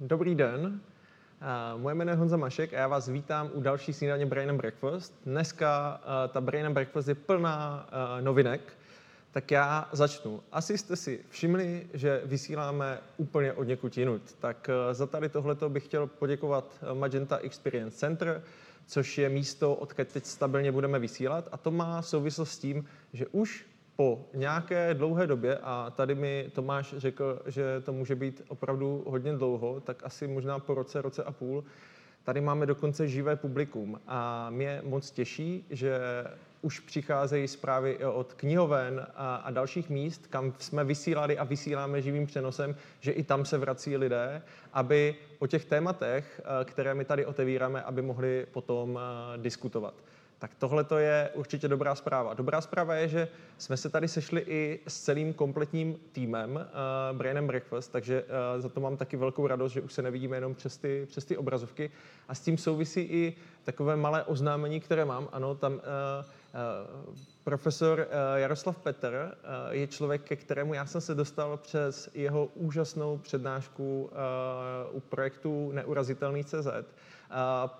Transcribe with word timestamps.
Dobrý 0.00 0.34
den, 0.34 0.80
moje 1.76 1.94
jméno 1.94 2.12
je 2.12 2.16
Honza 2.16 2.36
Mašek 2.36 2.74
a 2.74 2.76
já 2.76 2.88
vás 2.88 3.08
vítám 3.08 3.50
u 3.52 3.60
další 3.60 3.92
snídaně 3.92 4.26
Brain 4.26 4.50
and 4.50 4.56
Breakfast. 4.56 5.14
Dneska 5.24 6.00
ta 6.28 6.40
Brain 6.40 6.66
and 6.66 6.72
Breakfast 6.74 7.08
je 7.08 7.14
plná 7.14 7.88
novinek, 8.20 8.78
tak 9.34 9.50
já 9.50 9.88
začnu. 9.92 10.42
Asi 10.52 10.78
jste 10.78 10.96
si 10.96 11.20
všimli, 11.28 11.86
že 11.94 12.22
vysíláme 12.24 12.98
úplně 13.16 13.52
od 13.52 13.64
někud 13.64 13.98
jinut. 13.98 14.22
Tak 14.40 14.70
za 14.92 15.06
tady 15.06 15.28
tohleto 15.28 15.68
bych 15.68 15.84
chtěl 15.84 16.06
poděkovat 16.06 16.84
Magenta 16.94 17.36
Experience 17.36 17.96
Center, 17.98 18.42
což 18.86 19.18
je 19.18 19.28
místo, 19.28 19.74
odkud 19.74 20.08
teď 20.08 20.24
stabilně 20.24 20.72
budeme 20.72 20.98
vysílat. 20.98 21.48
A 21.52 21.56
to 21.56 21.70
má 21.70 22.02
souvislost 22.02 22.50
s 22.50 22.58
tím, 22.58 22.84
že 23.12 23.26
už 23.26 23.66
po 23.96 24.28
nějaké 24.34 24.94
dlouhé 24.94 25.26
době, 25.26 25.58
a 25.62 25.92
tady 25.96 26.14
mi 26.14 26.50
Tomáš 26.54 26.94
řekl, 26.96 27.42
že 27.46 27.80
to 27.84 27.92
může 27.92 28.14
být 28.14 28.42
opravdu 28.48 29.04
hodně 29.06 29.32
dlouho, 29.32 29.80
tak 29.80 30.02
asi 30.04 30.26
možná 30.26 30.58
po 30.58 30.74
roce, 30.74 31.02
roce 31.02 31.24
a 31.24 31.32
půl, 31.32 31.64
tady 32.24 32.40
máme 32.40 32.66
dokonce 32.66 33.08
živé 33.08 33.36
publikum. 33.36 34.00
A 34.06 34.50
mě 34.50 34.80
moc 34.84 35.10
těší, 35.10 35.66
že 35.70 35.98
už 36.62 36.80
přicházejí 36.80 37.48
zprávy 37.48 37.98
od 37.98 38.34
knihoven 38.34 39.06
a, 39.14 39.36
a 39.36 39.50
dalších 39.50 39.90
míst, 39.90 40.26
kam 40.26 40.52
jsme 40.58 40.84
vysílali 40.84 41.38
a 41.38 41.44
vysíláme 41.44 42.02
živým 42.02 42.26
přenosem, 42.26 42.76
že 43.00 43.12
i 43.12 43.22
tam 43.22 43.44
se 43.44 43.58
vrací 43.58 43.96
lidé, 43.96 44.42
aby 44.72 45.14
o 45.38 45.46
těch 45.46 45.64
tématech, 45.64 46.40
které 46.64 46.94
my 46.94 47.04
tady 47.04 47.26
otevíráme, 47.26 47.82
aby 47.82 48.02
mohli 48.02 48.46
potom 48.52 48.98
diskutovat. 49.36 49.94
Tak 50.38 50.54
tohle 50.58 50.84
to 50.84 50.98
je 50.98 51.30
určitě 51.34 51.68
dobrá 51.68 51.94
zpráva. 51.94 52.34
Dobrá 52.34 52.60
zpráva 52.60 52.94
je, 52.94 53.08
že 53.08 53.28
jsme 53.58 53.76
se 53.76 53.90
tady 53.90 54.08
sešli 54.08 54.44
i 54.46 54.80
s 54.88 55.00
celým 55.00 55.32
kompletním 55.32 55.96
týmem 56.12 56.54
uh, 56.54 57.16
Brain 57.18 57.38
and 57.38 57.46
Breakfast, 57.46 57.92
takže 57.92 58.22
uh, 58.22 58.60
za 58.62 58.68
to 58.68 58.80
mám 58.80 58.96
taky 58.96 59.16
velkou 59.16 59.46
radost, 59.46 59.72
že 59.72 59.80
už 59.80 59.92
se 59.92 60.02
nevidíme 60.02 60.36
jenom 60.36 60.54
přes 60.54 60.76
ty, 60.76 61.06
přes 61.06 61.24
ty 61.24 61.36
obrazovky. 61.36 61.90
A 62.28 62.34
s 62.34 62.40
tím 62.40 62.58
souvisí 62.58 63.00
i 63.00 63.36
takové 63.64 63.96
malé 63.96 64.24
oznámení, 64.24 64.80
které 64.80 65.04
mám. 65.04 65.28
Ano, 65.32 65.54
tam 65.54 65.72
uh, 65.72 65.80
uh, 65.80 67.14
profesor 67.44 67.98
uh, 67.98 68.06
Jaroslav 68.34 68.78
Petr 68.78 69.14
uh, 69.14 69.74
je 69.74 69.86
člověk, 69.86 70.22
ke 70.22 70.36
kterému 70.36 70.74
já 70.74 70.86
jsem 70.86 71.00
se 71.00 71.14
dostal 71.14 71.56
přes 71.56 72.10
jeho 72.14 72.46
úžasnou 72.54 73.18
přednášku 73.18 74.10
uh, 74.12 74.96
u 74.96 75.00
projektu 75.00 75.72
Neurazitelný 75.72 76.44
CZ 76.44 76.66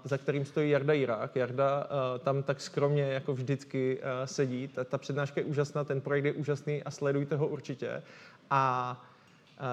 za 0.05 0.19
kterým 0.19 0.45
stojí 0.45 0.71
Jarda 0.71 0.93
Jirák. 0.93 1.37
Jarda 1.37 1.87
tam 2.19 2.43
tak 2.43 2.61
skromně 2.61 3.03
jako 3.03 3.35
vždycky 3.35 4.01
sedí. 4.25 4.69
Ta, 4.69 4.85
ta 4.85 4.99
přednáška 4.99 5.41
je 5.41 5.45
úžasná, 5.45 5.85
ten 5.85 6.01
projekt 6.01 6.25
je 6.25 6.33
úžasný 6.33 6.83
a 6.83 6.91
sledujte 6.91 7.37
ho 7.37 7.47
určitě. 7.47 8.03
A 8.51 9.03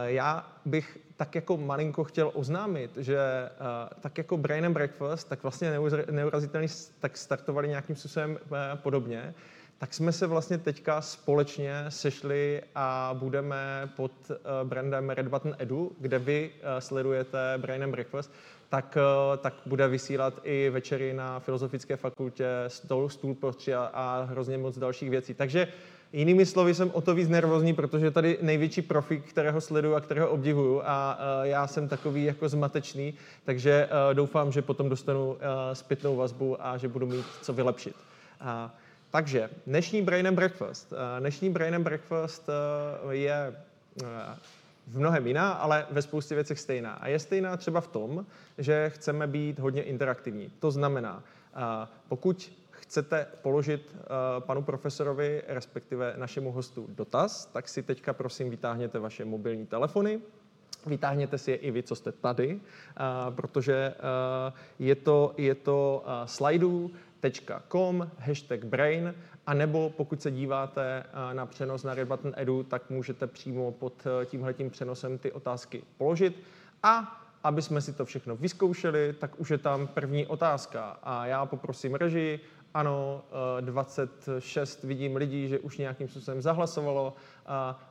já 0.04 0.48
bych 0.66 0.98
tak 1.18 1.36
jako 1.36 1.58
malinko 1.58 2.04
chtěl 2.04 2.32
oznámit, 2.34 2.98
že 2.98 3.20
tak 4.00 4.18
jako 4.18 4.38
Brain 4.38 4.66
and 4.66 4.74
Breakfast, 4.74 5.30
tak 5.30 5.44
vlastně 5.44 5.80
neurazitelný 6.12 6.68
tak 7.00 7.18
startovali 7.18 7.68
nějakým 7.68 7.96
způsobem 7.96 8.40
podobně 8.76 9.34
tak 9.82 9.94
jsme 9.94 10.12
se 10.12 10.28
vlastně 10.28 10.58
teďka 10.58 11.02
společně 11.02 11.86
sešli 11.90 12.62
a 12.76 13.16
budeme 13.20 13.90
pod 13.96 14.12
brandem 14.64 15.09
Red 15.09 15.28
Button 15.28 15.56
Edu, 15.59 15.92
kde 16.00 16.20
vy 16.20 16.52
sledujete 16.80 17.54
Brain 17.58 17.84
and 17.84 17.92
Breakfast, 17.92 18.32
tak, 18.72 18.98
eh, 18.98 19.38
tak 19.38 19.54
bude 19.66 19.88
vysílat 19.88 20.34
i 20.44 20.70
večery 20.70 21.14
na 21.14 21.40
Filozofické 21.40 21.96
fakultě, 21.96 22.48
stůl, 22.68 23.09
stůl 23.09 23.36
pro 23.36 23.52
tři 23.52 23.74
a, 23.74 23.92
a 23.94 24.24
hrozně 24.24 24.58
moc 24.58 24.78
dalších 24.78 25.09
věcí. 25.09 25.34
Takže 25.34 25.68
jinými 26.14 26.46
slovy 26.46 26.74
jsem 26.74 26.92
o 26.94 27.02
to 27.02 27.16
víc 27.16 27.30
nervózní, 27.30 27.74
protože 27.74 28.12
tady 28.12 28.38
největší 28.42 28.81
profik, 28.81 29.30
kterého 29.30 29.62
sleduju 29.62 29.96
a 29.96 30.02
kterého 30.02 30.30
obdivuju 30.30 30.81
a 30.86 31.20
uh, 31.20 31.46
já 31.48 31.68
jsem 31.68 31.88
takový 31.88 32.24
jako 32.24 32.50
zmatečný, 32.50 33.14
takže 33.46 33.88
uh, 33.88 34.14
doufám, 34.14 34.52
že 34.52 34.62
potom 34.62 34.90
dostanu 34.90 35.38
zpětnou 35.74 36.16
vazbu 36.16 36.66
a 36.66 36.78
že 36.78 36.88
budu 36.88 37.06
mít 37.08 37.26
co 37.42 37.54
vylepšit. 37.54 37.96
Takže 39.12 39.50
dnešní 39.68 40.02
Brain 40.02 40.28
and 40.28 40.36
Breakfast. 40.36 40.94
Dnešní 41.20 41.50
Brain 41.50 41.76
and 41.76 41.84
Breakfast 41.84 42.50
je 43.10 43.56
v 44.91 45.00
mnohem 45.00 45.28
jiná, 45.28 45.52
ale 45.52 45.85
ve 45.91 46.02
spoustě 46.02 46.35
věcech 46.35 46.59
stejná. 46.59 46.94
A 46.94 47.07
je 47.07 47.19
stejná 47.19 47.57
třeba 47.57 47.81
v 47.81 47.88
tom, 47.88 48.25
že 48.57 48.90
chceme 48.90 49.28
být 49.28 49.59
hodně 49.59 49.84
interaktivní. 49.84 50.52
To 50.59 50.72
znamená, 50.72 51.24
pokud 52.07 52.52
chcete 52.72 53.28
položit 53.41 53.96
panu 54.40 54.62
profesorovi, 54.62 55.44
respektive 55.47 56.13
našemu 56.18 56.51
hostu 56.51 56.88
dotaz, 56.90 57.46
tak 57.46 57.69
si 57.69 57.84
teďka 57.84 58.13
prosím 58.13 58.50
vytáhněte 58.50 59.00
vaše 59.00 59.25
mobilní 59.25 59.66
telefony, 59.66 60.22
Vytáhněte 60.85 61.38
si 61.38 61.51
je 61.51 61.57
i 61.57 61.72
vy, 61.72 61.84
co 61.84 61.96
jste 61.96 62.12
tady, 62.12 62.62
protože 63.30 63.94
je 64.80 64.96
to, 64.96 65.34
je 65.38 65.56
to 65.56 66.03
slidu.com, 67.22 68.12
hashtag 68.18 68.64
brain 68.64 69.16
a 69.46 69.54
nebo 69.54 69.90
pokud 69.90 70.22
se 70.22 70.32
díváte 70.32 71.04
eh, 71.04 71.34
na 71.34 71.46
přenos 71.46 71.84
na 71.84 71.94
Red 71.94 72.08
Button 72.08 72.34
Edu, 72.38 72.64
tak 72.64 72.90
můžete 72.90 73.28
přímo 73.28 73.72
pod 73.72 74.08
eh, 74.08 74.26
tímhletím 74.26 74.70
přenosem 74.70 75.18
ty 75.18 75.31
otázky 75.31 75.84
položit. 75.98 76.44
A 76.84 77.18
aby 77.44 77.62
jsme 77.62 77.81
si 77.81 77.94
to 77.94 78.06
všechno 78.06 78.36
vyzkoušeli, 78.36 79.16
tak 79.20 79.40
už 79.40 79.50
je 79.52 79.58
tam 79.58 79.88
první 79.88 80.28
otázka. 80.28 81.00
A 81.04 81.26
já 81.26 81.46
poprosím 81.46 81.96
režii, 81.96 82.40
ano, 82.74 83.24
26 83.62 84.84
eh, 84.84 84.88
vidím 84.88 85.16
lidí, 85.16 85.48
že 85.48 85.59
už 85.59 85.78
nějakým 85.78 86.08
způsobem 86.08 86.42
zahlasovalo 86.42 87.14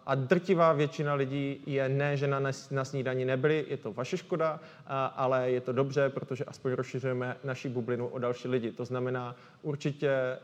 a 0.06 0.14
drtivá 0.14 0.72
většina 0.72 1.14
lidí 1.14 1.62
je 1.66 1.88
ne, 1.88 2.16
že 2.16 2.26
na, 2.26 2.40
na 2.70 2.84
snídani 2.84 3.24
nebyli, 3.24 3.66
je 3.68 3.76
to 3.76 3.92
vaše 3.92 4.16
škoda, 4.16 4.60
ale 5.16 5.50
je 5.50 5.60
to 5.60 5.72
dobře, 5.72 6.08
protože 6.08 6.44
aspoň 6.44 6.72
rozšiřujeme 6.72 7.36
naši 7.44 7.68
bublinu 7.68 8.08
o 8.08 8.18
další 8.18 8.48
lidi. 8.48 8.72
To 8.72 8.84
znamená, 8.84 9.36
určitě 9.62 10.38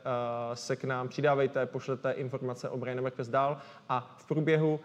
se 0.55 0.77
k 0.77 0.85
nám 0.85 1.09
přidávejte, 1.09 1.67
pošlete 1.67 2.13
informace 2.13 2.69
o 2.69 2.79
Brain 2.79 3.01
Breakfast 3.01 3.31
dál 3.31 3.59
a 3.89 4.15
v 4.17 4.27
průběhu 4.27 4.81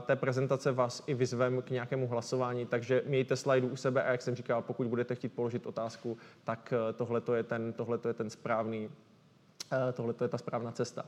té 0.00 0.16
prezentace 0.16 0.72
vás 0.72 1.02
i 1.06 1.14
vyzvem 1.14 1.62
k 1.62 1.70
nějakému 1.70 2.08
hlasování, 2.08 2.66
takže 2.66 3.02
mějte 3.06 3.36
slajdu 3.36 3.68
u 3.68 3.76
sebe 3.76 4.02
a 4.02 4.10
jak 4.10 4.22
jsem 4.22 4.34
říkal, 4.34 4.62
pokud 4.62 4.86
budete 4.86 5.14
chtít 5.14 5.28
položit 5.28 5.66
otázku, 5.66 6.18
tak 6.44 6.72
e, 6.72 6.92
tohle 6.92 7.22
je 7.34 7.42
ten, 7.42 7.72
tohleto 7.72 8.08
je 8.08 8.14
ten 8.14 8.30
správný, 8.30 8.90
e, 9.88 9.92
tohle 9.92 10.14
je 10.20 10.28
ta 10.28 10.38
správná 10.38 10.72
cesta. 10.72 11.04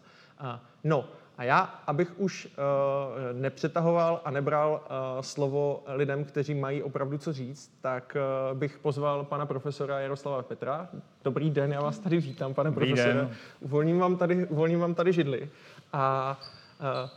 No 0.84 1.08
a 1.40 1.44
já, 1.44 1.60
abych 1.86 2.20
už 2.20 2.46
uh, 2.46 3.40
nepřetahoval 3.40 4.20
a 4.24 4.30
nebral 4.30 4.80
uh, 4.80 5.22
slovo 5.22 5.84
lidem, 5.86 6.24
kteří 6.24 6.54
mají 6.54 6.82
opravdu 6.82 7.18
co 7.18 7.32
říct, 7.32 7.78
tak 7.80 8.16
uh, 8.52 8.58
bych 8.58 8.78
pozval 8.78 9.24
pana 9.24 9.46
profesora 9.46 10.00
Jaroslava 10.00 10.42
Petra. 10.42 10.88
Dobrý 11.24 11.50
den, 11.50 11.72
já 11.72 11.82
vás 11.82 11.98
tady 11.98 12.18
vítám, 12.18 12.54
pane 12.54 12.70
Dobrý 12.70 12.86
profesore. 12.86 13.28
Uvolním 13.60 13.98
vám 13.98 14.16
tady, 14.16 14.46
uvolním 14.46 14.80
vám 14.80 14.94
tady 14.94 15.12
židli. 15.12 15.50
A 15.92 16.38
uh, 16.80 17.10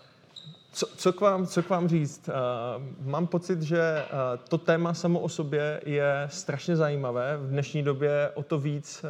co, 0.74 0.88
co, 0.98 1.14
k 1.14 1.22
vám, 1.22 1.48
co 1.48 1.64
k 1.64 1.70
vám 1.70 1.88
říct? 1.88 2.30
Uh, 2.30 3.08
mám 3.10 3.28
pocit, 3.28 3.62
že 3.62 4.06
uh, 4.06 4.18
to 4.50 4.58
téma 4.58 4.94
samo 4.94 5.20
o 5.20 5.30
sobě 5.30 5.82
je 5.86 6.28
strašně 6.32 6.76
zajímavé. 6.76 7.38
V 7.38 7.50
dnešní 7.50 7.84
době 7.84 8.32
o 8.34 8.44
to 8.44 8.60
víc, 8.60 9.04
uh, 9.04 9.10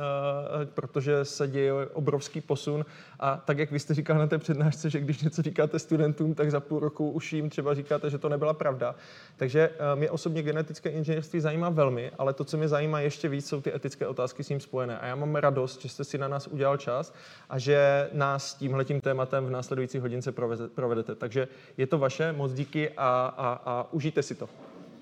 protože 0.66 1.26
se 1.26 1.48
děje 1.48 1.74
obrovský 1.74 2.42
posun. 2.42 2.86
A 3.20 3.38
tak, 3.46 3.58
jak 3.58 3.72
vy 3.72 3.80
jste 3.80 3.94
říkal 3.94 4.18
na 4.18 4.28
té 4.28 4.38
přednášce, 4.38 4.90
že 4.90 5.00
když 5.00 5.22
něco 5.22 5.42
říkáte 5.42 5.80
studentům, 5.80 6.36
tak 6.36 6.52
za 6.52 6.60
půl 6.60 6.80
roku 6.80 7.12
už 7.12 7.34
jim 7.34 7.50
třeba 7.50 7.74
říkáte, 7.74 8.10
že 8.10 8.18
to 8.18 8.30
nebyla 8.30 8.54
pravda. 8.54 8.96
Takže 9.38 9.70
uh, 9.70 10.00
mě 10.00 10.12
osobně 10.12 10.44
genetické 10.44 10.90
inženýrství 10.90 11.40
zajímá 11.40 11.70
velmi, 11.70 12.12
ale 12.18 12.34
to, 12.34 12.44
co 12.44 12.58
mě 12.58 12.68
zajímá 12.68 13.00
ještě 13.00 13.30
víc, 13.30 13.48
jsou 13.48 13.62
ty 13.62 13.76
etické 13.76 14.08
otázky 14.08 14.44
s 14.44 14.50
ním 14.50 14.60
spojené. 14.60 15.00
A 15.00 15.06
já 15.06 15.16
mám 15.16 15.36
radost, 15.36 15.82
že 15.82 15.90
jste 15.90 16.04
si 16.04 16.18
na 16.18 16.28
nás 16.28 16.48
udělal 16.48 16.78
čas 16.78 17.14
a 17.50 17.60
že 17.60 18.10
nás 18.14 18.54
tímhletím 18.54 19.02
tématem 19.02 19.46
v 19.46 19.50
následující 19.50 20.00
hodince 20.00 20.32
provedete. 20.76 21.16
Takže 21.16 21.48
je 21.78 21.88
to 21.88 21.98
vaše, 21.98 22.34
moc 22.34 22.54
díky 22.54 22.90
a, 22.90 23.34
a, 23.38 23.62
a 23.66 23.88
užijte 23.92 24.24
si 24.24 24.36
to. 24.36 24.50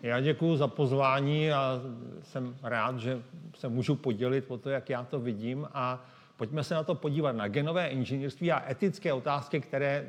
Já 0.03 0.19
děkuji 0.19 0.57
za 0.57 0.68
pozvání 0.68 1.51
a 1.51 1.81
jsem 2.24 2.56
rád, 2.63 3.00
že 3.00 3.21
se 3.56 3.69
můžu 3.69 3.95
podělit 3.95 4.45
o 4.48 4.57
to, 4.57 4.69
jak 4.69 4.89
já 4.89 5.03
to 5.03 5.19
vidím 5.19 5.68
a 5.74 6.06
pojďme 6.38 6.63
se 6.63 6.74
na 6.74 6.83
to 6.83 6.95
podívat, 6.95 7.31
na 7.31 7.48
genové 7.48 7.88
inženýrství 7.88 8.51
a 8.51 8.71
etické 8.71 9.13
otázky, 9.13 9.62
které 9.62 10.07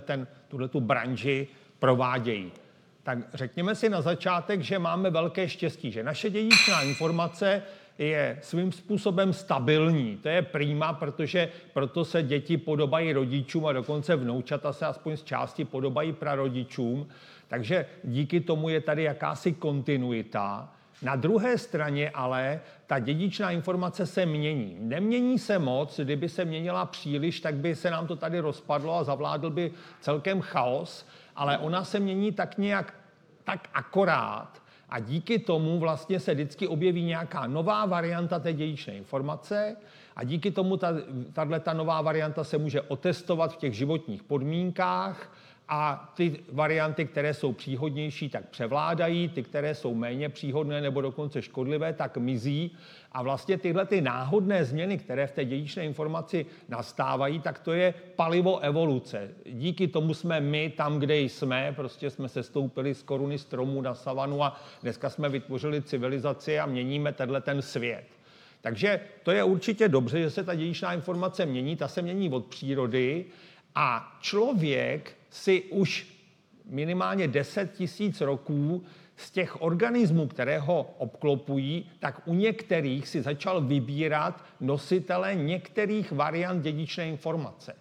ten, 0.00 0.26
tu 0.70 0.80
branži 0.80 1.48
provádějí. 1.78 2.52
Tak 3.02 3.18
řekněme 3.34 3.74
si 3.74 3.88
na 3.88 4.00
začátek, 4.00 4.60
že 4.60 4.78
máme 4.78 5.10
velké 5.10 5.48
štěstí, 5.48 5.92
že 5.92 6.02
naše 6.02 6.30
dědičná 6.30 6.82
informace 6.82 7.62
je 7.98 8.38
svým 8.42 8.72
způsobem 8.72 9.32
stabilní. 9.32 10.16
To 10.16 10.28
je 10.28 10.42
prýma, 10.42 10.92
protože 10.92 11.48
proto 11.72 12.04
se 12.04 12.22
děti 12.22 12.56
podobají 12.56 13.12
rodičům 13.12 13.66
a 13.66 13.72
dokonce 13.72 14.16
vnoučata 14.16 14.72
se 14.72 14.86
aspoň 14.86 15.16
z 15.16 15.22
části 15.22 15.64
podobají 15.64 16.12
prarodičům. 16.12 17.08
Takže 17.48 17.86
díky 18.04 18.40
tomu 18.40 18.68
je 18.68 18.80
tady 18.80 19.02
jakási 19.02 19.52
kontinuita. 19.52 20.72
Na 21.02 21.16
druhé 21.16 21.58
straně 21.58 22.10
ale 22.10 22.60
ta 22.86 22.98
dědičná 22.98 23.50
informace 23.50 24.06
se 24.06 24.26
mění. 24.26 24.76
Nemění 24.80 25.38
se 25.38 25.58
moc, 25.58 26.00
kdyby 26.00 26.28
se 26.28 26.44
měnila 26.44 26.86
příliš, 26.86 27.40
tak 27.40 27.54
by 27.54 27.74
se 27.74 27.90
nám 27.90 28.06
to 28.06 28.16
tady 28.16 28.40
rozpadlo 28.40 28.96
a 28.96 29.04
zavládl 29.04 29.50
by 29.50 29.72
celkem 30.00 30.40
chaos, 30.40 31.06
ale 31.36 31.58
ona 31.58 31.84
se 31.84 32.00
mění 32.00 32.32
tak 32.32 32.58
nějak 32.58 32.94
tak 33.44 33.68
akorát 33.74 34.61
a 34.92 34.98
díky 34.98 35.38
tomu 35.38 35.78
vlastně 35.78 36.20
se 36.20 36.34
vždycky 36.34 36.68
objeví 36.68 37.02
nějaká 37.02 37.46
nová 37.46 37.86
varianta 37.86 38.38
té 38.38 38.52
dědičné 38.52 38.94
informace 38.94 39.76
a 40.16 40.24
díky 40.24 40.50
tomu 40.50 40.78
tahle 41.32 41.60
ta 41.60 41.72
nová 41.72 42.02
varianta 42.02 42.44
se 42.44 42.58
může 42.58 42.80
otestovat 42.80 43.52
v 43.52 43.56
těch 43.56 43.74
životních 43.74 44.22
podmínkách 44.22 45.32
a 45.74 46.12
ty 46.14 46.36
varianty, 46.52 47.04
které 47.04 47.34
jsou 47.34 47.52
příhodnější, 47.52 48.28
tak 48.28 48.48
převládají, 48.48 49.28
ty, 49.28 49.42
které 49.42 49.74
jsou 49.74 49.94
méně 49.94 50.28
příhodné 50.28 50.80
nebo 50.80 51.00
dokonce 51.00 51.42
škodlivé, 51.42 51.92
tak 51.92 52.16
mizí. 52.16 52.76
A 53.12 53.22
vlastně 53.22 53.58
tyhle 53.58 53.86
ty 53.86 54.00
náhodné 54.00 54.64
změny, 54.64 54.98
které 54.98 55.26
v 55.26 55.32
té 55.32 55.44
dědičné 55.44 55.84
informaci 55.84 56.46
nastávají, 56.68 57.40
tak 57.40 57.58
to 57.58 57.72
je 57.72 57.94
palivo 58.16 58.58
evoluce. 58.58 59.30
Díky 59.46 59.88
tomu 59.88 60.14
jsme 60.14 60.40
my 60.40 60.70
tam, 60.76 60.98
kde 60.98 61.20
jsme, 61.20 61.72
prostě 61.76 62.10
jsme 62.10 62.28
se 62.28 62.42
stoupili 62.42 62.94
z 62.94 63.02
koruny 63.02 63.38
stromů 63.38 63.80
na 63.80 63.94
savanu 63.94 64.44
a 64.44 64.60
dneska 64.82 65.10
jsme 65.10 65.28
vytvořili 65.28 65.82
civilizaci 65.82 66.58
a 66.58 66.66
měníme 66.66 67.12
tenhle 67.12 67.40
ten 67.40 67.62
svět. 67.62 68.04
Takže 68.60 69.00
to 69.22 69.30
je 69.30 69.44
určitě 69.44 69.88
dobře, 69.88 70.20
že 70.20 70.30
se 70.30 70.44
ta 70.44 70.54
dědičná 70.54 70.92
informace 70.94 71.46
mění, 71.46 71.76
ta 71.76 71.88
se 71.88 72.02
mění 72.02 72.30
od 72.30 72.46
přírody 72.46 73.24
a 73.74 74.18
člověk 74.20 75.21
si 75.32 75.62
už 75.62 76.06
minimálně 76.64 77.28
10 77.28 77.72
tisíc 77.72 78.20
roků 78.20 78.84
z 79.16 79.30
těch 79.30 79.62
organismů, 79.62 80.26
které 80.26 80.58
ho 80.58 80.94
obklopují, 80.98 81.90
tak 81.98 82.22
u 82.24 82.34
některých 82.34 83.08
si 83.08 83.22
začal 83.22 83.60
vybírat 83.60 84.44
nositele 84.60 85.34
některých 85.34 86.12
variant 86.12 86.62
dědičné 86.62 87.08
informace. 87.08 87.74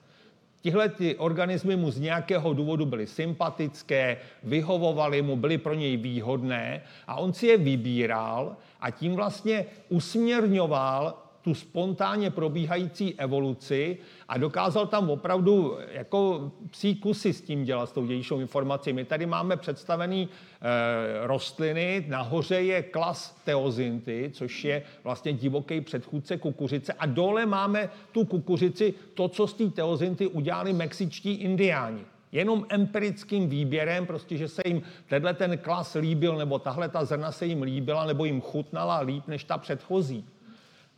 Tihle 0.62 0.90
ty 0.90 1.16
organismy 1.16 1.76
mu 1.76 1.92
z 1.92 2.00
nějakého 2.00 2.54
důvodu 2.54 2.86
byly 2.86 3.08
sympatické, 3.08 4.18
vyhovovaly 4.44 5.22
mu, 5.22 5.36
byly 5.36 5.58
pro 5.58 5.74
něj 5.74 5.98
výhodné 5.98 6.82
a 7.08 7.16
on 7.16 7.34
si 7.34 7.48
je 7.48 7.58
vybíral 7.58 8.58
a 8.80 8.92
tím 8.92 9.16
vlastně 9.16 9.66
usměrňoval 9.90 11.31
tu 11.42 11.54
spontánně 11.54 12.30
probíhající 12.30 13.20
evoluci 13.20 13.98
a 14.28 14.38
dokázal 14.38 14.88
tam 14.88 15.10
opravdu 15.10 15.78
jako 15.92 16.52
psí 16.72 16.96
kusy 16.96 17.34
s 17.34 17.42
tím 17.42 17.64
dělat, 17.64 17.90
s 17.90 17.92
tou 17.92 18.06
dějišnou 18.06 18.40
informací. 18.40 18.94
My 18.94 19.06
tady 19.06 19.26
máme 19.26 19.58
představený 19.58 20.30
e, 20.30 21.28
rostliny, 21.28 22.06
nahoře 22.08 22.56
je 22.56 22.84
klas 22.84 23.42
teozinty, 23.46 24.32
což 24.34 24.64
je 24.64 24.84
vlastně 25.04 25.34
divoký 25.34 25.82
předchůdce 25.82 26.38
kukuřice 26.38 26.94
a 26.94 27.06
dole 27.06 27.46
máme 27.46 27.90
tu 28.12 28.26
kukuřici, 28.26 28.94
to, 29.14 29.28
co 29.28 29.48
z 29.48 29.54
té 29.54 29.70
teozinty 29.70 30.28
udělali 30.28 30.74
mexičtí 30.74 31.34
indiáni 31.34 32.02
jenom 32.32 32.66
empirickým 32.70 33.50
výběrem, 33.50 34.06
prostě, 34.06 34.38
že 34.38 34.48
se 34.48 34.62
jim 34.66 34.82
tenhle 35.08 35.34
ten 35.34 35.58
klas 35.58 35.94
líbil, 35.96 36.38
nebo 36.38 36.60
tahle 36.60 36.90
ta 36.90 37.06
zrna 37.06 37.32
se 37.32 37.46
jim 37.46 37.62
líbila, 37.62 38.06
nebo 38.06 38.26
jim 38.26 38.42
chutnala 38.42 39.00
líp 39.00 39.28
než 39.28 39.44
ta 39.44 39.58
předchozí. 39.58 40.26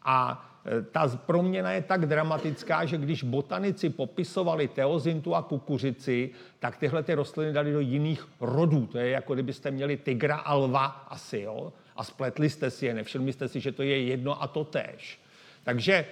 A 0.06 0.46
e, 0.66 0.82
ta 0.82 1.08
proměna 1.08 1.72
je 1.72 1.82
tak 1.82 2.06
dramatická, 2.06 2.86
že 2.86 2.98
když 2.98 3.24
botanici 3.24 3.90
popisovali 3.90 4.68
teozintu 4.68 5.36
a 5.36 5.42
kukuřici, 5.42 6.30
tak 6.60 6.78
tyhle 6.78 7.04
ty 7.04 7.14
rostliny 7.14 7.54
dali 7.54 7.74
do 7.74 7.80
jiných 7.80 8.28
rodů. 8.42 8.86
To 8.86 8.98
je 8.98 9.10
jako 9.10 9.34
kdybyste 9.34 9.72
měli 9.72 9.98
tygra 9.98 10.36
a 10.36 10.54
lva 10.54 10.86
asi, 10.86 11.40
jo? 11.40 11.74
A 11.96 12.04
spletli 12.04 12.50
jste 12.50 12.72
si 12.72 12.86
je, 12.86 12.94
nevšimli 12.94 13.34
jste 13.34 13.48
si, 13.48 13.60
že 13.60 13.72
to 13.72 13.84
je 13.84 14.04
jedno 14.04 14.44
a 14.44 14.48
to 14.48 14.64
též. 14.64 15.23
Takže 15.64 16.06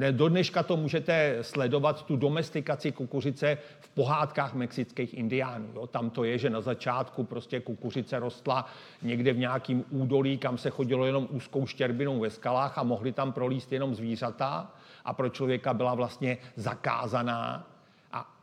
eh, 0.00 0.12
do 0.12 0.28
dneška 0.28 0.62
to 0.62 0.76
můžete 0.76 1.38
sledovat, 1.40 2.06
tu 2.06 2.16
domestikaci 2.16 2.92
kukuřice 2.92 3.58
v 3.80 3.88
pohádkách 3.88 4.54
mexických 4.54 5.14
indiánů. 5.14 5.68
Jo. 5.74 5.86
Tam 5.86 6.10
to 6.10 6.24
je, 6.24 6.38
že 6.38 6.50
na 6.50 6.60
začátku 6.60 7.24
prostě 7.24 7.60
kukuřice 7.60 8.18
rostla 8.18 8.66
někde 9.02 9.32
v 9.32 9.38
nějakém 9.38 9.84
údolí, 9.90 10.38
kam 10.38 10.58
se 10.58 10.70
chodilo 10.70 11.06
jenom 11.06 11.28
úzkou 11.30 11.66
štěrbinou 11.66 12.20
ve 12.20 12.30
skalách 12.30 12.78
a 12.78 12.82
mohly 12.82 13.12
tam 13.12 13.32
prolíst 13.32 13.72
jenom 13.72 13.94
zvířata 13.94 14.72
a 15.04 15.12
pro 15.12 15.28
člověka 15.28 15.74
byla 15.74 15.94
vlastně 15.94 16.38
zakázaná 16.56 17.73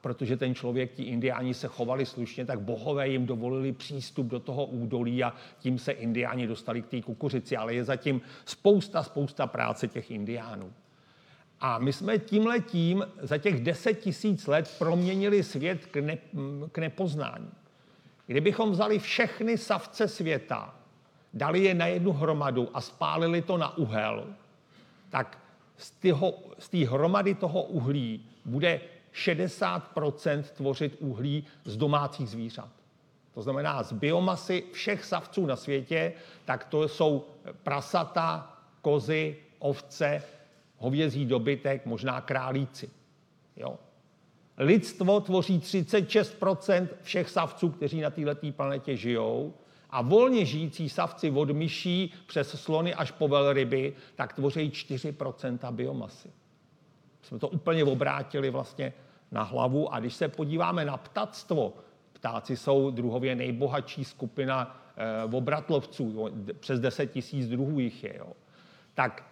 protože 0.02 0.38
ten 0.38 0.56
člověk, 0.56 0.92
ti 0.92 1.04
indiáni 1.04 1.54
se 1.54 1.68
chovali 1.68 2.06
slušně, 2.06 2.46
tak 2.46 2.60
bohové 2.60 3.08
jim 3.08 3.26
dovolili 3.26 3.72
přístup 3.72 4.28
do 4.28 4.40
toho 4.40 4.66
údolí 4.66 5.24
a 5.24 5.34
tím 5.60 5.80
se 5.80 5.92
indiáni 5.92 6.48
dostali 6.48 6.82
k 6.82 6.88
té 6.88 7.02
kukuřici. 7.02 7.58
Ale 7.58 7.74
je 7.74 7.84
zatím 7.84 8.22
spousta, 8.46 9.04
spousta 9.04 9.48
práce 9.48 9.88
těch 9.88 10.12
indiánů. 10.12 10.74
A 11.60 11.80
my 11.80 11.94
jsme 11.94 12.20
tímhletím 12.20 13.08
za 13.22 13.38
těch 13.38 13.64
deset 13.64 13.94
tisíc 13.94 14.48
let 14.48 14.76
proměnili 14.80 15.44
svět 15.44 15.86
k, 15.86 15.96
ne, 15.96 16.18
k 16.72 16.78
nepoznání. 16.78 17.52
Kdybychom 18.28 18.72
vzali 18.72 19.00
všechny 19.00 19.58
savce 19.58 20.08
světa, 20.08 20.76
dali 21.34 21.64
je 21.64 21.74
na 21.74 21.88
jednu 21.88 22.12
hromadu 22.12 22.70
a 22.74 22.82
spálili 22.82 23.42
to 23.42 23.58
na 23.58 23.78
uhel, 23.78 24.28
tak 25.10 25.38
z 26.58 26.70
té 26.70 26.86
hromady 26.86 27.36
toho 27.36 27.64
uhlí 27.64 28.26
bude 28.46 28.82
60% 29.14 30.44
tvořit 30.44 30.98
uhlí 31.00 31.46
z 31.66 31.78
domácích 31.78 32.30
zvířat. 32.30 32.70
To 33.34 33.42
znamená, 33.42 33.84
z 33.84 33.94
biomasy 33.94 34.64
všech 34.72 35.06
savců 35.06 35.46
na 35.46 35.56
světě, 35.56 36.14
tak 36.46 36.64
to 36.66 36.88
jsou 36.88 37.26
prasata, 37.64 38.58
kozy, 38.82 39.38
ovce, 39.60 40.24
hovězí 40.78 41.26
dobytek, 41.26 41.86
možná 41.86 42.22
králíci. 42.22 42.90
Jo? 43.58 43.80
Lidstvo 44.58 45.20
tvoří 45.20 45.60
36% 45.60 46.88
všech 47.02 47.30
savců, 47.30 47.70
kteří 47.70 48.02
na 48.02 48.10
této 48.10 48.52
planetě 48.52 48.98
žijou. 48.98 49.54
A 49.90 50.02
volně 50.02 50.46
žijící 50.46 50.90
savci 50.90 51.32
od 51.32 51.50
myší 51.50 52.14
přes 52.28 52.62
slony 52.62 52.94
až 52.94 53.12
po 53.12 53.28
velryby, 53.28 53.94
tak 54.16 54.34
tvoří 54.34 54.70
4% 54.70 55.72
biomasy 55.72 56.30
jsme 57.22 57.40
to 57.40 57.48
úplně 57.48 57.84
obrátili 57.84 58.50
vlastně 58.50 58.94
na 59.32 59.44
hlavu. 59.44 59.94
A 59.94 60.00
když 60.00 60.14
se 60.14 60.28
podíváme 60.28 60.86
na 60.86 60.98
ptactvo, 60.98 61.74
ptáci 62.14 62.58
jsou 62.58 62.92
druhově 62.92 63.36
nejbohatší 63.36 64.04
skupina 64.04 64.82
e, 64.98 65.24
obratlovců, 65.24 66.30
přes 66.60 66.80
10 66.80 67.12
tisíc 67.12 67.48
druhů 67.48 67.80
jich 67.80 68.04
je, 68.04 68.18
jo. 68.18 68.34
tak 68.94 69.24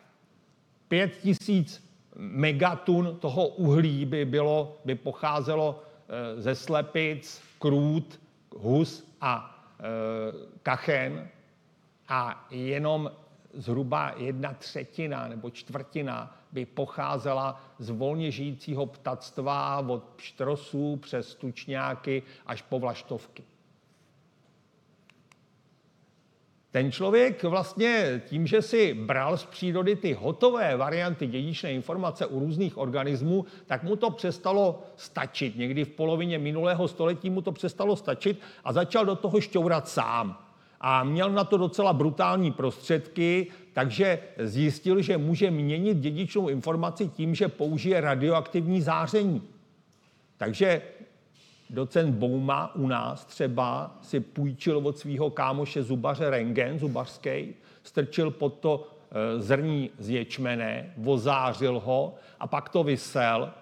5 0.88 1.18
tisíc 1.18 1.90
megatun 2.16 3.18
toho 3.20 3.48
uhlí 3.48 4.06
by, 4.06 4.26
bylo, 4.26 4.78
by 4.86 4.96
pocházelo 4.96 5.84
e, 6.10 6.42
ze 6.42 6.56
slepic, 6.56 7.42
krůt, 7.60 8.20
hus 8.56 9.08
a 9.22 9.66
e, 9.80 9.84
kachen 10.64 11.28
a 12.08 12.48
jenom 12.52 13.12
zhruba 13.54 14.14
jedna 14.18 14.54
třetina 14.54 15.28
nebo 15.28 15.50
čtvrtina 15.50 16.38
by 16.52 16.66
pocházela 16.66 17.62
z 17.80 17.90
volně 17.90 18.32
žijícího 18.32 18.86
ptactva 18.86 19.80
od 19.80 20.04
pštrosů 20.04 20.96
přes 20.96 21.36
tučňáky 21.36 22.24
až 22.46 22.62
po 22.62 22.80
vlaštovky. 22.80 23.44
Ten 26.72 26.92
člověk 26.92 27.44
vlastně 27.44 28.22
tím, 28.26 28.48
že 28.48 28.62
si 28.62 28.94
bral 28.94 29.38
z 29.38 29.46
přírody 29.46 29.96
ty 29.96 30.14
hotové 30.14 30.78
varianty 30.78 31.28
dědičné 31.28 31.74
informace 31.74 32.26
u 32.26 32.40
různých 32.40 32.78
organismů, 32.78 33.46
tak 33.66 33.84
mu 33.84 33.96
to 33.96 34.10
přestalo 34.10 34.84
stačit. 34.96 35.58
Někdy 35.58 35.86
v 35.86 35.90
polovině 35.90 36.40
minulého 36.40 36.88
století 36.88 37.30
mu 37.30 37.42
to 37.42 37.52
přestalo 37.52 37.96
stačit 37.96 38.40
a 38.64 38.74
začal 38.74 39.06
do 39.06 39.16
toho 39.16 39.42
šťourat 39.42 39.88
sám 39.88 40.49
a 40.82 41.04
měl 41.04 41.32
na 41.32 41.44
to 41.44 41.58
docela 41.58 41.94
brutální 41.94 42.52
prostředky, 42.52 43.48
takže 43.74 44.20
zjistil, 44.38 45.02
že 45.02 45.18
může 45.18 45.52
měnit 45.52 45.98
dědičnou 45.98 46.50
informaci 46.50 47.08
tím, 47.08 47.36
že 47.36 47.48
použije 47.48 48.02
radioaktivní 48.02 48.82
záření. 48.82 49.42
Takže 50.38 50.82
docent 51.70 52.16
Bouma 52.16 52.76
u 52.76 52.88
nás 52.88 53.26
třeba 53.26 53.98
si 54.02 54.20
půjčil 54.20 54.78
od 54.78 54.98
svého 54.98 55.30
kámoše 55.30 55.84
zubaře 55.84 56.30
rengen, 56.30 56.80
zubařský, 56.80 57.54
strčil 57.84 58.32
pod 58.32 58.54
to 58.54 58.88
e, 59.12 59.42
zrní 59.42 59.90
z 60.00 60.10
ječmene, 60.10 60.94
vozářil 60.98 61.80
ho 61.80 62.16
a 62.40 62.48
pak 62.48 62.70
to 62.70 62.84
vysel 62.84 63.54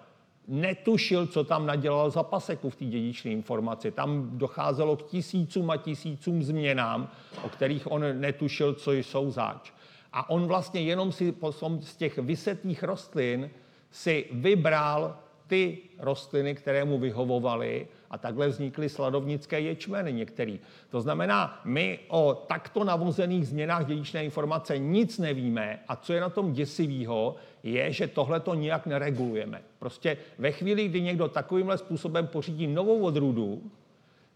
netušil, 0.48 1.26
co 1.26 1.44
tam 1.44 1.66
nadělal 1.66 2.10
za 2.10 2.22
paseku 2.22 2.70
v 2.70 2.76
té 2.76 2.84
dědičné 2.84 3.30
informaci. 3.30 3.90
Tam 3.90 4.38
docházelo 4.38 4.96
k 4.96 5.06
tisícům 5.06 5.70
a 5.70 5.76
tisícům 5.76 6.42
změnám, 6.42 7.10
o 7.42 7.48
kterých 7.48 7.92
on 7.92 8.20
netušil, 8.20 8.74
co 8.74 8.92
jsou 8.92 9.30
zač. 9.30 9.72
A 10.12 10.30
on 10.30 10.46
vlastně 10.46 10.80
jenom 10.80 11.12
si 11.12 11.34
z 11.80 11.96
těch 11.96 12.18
vysetých 12.18 12.82
rostlin 12.82 13.50
si 13.90 14.26
vybral 14.32 15.18
ty 15.46 15.78
rostliny, 15.98 16.54
které 16.54 16.84
mu 16.84 16.98
vyhovovaly 16.98 17.88
a 18.10 18.18
takhle 18.18 18.48
vznikly 18.48 18.88
sladovnické 18.88 19.60
ječmeny 19.60 20.12
některý. 20.12 20.60
To 20.90 21.00
znamená, 21.00 21.60
my 21.64 21.98
o 22.08 22.44
takto 22.46 22.84
navozených 22.84 23.48
změnách 23.48 23.86
dědičné 23.86 24.24
informace 24.24 24.78
nic 24.78 25.18
nevíme 25.18 25.78
a 25.88 25.96
co 25.96 26.12
je 26.12 26.20
na 26.20 26.28
tom 26.28 26.52
děsivého, 26.52 27.36
je, 27.62 27.92
že 27.92 28.06
tohle 28.06 28.40
to 28.40 28.54
nijak 28.54 28.86
neregulujeme. 28.86 29.62
Prostě 29.78 30.16
ve 30.38 30.52
chvíli, 30.52 30.88
kdy 30.88 31.00
někdo 31.00 31.28
takovýmhle 31.28 31.78
způsobem 31.78 32.26
pořídí 32.26 32.66
novou 32.66 33.00
odrůdu, 33.00 33.62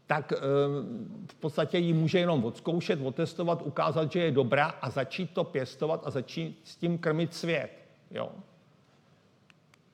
tak 0.06 0.32
ehm, 0.32 1.26
v 1.30 1.34
podstatě 1.34 1.78
ji 1.78 1.92
může 1.92 2.18
jenom 2.18 2.44
odzkoušet, 2.44 3.00
otestovat, 3.04 3.62
ukázat, 3.62 4.12
že 4.12 4.20
je 4.20 4.30
dobrá 4.30 4.66
a 4.66 4.90
začít 4.90 5.30
to 5.30 5.44
pěstovat 5.44 6.02
a 6.04 6.10
začít 6.10 6.60
s 6.64 6.76
tím 6.76 6.98
krmit 6.98 7.34
svět. 7.34 7.70
Jo? 8.10 8.32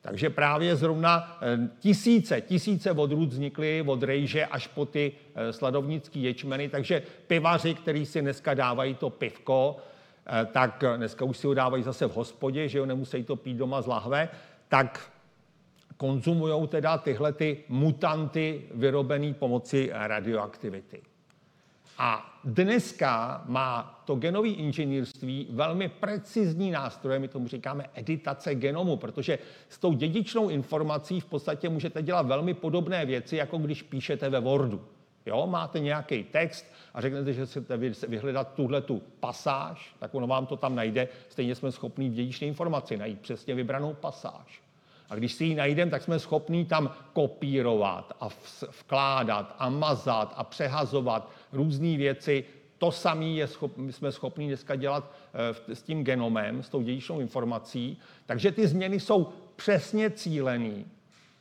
Takže 0.09 0.31
právě 0.31 0.77
zrovna 0.77 1.39
ehm, 1.41 1.71
tisíce, 1.79 2.41
tisíce 2.41 2.93
odrůd 2.93 3.29
vznikly 3.29 3.85
od 3.87 4.03
rejže 4.03 4.47
až 4.47 4.67
po 4.67 4.87
ty 4.87 5.13
eh, 5.35 5.53
sladovnické 5.53 6.19
ječmeny, 6.19 6.69
takže 6.69 7.03
pivaři, 7.27 7.75
kteří 7.75 8.07
si 8.07 8.21
dneska 8.21 8.55
dávají 8.55 8.95
to 8.95 9.11
pivko, 9.11 9.77
eh, 10.27 10.47
tak 10.53 10.85
dneska 10.97 11.25
už 11.25 11.37
si 11.37 11.47
ho 11.47 11.55
dávají 11.55 11.83
zase 11.83 12.07
v 12.07 12.17
hospodě, 12.17 12.69
že 12.69 12.79
jo, 12.79 12.87
nemusí 12.87 13.25
to 13.25 13.37
pít 13.37 13.55
doma 13.55 13.83
z 13.83 13.87
lahve, 13.87 14.29
tak 14.69 15.11
konzumují 15.97 16.69
teda 16.69 16.99
tyhle 16.99 17.33
ty 17.33 17.65
mutanty 17.69 18.63
vyrobené 18.75 19.35
pomocí 19.35 19.91
radioaktivity. 19.93 21.03
A 21.99 22.41
dneska 22.45 23.43
má 23.47 24.03
to 24.05 24.15
genové 24.15 24.49
inženýrství 24.49 25.47
velmi 25.51 25.89
precizní 25.89 26.71
nástroje, 26.71 27.19
my 27.19 27.29
tomu 27.29 27.49
říkáme 27.49 27.91
editace 27.95 28.55
genomu, 28.55 28.97
protože 28.97 29.39
s 29.69 29.79
tou 29.79 29.93
dědičnou 29.93 30.49
informací 30.49 31.21
v 31.21 31.25
podstatě 31.25 31.69
můžete 31.69 32.03
dělat 32.03 32.27
velmi 32.27 32.55
podobné 32.55 33.07
věci, 33.07 33.37
jako 33.37 33.59
když 33.59 33.83
píšete 33.83 34.29
ve 34.29 34.41
Wordu. 34.41 34.85
Jo, 35.27 35.47
máte 35.47 35.81
nějaký 35.81 36.25
text 36.25 36.67
a 36.95 37.01
řeknete, 37.01 37.33
že 37.33 37.47
chcete 37.47 37.77
vyhledat 38.09 38.55
tuhle 38.55 38.81
tu 38.81 39.03
pasáž, 39.21 39.95
tak 39.99 40.15
ono 40.15 40.27
vám 40.27 40.47
to 40.47 40.57
tam 40.57 40.75
najde. 40.75 41.09
Stejně 41.29 41.55
jsme 41.55 41.73
schopni 41.73 42.09
v 42.09 42.13
dědičné 42.13 42.47
informaci 42.47 42.97
najít 42.97 43.21
přesně 43.21 43.55
vybranou 43.55 43.95
pasáž. 43.95 44.63
A 45.11 45.15
když 45.15 45.33
si 45.33 45.45
ji 45.45 45.55
najdeme, 45.55 45.91
tak 45.91 46.03
jsme 46.03 46.19
schopni 46.19 46.65
tam 46.65 46.95
kopírovat 47.13 48.17
a 48.21 48.29
vkládat 48.81 49.55
a 49.59 49.69
mazat 49.69 50.35
a 50.37 50.45
přehazovat 50.45 51.31
různé 51.53 51.97
věci. 51.97 52.45
To 52.79 52.93
samé 52.93 53.25
je 53.25 53.47
schop, 53.47 53.73
jsme 53.91 54.13
schopni 54.13 54.47
dneska 54.47 54.77
dělat 54.77 55.13
eh, 55.69 55.75
s 55.75 55.83
tím 55.83 56.05
genomem, 56.05 56.63
s 56.63 56.69
tou 56.69 56.83
dědičnou 56.83 57.21
informací. 57.21 58.01
Takže 58.27 58.53
ty 58.53 58.67
změny 58.67 59.01
jsou 59.01 59.29
přesně 59.57 60.11
cílený, 60.11 60.87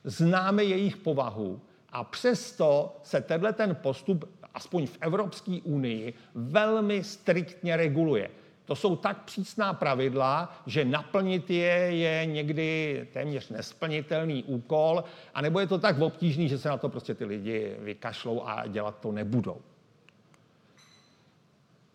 známe 0.04 0.64
jejich 0.64 0.98
povahu 0.98 1.62
a 1.90 2.04
přesto 2.04 2.98
se 3.04 3.22
tenhle 3.22 3.54
ten 3.54 3.76
postup, 3.76 4.30
aspoň 4.54 4.88
v 4.88 4.98
Evropské 5.02 5.60
unii, 5.64 6.14
velmi 6.36 7.04
striktně 7.04 7.78
reguluje. 7.78 8.30
To 8.66 8.76
jsou 8.76 8.96
tak 8.96 9.24
přísná 9.24 9.74
pravidla, 9.74 10.62
že 10.66 10.86
naplnit 10.86 11.50
je 11.50 11.74
je 11.90 12.26
někdy 12.26 13.08
téměř 13.14 13.50
nesplnitelný 13.50 14.44
úkol, 14.44 15.04
anebo 15.34 15.60
je 15.60 15.68
to 15.68 15.80
tak 15.80 16.00
obtížný, 16.00 16.50
že 16.50 16.58
se 16.58 16.70
na 16.70 16.78
to 16.78 16.90
prostě 16.90 17.14
ty 17.14 17.26
lidi 17.26 17.76
vykašlou 17.80 18.44
a 18.46 18.68
dělat 18.68 19.00
to 19.00 19.12
nebudou. 19.12 19.62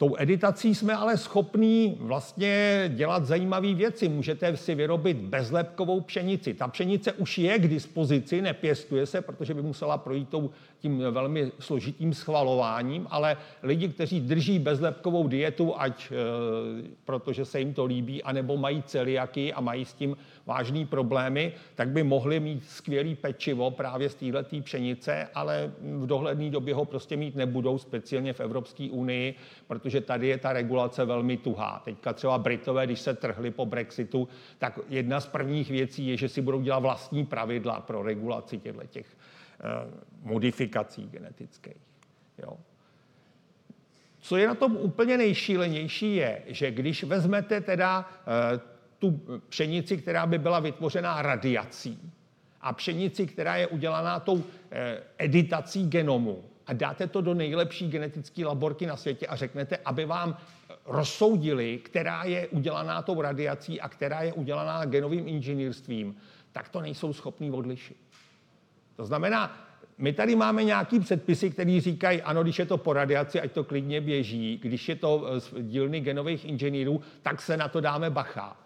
Tou 0.02 0.14
editací 0.18 0.74
jsme 0.74 0.94
ale 0.94 1.16
schopní 1.16 1.96
vlastně 2.00 2.84
dělat 2.94 3.24
zajímavé 3.24 3.74
věci. 3.74 4.08
Můžete 4.08 4.56
si 4.56 4.74
vyrobit 4.74 5.16
bezlepkovou 5.16 6.00
pšenici. 6.00 6.54
Ta 6.54 6.68
pšenice 6.68 7.12
už 7.12 7.38
je 7.38 7.58
k 7.58 7.68
dispozici, 7.68 8.42
nepěstuje 8.42 9.06
se, 9.06 9.20
protože 9.20 9.54
by 9.54 9.62
musela 9.62 9.98
projít 9.98 10.28
tou, 10.28 10.50
tím 10.78 11.02
velmi 11.10 11.52
složitým 11.58 12.14
schvalováním, 12.14 13.06
ale 13.10 13.36
lidi, 13.62 13.88
kteří 13.88 14.20
drží 14.20 14.58
bezlepkovou 14.58 15.28
dietu, 15.28 15.80
ať 15.80 16.12
e, 16.12 16.14
protože 17.04 17.44
se 17.44 17.58
jim 17.58 17.74
to 17.74 17.84
líbí, 17.84 18.22
anebo 18.22 18.56
mají 18.56 18.82
celiaky 18.82 19.52
a 19.52 19.60
mají 19.60 19.84
s 19.84 19.94
tím 19.94 20.16
vážné 20.46 20.86
problémy, 20.86 21.52
tak 21.74 21.88
by 21.88 22.02
mohli 22.02 22.40
mít 22.40 22.64
skvělý 22.64 23.14
pečivo 23.14 23.70
právě 23.70 24.08
z 24.08 24.14
této 24.14 24.60
pšenice, 24.62 25.28
ale 25.34 25.72
v 25.80 26.06
dohledné 26.06 26.50
době 26.50 26.74
ho 26.74 26.84
prostě 26.84 27.16
mít 27.16 27.36
nebudou, 27.36 27.78
speciálně 27.78 28.32
v 28.32 28.40
Evropské 28.40 28.88
unii, 28.90 29.34
protože 29.66 30.00
tady 30.00 30.28
je 30.28 30.38
ta 30.38 30.52
regulace 30.52 31.04
velmi 31.04 31.36
tuhá. 31.36 31.82
Teďka 31.84 32.12
třeba 32.12 32.38
Britové, 32.38 32.86
když 32.86 33.00
se 33.00 33.14
trhli 33.14 33.50
po 33.50 33.66
Brexitu, 33.66 34.28
tak 34.58 34.78
jedna 34.88 35.20
z 35.20 35.26
prvních 35.26 35.70
věcí 35.70 36.06
je, 36.06 36.16
že 36.16 36.28
si 36.28 36.40
budou 36.40 36.60
dělat 36.60 36.78
vlastní 36.78 37.26
pravidla 37.26 37.80
pro 37.80 38.02
regulaci 38.02 38.58
těchto 38.58 38.86
těch 38.86 39.06
eh, 39.06 39.66
modifikací 40.22 41.08
genetických. 41.10 41.76
Jo. 42.38 42.56
Co 44.20 44.36
je 44.36 44.46
na 44.46 44.54
tom 44.54 44.76
úplně 44.76 45.18
nejšílenější 45.18 46.16
je, 46.16 46.42
že 46.46 46.70
když 46.70 47.04
vezmete 47.04 47.60
teda 47.60 48.10
eh, 48.56 48.71
tu 49.02 49.20
pšenici, 49.48 49.96
která 49.96 50.26
by 50.26 50.38
byla 50.38 50.60
vytvořená 50.60 51.22
radiací 51.22 51.98
a 52.60 52.72
pšenici, 52.72 53.26
která 53.26 53.56
je 53.56 53.66
udělaná 53.66 54.20
tou 54.20 54.44
eh, 54.70 55.02
editací 55.18 55.88
genomu 55.88 56.44
a 56.66 56.72
dáte 56.72 57.06
to 57.06 57.20
do 57.20 57.34
nejlepší 57.34 57.90
genetické 57.90 58.44
laborky 58.44 58.86
na 58.86 58.96
světě 58.96 59.26
a 59.26 59.36
řeknete, 59.36 59.76
aby 59.84 60.04
vám 60.04 60.36
rozsoudili, 60.86 61.78
která 61.78 62.24
je 62.24 62.48
udělaná 62.48 63.02
tou 63.02 63.20
radiací 63.20 63.80
a 63.80 63.88
která 63.88 64.22
je 64.22 64.32
udělaná 64.32 64.84
genovým 64.84 65.28
inženýrstvím, 65.28 66.16
tak 66.52 66.68
to 66.68 66.80
nejsou 66.80 67.12
schopní 67.12 67.50
odlišit. 67.50 67.96
To 68.96 69.06
znamená, 69.06 69.58
my 69.98 70.12
tady 70.12 70.36
máme 70.36 70.64
nějaký 70.64 71.00
předpisy, 71.00 71.50
které 71.50 71.80
říkají, 71.80 72.22
ano, 72.22 72.42
když 72.42 72.58
je 72.58 72.66
to 72.66 72.78
po 72.78 72.92
radiaci, 72.92 73.40
ať 73.40 73.52
to 73.52 73.64
klidně 73.64 74.00
běží, 74.00 74.58
když 74.62 74.88
je 74.88 74.96
to 74.96 75.40
z 75.40 75.54
dílny 75.62 76.00
genových 76.00 76.44
inženýrů, 76.44 77.00
tak 77.22 77.42
se 77.42 77.56
na 77.56 77.68
to 77.68 77.80
dáme 77.80 78.10
bacha. 78.10 78.62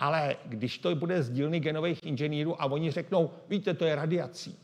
Ale 0.00 0.36
když 0.44 0.78
to 0.78 0.94
bude 0.94 1.22
z 1.22 1.30
dílny 1.30 1.60
genových 1.60 1.98
inženýrů 2.02 2.62
a 2.62 2.64
oni 2.64 2.90
řeknou, 2.90 3.30
víte, 3.48 3.74
to 3.74 3.84
je 3.84 3.94
radiací, 3.94 4.58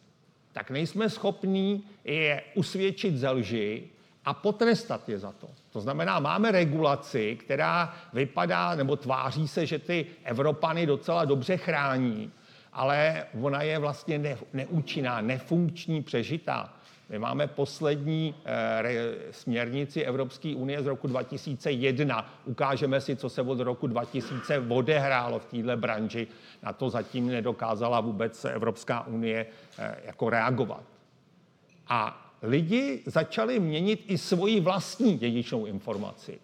tak 0.52 0.70
nejsme 0.70 1.10
schopní 1.10 1.84
je 2.04 2.42
usvědčit 2.54 3.16
ze 3.16 3.30
lži 3.30 3.88
a 4.24 4.34
potrestat 4.34 5.08
je 5.08 5.18
za 5.18 5.32
to. 5.32 5.48
To 5.72 5.80
znamená, 5.80 6.20
máme 6.20 6.50
regulaci, 6.50 7.36
která 7.36 7.94
vypadá 8.12 8.74
nebo 8.74 8.96
tváří 8.96 9.48
se, 9.48 9.66
že 9.66 9.78
ty 9.78 10.06
Evropany 10.24 10.86
docela 10.86 11.24
dobře 11.24 11.56
chrání, 11.56 12.32
ale 12.72 13.24
ona 13.40 13.62
je 13.62 13.78
vlastně 13.78 14.18
ne, 14.18 14.36
neúčinná, 14.52 15.20
nefunkční, 15.20 16.02
přežitá. 16.02 16.75
My 17.08 17.18
máme 17.18 17.46
poslední 17.46 18.34
e, 18.44 19.14
směrnici 19.30 20.02
Evropské 20.02 20.54
unie 20.56 20.82
z 20.82 20.86
roku 20.86 21.06
2001. 21.06 22.32
Ukážeme 22.44 23.00
si, 23.00 23.16
co 23.16 23.28
se 23.28 23.42
od 23.42 23.60
roku 23.60 23.86
2000 23.86 24.58
odehrálo 24.68 25.38
v 25.38 25.44
této 25.44 25.76
branži. 25.76 26.26
Na 26.62 26.72
to 26.72 26.90
zatím 26.90 27.26
nedokázala 27.26 28.00
vůbec 28.00 28.44
Evropská 28.44 29.06
unie 29.06 29.46
e, 29.78 29.96
jako 30.04 30.30
reagovat. 30.30 30.82
A 31.88 32.30
lidi 32.42 33.02
začali 33.06 33.60
měnit 33.60 34.04
i 34.06 34.18
svoji 34.18 34.60
vlastní 34.60 35.18
dědičnou 35.18 35.66
informaci. 35.66 36.38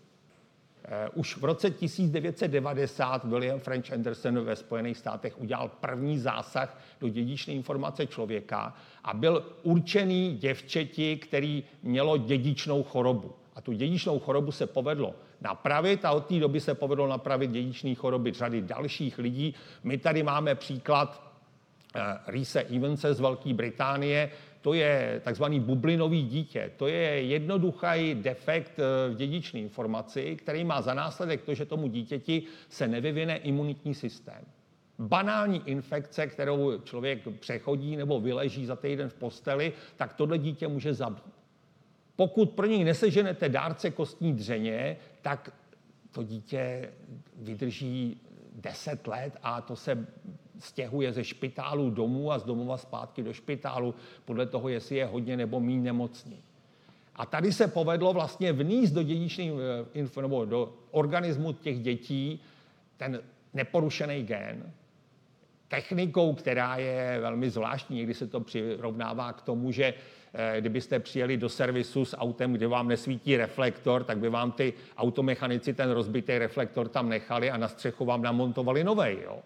Eh, 0.85 1.09
už 1.15 1.37
v 1.37 1.45
roce 1.45 1.71
1990 1.71 3.25
William 3.25 3.61
French 3.61 3.93
Anderson 3.93 4.45
ve 4.45 4.57
Spojených 4.57 4.99
státech 4.99 5.41
udělal 5.41 5.71
první 5.81 6.19
zásah 6.19 6.79
do 7.01 7.09
dědičné 7.09 7.55
informace 7.55 8.07
člověka 8.07 8.77
a 9.05 9.15
byl 9.15 9.45
určený 9.63 10.37
děvčeti, 10.37 11.17
který 11.17 11.65
mělo 11.83 12.17
dědičnou 12.17 12.83
chorobu. 12.83 13.35
A 13.55 13.61
tu 13.61 13.73
dědičnou 13.73 14.19
chorobu 14.19 14.53
se 14.53 14.67
povedlo 14.67 15.15
napravit 15.41 16.05
a 16.05 16.13
od 16.13 16.27
té 16.27 16.41
doby 16.41 16.61
se 16.61 16.75
povedlo 16.75 17.09
napravit 17.09 17.51
dědičné 17.51 17.95
choroby 17.95 18.33
řady 18.33 18.63
dalších 18.63 19.19
lidí. 19.19 19.55
My 19.85 19.99
tady 19.99 20.23
máme 20.23 20.55
příklad 20.55 21.33
eh, 21.95 22.01
Reese 22.27 22.63
Evanse 22.63 23.15
z 23.15 23.21
Velké 23.21 23.55
Británie, 23.55 24.31
to 24.63 24.75
je 24.75 25.21
takzvaný 25.25 25.61
bublinový 25.61 26.23
dítě. 26.23 26.71
To 26.77 26.87
je 26.87 27.23
jednoduchý 27.23 28.15
defekt 28.15 28.79
eh, 28.79 29.11
v 29.11 29.17
dědičné 29.17 29.61
informaci, 29.61 30.37
který 30.37 30.65
má 30.65 30.83
za 30.83 30.95
následek 30.95 31.43
to, 31.43 31.55
že 31.55 31.67
tomu 31.67 31.89
dítěti 31.89 32.43
se 32.69 32.89
nevyvine 32.89 33.37
imunitní 33.37 33.95
systém. 33.95 34.45
Banální 34.99 35.63
infekce, 35.67 36.27
kterou 36.27 36.79
člověk 36.79 37.29
přechodí 37.41 37.97
nebo 37.97 38.21
vyleží 38.21 38.67
za 38.67 38.77
týden 38.77 39.09
v 39.09 39.15
posteli, 39.15 39.73
tak 39.97 40.13
tohle 40.13 40.39
dítě 40.39 40.69
může 40.69 40.95
zabít. 40.95 41.35
Pokud 42.17 42.51
pro 42.51 42.67
něj 42.67 42.85
neseženete 42.85 43.49
dárce 43.49 43.91
kostní 43.91 44.33
dřeně, 44.33 44.97
tak 45.23 45.55
to 46.13 46.23
dítě 46.23 46.93
vydrží 47.37 48.21
10 48.53 49.07
let 49.07 49.37
a 49.43 49.61
to 49.61 49.77
se 49.77 50.07
stěhuje 50.59 51.13
ze 51.13 51.25
špitálu 51.25 51.91
domů 51.91 52.33
a 52.33 52.39
z 52.39 52.45
domova 52.45 52.77
zpátky 52.77 53.23
do 53.23 53.33
špitálu, 53.33 53.95
podle 54.25 54.47
toho, 54.47 54.69
jestli 54.69 54.97
je 54.97 55.07
hodně 55.07 55.37
nebo 55.37 55.61
méně 55.61 55.81
nemocný. 55.81 56.43
A 57.17 57.27
tady 57.27 57.53
se 57.53 57.69
povedlo 57.69 58.13
vlastně 58.13 58.53
vníst 58.53 58.95
do 58.95 59.03
dědičných, 59.03 59.53
eh, 59.95 60.21
nebo 60.21 60.45
do 60.45 60.75
organismu 60.91 61.53
těch 61.53 61.81
dětí 61.81 62.41
ten 62.97 63.21
neporušený 63.55 64.23
gen, 64.23 64.73
technikou, 65.69 66.35
která 66.35 66.77
je 66.77 67.19
velmi 67.21 67.51
zvláštní, 67.51 67.97
někdy 67.97 68.15
se 68.15 68.27
to 68.27 68.41
přirovnává 68.41 69.33
k 69.33 69.43
tomu, 69.43 69.73
že 69.73 69.95
eh, 70.35 70.61
kdybyste 70.61 70.99
přijeli 70.99 71.37
do 71.37 71.49
servisu 71.49 72.05
s 72.05 72.17
autem, 72.17 72.53
kde 72.53 72.67
vám 72.69 72.89
nesvítí 72.89 73.37
reflektor, 73.37 74.05
tak 74.05 74.19
by 74.19 74.29
vám 74.29 74.53
ty 74.53 74.73
automechanici 74.97 75.75
ten 75.75 75.91
rozbitý 75.91 76.39
reflektor 76.39 76.89
tam 76.89 77.09
nechali 77.09 77.51
a 77.51 77.57
na 77.57 77.69
střechu 77.69 78.05
vám 78.05 78.23
namontovali 78.23 78.85
nový. 78.85 79.17
Jo? 79.25 79.39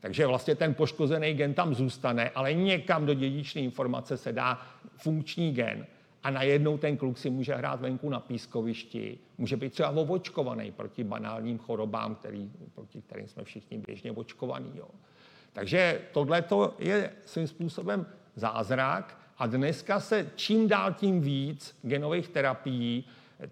Takže 0.00 0.26
vlastně 0.26 0.54
ten 0.54 0.74
poškozený 0.74 1.34
gen 1.34 1.54
tam 1.54 1.74
zůstane, 1.74 2.30
ale 2.30 2.54
někam 2.54 3.06
do 3.06 3.14
dědičné 3.14 3.60
informace 3.60 4.16
se 4.16 4.32
dá 4.32 4.60
funkční 4.96 5.52
gen. 5.52 5.86
A 6.22 6.30
najednou 6.30 6.78
ten 6.78 6.96
kluk 6.96 7.18
si 7.18 7.30
může 7.30 7.54
hrát 7.54 7.80
venku 7.80 8.08
na 8.08 8.20
pískovišti, 8.20 9.18
může 9.38 9.56
být 9.56 9.72
třeba 9.72 9.90
ovočkovaný 9.90 10.72
proti 10.72 11.04
banálním 11.04 11.58
chorobám, 11.58 12.14
který, 12.14 12.50
proti 12.74 13.02
kterým 13.02 13.28
jsme 13.28 13.44
všichni 13.44 13.78
běžně 13.78 14.12
očkovaní. 14.12 14.72
Jo. 14.74 14.88
Takže 15.52 16.00
tohle 16.12 16.44
je 16.78 17.10
svým 17.24 17.46
způsobem 17.46 18.06
zázrak 18.34 19.18
a 19.38 19.46
dneska 19.46 20.00
se 20.00 20.30
čím 20.34 20.68
dál 20.68 20.92
tím 20.92 21.20
víc 21.20 21.78
genových 21.82 22.28
terapií 22.28 23.04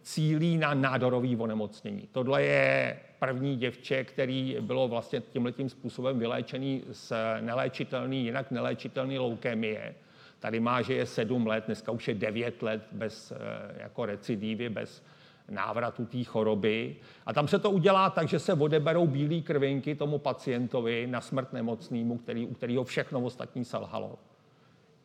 cílí 0.02 0.58
na 0.58 0.74
nádorový 0.74 1.36
onemocnění. 1.36 2.08
Tohle 2.12 2.42
je 2.42 2.98
první 3.18 3.56
děvče, 3.56 4.04
který 4.04 4.56
bylo 4.60 4.88
vlastně 4.88 5.20
tímhletím 5.20 5.68
způsobem 5.68 6.18
vyléčený 6.18 6.82
z 6.92 7.12
neléčitelný, 7.40 8.24
jinak 8.24 8.50
neléčitelný 8.50 9.18
leukemie. 9.18 9.94
Tady 10.38 10.60
má, 10.60 10.82
že 10.82 10.94
je 10.94 11.06
sedm 11.06 11.46
let, 11.46 11.64
dneska 11.66 11.92
už 11.92 12.08
je 12.08 12.14
devět 12.14 12.62
let 12.62 12.82
bez 12.92 13.32
eh, 13.32 13.36
jako 13.82 14.06
recidívy, 14.06 14.68
bez 14.68 15.02
návratu 15.48 16.06
té 16.06 16.24
choroby. 16.24 16.96
A 17.26 17.32
tam 17.32 17.48
se 17.48 17.58
to 17.58 17.70
udělá 17.70 18.10
tak, 18.10 18.28
že 18.28 18.38
se 18.38 18.52
odeberou 18.52 19.06
bílé 19.06 19.40
krvinky 19.40 19.94
tomu 19.94 20.18
pacientovi 20.18 21.06
na 21.06 21.20
smrt 21.20 21.52
nemocnému, 21.52 22.18
který, 22.18 22.46
u 22.46 22.54
kterého 22.54 22.84
všechno 22.84 23.20
ostatní 23.20 23.64
selhalo. 23.64 24.18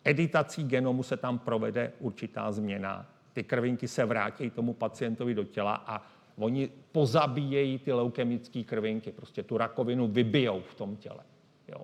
Editací 0.04 0.64
genomu 0.64 1.04
se 1.04 1.18
tam 1.18 1.40
provede 1.40 1.92
určitá 2.00 2.52
změna. 2.52 3.06
Ty 3.34 3.44
krvinky 3.44 3.88
se 3.88 4.06
vrátí 4.06 4.50
tomu 4.50 4.74
pacientovi 4.74 5.34
do 5.34 5.44
těla 5.44 5.84
a 5.88 6.02
oni 6.38 6.70
pozabíjejí 6.92 7.80
ty 7.80 7.94
leukemické 7.94 8.64
krvinky. 8.64 9.12
Prostě 9.12 9.44
tu 9.44 9.58
rakovinu 9.58 10.08
vybijou 10.08 10.62
v 10.62 10.76
tom 10.76 10.96
těle. 10.96 11.24
Jo. 11.68 11.82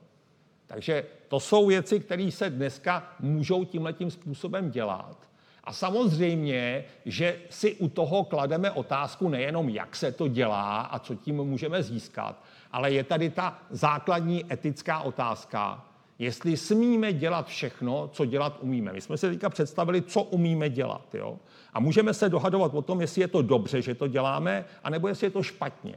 Takže 0.68 1.06
to 1.28 1.40
jsou 1.40 1.68
věci, 1.68 2.00
které 2.00 2.32
se 2.32 2.50
dneska 2.50 3.16
můžou 3.20 3.66
tímhletím 3.66 4.12
způsobem 4.12 4.72
dělat. 4.72 5.30
A 5.64 5.74
samozřejmě, 5.74 6.86
že 7.06 7.40
si 7.50 7.76
u 7.76 7.90
toho 7.90 8.24
klademe 8.24 8.72
otázku 8.72 9.30
nejenom, 9.30 9.70
jak 9.70 9.96
se 9.96 10.12
to 10.12 10.28
dělá 10.28 10.82
a 10.82 11.00
co 11.00 11.16
tím 11.16 11.36
můžeme 11.36 11.84
získat, 11.84 12.44
ale 12.72 12.92
je 12.92 13.04
tady 13.04 13.30
ta 13.30 13.60
základní 13.70 14.54
etická 14.54 15.00
otázka, 15.00 15.89
jestli 16.20 16.58
smíme 16.58 17.14
dělat 17.14 17.48
všechno, 17.48 18.10
co 18.14 18.26
dělat 18.26 18.58
umíme. 18.62 18.94
My 18.94 19.02
jsme 19.02 19.18
si 19.18 19.30
teďka 19.30 19.50
představili, 19.50 20.02
co 20.02 20.24
umíme 20.24 20.70
dělat. 20.70 21.16
Jo? 21.16 21.40
A 21.74 21.80
můžeme 21.80 22.14
se 22.14 22.30
dohadovat 22.30 22.74
o 22.74 22.82
tom, 22.82 23.02
jestli 23.02 23.22
je 23.22 23.28
to 23.28 23.42
dobře, 23.42 23.82
že 23.82 23.96
to 23.96 24.08
děláme, 24.08 24.66
anebo 24.84 25.08
jestli 25.08 25.28
je 25.28 25.32
to 25.32 25.44
špatně. 25.44 25.96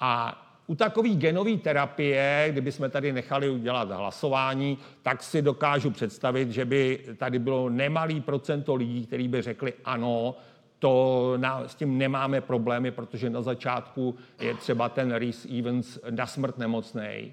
A 0.00 0.42
u 0.66 0.74
takové 0.74 1.08
genové 1.08 1.56
terapie, 1.56 2.48
kdyby 2.52 2.72
jsme 2.72 2.88
tady 2.88 3.12
nechali 3.12 3.50
udělat 3.50 3.90
hlasování, 3.90 4.78
tak 5.02 5.22
si 5.22 5.42
dokážu 5.42 5.90
představit, 5.90 6.50
že 6.50 6.64
by 6.64 7.04
tady 7.16 7.38
bylo 7.38 7.68
nemalý 7.68 8.20
procento 8.20 8.74
lidí, 8.74 9.06
kteří 9.06 9.28
by 9.28 9.42
řekli 9.42 9.72
ano, 9.84 10.34
to 10.78 11.34
na, 11.36 11.68
s 11.68 11.74
tím 11.74 11.98
nemáme 11.98 12.40
problémy, 12.40 12.90
protože 12.90 13.30
na 13.30 13.42
začátku 13.42 14.16
je 14.40 14.54
třeba 14.54 14.88
ten 14.88 15.14
Rhys 15.14 15.46
Evans 15.58 15.98
na 16.10 16.26
smrt 16.26 16.58
nemocný 16.58 17.32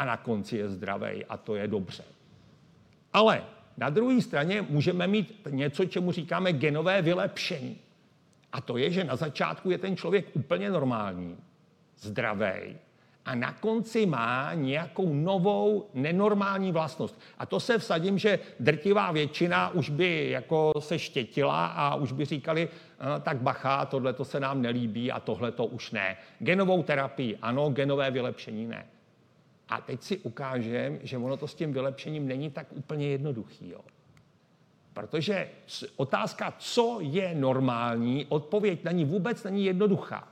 a 0.00 0.04
na 0.04 0.16
konci 0.16 0.56
je 0.56 0.68
zdravý 0.68 1.24
a 1.24 1.36
to 1.36 1.54
je 1.54 1.68
dobře. 1.68 2.04
Ale 3.12 3.44
na 3.76 3.90
druhé 3.90 4.20
straně 4.20 4.62
můžeme 4.62 5.06
mít 5.06 5.48
něco, 5.50 5.84
čemu 5.84 6.12
říkáme 6.12 6.52
genové 6.52 7.02
vylepšení. 7.02 7.78
A 8.52 8.60
to 8.60 8.76
je, 8.76 8.90
že 8.90 9.04
na 9.04 9.16
začátku 9.16 9.70
je 9.70 9.78
ten 9.78 9.96
člověk 9.96 10.26
úplně 10.32 10.70
normální, 10.70 11.36
zdravý 11.98 12.76
a 13.24 13.34
na 13.34 13.52
konci 13.52 14.06
má 14.06 14.54
nějakou 14.54 15.14
novou 15.14 15.90
nenormální 15.94 16.72
vlastnost. 16.72 17.20
A 17.38 17.46
to 17.46 17.60
se 17.60 17.78
vsadím, 17.78 18.18
že 18.18 18.38
drtivá 18.60 19.12
většina 19.12 19.68
už 19.68 19.90
by 19.90 20.30
jako 20.30 20.72
se 20.78 20.98
štětila 20.98 21.66
a 21.66 21.94
už 21.94 22.12
by 22.12 22.24
říkali, 22.24 22.68
eh, 22.68 23.20
tak 23.20 23.36
bacha, 23.36 23.86
tohle 23.86 24.12
to 24.12 24.24
se 24.24 24.40
nám 24.40 24.62
nelíbí 24.62 25.12
a 25.12 25.20
tohle 25.20 25.52
to 25.52 25.66
už 25.66 25.90
ne. 25.90 26.16
Genovou 26.38 26.82
terapii 26.82 27.38
ano, 27.42 27.70
genové 27.70 28.10
vylepšení 28.10 28.66
ne. 28.66 28.86
A 29.70 29.80
teď 29.80 30.02
si 30.02 30.18
ukážem, 30.18 30.98
že 31.02 31.18
ono 31.18 31.36
to 31.36 31.48
s 31.48 31.54
tím 31.54 31.72
vylepšením 31.72 32.28
není 32.28 32.50
tak 32.50 32.66
úplně 32.70 33.08
jednoduchý. 33.08 33.70
Jo. 33.70 33.80
Protože 34.92 35.48
otázka, 35.96 36.54
co 36.58 36.98
je 37.00 37.34
normální, 37.34 38.26
odpověď 38.28 38.84
na 38.84 38.92
ní 38.92 39.04
vůbec 39.04 39.44
není 39.44 39.64
jednoduchá. 39.64 40.28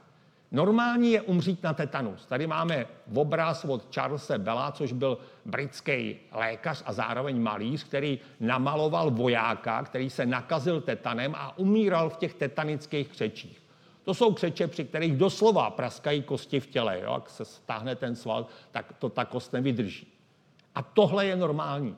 Normální 0.53 1.13
je 1.13 1.23
umřít 1.23 1.63
na 1.63 1.75
tetanus. 1.75 2.27
Tady 2.27 2.47
máme 2.47 2.87
obraz 3.15 3.65
od 3.65 3.95
Charlesa 3.95 4.39
Bella, 4.39 4.73
což 4.73 4.93
byl 4.93 5.19
britský 5.45 6.17
lékař 6.33 6.83
a 6.87 6.93
zároveň 6.93 7.43
malíř, 7.43 7.85
který 7.85 8.19
namaloval 8.41 9.11
vojáka, 9.11 9.83
který 9.83 10.11
se 10.11 10.27
nakazil 10.27 10.81
tetanem 10.81 11.35
a 11.35 11.59
umíral 11.59 12.11
v 12.11 12.17
těch 12.17 12.35
tetanických 12.35 13.09
křečích. 13.09 13.68
To 14.09 14.15
jsou 14.15 14.33
křeče, 14.33 14.69
při 14.69 14.85
kterých 14.85 15.17
doslova 15.17 15.71
praskají 15.71 16.23
kosti 16.23 16.61
v 16.61 16.67
těle. 16.67 17.01
Jo? 17.01 17.13
Jak 17.15 17.31
se 17.31 17.45
stáhne 17.45 17.97
ten 17.97 18.17
sval, 18.17 18.47
tak 18.71 18.93
to 18.99 19.09
ta 19.09 19.25
kost 19.25 19.53
nevydrží. 19.53 20.07
A 20.75 20.83
tohle 20.83 21.27
je 21.27 21.37
normální. 21.37 21.97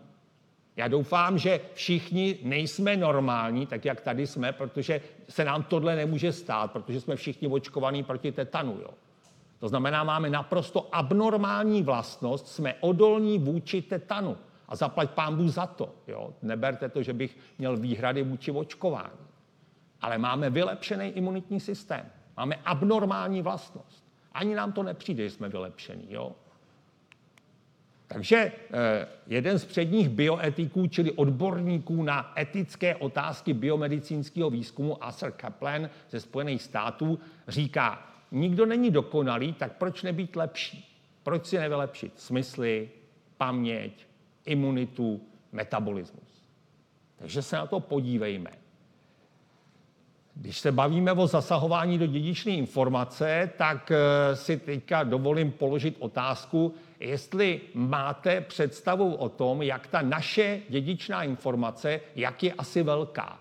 Já 0.77 0.89
doufám, 0.89 1.39
že 1.39 1.61
všichni 1.75 2.39
nejsme 2.43 2.97
normální, 2.97 3.67
tak 3.67 3.85
jak 3.85 4.01
tady 4.01 4.27
jsme, 4.27 4.53
protože 4.53 5.01
se 5.29 5.45
nám 5.45 5.63
tohle 5.63 5.97
nemůže 5.97 6.33
stát, 6.33 6.73
protože 6.73 7.01
jsme 7.01 7.17
všichni 7.17 7.49
očkovaní 7.49 8.03
proti 8.03 8.33
tetanu. 8.33 8.79
Jo. 8.83 8.91
To 9.59 9.69
znamená, 9.69 10.05
máme 10.05 10.31
naprosto 10.31 10.89
abnormální 10.93 11.83
vlastnost, 11.83 12.49
jsme 12.49 12.75
odolní 12.81 13.39
vůči 13.39 13.83
tetanu. 13.83 14.37
A 14.69 14.77
zaplať 14.77 15.11
pámbu 15.11 15.49
za 15.49 15.67
to. 15.67 15.95
Jo. 16.09 16.35
Neberte 16.43 16.89
to, 16.89 17.03
že 17.03 17.13
bych 17.13 17.39
měl 17.59 17.77
výhrady 17.77 18.23
vůči 18.23 18.51
očkování. 18.51 19.30
Ale 20.03 20.19
máme 20.19 20.51
vylepšený 20.51 21.09
imunitní 21.09 21.61
systém. 21.61 22.11
Máme 22.37 22.57
abnormální 22.65 23.43
vlastnost. 23.43 24.05
Ani 24.33 24.55
nám 24.55 24.73
to 24.73 24.83
nepřijde, 24.83 25.25
že 25.25 25.31
jsme 25.31 25.49
vylepšení. 25.49 26.07
Jo. 26.09 26.33
Takže 28.07 28.37
eh, 28.37 29.07
jeden 29.27 29.59
z 29.59 29.65
předních 29.65 30.09
bioetiků, 30.09 30.87
čili 30.87 31.13
odborníků 31.13 32.03
na 32.03 32.33
etické 32.39 32.97
otázky 32.97 33.55
biomedicínského 33.55 34.51
výzkumu, 34.51 35.05
Arthur 35.05 35.31
Kaplan 35.31 35.91
ze 36.11 36.21
Spojených 36.21 36.63
států, 36.63 37.19
říká, 37.49 38.13
nikdo 38.31 38.67
není 38.67 38.91
dokonalý, 38.91 39.53
tak 39.53 39.73
proč 39.73 40.03
nebýt 40.03 40.37
lepší? 40.37 40.87
Proč 41.23 41.47
si 41.47 41.59
nevylepšit 41.59 42.21
smysly, 42.21 42.91
paměť, 43.39 44.07
imunitu, 44.47 45.21
metabolismus? 45.53 46.49
Takže 47.17 47.43
se 47.43 47.57
na 47.57 47.67
to 47.67 47.81
podívejme. 47.81 48.60
Když 50.41 50.59
se 50.59 50.73
bavíme 50.73 51.13
o 51.13 51.27
zasahování 51.27 51.99
do 51.99 52.07
dědičné 52.07 52.53
informace, 52.53 53.51
tak 53.57 53.93
eh, 53.93 54.37
si 54.37 54.57
teďka 54.57 55.03
dovolím 55.03 55.51
položit 55.51 55.97
otázku, 55.99 56.75
jestli 57.01 57.61
máte 57.75 58.41
představu 58.41 59.15
o 59.15 59.29
tom, 59.29 59.63
jak 59.63 59.87
ta 59.87 60.03
naše 60.03 60.61
dědičná 60.69 61.23
informace, 61.23 62.01
jak 62.17 62.43
je 62.43 62.53
asi 62.53 62.83
velká. 62.83 63.39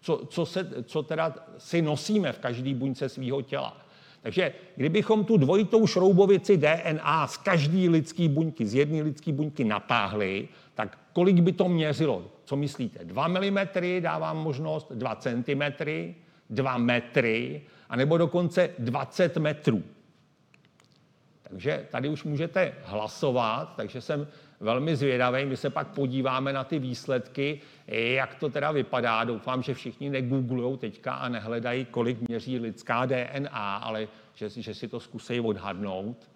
Co, 0.00 0.26
co, 0.28 0.46
se, 0.46 0.68
co 0.84 1.02
teda 1.02 1.34
si 1.58 1.82
nosíme 1.82 2.32
v 2.32 2.38
každé 2.38 2.74
buňce 2.74 3.08
svého 3.08 3.42
těla. 3.42 3.76
Takže 4.22 4.52
kdybychom 4.76 5.24
tu 5.24 5.36
dvojitou 5.36 5.86
šroubovici 5.86 6.56
DNA 6.56 7.26
z 7.26 7.36
každé 7.36 7.88
lidské 7.88 8.28
buňky, 8.28 8.66
z 8.66 8.74
jedné 8.74 9.02
lidské 9.02 9.32
buňky 9.32 9.64
natáhli, 9.64 10.48
tak 10.74 10.98
kolik 11.12 11.40
by 11.40 11.52
to 11.52 11.68
měřilo? 11.68 12.24
Co 12.44 12.56
myslíte? 12.56 13.04
2 13.04 13.28
mm 13.28 13.58
dávám 14.00 14.36
možnost, 14.36 14.92
2 14.92 15.14
cm, 15.14 15.62
2 16.50 16.78
metry, 16.78 17.62
anebo 17.88 18.18
dokonce 18.18 18.70
20 18.78 19.36
metrů. 19.36 19.82
Takže 21.42 21.86
tady 21.90 22.08
už 22.08 22.24
můžete 22.24 22.74
hlasovat, 22.84 23.72
takže 23.76 24.00
jsem 24.00 24.28
velmi 24.60 24.96
zvědavý. 24.96 25.44
My 25.44 25.56
se 25.56 25.70
pak 25.70 25.88
podíváme 25.88 26.52
na 26.52 26.64
ty 26.64 26.78
výsledky, 26.78 27.60
jak 27.86 28.34
to 28.34 28.48
teda 28.48 28.72
vypadá. 28.72 29.24
Doufám, 29.24 29.62
že 29.62 29.74
všichni 29.74 30.10
negooglují 30.10 30.78
teďka 30.78 31.12
a 31.12 31.28
nehledají, 31.28 31.84
kolik 31.84 32.28
měří 32.28 32.58
lidská 32.58 33.06
DNA, 33.06 33.76
ale 33.76 34.08
že, 34.34 34.48
že 34.48 34.74
si 34.74 34.88
to 34.88 35.00
zkusí 35.00 35.40
odhadnout. 35.40 36.30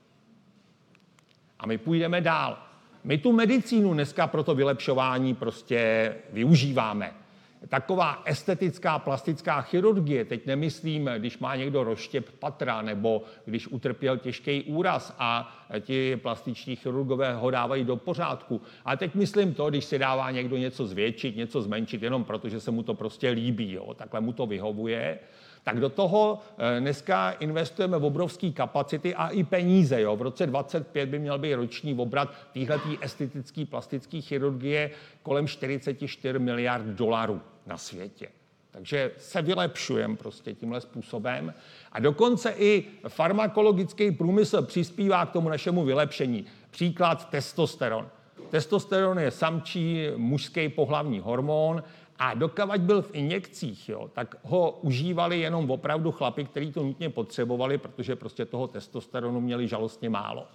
A 1.58 1.66
my 1.66 1.78
půjdeme 1.78 2.20
dál. 2.20 2.58
My 3.04 3.18
tu 3.18 3.32
medicínu 3.32 3.94
dneska 3.94 4.26
pro 4.26 4.42
to 4.42 4.54
vylepšování 4.54 5.34
prostě 5.34 6.14
využíváme. 6.32 7.23
Taková 7.68 8.22
estetická 8.24 8.98
plastická 8.98 9.60
chirurgie, 9.60 10.24
teď 10.24 10.46
nemyslím, 10.46 11.10
když 11.18 11.38
má 11.38 11.56
někdo 11.56 11.84
rozštěp 11.84 12.30
patra 12.30 12.82
nebo 12.82 13.22
když 13.44 13.68
utrpěl 13.68 14.18
těžký 14.18 14.62
úraz 14.62 15.14
a 15.18 15.54
ti 15.80 16.16
plastiční 16.16 16.76
chirurgové 16.76 17.34
ho 17.34 17.50
dávají 17.50 17.84
do 17.84 17.96
pořádku. 17.96 18.60
A 18.84 18.96
teď 18.96 19.14
myslím 19.14 19.54
to, 19.54 19.70
když 19.70 19.84
si 19.84 19.98
dává 19.98 20.30
někdo 20.30 20.56
něco 20.56 20.86
zvětšit, 20.86 21.36
něco 21.36 21.62
zmenšit, 21.62 22.02
jenom 22.02 22.24
protože 22.24 22.60
se 22.60 22.70
mu 22.70 22.82
to 22.82 22.94
prostě 22.94 23.30
líbí, 23.30 23.72
jo, 23.72 23.94
takhle 23.94 24.20
mu 24.20 24.32
to 24.32 24.46
vyhovuje, 24.46 25.18
tak 25.64 25.80
do 25.80 25.88
toho 25.88 26.38
eh, 26.58 26.80
dneska 26.80 27.30
investujeme 27.30 27.98
v 27.98 28.04
obrovské 28.04 28.50
kapacity 28.50 29.14
a 29.14 29.28
i 29.28 29.44
peníze. 29.44 30.00
Jo. 30.00 30.16
V 30.16 30.22
roce 30.22 30.46
25 30.46 31.08
by 31.08 31.18
měl 31.18 31.38
být 31.38 31.54
roční 31.54 31.94
obrat 31.94 32.34
téhletý 32.52 32.98
estetický 33.00 33.64
plastické 33.64 34.20
chirurgie 34.20 34.90
kolem 35.22 35.46
44 35.46 36.38
miliard 36.38 36.84
dolarů 36.84 37.40
na 37.66 37.78
světě. 37.78 38.28
Takže 38.70 39.10
se 39.18 39.42
vylepšujeme 39.42 40.16
prostě 40.16 40.54
tímhle 40.54 40.80
způsobem. 40.80 41.54
A 41.92 42.00
dokonce 42.00 42.54
i 42.58 42.84
farmakologický 43.08 44.10
průmysl 44.10 44.62
přispívá 44.62 45.26
k 45.26 45.30
tomu 45.30 45.48
našemu 45.48 45.84
vylepšení. 45.84 46.44
Příklad 46.70 47.30
testosteron. 47.30 48.08
Testosteron 48.50 49.18
je 49.18 49.30
samčí 49.30 50.06
mužský 50.16 50.68
pohlavní 50.68 51.20
hormon 51.20 51.82
a 52.18 52.34
dokavať 52.34 52.80
byl 52.80 53.02
v 53.02 53.14
injekcích, 53.14 53.88
jo, 53.88 54.10
tak 54.12 54.34
ho 54.42 54.70
užívali 54.70 55.40
jenom 55.40 55.70
opravdu 55.70 56.12
chlapi, 56.12 56.44
kteří 56.44 56.72
to 56.72 56.82
nutně 56.82 57.10
potřebovali, 57.10 57.78
protože 57.78 58.16
prostě 58.16 58.44
toho 58.44 58.68
testosteronu 58.68 59.40
měli 59.40 59.68
žalostně 59.68 60.10
málo. 60.10 60.46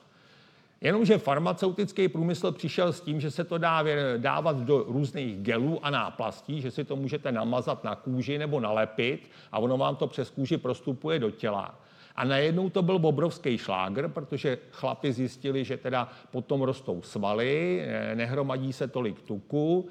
Jenomže 0.82 1.18
farmaceutický 1.18 2.08
průmysl 2.08 2.52
přišel 2.52 2.94
s 2.94 3.02
tím, 3.02 3.22
že 3.22 3.32
se 3.32 3.44
to 3.44 3.58
dá 3.58 3.84
dávat 4.18 4.58
do 4.58 4.86
různých 4.88 5.38
gelů 5.38 5.86
a 5.86 5.90
náplastí, 5.90 6.62
že 6.62 6.72
si 6.72 6.84
to 6.84 6.96
můžete 6.96 7.32
namazat 7.32 7.84
na 7.84 7.96
kůži 7.96 8.38
nebo 8.38 8.60
nalepit 8.60 9.30
a 9.52 9.60
ono 9.60 9.78
vám 9.78 9.96
to 9.96 10.08
přes 10.08 10.30
kůži 10.30 10.58
prostupuje 10.58 11.20
do 11.20 11.32
těla. 11.32 11.80
A 12.16 12.26
najednou 12.26 12.70
to 12.70 12.82
byl 12.82 13.00
obrovský 13.02 13.58
šlágr, 13.58 14.08
protože 14.08 14.58
chlapi 14.72 15.14
zjistili, 15.14 15.66
že 15.66 15.78
teda 15.78 16.10
potom 16.32 16.62
rostou 16.62 17.02
svaly, 17.02 17.86
nehromadí 18.16 18.74
se 18.74 18.88
tolik 18.88 19.22
tuku, 19.22 19.90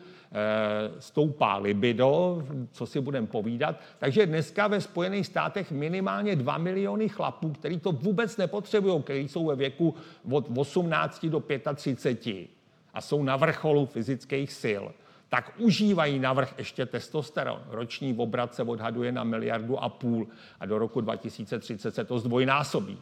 stoupá 0.98 1.56
libido, 1.56 2.42
co 2.72 2.86
si 2.86 3.00
budeme 3.00 3.26
povídat. 3.26 3.80
Takže 3.98 4.26
dneska 4.26 4.66
ve 4.66 4.80
Spojených 4.80 5.26
státech 5.26 5.72
minimálně 5.72 6.36
2 6.36 6.58
miliony 6.58 7.08
chlapů, 7.08 7.50
kteří 7.50 7.80
to 7.80 7.92
vůbec 7.92 8.36
nepotřebují, 8.36 9.02
kteří 9.02 9.28
jsou 9.28 9.46
ve 9.46 9.56
věku 9.56 9.94
od 10.30 10.46
18 10.56 11.26
do 11.26 11.42
35 11.74 12.48
a 12.94 13.00
jsou 13.00 13.22
na 13.22 13.36
vrcholu 13.36 13.86
fyzických 13.86 14.52
sil, 14.62 14.84
tak 15.28 15.52
užívají 15.58 16.18
navrh 16.18 16.54
ještě 16.58 16.86
testosteron. 16.86 17.62
Roční 17.68 18.14
obrat 18.16 18.54
se 18.54 18.62
odhaduje 18.62 19.12
na 19.12 19.24
miliardu 19.24 19.78
a 19.78 19.88
půl 19.88 20.26
a 20.60 20.66
do 20.66 20.78
roku 20.78 21.00
2030 21.00 21.94
se 21.94 22.04
to 22.04 22.18
zdvojnásobí. 22.18 22.98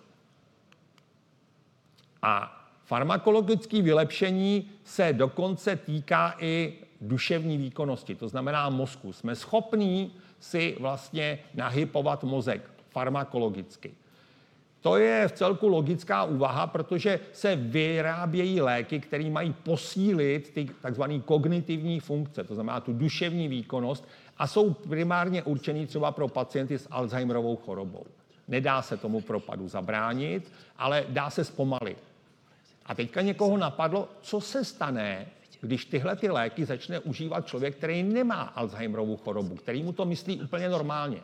A 2.23 2.63
farmakologické 2.85 3.83
vylepšení 3.83 4.71
se 4.85 5.13
dokonce 5.13 5.77
týká 5.77 6.35
i 6.39 6.75
duševní 7.01 7.59
výkonnosti, 7.59 8.15
to 8.15 8.29
znamená 8.29 8.71
mozku. 8.71 9.13
Jsme 9.13 9.37
schopní 9.37 10.13
si 10.41 10.77
vlastně 10.81 11.39
nahypovat 11.55 12.25
mozek 12.25 12.71
farmakologicky. 12.91 13.95
To 14.81 14.97
je 14.97 15.29
v 15.29 15.33
celku 15.33 15.69
logická 15.69 16.25
úvaha, 16.25 16.67
protože 16.67 17.21
se 17.33 17.57
vyrábějí 17.57 18.61
léky, 18.61 19.01
které 19.01 19.31
mají 19.31 19.53
posílit 19.53 20.51
ty 20.51 20.69
takzvané 20.83 21.21
kognitivní 21.21 22.01
funkce, 22.01 22.45
to 22.45 22.55
znamená 22.55 22.81
tu 22.81 22.93
duševní 22.93 23.49
výkonnost, 23.49 24.09
a 24.39 24.47
jsou 24.47 24.75
primárně 24.75 25.43
určený 25.43 25.87
třeba 25.87 26.13
pro 26.13 26.29
pacienty 26.29 26.79
s 26.79 26.89
Alzheimerovou 26.91 27.57
chorobou. 27.57 28.05
Nedá 28.49 28.83
se 28.83 28.97
tomu 28.97 29.21
propadu 29.21 29.69
zabránit, 29.69 30.53
ale 30.79 31.05
dá 31.09 31.31
se 31.31 31.45
zpomalit. 31.45 31.99
A 32.87 32.95
teďka 32.95 33.21
někoho 33.21 33.57
napadlo, 33.57 34.09
co 34.21 34.41
se 34.41 34.65
stane, 34.65 35.27
když 35.67 35.85
tyhle 35.85 36.17
ty 36.17 36.31
léky 36.31 36.65
začne 36.65 37.01
užívat 37.01 37.47
člověk, 37.47 37.77
který 37.77 38.03
nemá 38.03 38.43
Alzheimerovu 38.43 39.17
chorobu, 39.17 39.55
který 39.55 39.83
mu 39.83 39.93
to 39.93 40.05
myslí 40.05 40.41
úplně 40.41 40.69
normálně, 40.69 41.21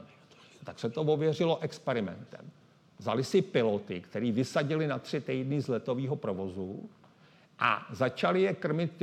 tak 0.64 0.78
se 0.78 0.90
to 0.90 1.02
ověřilo 1.02 1.58
experimentem. 1.62 2.50
Vzali 2.98 3.24
si 3.24 3.42
piloty, 3.42 4.00
který 4.00 4.32
vysadili 4.32 4.86
na 4.86 4.98
tři 4.98 5.20
týdny 5.20 5.60
z 5.60 5.68
letového 5.68 6.16
provozu 6.16 6.90
a 7.58 7.86
začali 7.90 8.42
je 8.42 8.54
krmit 8.54 9.02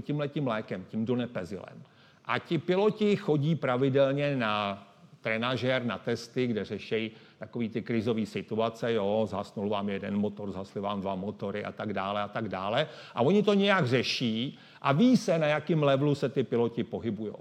tímhletím 0.00 0.46
lékem, 0.46 0.84
tím 0.88 1.04
donepezilem. 1.04 1.82
A 2.24 2.38
ti 2.38 2.58
piloti 2.58 3.16
chodí 3.16 3.54
pravidelně 3.54 4.36
na 4.36 4.84
trenažér, 5.20 5.84
na 5.84 5.98
testy, 5.98 6.46
kde 6.46 6.64
řeší 6.64 7.10
takový 7.38 7.68
ty 7.68 7.82
krizové 7.82 8.26
situace, 8.26 8.92
jo, 8.92 9.26
zhasnul 9.30 9.68
vám 9.68 9.88
jeden 9.88 10.16
motor, 10.16 10.52
zhasly 10.52 10.80
vám 10.80 11.00
dva 11.00 11.14
motory 11.14 11.64
a 11.64 11.72
tak 11.72 11.92
dále 11.92 12.22
a 12.22 12.28
tak 12.28 12.48
dále. 12.48 12.86
A 13.14 13.22
oni 13.22 13.42
to 13.42 13.54
nějak 13.54 13.86
řeší 13.86 14.58
a 14.82 14.92
ví 14.92 15.16
se, 15.16 15.38
na 15.38 15.46
jakém 15.46 15.82
levelu 15.82 16.14
se 16.14 16.28
ty 16.28 16.42
piloti 16.42 16.84
pohybují. 16.84 17.34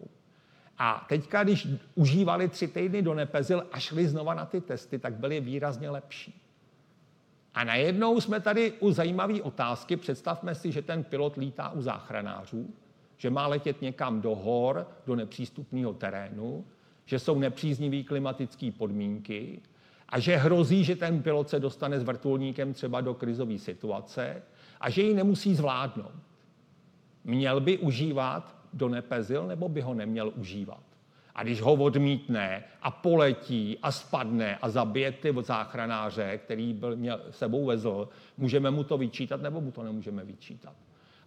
A 0.77 1.05
teďka, 1.09 1.43
když 1.43 1.67
užívali 1.95 2.47
tři 2.47 2.67
týdny 2.67 3.01
do 3.01 3.13
nepezil 3.13 3.67
a 3.71 3.79
šli 3.79 4.07
znova 4.07 4.33
na 4.33 4.45
ty 4.45 4.61
testy, 4.61 4.99
tak 4.99 5.13
byli 5.13 5.41
výrazně 5.41 5.89
lepší. 5.89 6.41
A 7.53 7.63
najednou 7.63 8.21
jsme 8.21 8.39
tady 8.39 8.71
u 8.79 8.91
zajímavé 8.91 9.41
otázky. 9.41 9.97
Představme 9.97 10.55
si, 10.55 10.71
že 10.71 10.81
ten 10.81 11.03
pilot 11.03 11.35
lítá 11.35 11.69
u 11.69 11.81
záchranářů, 11.81 12.73
že 13.17 13.29
má 13.29 13.47
letět 13.47 13.81
někam 13.81 14.21
do 14.21 14.35
hor, 14.35 14.87
do 15.05 15.15
nepřístupného 15.15 15.93
terénu, 15.93 16.65
že 17.05 17.19
jsou 17.19 17.39
nepříznivé 17.39 18.03
klimatické 18.03 18.71
podmínky 18.71 19.61
a 20.09 20.19
že 20.19 20.37
hrozí, 20.37 20.83
že 20.83 20.95
ten 20.95 21.23
pilot 21.23 21.49
se 21.49 21.59
dostane 21.59 21.99
s 21.99 22.03
vrtulníkem 22.03 22.73
třeba 22.73 23.01
do 23.01 23.13
krizové 23.13 23.57
situace 23.57 24.43
a 24.81 24.89
že 24.89 25.01
ji 25.01 25.13
nemusí 25.13 25.55
zvládnout. 25.55 26.26
Měl 27.27 27.59
by 27.59 27.77
užívat 27.77 28.55
do 28.73 28.89
nepezil, 28.89 29.47
nebo 29.47 29.69
by 29.69 29.81
ho 29.81 29.93
neměl 29.93 30.31
užívat? 30.35 30.83
A 31.35 31.43
když 31.43 31.61
ho 31.61 31.73
odmítne 31.73 32.63
a 32.81 32.91
poletí 32.91 33.77
a 33.81 33.91
spadne 33.91 34.57
a 34.61 34.69
zabije 34.69 35.11
ty 35.11 35.33
záchranáře, 35.41 36.37
který 36.37 36.73
byl, 36.73 36.95
měl, 36.95 37.21
sebou 37.29 37.65
vezl, 37.65 38.09
můžeme 38.37 38.71
mu 38.71 38.83
to 38.83 38.97
vyčítat 38.97 39.41
nebo 39.41 39.61
mu 39.61 39.71
to 39.71 39.83
nemůžeme 39.83 40.23
vyčítat? 40.23 40.73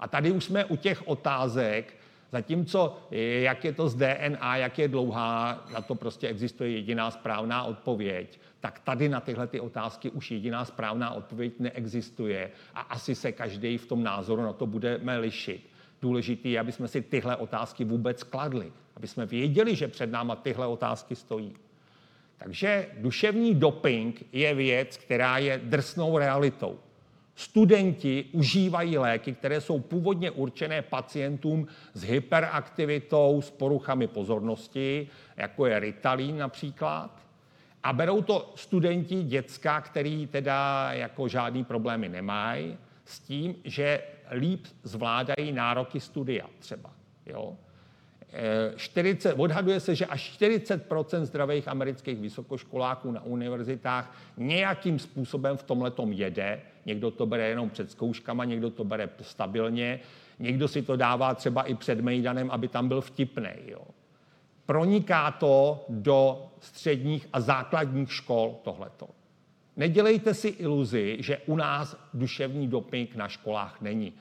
A 0.01 0.09
tady 0.09 0.33
už 0.33 0.45
jsme 0.45 0.65
u 0.65 0.77
těch 0.77 1.09
otázek, 1.09 1.97
Zatímco 2.33 2.97
jak 3.41 3.65
je 3.65 3.73
to 3.73 3.89
z 3.89 3.95
DNA, 3.95 4.57
jak 4.57 4.79
je 4.79 4.89
dlouhá, 4.89 5.65
na 5.73 5.83
to 5.83 5.95
prostě 5.95 6.29
existuje 6.29 6.71
jediná 6.71 7.11
správná 7.11 7.63
odpověď, 7.63 8.41
tak 8.61 8.79
tady 8.79 9.09
na 9.09 9.21
tyhle 9.21 9.47
ty 9.47 9.61
otázky 9.61 10.11
už 10.11 10.31
jediná 10.31 10.65
správná 10.65 11.11
odpověď 11.11 11.53
neexistuje 11.59 12.51
a 12.75 12.81
asi 12.81 13.15
se 13.15 13.33
každý 13.33 13.79
v 13.79 13.87
tom 13.87 14.03
názoru 14.03 14.43
na 14.43 14.53
to 14.53 14.67
budeme 14.67 15.19
lišit. 15.19 15.70
Důležité 16.03 16.59
aby 16.59 16.73
jsme 16.73 16.89
si 16.89 17.03
tyhle 17.03 17.37
otázky 17.37 17.85
vůbec 17.85 18.23
kladli, 18.23 18.73
aby 18.97 19.07
jsme 19.07 19.27
věděli, 19.27 19.77
že 19.77 19.89
před 19.89 20.11
náma 20.11 20.37
tyhle 20.37 20.67
otázky 20.67 21.17
stojí. 21.17 21.55
Takže 22.39 22.89
duševní 22.99 23.55
doping 23.55 24.25
je 24.33 24.55
věc, 24.55 24.97
která 24.97 25.39
je 25.39 25.61
drsnou 25.65 26.19
realitou. 26.19 26.79
Studenti 27.35 28.25
užívají 28.33 28.99
léky, 28.99 29.33
které 29.33 29.61
jsou 29.61 29.81
původně 29.81 30.31
určené 30.31 30.83
pacientům 30.83 31.67
s 31.95 32.03
hyperaktivitou, 32.03 33.43
s 33.43 33.51
poruchami 33.51 34.07
pozornosti, 34.07 35.09
jako 35.37 35.67
je 35.67 35.81
Ritalin 35.81 36.39
například. 36.39 37.21
A 37.83 37.93
berou 37.93 38.23
to 38.23 38.53
studenti 38.57 39.23
děcka, 39.23 39.81
který 39.81 40.27
teda 40.27 40.89
jako 40.93 41.29
žádný 41.29 41.65
problémy 41.65 42.09
nemají, 42.09 42.79
s 43.05 43.19
tím, 43.21 43.57
že 43.65 44.03
líp 44.31 44.67
zvládají 44.83 45.53
nároky 45.53 46.01
studia 46.01 46.47
třeba. 46.59 46.91
Jo? 47.27 47.57
40, 48.77 49.35
odhaduje 49.35 49.81
se, 49.81 49.95
že 49.95 50.07
až 50.07 50.39
40% 50.41 51.23
zdravých 51.23 51.69
amerických 51.69 52.19
vysokoškoláků 52.19 53.11
na 53.11 53.25
univerzitách 53.25 54.17
nějakým 54.37 54.99
způsobem 54.99 55.57
v 55.57 55.63
tomhle 55.63 55.93
jede. 56.11 56.61
Někdo 56.87 57.11
to 57.11 57.27
bere 57.27 57.49
jenom 57.49 57.71
před 57.71 57.91
zkouškama, 57.91 58.45
někdo 58.45 58.71
to 58.71 58.85
bere 58.85 59.09
stabilně, 59.21 60.01
někdo 60.39 60.69
si 60.69 60.83
to 60.83 60.97
dává 60.97 61.35
třeba 61.35 61.63
i 61.63 61.75
před 61.75 62.01
Mejdanem, 62.01 62.51
aby 62.51 62.69
tam 62.69 62.89
byl 62.89 63.01
vtipný. 63.01 63.51
Jo. 63.67 63.83
Proniká 64.67 65.31
to 65.31 65.85
do 65.89 66.47
středních 66.61 67.29
a 67.33 67.41
základních 67.41 68.13
škol 68.13 68.61
tohleto. 68.63 69.09
Nedělejte 69.77 70.35
si 70.35 70.49
iluzi, 70.49 71.17
že 71.21 71.39
u 71.47 71.57
nás 71.57 71.97
duševní 72.15 72.69
doping 72.69 73.17
na 73.17 73.29
školách 73.29 73.81
není. 73.81 74.13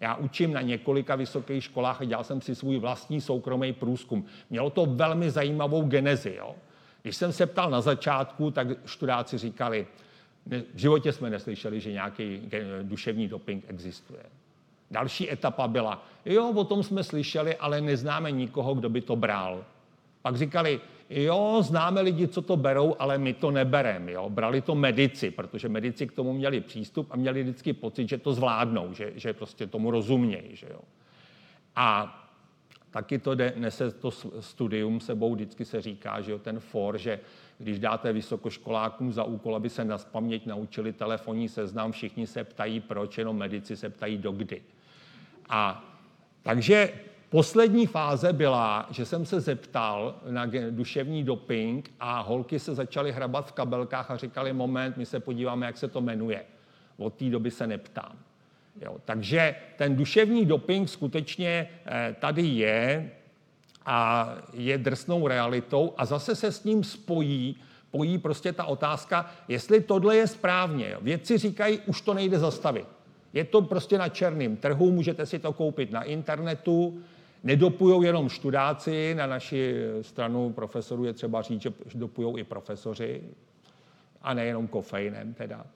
Já 0.00 0.14
učím 0.14 0.52
na 0.52 0.60
několika 0.60 1.16
vysokých 1.16 1.64
školách 1.64 2.00
a 2.00 2.04
dělal 2.04 2.24
jsem 2.24 2.40
si 2.40 2.54
svůj 2.54 2.78
vlastní 2.78 3.20
soukromý 3.20 3.72
průzkum. 3.72 4.24
Mělo 4.50 4.70
to 4.70 4.86
velmi 4.86 5.30
zajímavou 5.30 5.82
genezi. 5.82 6.34
Jo? 6.38 6.54
Když 7.02 7.16
jsem 7.16 7.32
se 7.32 7.46
ptal 7.46 7.70
na 7.70 7.80
začátku, 7.80 8.50
tak 8.50 8.66
študáci 8.86 9.38
říkali, 9.38 9.86
v 10.46 10.78
životě 10.78 11.12
jsme 11.12 11.30
neslyšeli, 11.30 11.80
že 11.80 11.92
nějaký 11.92 12.50
duševní 12.82 13.28
doping 13.28 13.64
existuje. 13.68 14.22
Další 14.90 15.32
etapa 15.32 15.68
byla, 15.68 16.06
jo, 16.24 16.50
o 16.50 16.64
tom 16.64 16.82
jsme 16.82 17.04
slyšeli, 17.04 17.56
ale 17.56 17.80
neznáme 17.80 18.30
nikoho, 18.30 18.74
kdo 18.74 18.88
by 18.88 19.00
to 19.00 19.16
bral. 19.16 19.64
Pak 20.22 20.36
říkali, 20.36 20.80
jo, 21.22 21.58
známe 21.62 22.00
lidi, 22.00 22.28
co 22.28 22.42
to 22.42 22.56
berou, 22.56 22.96
ale 22.98 23.18
my 23.18 23.32
to 23.34 23.50
nebereme. 23.50 24.12
Jo. 24.12 24.30
Brali 24.30 24.60
to 24.60 24.74
medici, 24.74 25.30
protože 25.30 25.68
medici 25.68 26.06
k 26.06 26.12
tomu 26.12 26.32
měli 26.32 26.60
přístup 26.60 27.06
a 27.10 27.16
měli 27.16 27.42
vždycky 27.42 27.72
pocit, 27.72 28.08
že 28.08 28.18
to 28.18 28.32
zvládnou, 28.32 28.92
že, 28.92 29.12
že 29.14 29.32
prostě 29.32 29.66
tomu 29.66 29.90
rozumějí. 29.90 30.56
Že 30.56 30.66
jo. 30.70 30.80
A 31.76 32.20
taky 32.90 33.18
to 33.18 33.34
jde, 33.34 33.52
nese 33.56 33.90
to 33.90 34.10
studium 34.40 35.00
sebou, 35.00 35.34
vždycky 35.34 35.64
se 35.64 35.82
říká, 35.82 36.20
že 36.20 36.32
jo, 36.32 36.38
ten 36.38 36.60
for, 36.60 36.98
že 36.98 37.20
když 37.58 37.78
dáte 37.78 38.12
vysokoškolákům 38.12 39.12
za 39.12 39.24
úkol, 39.24 39.56
aby 39.56 39.70
se 39.70 39.84
na 39.84 39.98
paměť 39.98 40.46
naučili 40.46 40.92
telefonní 40.92 41.48
seznam, 41.48 41.92
všichni 41.92 42.26
se 42.26 42.44
ptají 42.44 42.80
proč, 42.80 43.18
jenom 43.18 43.36
medici 43.36 43.76
se 43.76 43.90
ptají 43.90 44.18
dokdy. 44.18 44.62
A 45.48 45.84
takže 46.42 46.92
poslední 47.34 47.86
fáze 47.86 48.32
byla, 48.32 48.86
že 48.90 49.04
jsem 49.04 49.26
se 49.26 49.40
zeptal 49.40 50.14
na 50.30 50.46
duševní 50.70 51.24
doping 51.24 51.90
a 52.00 52.20
holky 52.20 52.58
se 52.58 52.74
začaly 52.74 53.12
hrabat 53.12 53.48
v 53.48 53.52
kabelkách 53.52 54.10
a 54.10 54.16
říkali, 54.16 54.52
moment, 54.52 54.96
my 54.96 55.06
se 55.06 55.20
podíváme, 55.20 55.66
jak 55.66 55.78
se 55.78 55.88
to 55.88 56.00
jmenuje. 56.00 56.44
Od 56.96 57.14
té 57.14 57.24
doby 57.24 57.50
se 57.50 57.66
neptám. 57.66 58.12
Jo, 58.82 58.96
takže 59.04 59.54
ten 59.76 59.96
duševní 59.96 60.46
doping 60.46 60.88
skutečně 60.88 61.68
eh, 61.86 62.16
tady 62.20 62.42
je 62.42 63.10
a 63.86 64.28
je 64.52 64.78
drsnou 64.78 65.28
realitou 65.28 65.94
a 65.96 66.04
zase 66.04 66.34
se 66.34 66.52
s 66.52 66.64
ním 66.64 66.84
spojí, 66.84 67.56
pojí 67.90 68.18
prostě 68.18 68.52
ta 68.52 68.64
otázka, 68.64 69.30
jestli 69.48 69.80
tohle 69.80 70.16
je 70.16 70.26
správně. 70.26 70.96
Vědci 71.00 71.38
říkají, 71.38 71.78
už 71.86 72.00
to 72.00 72.14
nejde 72.14 72.38
zastavit. 72.38 72.86
Je 73.32 73.44
to 73.44 73.62
prostě 73.62 73.98
na 73.98 74.08
černém 74.08 74.56
trhu, 74.56 74.90
můžete 74.90 75.26
si 75.26 75.38
to 75.38 75.52
koupit 75.52 75.92
na 75.92 76.02
internetu, 76.02 77.02
nedopujou 77.44 78.02
jenom 78.02 78.28
študáci, 78.28 79.14
na 79.14 79.26
naši 79.26 79.74
stranu 80.02 80.52
profesorů 80.52 81.04
je 81.04 81.12
třeba 81.12 81.42
říct, 81.42 81.62
že 81.62 81.72
dopujou 81.94 82.36
i 82.36 82.44
profesoři, 82.44 83.22
a 84.24 84.34
nejenom 84.34 84.68
kofeinem 84.68 85.34
teda. 85.34 85.66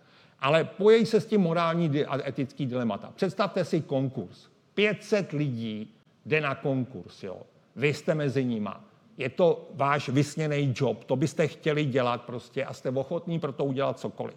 Ale 0.40 0.64
pojejí 0.64 1.06
se 1.06 1.20
s 1.20 1.26
tím 1.26 1.40
morální 1.40 2.04
a 2.04 2.28
etický 2.28 2.66
dilemata. 2.66 3.12
Představte 3.14 3.64
si 3.64 3.80
konkurs. 3.80 4.48
500 4.74 5.32
lidí 5.32 5.94
jde 6.26 6.40
na 6.40 6.54
konkurs, 6.54 7.22
jo. 7.22 7.42
Vy 7.76 7.94
jste 7.94 8.14
mezi 8.14 8.44
nima. 8.44 8.84
Je 9.18 9.28
to 9.28 9.68
váš 9.74 10.08
vysněný 10.08 10.74
job, 10.76 11.04
to 11.04 11.16
byste 11.16 11.46
chtěli 11.46 11.84
dělat 11.84 12.22
prostě 12.22 12.64
a 12.64 12.72
jste 12.72 12.90
ochotní 12.90 13.40
pro 13.40 13.52
to 13.52 13.64
udělat 13.64 13.98
cokoliv. 13.98 14.36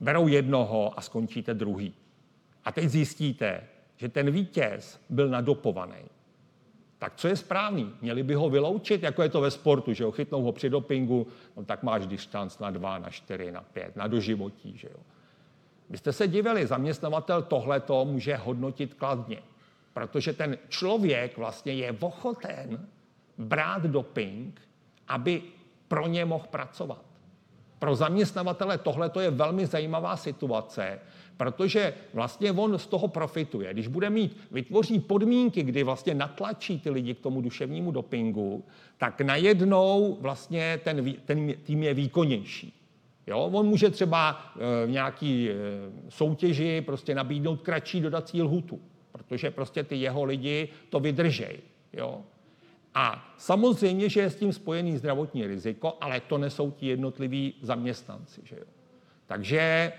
Berou 0.00 0.28
jednoho 0.28 0.98
a 0.98 1.00
skončíte 1.00 1.54
druhý. 1.54 1.94
A 2.64 2.72
teď 2.72 2.88
zjistíte, 2.88 3.60
že 3.96 4.08
ten 4.08 4.30
vítěz 4.30 5.00
byl 5.10 5.28
nadopovaný. 5.28 6.13
Tak 6.98 7.12
co 7.16 7.28
je 7.28 7.36
správný? 7.36 7.92
Měli 8.02 8.22
by 8.22 8.34
ho 8.34 8.50
vyloučit, 8.50 9.02
jako 9.02 9.22
je 9.22 9.28
to 9.28 9.40
ve 9.40 9.50
sportu, 9.50 9.92
že 9.92 10.04
jo? 10.04 10.12
Chytnou 10.12 10.42
ho 10.42 10.52
při 10.52 10.70
dopingu, 10.70 11.26
no 11.56 11.64
tak 11.64 11.82
máš 11.82 12.06
distanc 12.06 12.58
na 12.58 12.70
dva, 12.70 12.98
na 12.98 13.10
čtyři, 13.10 13.52
na 13.52 13.60
pět, 13.60 13.96
na 13.96 14.06
doživotí, 14.06 14.78
že 14.78 14.88
jo? 14.88 15.00
Vy 15.90 15.98
jste 15.98 16.12
se 16.12 16.28
divili, 16.28 16.66
zaměstnavatel 16.66 17.42
tohleto 17.42 18.04
může 18.04 18.36
hodnotit 18.36 18.94
kladně, 18.94 19.38
protože 19.92 20.32
ten 20.32 20.58
člověk 20.68 21.38
vlastně 21.38 21.72
je 21.72 21.96
ochoten 22.00 22.86
brát 23.38 23.82
doping, 23.82 24.60
aby 25.08 25.42
pro 25.88 26.06
ně 26.06 26.24
mohl 26.24 26.46
pracovat. 26.50 27.04
Pro 27.78 27.96
zaměstnavatele 27.96 28.78
tohle 28.78 29.10
je 29.20 29.30
velmi 29.30 29.66
zajímavá 29.66 30.16
situace, 30.16 31.00
protože 31.36 31.94
vlastně 32.14 32.52
on 32.52 32.78
z 32.78 32.86
toho 32.86 33.08
profituje. 33.08 33.72
Když 33.72 33.86
bude 33.86 34.10
mít, 34.10 34.36
vytvoří 34.50 35.00
podmínky, 35.00 35.62
kdy 35.62 35.82
vlastně 35.82 36.14
natlačí 36.14 36.80
ty 36.80 36.90
lidi 36.90 37.14
k 37.14 37.20
tomu 37.20 37.40
duševnímu 37.40 37.90
dopingu, 37.90 38.64
tak 38.98 39.20
najednou 39.20 40.18
vlastně 40.20 40.80
ten, 40.84 41.14
ten 41.24 41.54
tým 41.62 41.82
je 41.82 41.94
výkonnější. 41.94 42.80
Jo? 43.26 43.38
On 43.52 43.66
může 43.66 43.90
třeba 43.90 44.40
v 44.86 44.90
nějaký 44.90 45.50
e, 45.50 45.54
soutěži 46.08 46.82
prostě 46.86 47.14
nabídnout 47.14 47.62
kratší 47.62 48.00
dodací 48.00 48.42
lhutu, 48.42 48.80
protože 49.12 49.50
prostě 49.50 49.82
ty 49.82 49.96
jeho 49.96 50.24
lidi 50.24 50.68
to 50.88 51.00
vydržej. 51.00 51.58
Jo? 51.92 52.22
A 52.94 53.34
samozřejmě, 53.38 54.08
že 54.08 54.20
je 54.20 54.30
s 54.30 54.36
tím 54.36 54.52
spojený 54.52 54.96
zdravotní 54.96 55.46
riziko, 55.46 55.96
ale 56.00 56.20
to 56.20 56.38
nesou 56.38 56.70
ti 56.70 56.86
jednotliví 56.86 57.54
zaměstnanci. 57.62 58.40
Že 58.44 58.56
jo? 58.56 58.64
Takže 59.26 59.92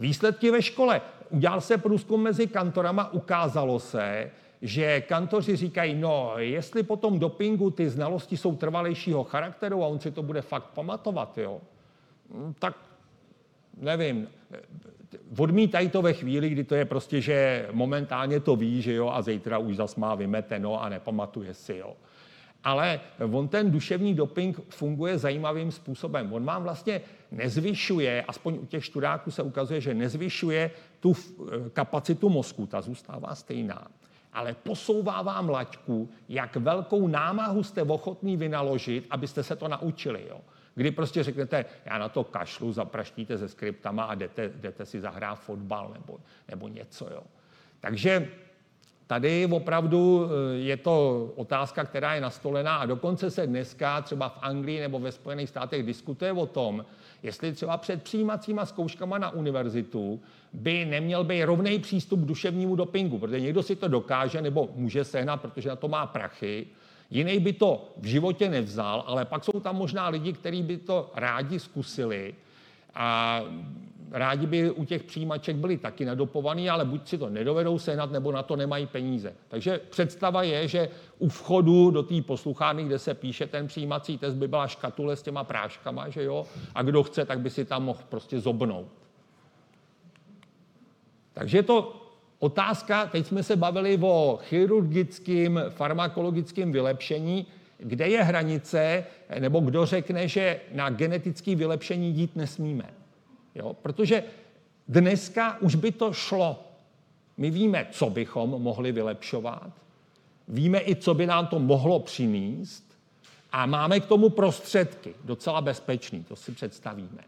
výsledky 0.00 0.50
ve 0.50 0.62
škole. 0.62 1.00
Udělal 1.30 1.60
se 1.60 1.78
průzkum 1.78 2.22
mezi 2.22 2.46
kantorama, 2.46 3.12
ukázalo 3.12 3.78
se, 3.78 4.30
že 4.62 5.00
kantoři 5.00 5.56
říkají, 5.56 5.94
no, 5.94 6.32
jestli 6.36 6.82
po 6.82 6.96
tom 6.96 7.18
dopingu 7.18 7.70
ty 7.70 7.90
znalosti 7.90 8.36
jsou 8.36 8.56
trvalejšího 8.56 9.24
charakteru 9.24 9.84
a 9.84 9.86
on 9.86 10.00
si 10.00 10.10
to 10.10 10.22
bude 10.22 10.42
fakt 10.42 10.64
pamatovat, 10.74 11.38
jo, 11.38 11.60
hm, 12.30 12.54
tak 12.58 12.74
nevím, 13.76 14.28
odmítají 15.38 15.88
to 15.88 16.02
ve 16.02 16.12
chvíli, 16.12 16.48
kdy 16.48 16.64
to 16.64 16.74
je 16.74 16.84
prostě, 16.84 17.20
že 17.20 17.68
momentálně 17.72 18.40
to 18.40 18.56
ví, 18.56 18.82
že 18.82 18.94
jo, 18.94 19.08
a 19.08 19.22
zítra 19.22 19.58
už 19.58 19.76
zas 19.76 19.96
má 19.96 20.14
vymeteno 20.14 20.82
a 20.82 20.88
nepamatuje 20.88 21.54
si, 21.54 21.76
jo. 21.76 21.96
Ale 22.64 23.00
on 23.32 23.48
ten 23.48 23.70
duševní 23.70 24.14
doping 24.14 24.60
funguje 24.68 25.18
zajímavým 25.18 25.72
způsobem. 25.72 26.32
On 26.32 26.44
vám 26.44 26.62
vlastně 26.62 27.00
nezvyšuje, 27.30 28.22
aspoň 28.22 28.58
u 28.62 28.66
těch 28.66 28.84
študáků 28.84 29.30
se 29.30 29.42
ukazuje, 29.42 29.80
že 29.80 29.94
nezvyšuje 29.94 30.70
tu 31.00 31.16
kapacitu 31.72 32.28
mozku, 32.28 32.66
ta 32.66 32.80
zůstává 32.80 33.34
stejná. 33.34 33.86
Ale 34.32 34.54
posouvá 34.62 35.22
vám 35.22 35.48
laťku, 35.48 36.08
jak 36.28 36.56
velkou 36.56 37.08
námahu 37.08 37.62
jste 37.62 37.82
ochotný 37.82 38.36
vynaložit, 38.36 39.06
abyste 39.10 39.42
se 39.42 39.56
to 39.56 39.68
naučili. 39.68 40.26
Jo 40.28 40.40
kdy 40.74 40.90
prostě 40.90 41.22
řeknete, 41.22 41.64
já 41.84 41.98
na 41.98 42.08
to 42.08 42.24
kašlu, 42.24 42.72
zapraštíte 42.72 43.38
se 43.38 43.48
skriptama 43.48 44.04
a 44.04 44.14
jdete, 44.14 44.48
jdete 44.48 44.86
si 44.86 45.00
zahrát 45.00 45.40
fotbal 45.40 45.90
nebo, 45.94 46.20
nebo 46.48 46.68
něco. 46.68 47.08
Jo. 47.10 47.22
Takže 47.80 48.28
tady 49.10 49.46
opravdu 49.46 50.26
eh, 50.26 50.56
je 50.58 50.76
to 50.76 51.26
otázka, 51.36 51.84
která 51.84 52.14
je 52.14 52.20
nastolená 52.20 52.76
a 52.76 52.86
dokonce 52.86 53.30
se 53.30 53.46
dneska 53.46 54.02
třeba 54.02 54.28
v 54.28 54.38
Anglii 54.42 54.80
nebo 54.80 54.98
ve 54.98 55.12
Spojených 55.12 55.48
státech 55.48 55.82
diskutuje 55.82 56.32
o 56.32 56.46
tom, 56.46 56.84
jestli 57.22 57.52
třeba 57.52 57.76
před 57.76 58.02
přijímacíma 58.02 58.66
zkouškama 58.66 59.18
na 59.18 59.30
univerzitu 59.30 60.20
by 60.52 60.84
neměl 60.84 61.24
být 61.24 61.44
rovný 61.44 61.78
přístup 61.78 62.20
k 62.20 62.26
duševnímu 62.26 62.76
dopingu, 62.76 63.18
protože 63.18 63.40
někdo 63.40 63.62
si 63.62 63.76
to 63.76 63.88
dokáže 63.88 64.42
nebo 64.42 64.68
může 64.74 65.04
sehnat, 65.04 65.40
protože 65.40 65.68
na 65.68 65.76
to 65.76 65.88
má 65.88 66.06
prachy, 66.06 66.66
Jiný 67.10 67.38
by 67.40 67.52
to 67.52 67.94
v 67.96 68.06
životě 68.06 68.48
nevzal, 68.48 69.04
ale 69.06 69.24
pak 69.24 69.44
jsou 69.44 69.60
tam 69.60 69.76
možná 69.76 70.08
lidi, 70.08 70.32
kteří 70.32 70.62
by 70.62 70.76
to 70.76 71.10
rádi 71.14 71.58
zkusili. 71.58 72.34
A 72.94 73.42
rádi 74.10 74.46
by 74.46 74.70
u 74.70 74.84
těch 74.84 75.02
přijímaček 75.02 75.56
byli 75.56 75.76
taky 75.76 76.04
nadopovaní, 76.04 76.70
ale 76.70 76.84
buď 76.84 77.08
si 77.08 77.18
to 77.18 77.28
nedovedou 77.28 77.78
sehnat, 77.78 78.12
nebo 78.12 78.32
na 78.32 78.42
to 78.42 78.56
nemají 78.56 78.86
peníze. 78.86 79.32
Takže 79.48 79.80
představa 79.90 80.42
je, 80.42 80.68
že 80.68 80.88
u 81.18 81.28
vchodu 81.28 81.90
do 81.90 82.02
té 82.02 82.22
posluchárny, 82.22 82.84
kde 82.84 82.98
se 82.98 83.14
píše 83.14 83.46
ten 83.46 83.66
přijímací 83.66 84.18
test, 84.18 84.34
by 84.34 84.48
byla 84.48 84.66
škatule 84.66 85.16
s 85.16 85.22
těma 85.22 85.44
práškama, 85.44 86.08
že 86.08 86.24
jo? 86.24 86.46
A 86.74 86.82
kdo 86.82 87.02
chce, 87.02 87.24
tak 87.24 87.40
by 87.40 87.50
si 87.50 87.64
tam 87.64 87.84
mohl 87.84 88.00
prostě 88.08 88.40
zobnout. 88.40 88.88
Takže 91.32 91.58
je 91.58 91.62
to 91.62 92.00
Otázka, 92.40 93.06
teď 93.06 93.26
jsme 93.26 93.42
se 93.42 93.56
bavili 93.56 93.98
o 94.02 94.38
chirurgickém, 94.42 95.60
farmakologickém 95.68 96.72
vylepšení, 96.72 97.46
kde 97.78 98.08
je 98.08 98.22
hranice, 98.22 99.04
nebo 99.38 99.60
kdo 99.60 99.86
řekne, 99.86 100.28
že 100.28 100.60
na 100.72 100.90
genetické 100.90 101.56
vylepšení 101.56 102.10
jít 102.10 102.36
nesmíme. 102.36 102.84
Jo? 103.60 103.74
Protože 103.82 104.22
dneska 104.88 105.58
už 105.60 105.74
by 105.74 105.92
to 105.92 106.12
šlo. 106.12 106.64
My 107.36 107.50
víme, 107.50 107.86
co 107.90 108.10
bychom 108.10 108.50
mohli 108.50 108.92
vylepšovat, 108.92 109.72
víme 110.48 110.80
i, 110.80 110.96
co 110.96 111.14
by 111.14 111.26
nám 111.26 111.46
to 111.46 111.58
mohlo 111.58 112.00
přinést 112.00 112.84
a 113.52 113.66
máme 113.66 114.00
k 114.00 114.06
tomu 114.06 114.28
prostředky, 114.30 115.14
docela 115.24 115.60
bezpečný, 115.60 116.24
to 116.24 116.36
si 116.36 116.52
představíme. 116.52 117.24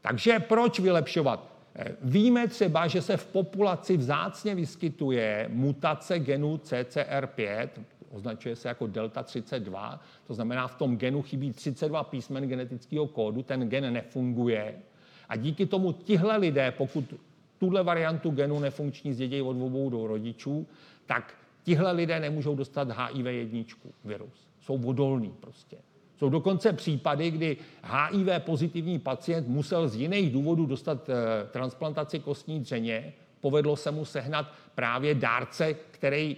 Takže 0.00 0.40
proč 0.40 0.78
vylepšovat? 0.78 1.52
Víme 2.02 2.48
třeba, 2.48 2.86
že 2.86 3.02
se 3.02 3.16
v 3.16 3.26
populaci 3.26 3.96
vzácně 3.96 4.54
vyskytuje 4.54 5.48
mutace 5.52 6.18
genu 6.18 6.56
CCR5, 6.56 7.68
označuje 8.10 8.56
se 8.56 8.68
jako 8.68 8.86
delta 8.86 9.22
32, 9.22 10.00
to 10.26 10.34
znamená, 10.34 10.68
v 10.68 10.74
tom 10.74 10.96
genu 10.96 11.22
chybí 11.22 11.52
32 11.52 12.04
písmen 12.04 12.48
genetického 12.48 13.06
kódu, 13.06 13.42
ten 13.42 13.68
gen 13.68 13.92
nefunguje. 13.92 14.74
A 15.32 15.36
díky 15.36 15.66
tomu 15.66 15.92
tihle 15.92 16.36
lidé, 16.36 16.70
pokud 16.70 17.14
tuhle 17.58 17.82
variantu 17.82 18.30
genu 18.30 18.60
nefunkční 18.60 19.12
zdědějí 19.12 19.42
od 19.42 19.56
obou 19.66 19.90
do 19.90 20.06
rodičů, 20.06 20.66
tak 21.06 21.34
tihle 21.64 21.92
lidé 21.92 22.20
nemůžou 22.20 22.54
dostat 22.54 22.88
HIV 22.90 23.26
jedničku 23.26 23.92
virus. 24.04 24.46
Jsou 24.60 24.86
odolní 24.86 25.34
prostě. 25.40 25.76
Jsou 26.18 26.28
dokonce 26.28 26.72
případy, 26.72 27.30
kdy 27.30 27.56
HIV 27.82 28.28
pozitivní 28.38 28.98
pacient 28.98 29.48
musel 29.48 29.88
z 29.88 29.96
jiných 29.96 30.32
důvodů 30.32 30.66
dostat 30.66 31.08
eh, 31.08 31.14
transplantaci 31.50 32.18
kostní 32.18 32.60
dřeně. 32.60 33.12
Povedlo 33.40 33.76
se 33.76 33.90
mu 33.90 34.04
sehnat 34.04 34.52
právě 34.74 35.14
dárce, 35.14 35.74
který 35.90 36.36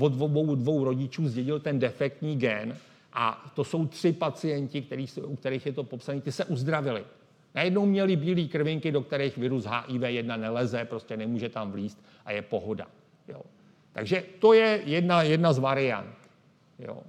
od 0.00 0.20
obou 0.20 0.54
dvou 0.54 0.84
rodičů 0.84 1.28
zdědil 1.28 1.60
ten 1.60 1.78
defektní 1.78 2.36
gen 2.36 2.76
A 3.12 3.52
to 3.54 3.64
jsou 3.64 3.86
tři 3.86 4.12
pacienti, 4.12 4.82
který, 4.82 5.06
u 5.24 5.36
kterých 5.36 5.66
je 5.66 5.72
to 5.72 5.84
popsané, 5.84 6.20
ty 6.20 6.32
se 6.32 6.44
uzdravili. 6.44 7.04
Najednou 7.54 7.86
měli 7.86 8.16
bílé 8.16 8.48
krvinky, 8.48 8.92
do 8.92 9.02
kterých 9.02 9.36
virus 9.36 9.64
HIV-1 9.64 10.40
neleze, 10.40 10.84
prostě 10.84 11.16
nemůže 11.16 11.48
tam 11.48 11.72
vlíst 11.72 12.04
a 12.24 12.32
je 12.32 12.42
pohoda. 12.42 12.86
Jo. 13.28 13.42
Takže 13.92 14.24
to 14.38 14.52
je 14.52 14.82
jedna, 14.84 15.22
jedna 15.22 15.52
z 15.52 15.58
variant. 15.58 16.16
Jo. 16.78 17.02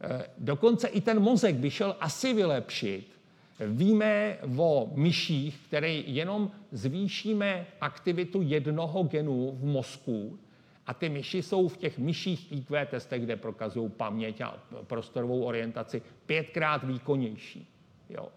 E, 0.00 0.26
dokonce 0.38 0.88
i 0.88 1.00
ten 1.00 1.20
mozek 1.20 1.56
by 1.56 1.70
šel 1.70 1.96
asi 2.00 2.34
vylepšit. 2.34 3.12
Víme 3.60 4.38
o 4.56 4.90
myších, 4.94 5.58
které 5.66 5.92
jenom 5.92 6.50
zvýšíme 6.72 7.66
aktivitu 7.80 8.42
jednoho 8.42 9.02
genu 9.02 9.50
v 9.50 9.64
mozku 9.64 10.38
a 10.86 10.94
ty 10.94 11.08
myši 11.08 11.42
jsou 11.42 11.68
v 11.68 11.76
těch 11.76 11.98
myších 11.98 12.52
IQ 12.52 12.86
testech, 12.86 13.22
kde 13.22 13.36
prokazují 13.36 13.90
paměť 13.90 14.40
a 14.40 14.62
prostorovou 14.86 15.42
orientaci, 15.42 16.02
pětkrát 16.26 16.84
výkonnější. 16.84 17.68
Jo. 18.10 18.28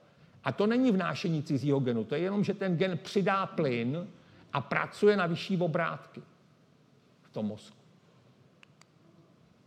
A 0.45 0.51
to 0.51 0.67
není 0.67 0.91
vnášení 0.91 1.43
cizího 1.43 1.79
genu, 1.79 2.03
to 2.03 2.15
je 2.15 2.21
jenom, 2.21 2.43
že 2.43 2.53
ten 2.53 2.77
gen 2.77 2.97
přidá 2.97 3.45
plyn 3.45 4.08
a 4.53 4.62
pracuje 4.62 5.17
na 5.17 5.25
vyšší 5.25 5.58
obrátky 5.58 6.21
v 7.21 7.29
tom 7.29 7.45
mozku. 7.45 7.77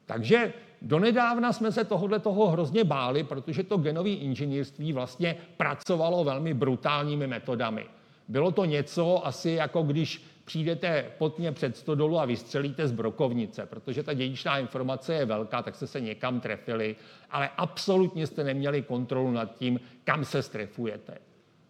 Takže 0.07 0.53
donedávna 0.83 1.53
jsme 1.53 1.73
se 1.73 1.85
tohohle 1.85 2.19
toho 2.19 2.49
hrozně 2.49 2.85
báli, 2.85 3.25
protože 3.25 3.63
to 3.63 3.77
genové 3.77 4.11
inženýrství 4.11 4.93
vlastně 4.93 5.37
pracovalo 5.57 6.25
velmi 6.25 6.55
brutálními 6.55 7.27
metodami. 7.27 7.87
Bylo 8.29 8.51
to 8.51 8.65
něco 8.65 9.27
asi 9.27 9.51
jako 9.51 9.83
když 9.83 10.25
přijdete 10.49 11.05
potně 11.19 11.53
před 11.53 11.77
stodolu 11.77 12.19
a 12.19 12.25
vystřelíte 12.25 12.89
z 12.89 12.93
brokovnice, 12.93 13.67
protože 13.67 14.03
ta 14.03 14.13
dědičná 14.13 14.59
informace 14.59 15.15
je 15.15 15.25
velká, 15.25 15.63
tak 15.63 15.75
jste 15.75 15.87
se 15.87 16.01
někam 16.01 16.41
trefili, 16.41 16.97
ale 17.31 17.51
absolutně 17.57 18.27
jste 18.27 18.45
neměli 18.45 18.83
kontrolu 18.83 19.31
nad 19.31 19.57
tím, 19.57 19.81
kam 20.05 20.25
se 20.25 20.43
strefujete. 20.43 21.19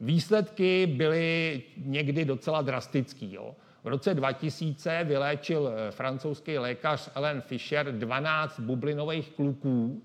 Výsledky 0.01 0.87
byly 0.87 1.63
někdy 1.77 2.25
docela 2.25 2.63
drastický. 2.63 3.35
Jo. 3.35 3.55
V 3.85 3.87
roce 3.89 4.15
2000 4.15 5.05
vyléčil 5.05 5.69
eh, 5.69 5.91
francouzský 5.91 6.59
lékař 6.59 7.11
Ellen 7.15 7.41
Fischer 7.41 7.93
12 7.99 8.61
bublinových 8.61 9.31
kluků 9.31 10.03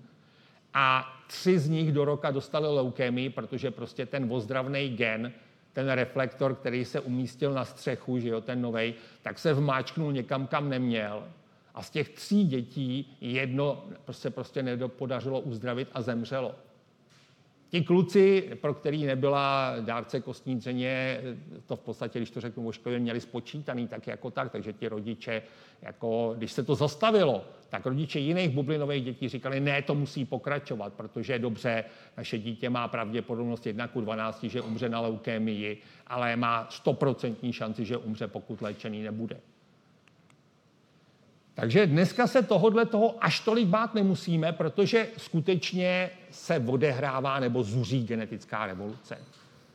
a 0.74 1.14
tři 1.26 1.58
z 1.58 1.68
nich 1.68 1.92
do 1.92 2.04
roka 2.04 2.30
dostali 2.30 2.68
leukémii, 2.68 3.30
protože 3.30 3.70
prostě 3.70 4.06
ten 4.06 4.26
ozdravný 4.32 4.88
gen 4.96 5.32
ten 5.74 5.90
reflektor, 5.90 6.54
který 6.54 6.84
se 6.84 7.00
umístil 7.00 7.52
na 7.52 7.64
střechu, 7.64 8.18
že 8.18 8.28
jo, 8.28 8.40
ten 8.40 8.62
novej, 8.62 8.94
tak 9.22 9.38
se 9.38 9.54
vmáčknul 9.54 10.12
někam, 10.12 10.46
kam 10.46 10.68
neměl. 10.68 11.28
A 11.74 11.82
z 11.82 11.90
těch 11.90 12.08
tří 12.08 12.44
dětí 12.44 13.16
jedno 13.20 13.84
se 14.10 14.30
prostě 14.30 14.62
nedopodařilo 14.62 15.40
uzdravit 15.40 15.88
a 15.92 16.02
zemřelo. 16.02 16.54
Ti 17.74 17.82
kluci, 17.82 18.50
pro 18.60 18.74
který 18.74 19.06
nebyla 19.06 19.74
dárce 19.80 20.20
kostní 20.20 20.56
dřeně, 20.56 21.20
to 21.66 21.76
v 21.76 21.80
podstatě, 21.80 22.18
když 22.18 22.30
to 22.30 22.40
řeknu 22.40 22.72
škole, 22.72 22.98
měli 22.98 23.20
spočítaný 23.20 23.88
tak 23.88 24.06
jako 24.06 24.30
tak, 24.30 24.52
takže 24.52 24.72
ti 24.72 24.88
rodiče, 24.88 25.42
jako, 25.82 26.34
když 26.38 26.52
se 26.52 26.62
to 26.62 26.74
zastavilo, 26.74 27.44
tak 27.68 27.86
rodiče 27.86 28.18
jiných 28.18 28.50
bublinových 28.50 29.04
dětí 29.04 29.28
říkali, 29.28 29.60
ne, 29.60 29.82
to 29.82 29.94
musí 29.94 30.24
pokračovat, 30.24 30.92
protože 30.92 31.38
dobře, 31.38 31.84
naše 32.16 32.38
dítě 32.38 32.70
má 32.70 32.88
pravděpodobnost 32.88 33.66
1 33.66 33.88
ku 33.88 34.00
12, 34.00 34.44
že 34.44 34.60
umře 34.60 34.88
na 34.88 35.00
leukémii, 35.00 35.80
ale 36.06 36.36
má 36.36 36.68
100% 36.84 37.52
šanci, 37.52 37.84
že 37.84 37.96
umře, 37.96 38.28
pokud 38.28 38.62
léčený 38.62 39.02
nebude. 39.02 39.40
Takže 41.54 41.86
dneska 41.86 42.26
se 42.26 42.42
tohodle 42.42 42.86
toho 42.86 43.14
až 43.20 43.40
tolik 43.40 43.68
bát 43.68 43.94
nemusíme, 43.94 44.52
protože 44.52 45.08
skutečně 45.16 46.10
se 46.30 46.58
odehrává 46.66 47.40
nebo 47.40 47.62
zuří 47.62 48.06
genetická 48.06 48.66
revoluce. 48.66 49.18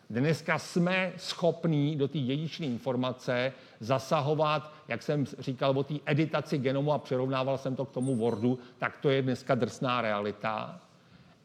Dneska 0.09 0.59
jsme 0.59 1.13
schopní 1.17 1.95
do 1.95 2.07
té 2.07 2.19
dědičné 2.19 2.65
informace 2.65 3.53
zasahovat, 3.79 4.73
jak 4.87 5.03
jsem 5.03 5.25
říkal 5.39 5.79
o 5.79 5.83
té 5.83 5.93
editaci 6.05 6.57
genomu 6.57 6.93
a 6.93 6.97
přerovnával 6.97 7.57
jsem 7.57 7.75
to 7.75 7.85
k 7.85 7.91
tomu 7.91 8.15
Wordu, 8.15 8.59
tak 8.77 8.97
to 8.97 9.09
je 9.09 9.21
dneska 9.21 9.55
drsná 9.55 10.01
realita. 10.01 10.79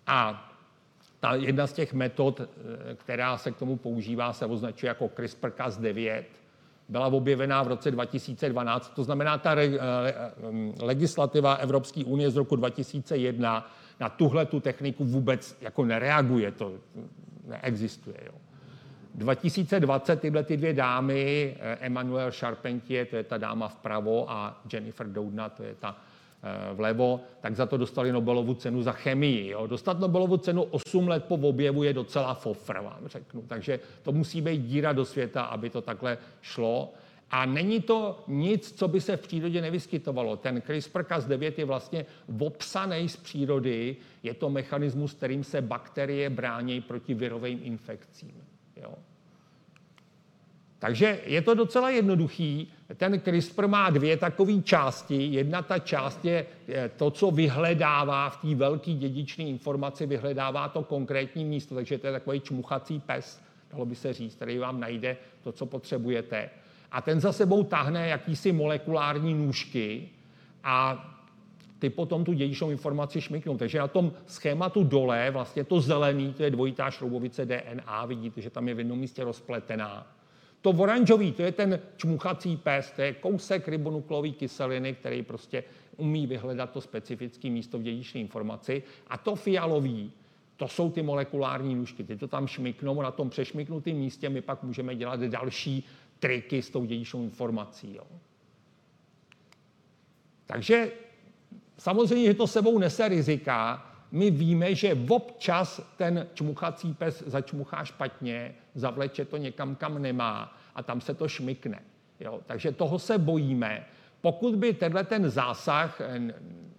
A 0.07 0.51
ta 1.21 1.35
jedna 1.35 1.67
z 1.67 1.73
těch 1.73 1.93
metod, 1.93 2.41
eh, 2.41 2.47
která 2.95 3.39
se 3.39 3.51
k 3.51 3.57
tomu 3.57 3.77
používá, 3.77 4.33
se 4.33 4.47
označuje 4.47 4.89
jako 4.89 5.07
CRISPR-Cas9 5.07 6.25
byla 6.89 7.07
objevená 7.07 7.63
v 7.63 7.69
roce 7.69 7.91
2012. 7.91 8.93
To 8.95 9.05
znamená, 9.05 9.39
ta 9.39 9.55
re, 9.55 9.71
legislativa 10.81 11.55
Evropské 11.55 12.05
unie 12.05 12.31
z 12.31 12.37
roku 12.37 12.57
2001 12.57 13.71
na 14.01 14.09
tuhle 14.09 14.47
tu 14.47 14.61
techniku 14.61 15.05
vůbec 15.05 15.57
jako 15.61 15.85
nereaguje, 15.85 16.51
to 16.51 16.73
neexistuje. 17.47 18.17
Jo. 18.27 18.33
2020 19.15 20.21
tyhle 20.21 20.43
ty 20.43 20.57
dvě 20.57 20.73
dámy, 20.73 21.57
eh, 21.61 21.77
Emmanuel 21.81 22.31
Charpentier, 22.33 23.07
to 23.07 23.17
je 23.17 23.23
ta 23.23 23.39
dáma 23.39 23.69
vpravo, 23.69 24.31
a 24.31 24.61
Jennifer 24.73 25.07
Doudna, 25.07 25.49
to 25.49 25.63
je 25.63 25.75
ta 25.75 25.97
Eh, 25.97 26.14
vlevo, 26.75 27.21
tak 27.41 27.57
za 27.57 27.67
to 27.67 27.77
dostali 27.77 28.13
Nobelovu 28.13 28.55
cenu 28.55 28.83
za 28.83 28.93
chemii. 28.93 29.49
Jo. 29.49 29.67
Dostat 29.67 29.99
Nobelovu 29.99 30.37
cenu 30.37 30.63
8 30.63 31.09
let 31.09 31.25
po 31.25 31.35
objevu 31.35 31.83
je 31.83 31.93
docela 31.93 32.35
fofr, 32.35 32.81
vám 32.81 33.03
řeknu. 33.07 33.43
Takže 33.43 33.81
to 34.03 34.13
musí 34.13 34.41
být 34.41 34.63
díra 34.63 34.93
do 34.93 35.05
světa, 35.05 35.43
aby 35.43 35.71
to 35.71 35.81
takhle 35.81 36.19
šlo. 36.41 36.93
A 37.31 37.47
není 37.47 37.81
to 37.81 38.25
nic, 38.29 38.73
co 38.73 38.89
by 38.89 39.01
se 39.01 39.17
v 39.17 39.21
přírodě 39.21 39.61
nevyskytovalo. 39.61 40.37
Ten 40.37 40.59
CRISPR-Cas9 40.59 41.53
je 41.57 41.65
vlastně 41.65 42.07
obsaný 42.39 43.09
z 43.09 43.17
přírody. 43.17 43.97
Je 44.23 44.35
to 44.35 44.51
mechanismus, 44.51 45.15
kterým 45.15 45.45
se 45.45 45.61
bakterie 45.61 46.31
brání 46.31 46.81
proti 46.81 47.15
virovým 47.15 47.61
infekcím. 47.63 48.45
Jo. 48.83 48.95
Takže 50.79 51.21
je 51.25 51.43
to 51.43 51.55
docela 51.55 51.91
jednoduchý. 51.91 52.73
Ten 52.97 53.21
CRISPR 53.21 53.67
má 53.67 53.91
dvě 53.91 54.17
takové 54.17 54.63
části. 54.63 55.27
Jedna 55.27 55.63
ta 55.63 55.79
část 55.79 56.25
je 56.25 56.47
to, 56.97 57.11
co 57.11 57.31
vyhledává 57.31 58.31
v 58.31 58.37
té 58.37 58.55
velké 58.55 58.93
dědičné 58.93 59.45
informaci, 59.45 60.07
vyhledává 60.07 60.69
to 60.69 60.83
konkrétní 60.83 61.45
místo, 61.45 61.75
takže 61.75 61.99
to 61.99 62.07
je 62.07 62.13
takový 62.13 62.41
čmuchací 62.41 63.01
pes, 63.01 63.41
dalo 63.73 63.87
by 63.87 63.95
se 63.95 64.13
říct, 64.13 64.35
který 64.35 64.59
vám 64.59 64.81
najde 64.81 65.17
to, 65.43 65.53
co 65.53 65.67
potřebujete. 65.67 66.51
A 66.93 67.01
ten 67.01 67.21
za 67.21 67.33
sebou 67.33 67.65
tahne 67.65 68.09
jakýsi 68.09 68.53
molekulární 68.53 69.35
nůžky 69.35 70.09
a 70.65 71.11
ty 71.79 71.91
potom 71.91 72.25
tu 72.25 72.33
dědičnou 72.33 72.71
informaci 72.71 73.21
šmiknou. 73.21 73.57
Takže 73.57 73.79
na 73.79 73.89
tom 73.89 74.13
schématu 74.27 74.85
dole, 74.85 75.31
vlastně 75.31 75.65
to 75.65 75.81
zelený, 75.81 76.33
to 76.33 76.43
je 76.43 76.51
dvojitá 76.51 76.91
šroubovice 76.91 77.47
DNA, 77.47 78.07
vidíte, 78.07 78.41
že 78.41 78.51
tam 78.51 78.69
je 78.69 78.75
v 78.75 78.79
jednom 78.79 78.99
místě 78.99 79.25
rozpletená. 79.25 80.14
To 80.65 80.71
oranžový, 80.71 81.33
to 81.33 81.43
je 81.43 81.53
ten 81.53 81.81
čmuchací 81.97 82.57
pes, 82.57 82.91
to 82.91 83.03
je 83.03 83.13
kousek 83.13 83.69
ribonukleové 83.69 84.31
kyseliny, 84.31 84.95
který 84.95 85.23
prostě 85.23 85.65
umí 85.97 86.27
vyhledat 86.27 86.71
to 86.71 86.81
specifické 86.81 87.51
místo 87.51 87.79
v 87.79 87.83
dědičné 87.83 88.21
informaci. 88.21 88.83
A 89.07 89.19
to 89.19 89.35
fialový, 89.37 90.13
to 90.57 90.69
jsou 90.69 90.91
ty 90.91 91.03
molekulární 91.03 91.75
nůžky. 91.75 92.05
Ty 92.05 92.17
to 92.17 92.29
tam 92.29 92.47
šmiknou, 92.47 93.03
na 93.03 93.11
tom 93.11 93.31
přešmiknutém 93.31 93.97
místě 93.97 94.29
my 94.29 94.41
pak 94.41 94.63
můžeme 94.63 94.95
dělat 94.95 95.21
další 95.21 95.85
triky 96.19 96.63
s 96.63 96.71
tou 96.71 96.85
dědičnou 96.85 97.23
informací. 97.23 97.95
Jo. 97.95 98.07
Takže 100.47 100.93
samozřejmě, 101.79 102.27
že 102.27 102.35
to 102.35 102.47
sebou 102.47 102.79
nese 102.79 103.09
rizika, 103.09 103.91
my 104.15 104.31
víme, 104.31 104.75
že 104.75 104.99
občas 105.09 105.81
ten 105.97 106.27
čmuchací 106.35 106.95
pes 106.95 107.23
začmuchá 107.27 107.85
špatně, 107.85 108.55
zavleče 108.75 109.25
to 109.25 109.37
někam, 109.37 109.75
kam 109.75 110.03
nemá 110.03 110.57
a 110.75 110.83
tam 110.83 111.01
se 111.01 111.15
to 111.15 111.29
šmikne. 111.29 111.83
Jo? 112.21 112.41
Takže 112.47 112.73
toho 112.73 112.99
se 112.99 113.19
bojíme. 113.19 113.87
Pokud 114.21 114.55
by 114.55 114.73
tenhle 114.75 115.05
ten 115.05 115.31
zásah 115.31 116.01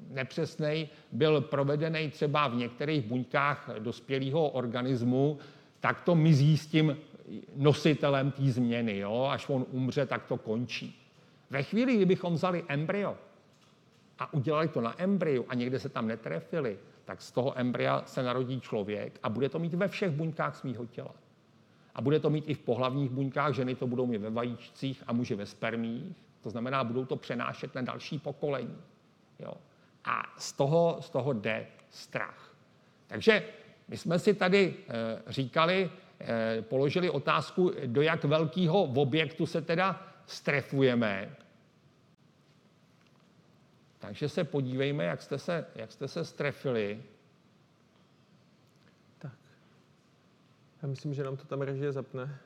nepřesný 0.09 0.89
byl 1.11 1.41
provedený 1.41 2.09
třeba 2.09 2.47
v 2.47 2.55
některých 2.55 3.05
buňkách 3.05 3.69
dospělého 3.79 4.49
organismu, 4.49 5.37
tak 5.79 6.01
to 6.01 6.15
mizí 6.15 6.57
s 6.57 6.67
tím 6.67 6.97
nositelem 7.55 8.31
té 8.31 8.43
změny. 8.43 8.97
Jo? 8.97 9.27
Až 9.31 9.49
on 9.49 9.65
umře, 9.71 10.05
tak 10.05 10.25
to 10.25 10.37
končí. 10.37 11.01
Ve 11.49 11.63
chvíli, 11.63 11.95
kdybychom 11.95 12.33
vzali 12.33 12.63
embryo 12.67 13.17
a 14.19 14.33
udělali 14.33 14.67
to 14.67 14.81
na 14.81 15.01
embryu 15.01 15.45
a 15.49 15.55
někde 15.55 15.79
se 15.79 15.89
tam 15.89 16.07
netrefili, 16.07 16.77
tak 17.05 17.21
z 17.21 17.31
toho 17.31 17.59
embrya 17.59 18.03
se 18.05 18.23
narodí 18.23 18.61
člověk 18.61 19.19
a 19.23 19.29
bude 19.29 19.49
to 19.49 19.59
mít 19.59 19.73
ve 19.73 19.87
všech 19.87 20.11
buňkách 20.11 20.55
svého 20.55 20.85
těla. 20.85 21.15
A 21.95 22.01
bude 22.01 22.19
to 22.19 22.29
mít 22.29 22.43
i 22.47 22.53
v 22.53 22.59
pohlavních 22.59 23.09
buňkách, 23.09 23.53
ženy 23.53 23.75
to 23.75 23.87
budou 23.87 24.05
mít 24.05 24.17
ve 24.17 24.29
vajíčcích 24.29 25.03
a 25.07 25.13
muži 25.13 25.35
ve 25.35 25.45
spermích. 25.45 26.15
To 26.41 26.49
znamená, 26.49 26.83
budou 26.83 27.05
to 27.05 27.15
přenášet 27.15 27.75
na 27.75 27.81
další 27.81 28.19
pokolení. 28.19 28.77
Jo. 29.39 29.53
A 30.05 30.23
z 30.37 30.53
toho, 30.53 30.97
z 30.99 31.09
toho 31.09 31.33
jde 31.33 31.67
strach. 31.89 32.53
Takže 33.07 33.43
my 33.87 33.97
jsme 33.97 34.19
si 34.19 34.33
tady 34.33 34.75
e, 34.87 35.31
říkali, 35.31 35.91
e, 36.19 36.61
položili 36.61 37.09
otázku, 37.09 37.71
do 37.85 38.01
jak 38.01 38.23
velkého 38.23 38.83
objektu 38.83 39.45
se 39.45 39.61
teda 39.61 40.01
strefujeme. 40.25 41.35
Takže 44.05 44.29
se 44.29 44.43
podívejme, 44.43 45.03
jak 45.03 45.21
jste 45.21 45.39
se, 45.39 45.65
jak 45.75 45.91
jste 45.91 46.07
se 46.07 46.25
strefili. 46.25 47.03
Tak. 49.17 49.37
Já 50.81 50.87
myslím, 50.87 51.13
že 51.13 51.23
nám 51.23 51.37
to 51.37 51.45
tam 51.45 51.61
režie 51.61 51.91
zapne. 51.91 52.39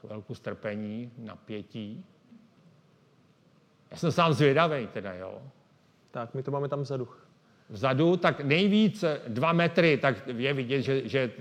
Chvilku 0.00 0.34
strpení, 0.34 1.12
napětí. 1.18 2.04
Já 3.90 3.96
jsem 3.96 4.12
sám 4.12 4.32
zvědavý 4.32 4.86
teda, 4.86 5.14
jo. 5.14 5.42
Tak, 6.10 6.34
my 6.34 6.42
to 6.42 6.50
máme 6.50 6.68
tam 6.68 6.80
vzadu. 6.80 7.08
Vzadu, 7.68 8.16
tak 8.16 8.40
nejvíc 8.40 9.04
dva 9.28 9.52
metry, 9.52 9.96
tak 9.98 10.26
je 10.26 10.54
vidět, 10.54 10.82
že, 10.82 11.08
že 11.08 11.32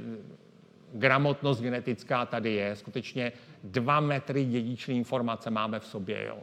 gramotnost 0.94 1.62
genetická 1.62 2.26
tady 2.26 2.54
je. 2.54 2.76
Skutečně 2.76 3.32
dva 3.64 4.00
metry 4.00 4.46
dědičné 4.46 4.94
informace 4.94 5.50
máme 5.50 5.80
v 5.80 5.86
sobě. 5.86 6.26
Jo. 6.26 6.38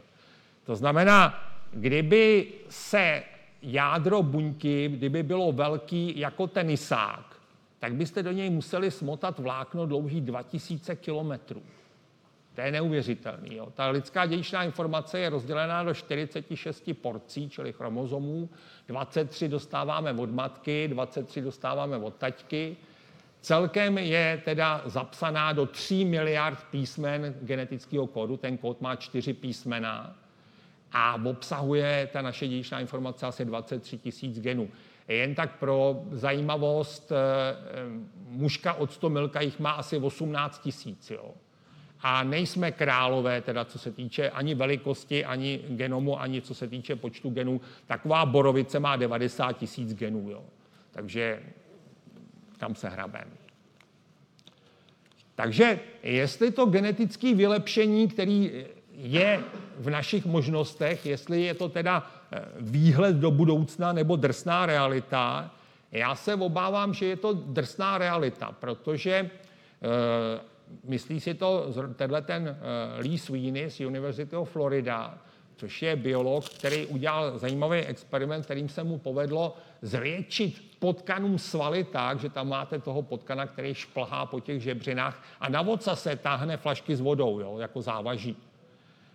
To 0.63 0.75
znamená, 0.75 1.43
kdyby 1.71 2.47
se 2.69 3.23
jádro 3.61 4.23
buňky, 4.23 4.89
kdyby 4.89 5.23
bylo 5.23 5.51
velký 5.51 6.19
jako 6.19 6.47
tenisák, 6.47 7.35
tak 7.79 7.93
byste 7.93 8.23
do 8.23 8.31
něj 8.31 8.49
museli 8.49 8.91
smotat 8.91 9.39
vlákno 9.39 9.85
dlouhý 9.85 10.21
2000 10.21 10.95
kilometrů. 10.95 11.63
To 12.55 12.61
je 12.61 12.71
neuvěřitelný. 12.71 13.55
Jo. 13.55 13.67
Ta 13.73 13.87
lidská 13.87 14.25
dědičná 14.25 14.63
informace 14.63 15.19
je 15.19 15.29
rozdělená 15.29 15.83
do 15.83 15.93
46 15.93 16.89
porcí, 17.01 17.49
čili 17.49 17.73
chromozomů. 17.73 18.49
23 18.87 19.47
dostáváme 19.47 20.13
od 20.13 20.31
matky, 20.31 20.87
23 20.87 21.41
dostáváme 21.41 21.97
od 21.97 22.15
taťky. 22.15 22.77
Celkem 23.45 23.97
je 23.97 24.41
teda 24.45 24.81
zapsaná 24.85 25.53
do 25.53 25.65
3 25.65 26.05
miliard 26.05 26.63
písmen 26.71 27.35
genetického 27.41 28.07
kódu. 28.07 28.37
Ten 28.37 28.57
kód 28.57 28.81
má 28.81 28.95
4 28.95 29.33
písmena 29.33 30.15
a 30.91 31.21
obsahuje 31.25 32.09
ta 32.13 32.21
naše 32.21 32.47
dědičná 32.47 32.79
informace 32.79 33.25
asi 33.25 33.45
23 33.45 33.97
tisíc 33.97 34.39
genů. 34.39 34.69
Jen 35.07 35.35
tak 35.35 35.59
pro 35.59 36.03
zajímavost, 36.11 37.11
eh, 37.11 37.15
mužka 38.27 38.73
od 38.73 38.91
100 38.91 39.09
milka 39.09 39.41
jich 39.41 39.59
má 39.59 39.71
asi 39.71 39.97
18 39.97 40.59
tisíc. 40.59 41.11
A 42.01 42.23
nejsme 42.23 42.71
králové, 42.71 43.41
teda 43.41 43.65
co 43.65 43.79
se 43.79 43.91
týče 43.91 44.29
ani 44.29 44.55
velikosti, 44.55 45.25
ani 45.25 45.61
genomu, 45.69 46.21
ani 46.21 46.41
co 46.41 46.53
se 46.53 46.67
týče 46.67 46.95
počtu 46.95 47.29
genů. 47.29 47.61
Taková 47.85 48.25
borovice 48.25 48.79
má 48.79 48.95
90 48.95 49.51
tisíc 49.53 49.93
genů. 49.93 50.29
Jo. 50.29 50.43
Takže 50.91 51.39
tam 52.65 52.75
se 52.75 52.89
hrabem. 52.89 53.29
Takže 55.35 55.79
jestli 56.03 56.51
to 56.51 56.65
genetické 56.65 57.35
vylepšení, 57.35 58.07
který 58.07 58.65
je 58.91 59.43
v 59.77 59.89
našich 59.89 60.25
možnostech, 60.25 61.05
jestli 61.05 61.41
je 61.41 61.53
to 61.53 61.69
teda 61.69 62.01
eh, 62.01 62.41
výhled 62.59 63.15
do 63.15 63.31
budoucna 63.31 63.93
nebo 63.93 64.15
drsná 64.15 64.65
realita, 64.65 65.51
já 65.91 66.15
se 66.15 66.35
obávám, 66.35 66.93
že 66.93 67.05
je 67.05 67.15
to 67.15 67.33
drsná 67.33 67.97
realita, 67.97 68.51
protože 68.51 69.11
e, 69.13 69.29
myslí 70.83 71.19
si 71.19 71.33
to 71.33 71.73
tenhle 71.95 72.21
ten 72.21 72.47
e, 72.47 72.55
Lee 73.01 73.17
Sweeney 73.17 73.69
z 73.69 73.79
University 73.79 74.35
of 74.35 74.49
Florida, 74.49 75.17
což 75.57 75.81
je 75.81 75.95
biolog, 75.95 76.49
který 76.49 76.85
udělal 76.85 77.37
zajímavý 77.37 77.79
experiment, 77.79 78.45
kterým 78.45 78.69
se 78.69 78.83
mu 78.83 78.97
povedlo 78.97 79.57
zvětšit 79.81 80.61
potkanům 80.79 81.39
svaly 81.39 81.83
tak, 81.83 82.19
že 82.19 82.29
tam 82.29 82.49
máte 82.49 82.79
toho 82.79 83.01
potkana, 83.01 83.47
který 83.47 83.73
šplhá 83.73 84.25
po 84.25 84.39
těch 84.39 84.61
žebřinách 84.61 85.23
a 85.39 85.49
na 85.49 85.61
voca 85.61 85.95
se 85.95 86.15
táhne 86.15 86.57
flašky 86.57 86.95
s 86.95 87.01
vodou, 87.01 87.39
jo, 87.39 87.57
jako 87.59 87.81
závaží. 87.81 88.37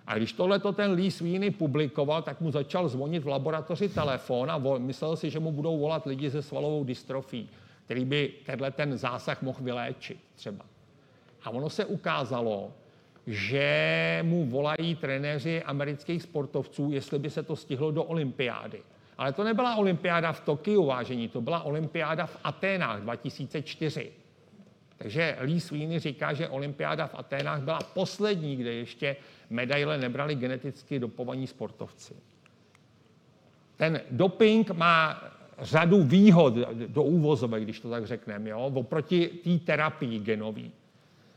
A 0.06 0.16
když 0.16 0.32
tohle 0.32 0.58
to 0.58 0.72
ten 0.72 0.90
Lee 0.92 1.10
Sweeney 1.10 1.50
publikoval, 1.50 2.22
tak 2.22 2.40
mu 2.40 2.50
začal 2.50 2.88
zvonit 2.88 3.24
v 3.24 3.28
laboratoři 3.28 3.88
telefon 3.88 4.50
a 4.50 4.58
myslel 4.78 5.16
si, 5.16 5.30
že 5.30 5.40
mu 5.40 5.52
budou 5.52 5.78
volat 5.78 6.06
lidi 6.06 6.30
se 6.30 6.42
svalovou 6.42 6.84
dystrofí, 6.84 7.50
který 7.84 8.04
by 8.04 8.32
tenhle 8.46 8.70
ten 8.70 8.98
zásah 8.98 9.42
mohl 9.42 9.58
vyléčit 9.60 10.18
třeba. 10.34 10.64
A 11.44 11.50
ono 11.50 11.70
se 11.70 11.84
ukázalo, 11.84 12.72
že 13.26 14.20
mu 14.22 14.46
volají 14.46 14.94
trenéři 14.94 15.62
amerických 15.62 16.22
sportovců, 16.22 16.90
jestli 16.92 17.18
by 17.18 17.30
se 17.30 17.42
to 17.42 17.56
stihlo 17.56 17.90
do 17.90 18.04
olympiády. 18.04 18.82
Ale 19.18 19.32
to 19.32 19.44
nebyla 19.44 19.76
olympiáda 19.76 20.32
v 20.32 20.40
Tokiu, 20.40 20.86
vážení, 20.86 21.28
to 21.28 21.40
byla 21.40 21.62
olympiáda 21.62 22.26
v 22.26 22.36
Aténách 22.44 23.00
2004. 23.00 24.12
Takže 24.98 25.36
Lee 25.40 25.60
Sweeney 25.60 25.98
říká, 25.98 26.32
že 26.32 26.48
olympiáda 26.48 27.06
v 27.06 27.14
Aténách 27.14 27.62
byla 27.62 27.78
poslední, 27.94 28.56
kde 28.56 28.72
ještě 28.72 29.16
medaile 29.50 29.98
nebrali 29.98 30.34
geneticky 30.34 30.98
dopovaní 30.98 31.46
sportovci. 31.46 32.14
Ten 33.76 34.00
doping 34.10 34.70
má 34.70 35.22
řadu 35.58 36.02
výhod 36.02 36.54
do 36.86 37.02
úvozové, 37.02 37.60
když 37.60 37.80
to 37.80 37.90
tak 37.90 38.06
řekneme, 38.06 38.54
oproti 38.54 39.28
té 39.28 39.58
terapii 39.58 40.18
genový. 40.18 40.72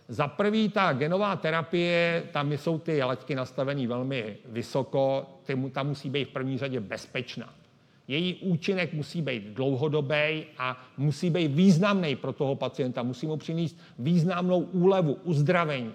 Za 0.07 0.27
prvý, 0.27 0.69
ta 0.69 0.93
genová 0.93 1.35
terapie, 1.35 2.23
tam 2.31 2.51
jsou 2.51 2.79
ty 2.79 3.03
laťky 3.03 3.35
nastavené 3.35 3.87
velmi 3.87 4.37
vysoko, 4.45 5.25
tam 5.71 5.87
musí 5.87 6.09
být 6.09 6.25
v 6.25 6.33
první 6.33 6.57
řadě 6.57 6.79
bezpečná. 6.79 7.53
Její 8.07 8.35
účinek 8.35 8.93
musí 8.93 9.21
být 9.21 9.43
dlouhodobý 9.43 10.45
a 10.57 10.83
musí 10.97 11.29
být 11.29 11.47
významný 11.47 12.15
pro 12.15 12.33
toho 12.33 12.55
pacienta. 12.55 13.03
Musí 13.03 13.27
mu 13.27 13.37
přinést 13.37 13.77
významnou 13.99 14.59
úlevu, 14.59 15.13
uzdravení. 15.13 15.93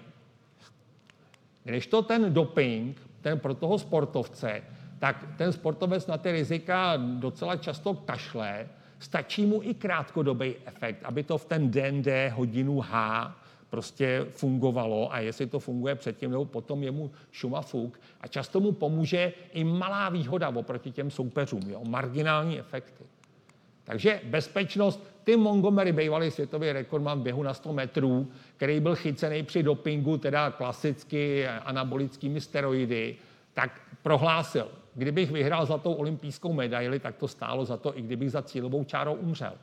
Když 1.63 1.87
to 1.87 2.01
ten 2.01 2.33
doping, 2.33 3.01
ten 3.21 3.39
pro 3.39 3.53
toho 3.53 3.79
sportovce, 3.79 4.61
tak 4.99 5.25
ten 5.37 5.51
sportovec 5.51 6.07
na 6.07 6.17
ty 6.17 6.31
rizika 6.31 6.97
docela 6.97 7.55
často 7.55 7.93
kašle, 7.93 8.67
stačí 8.99 9.45
mu 9.45 9.63
i 9.63 9.73
krátkodobý 9.73 10.55
efekt, 10.65 11.03
aby 11.03 11.23
to 11.23 11.37
v 11.37 11.45
ten 11.45 11.71
den 11.71 12.01
D, 12.01 12.29
hodinu 12.29 12.81
H 12.81 13.35
prostě 13.69 14.25
fungovalo 14.29 15.13
a 15.13 15.19
jestli 15.19 15.47
to 15.47 15.59
funguje 15.59 15.95
předtím 15.95 16.31
nebo 16.31 16.45
potom, 16.45 16.83
je 16.83 16.91
mu 16.91 17.11
šuma 17.31 17.61
fuk 17.61 17.99
a 18.21 18.27
často 18.27 18.59
mu 18.59 18.71
pomůže 18.71 19.33
i 19.53 19.63
malá 19.63 20.09
výhoda 20.09 20.49
oproti 20.49 20.91
těm 20.91 21.11
soupeřům, 21.11 21.69
jo, 21.69 21.81
marginální 21.83 22.59
efekty. 22.59 23.03
Takže 23.83 24.21
bezpečnost, 24.23 25.03
Tim 25.23 25.39
Montgomery, 25.39 25.91
bývalý 25.91 26.31
světový 26.31 26.71
rekordman 26.71 27.21
běhu 27.21 27.43
na 27.43 27.53
100 27.53 27.73
metrů, 27.73 28.27
který 28.57 28.79
byl 28.79 28.95
chycený 28.95 29.43
při 29.43 29.63
dopingu, 29.63 30.17
teda 30.17 30.51
klasicky 30.51 31.47
anabolickými 31.47 32.41
steroidy, 32.41 33.15
tak 33.53 33.81
prohlásil, 34.03 34.67
kdybych 34.95 35.31
vyhrál 35.31 35.65
za 35.65 35.77
tou 35.77 35.93
olympijskou 35.93 36.53
medaili, 36.53 36.99
tak 36.99 37.15
to 37.15 37.27
stálo 37.27 37.65
za 37.65 37.77
to, 37.77 37.97
i 37.97 38.01
kdybych 38.01 38.31
za 38.31 38.41
cílovou 38.41 38.83
čárou 38.83 39.13
umřel. 39.13 39.53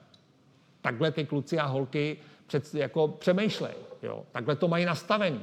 Takhle 0.80 1.12
ty 1.12 1.24
kluci 1.24 1.59
a 1.59 1.66
holky 1.66 2.16
před, 2.46 2.74
jako 2.74 3.09
přemýšlej. 3.09 3.72
Jo? 4.07 4.24
Takhle 4.32 4.57
to 4.57 4.68
mají 4.68 4.84
nastavený. 4.84 5.40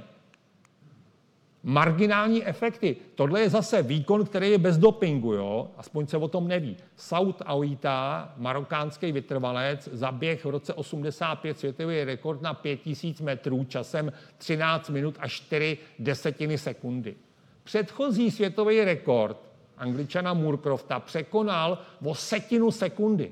Marginální 1.63 2.45
efekty. 2.45 2.95
Tohle 3.15 3.41
je 3.41 3.49
zase 3.49 3.81
výkon, 3.81 4.25
který 4.25 4.51
je 4.51 4.57
bez 4.57 4.77
dopingu, 4.77 5.33
jo? 5.33 5.71
aspoň 5.77 6.07
se 6.07 6.17
o 6.17 6.27
tom 6.27 6.47
neví. 6.47 6.77
Saud 6.95 7.41
Aouita, 7.45 8.33
marokánský 8.37 9.11
vytrvalec, 9.11 9.89
zaběh 9.91 10.45
v 10.45 10.49
roce 10.49 10.73
85 10.73 11.59
světový 11.59 12.03
rekord 12.03 12.41
na 12.41 12.53
5000 12.53 13.21
metrů 13.21 13.63
časem 13.63 14.11
13 14.37 14.89
minut 14.89 15.15
a 15.19 15.27
4 15.27 15.77
desetiny 15.99 16.57
sekundy. 16.57 17.15
Předchozí 17.63 18.31
světový 18.31 18.83
rekord 18.83 19.37
angličana 19.77 20.33
Moorcrofta 20.33 20.99
překonal 20.99 21.77
o 22.03 22.15
setinu 22.15 22.71
sekundy. 22.71 23.31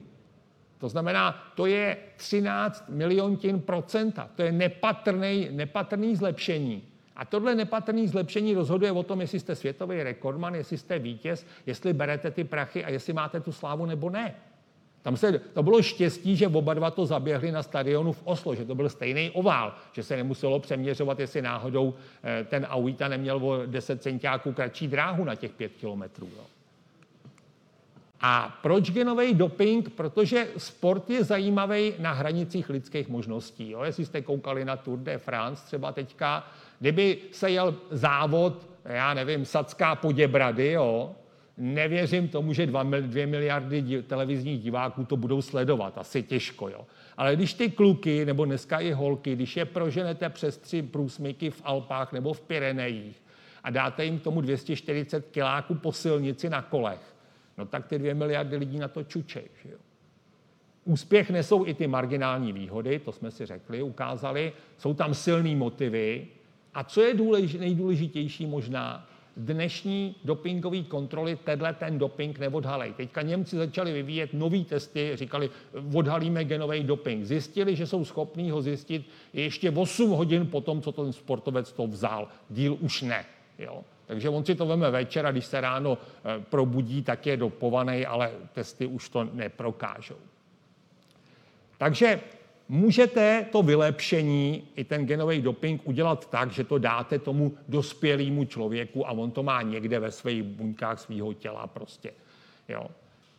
To 0.82 0.89
znamená, 0.89 1.53
to 1.55 1.65
je 1.65 1.97
13 2.17 2.89
miliontin 2.89 3.61
procenta. 3.61 4.29
To 4.36 4.41
je 4.41 4.51
nepatrný, 4.51 5.47
nepatrný 5.51 6.15
zlepšení. 6.15 6.84
A 7.15 7.25
tohle 7.25 7.55
nepatrný 7.55 8.07
zlepšení 8.07 8.55
rozhoduje 8.55 8.91
o 8.91 9.03
tom, 9.03 9.21
jestli 9.21 9.39
jste 9.39 9.55
světový 9.55 10.03
rekordman, 10.03 10.55
jestli 10.55 10.77
jste 10.77 10.99
vítěz, 10.99 11.45
jestli 11.65 11.93
berete 11.93 12.32
ty 12.32 12.43
prachy 12.43 12.86
a 12.86 12.89
jestli 12.89 13.13
máte 13.13 13.39
tu 13.39 13.51
slávu 13.51 13.86
nebo 13.86 14.09
ne. 14.09 14.36
Tam 15.01 15.17
se, 15.17 15.39
to 15.39 15.63
bylo 15.63 15.82
štěstí, 15.82 16.36
že 16.36 16.47
oba 16.47 16.73
dva 16.73 16.91
to 16.91 17.05
zaběhli 17.05 17.51
na 17.51 17.63
stadionu 17.63 18.11
v 18.11 18.21
Oslo, 18.23 18.55
že 18.55 18.65
to 18.65 18.75
byl 18.75 18.89
stejný 18.89 19.32
ovál, 19.32 19.75
že 19.91 20.03
se 20.03 20.15
nemuselo 20.15 20.59
přeměřovat, 20.59 21.19
jestli 21.19 21.41
náhodou 21.41 21.93
eh, 22.23 22.43
ten 22.49 22.65
Auita 22.69 23.07
neměl 23.07 23.45
o 23.45 23.65
10 23.65 24.01
centiáků 24.01 24.53
kratší 24.53 24.88
dráhu 24.88 25.23
na 25.23 25.36
těch 25.36 25.51
5 25.51 25.71
kilometrů. 25.71 26.29
A 28.22 28.59
proč 28.61 28.91
genový 28.91 29.34
doping? 29.34 29.89
Protože 29.89 30.47
sport 30.57 31.09
je 31.09 31.24
zajímavý 31.24 31.93
na 31.99 32.11
hranicích 32.11 32.69
lidských 32.69 33.09
možností. 33.09 33.72
Jo? 33.72 33.84
Jestli 33.84 34.05
jste 34.05 34.22
koukali 34.22 34.65
na 34.65 34.78
Tour 34.78 34.99
de 34.99 35.17
France 35.17 35.65
třeba 35.65 35.91
teďka, 35.91 36.47
kdyby 36.80 37.17
se 37.32 37.51
jel 37.51 37.76
závod, 37.91 38.67
já 38.86 39.13
nevím, 39.13 39.45
Sacká 39.45 39.95
Poděbrady, 39.95 40.72
jo? 40.72 41.15
nevěřím 41.57 42.28
tomu, 42.28 42.53
že 42.53 42.65
dva, 42.65 42.84
dvě 42.84 43.28
miliardy 43.28 44.03
televizních 44.07 44.61
diváků 44.61 45.05
to 45.05 45.17
budou 45.17 45.41
sledovat. 45.41 45.97
Asi 45.97 46.24
těžko. 46.24 46.69
Jo? 46.69 46.86
Ale 47.17 47.36
když 47.36 47.53
ty 47.53 47.69
kluky, 47.69 48.26
nebo 48.26 48.45
dneska 48.45 48.80
i 48.80 48.91
holky, 48.91 49.36
když 49.36 49.57
je 49.57 49.65
proženete 49.65 50.30
přes 50.30 50.57
tři 50.57 50.82
průsmyky 50.82 51.49
v 51.49 51.61
Alpách 51.65 52.13
nebo 52.13 52.34
v 52.34 52.41
Pyrenejích 52.41 53.22
a 53.63 53.69
dáte 53.69 54.05
jim 54.05 54.19
tomu 54.19 54.41
240 54.41 55.28
kiláků 55.32 55.76
po 55.76 55.91
silnici 55.91 56.49
na 56.49 56.61
kolech, 56.61 57.11
no 57.62 57.68
tak 57.68 57.88
ty 57.88 57.99
dvě 57.99 58.14
miliardy 58.14 58.57
lidí 58.57 58.80
na 58.80 58.88
to 58.88 59.03
čučej. 59.03 59.43
Že 59.64 59.70
jo? 59.72 59.78
Úspěch 60.86 61.30
nesou 61.30 61.68
i 61.68 61.74
ty 61.74 61.88
marginální 61.88 62.53
výhody, 62.53 62.99
to 62.99 63.12
jsme 63.12 63.32
si 63.32 63.45
řekli, 63.45 63.82
ukázali. 63.82 64.53
Jsou 64.78 64.93
tam 64.93 65.14
silné 65.14 65.55
motivy. 65.55 66.28
A 66.74 66.84
co 66.84 67.01
je 67.01 67.14
důlež, 67.14 67.53
nejdůležitější 67.53 68.45
možná, 68.45 69.07
dnešní 69.38 70.16
dopingové 70.24 70.84
kontroly 70.84 71.38
tenhle 71.43 71.74
ten 71.74 71.97
doping 71.97 72.39
neodhalej. 72.39 72.93
Teďka 72.93 73.22
Němci 73.22 73.55
začali 73.55 73.93
vyvíjet 73.93 74.34
nové 74.34 74.59
testy, 74.59 75.12
říkali, 75.14 75.49
odhalíme 75.93 76.43
genový 76.43 76.84
doping. 76.84 77.26
Zjistili, 77.26 77.76
že 77.76 77.88
jsou 77.88 78.05
schopní 78.05 78.51
ho 78.51 78.62
zjistit 78.62 79.05
ještě 79.34 79.72
8 79.72 80.09
hodin 80.09 80.47
po 80.47 80.62
tom, 80.62 80.82
co 80.82 80.91
ten 80.91 81.14
sportovec 81.14 81.72
to 81.72 81.88
vzal. 81.88 82.28
Díl 82.49 82.78
už 82.80 83.01
ne. 83.01 83.26
Jo. 83.59 83.84
Takže 84.12 84.30
on 84.30 84.45
si 84.45 84.55
to 84.55 84.66
veme 84.66 84.91
večer 84.91 85.26
a 85.26 85.32
když 85.32 85.45
se 85.45 85.62
ráno 85.62 85.97
eh, 85.97 86.43
probudí, 86.49 87.01
tak 87.01 87.26
je 87.26 87.38
dopovaný, 87.38 88.05
ale 88.05 88.32
testy 88.53 88.86
už 88.86 89.09
to 89.09 89.24
neprokážou. 89.24 90.20
Takže 91.78 92.20
můžete 92.70 93.45
to 93.51 93.64
vylepšení, 93.64 94.64
i 94.76 94.84
ten 94.84 95.05
genový 95.05 95.41
doping, 95.41 95.82
udělat 95.88 96.30
tak, 96.30 96.51
že 96.51 96.64
to 96.64 96.78
dáte 96.78 97.20
tomu 97.20 97.53
dospělému 97.68 98.45
člověku 98.45 99.07
a 99.07 99.12
on 99.12 99.32
to 99.32 99.43
má 99.43 99.62
někde 99.62 99.99
ve 99.99 100.12
svých 100.12 100.43
buňkách 100.43 100.99
svého 100.99 101.34
těla 101.34 101.68
prostě. 101.68 102.12
Jo. 102.70 102.88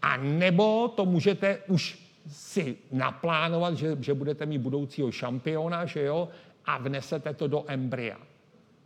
A 0.03 0.17
nebo 0.17 0.89
to 0.89 1.05
můžete 1.05 1.59
už 1.69 1.99
si 2.29 2.77
naplánovat, 2.93 3.75
že, 3.75 3.97
že 4.01 4.15
budete 4.15 4.47
mít 4.47 4.59
budoucího 4.59 5.13
šampiona, 5.13 5.85
že 5.85 6.03
jo, 6.03 6.29
a 6.65 6.79
vnesete 6.79 7.35
to 7.35 7.49
do 7.49 7.65
embrya. 7.67 8.32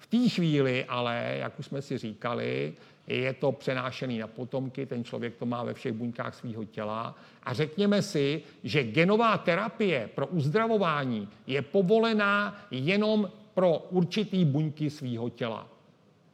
Té 0.09 0.29
chvíli 0.29 0.85
ale, 0.85 1.37
jak 1.39 1.59
už 1.59 1.67
jsme 1.67 1.83
si 1.83 1.99
říkali, 1.99 2.75
je 3.07 3.33
to 3.33 3.53
přenášený 3.53 4.19
na 4.19 4.27
potomky, 4.27 4.87
ten 4.87 5.05
člověk 5.05 5.37
to 5.37 5.47
má 5.47 5.65
ve 5.65 5.75
všech 5.75 5.93
buňkách 5.93 6.35
svého 6.35 6.65
těla. 6.65 7.17
A 7.43 7.53
řekněme 7.53 8.03
si, 8.03 8.43
že 8.65 8.85
genová 8.85 9.39
terapie 9.39 10.11
pro 10.15 10.27
uzdravování 10.27 11.29
je 11.47 11.63
povolená 11.63 12.67
jenom 12.71 13.31
pro 13.55 13.79
určitý 13.91 14.45
buňky 14.45 14.91
svého 14.91 15.31
těla 15.31 15.69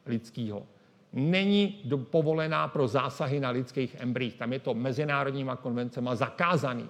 lidského. 0.05 0.65
Není 1.13 1.81
povolená 2.09 2.67
pro 2.67 2.87
zásahy 2.87 3.39
na 3.39 3.49
lidských 3.49 3.95
embryích. 3.99 4.35
Tam 4.35 4.53
je 4.53 4.59
to 4.59 4.73
mezinárodníma 4.73 5.55
konvencema 5.55 6.15
zakázaný. 6.15 6.89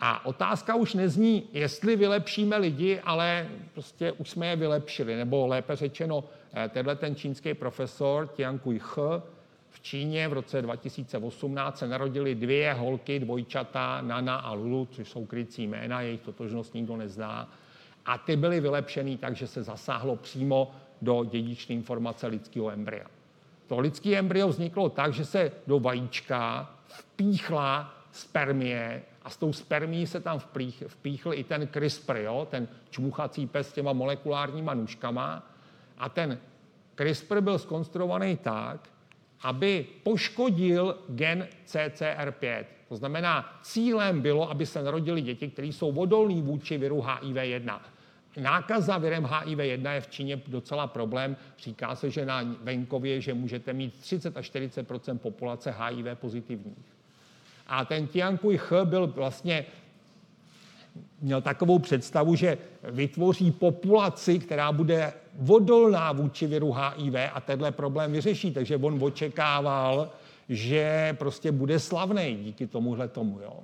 A 0.00 0.26
otázka 0.26 0.74
už 0.74 0.94
nezní, 0.94 1.48
jestli 1.52 1.96
vylepšíme 1.96 2.56
lidi, 2.56 3.00
ale 3.00 3.48
prostě 3.74 4.12
už 4.12 4.30
jsme 4.30 4.46
je 4.46 4.56
vylepšili, 4.56 5.16
nebo 5.16 5.46
lépe 5.46 5.76
řečeno, 5.76 6.24
Eh, 6.54 6.68
tenhle 6.68 6.96
ten 6.96 7.16
čínský 7.16 7.54
profesor 7.54 8.28
Tian 8.28 8.58
Kui-ch 8.58 9.22
v 9.70 9.80
Číně 9.80 10.28
v 10.28 10.32
roce 10.32 10.62
2018 10.62 11.78
se 11.78 11.88
narodili 11.88 12.34
dvě 12.34 12.72
holky, 12.72 13.20
dvojčata, 13.20 14.00
Nana 14.00 14.36
a 14.36 14.52
Lulu, 14.52 14.88
což 14.90 15.08
jsou 15.08 15.26
krycí 15.26 15.66
jména, 15.66 16.00
jejich 16.00 16.20
totožnost 16.20 16.74
nikdo 16.74 16.96
nezná. 16.96 17.52
A 18.06 18.18
ty 18.18 18.36
byly 18.36 18.60
vylepšený 18.60 19.16
tak, 19.16 19.36
že 19.36 19.46
se 19.46 19.62
zasáhlo 19.62 20.16
přímo 20.16 20.70
do 21.02 21.24
dědičné 21.24 21.74
informace 21.74 22.26
lidského 22.26 22.70
embrya. 22.70 23.06
To 23.66 23.78
lidské 23.78 24.18
embryo 24.18 24.48
vzniklo 24.48 24.88
tak, 24.88 25.12
že 25.12 25.24
se 25.24 25.52
do 25.66 25.80
vajíčka 25.80 26.70
vpíchla 26.86 27.94
spermie 28.12 29.02
a 29.22 29.30
s 29.30 29.36
tou 29.36 29.52
spermí 29.52 30.06
se 30.06 30.20
tam 30.20 30.38
vpíchl 30.86 31.34
i 31.34 31.44
ten 31.44 31.68
CRISPR, 31.68 32.16
jo? 32.16 32.46
ten 32.50 32.68
čmuchací 32.90 33.46
pes 33.46 33.68
s 33.68 33.72
těma 33.72 33.92
molekulárníma 33.92 34.74
nůžkama 34.74 35.50
a 35.98 36.08
ten 36.08 36.38
CRISPR 36.96 37.40
byl 37.40 37.58
skonstruovaný 37.58 38.36
tak, 38.36 38.88
aby 39.42 39.86
poškodil 40.02 40.98
gen 41.08 41.48
CCR5. 41.66 42.64
To 42.88 42.96
znamená, 42.96 43.58
cílem 43.62 44.20
bylo, 44.20 44.50
aby 44.50 44.66
se 44.66 44.82
narodili 44.82 45.22
děti, 45.22 45.48
které 45.48 45.68
jsou 45.68 45.88
odolní 45.88 46.42
vůči 46.42 46.78
viru 46.78 47.00
HIV-1. 47.00 47.80
Nákaza 48.36 48.98
virem 48.98 49.24
HIV-1 49.24 49.92
je 49.92 50.00
v 50.00 50.08
Číně 50.08 50.42
docela 50.46 50.86
problém. 50.86 51.36
Říká 51.58 51.96
se, 51.96 52.10
že 52.10 52.26
na 52.26 52.42
venkově, 52.62 53.20
že 53.20 53.34
můžete 53.34 53.72
mít 53.72 53.98
30 53.98 54.36
až 54.36 54.46
40 54.46 54.88
populace 55.22 55.74
HIV 55.78 56.18
pozitivních. 56.18 56.89
A 57.70 57.84
ten 57.84 58.06
Tiankuj 58.06 58.58
Ch 58.58 58.72
byl 58.84 59.06
vlastně 59.06 59.66
měl 61.20 61.40
takovou 61.40 61.78
představu, 61.78 62.34
že 62.34 62.58
vytvoří 62.82 63.50
populaci, 63.50 64.38
která 64.38 64.72
bude 64.72 65.12
odolná 65.48 66.12
vůči 66.12 66.46
viru 66.46 66.72
HIV 66.72 67.14
a 67.32 67.40
tenhle 67.40 67.72
problém 67.72 68.12
vyřeší. 68.12 68.50
Takže 68.50 68.76
on 68.76 69.04
očekával, 69.04 70.10
že 70.48 71.16
prostě 71.18 71.52
bude 71.52 71.78
slavný 71.78 72.38
díky 72.44 72.66
tomuhle 72.66 73.08
tomu. 73.08 73.40
Jo. 73.40 73.58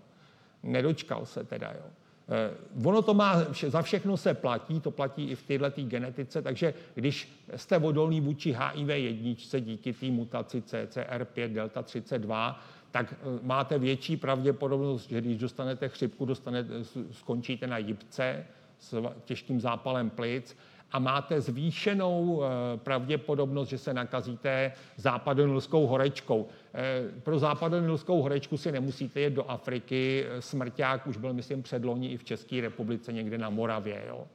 Nedočkal 0.62 1.26
se 1.26 1.44
teda. 1.44 1.72
Jo. 1.72 1.86
Eh, 2.28 2.50
ono 2.84 3.02
to 3.02 3.14
má, 3.14 3.36
za 3.66 3.82
všechno 3.82 4.16
se 4.16 4.34
platí, 4.34 4.80
to 4.80 4.90
platí 4.90 5.30
i 5.30 5.34
v 5.34 5.42
této 5.42 5.82
genetice, 5.82 6.42
takže 6.42 6.74
když 6.94 7.32
jste 7.56 7.78
odolný 7.78 8.20
vůči 8.20 8.56
HIV 8.58 8.88
jedničce 8.88 9.60
díky 9.60 9.92
té 9.92 10.06
mutaci 10.06 10.60
CCR5 10.60 11.52
delta 11.52 11.82
32, 11.82 12.60
tak 12.90 13.12
eh, 13.12 13.16
máte 13.42 13.78
větší 13.78 14.16
pravděpodobnost, 14.16 15.08
že 15.08 15.20
když 15.20 15.38
dostanete 15.38 15.88
chřipku, 15.88 16.24
dostanete, 16.24 16.72
skončíte 17.10 17.66
na 17.66 17.78
jibce 17.78 18.46
s 18.78 19.02
těžkým 19.24 19.60
zápalem 19.60 20.10
plic 20.10 20.56
a 20.92 20.98
máte 20.98 21.40
zvýšenou 21.40 22.42
eh, 22.42 22.76
pravděpodobnost, 22.76 23.68
že 23.68 23.78
se 23.78 23.94
nakazíte 23.94 24.72
západonilskou 24.96 25.86
horečkou. 25.86 26.48
Eh, 26.74 27.20
pro 27.20 27.38
západonilskou 27.38 28.22
horečku 28.22 28.56
si 28.56 28.72
nemusíte 28.72 29.20
jet 29.20 29.32
do 29.32 29.50
Afriky, 29.50 30.26
smrťák 30.40 31.06
už 31.06 31.16
byl, 31.16 31.32
myslím, 31.32 31.62
předloni 31.62 32.08
i 32.08 32.16
v 32.16 32.24
České 32.24 32.60
republice 32.60 33.12
někde 33.12 33.38
na 33.38 33.50
Moravě. 33.50 34.04
Jo. 34.08 34.26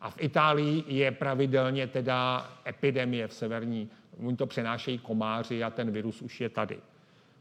A 0.00 0.10
v 0.10 0.16
Itálii 0.18 0.84
je 0.86 1.10
pravidelně 1.10 1.86
teda 1.86 2.50
epidemie 2.66 3.28
v 3.28 3.32
severní, 3.32 3.90
oni 4.26 4.36
to 4.36 4.46
přenášejí 4.46 4.98
komáři 4.98 5.64
a 5.64 5.70
ten 5.70 5.90
virus 5.90 6.22
už 6.22 6.40
je 6.40 6.48
tady. 6.48 6.78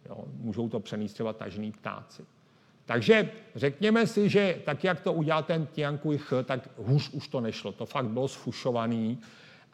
Jo, 0.10 0.24
můžou 0.28 0.70
to 0.70 0.80
přenést 0.80 1.14
třeba 1.14 1.34
tažní 1.34 1.72
ptáci. 1.72 2.26
Takže 2.86 3.32
řekněme 3.56 4.08
si, 4.08 4.30
že 4.30 4.62
tak, 4.66 4.84
jak 4.84 5.00
to 5.00 5.14
udělal 5.14 5.44
ten 5.44 5.68
Tiankuich, 5.68 6.34
tak 6.46 6.70
hůř 6.78 7.10
už 7.10 7.28
to 7.28 7.42
nešlo. 7.42 7.72
To 7.72 7.86
fakt 7.86 8.08
bylo 8.08 8.28
sfušovaný. 8.28 9.20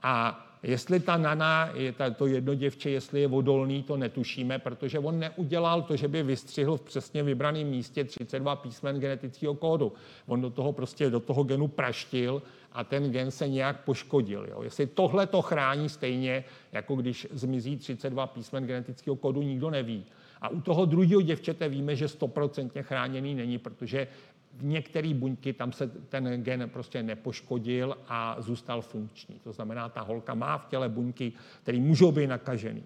A 0.03 0.45
jestli 0.66 0.99
ta 0.99 1.18
nana, 1.18 1.70
je 1.74 1.91
ta, 1.91 2.09
to 2.09 2.28
jedno 2.28 2.53
děvče, 2.53 2.89
jestli 2.89 3.22
je 3.22 3.28
odolný, 3.28 3.84
to 3.84 3.97
netušíme, 3.97 4.59
protože 4.59 4.99
on 4.99 5.20
neudělal 5.20 5.82
to, 5.82 5.95
že 5.95 6.07
by 6.07 6.24
vystřihl 6.24 6.78
v 6.78 6.82
přesně 6.82 7.24
vybraném 7.24 7.68
místě 7.68 8.03
32 8.03 8.55
písmen 8.55 8.99
genetického 8.99 9.55
kódu. 9.55 9.93
On 10.28 10.41
do 10.41 10.49
toho 10.49 10.74
prostě 10.74 11.09
do 11.09 11.20
toho 11.20 11.43
genu 11.43 11.68
praštil 11.68 12.41
a 12.72 12.84
ten 12.84 13.11
gen 13.11 13.32
se 13.32 13.47
nějak 13.47 13.84
poškodil. 13.84 14.47
Jo. 14.49 14.63
Jestli 14.63 14.88
tohle 14.88 15.28
to 15.28 15.41
chrání 15.41 15.89
stejně, 15.89 16.43
jako 16.72 16.95
když 16.95 17.28
zmizí 17.32 17.78
32 17.78 18.28
písmen 18.28 18.66
genetického 18.66 19.16
kódu, 19.16 19.41
nikdo 19.41 19.70
neví. 19.70 20.05
A 20.41 20.49
u 20.49 20.61
toho 20.61 20.86
druhého 20.86 21.22
děvčete 21.22 21.70
víme, 21.70 21.95
že 21.95 22.07
stoprocentně 22.07 22.84
chráněný 22.84 23.36
není, 23.36 23.57
protože 23.57 24.07
některé 24.62 25.14
buňky 25.14 25.53
tam 25.53 25.72
se 25.72 25.88
ten 25.88 26.43
gen 26.43 26.70
prostě 26.70 27.03
nepoškodil 27.03 27.97
a 28.08 28.36
zůstal 28.39 28.82
funkční. 28.82 29.39
To 29.43 29.51
znamená, 29.51 29.89
ta 29.89 30.01
holka 30.01 30.34
má 30.34 30.58
v 30.58 30.66
těle 30.66 30.89
buňky, 30.89 31.34
které 31.62 31.80
můžou 31.80 32.12
být 32.12 32.28
nakažený. 32.28 32.84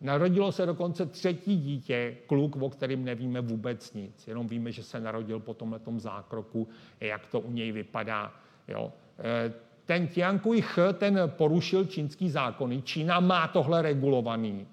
Narodilo 0.00 0.52
se 0.52 0.66
dokonce 0.66 1.06
třetí 1.06 1.56
dítě, 1.56 2.16
kluk, 2.26 2.56
o 2.56 2.70
kterým 2.70 3.04
nevíme 3.04 3.40
vůbec 3.40 3.94
nic. 3.94 4.28
Jenom 4.28 4.48
víme, 4.48 4.72
že 4.72 4.82
se 4.82 5.00
narodil 5.00 5.40
po 5.40 5.54
tomhle 5.54 5.80
zákroku, 5.96 6.68
jak 7.00 7.26
to 7.26 7.40
u 7.40 7.52
něj 7.52 7.72
vypadá. 7.72 8.32
Jo. 8.68 8.92
E, 9.18 9.52
ten 9.84 10.08
Tiankuj 10.08 10.60
Ch, 10.60 10.78
ten 10.98 11.20
porušil 11.26 11.84
čínský 11.84 12.30
zákony. 12.30 12.82
Čína 12.82 13.20
má 13.20 13.48
tohle 13.48 13.82
regulovaný 13.82 14.66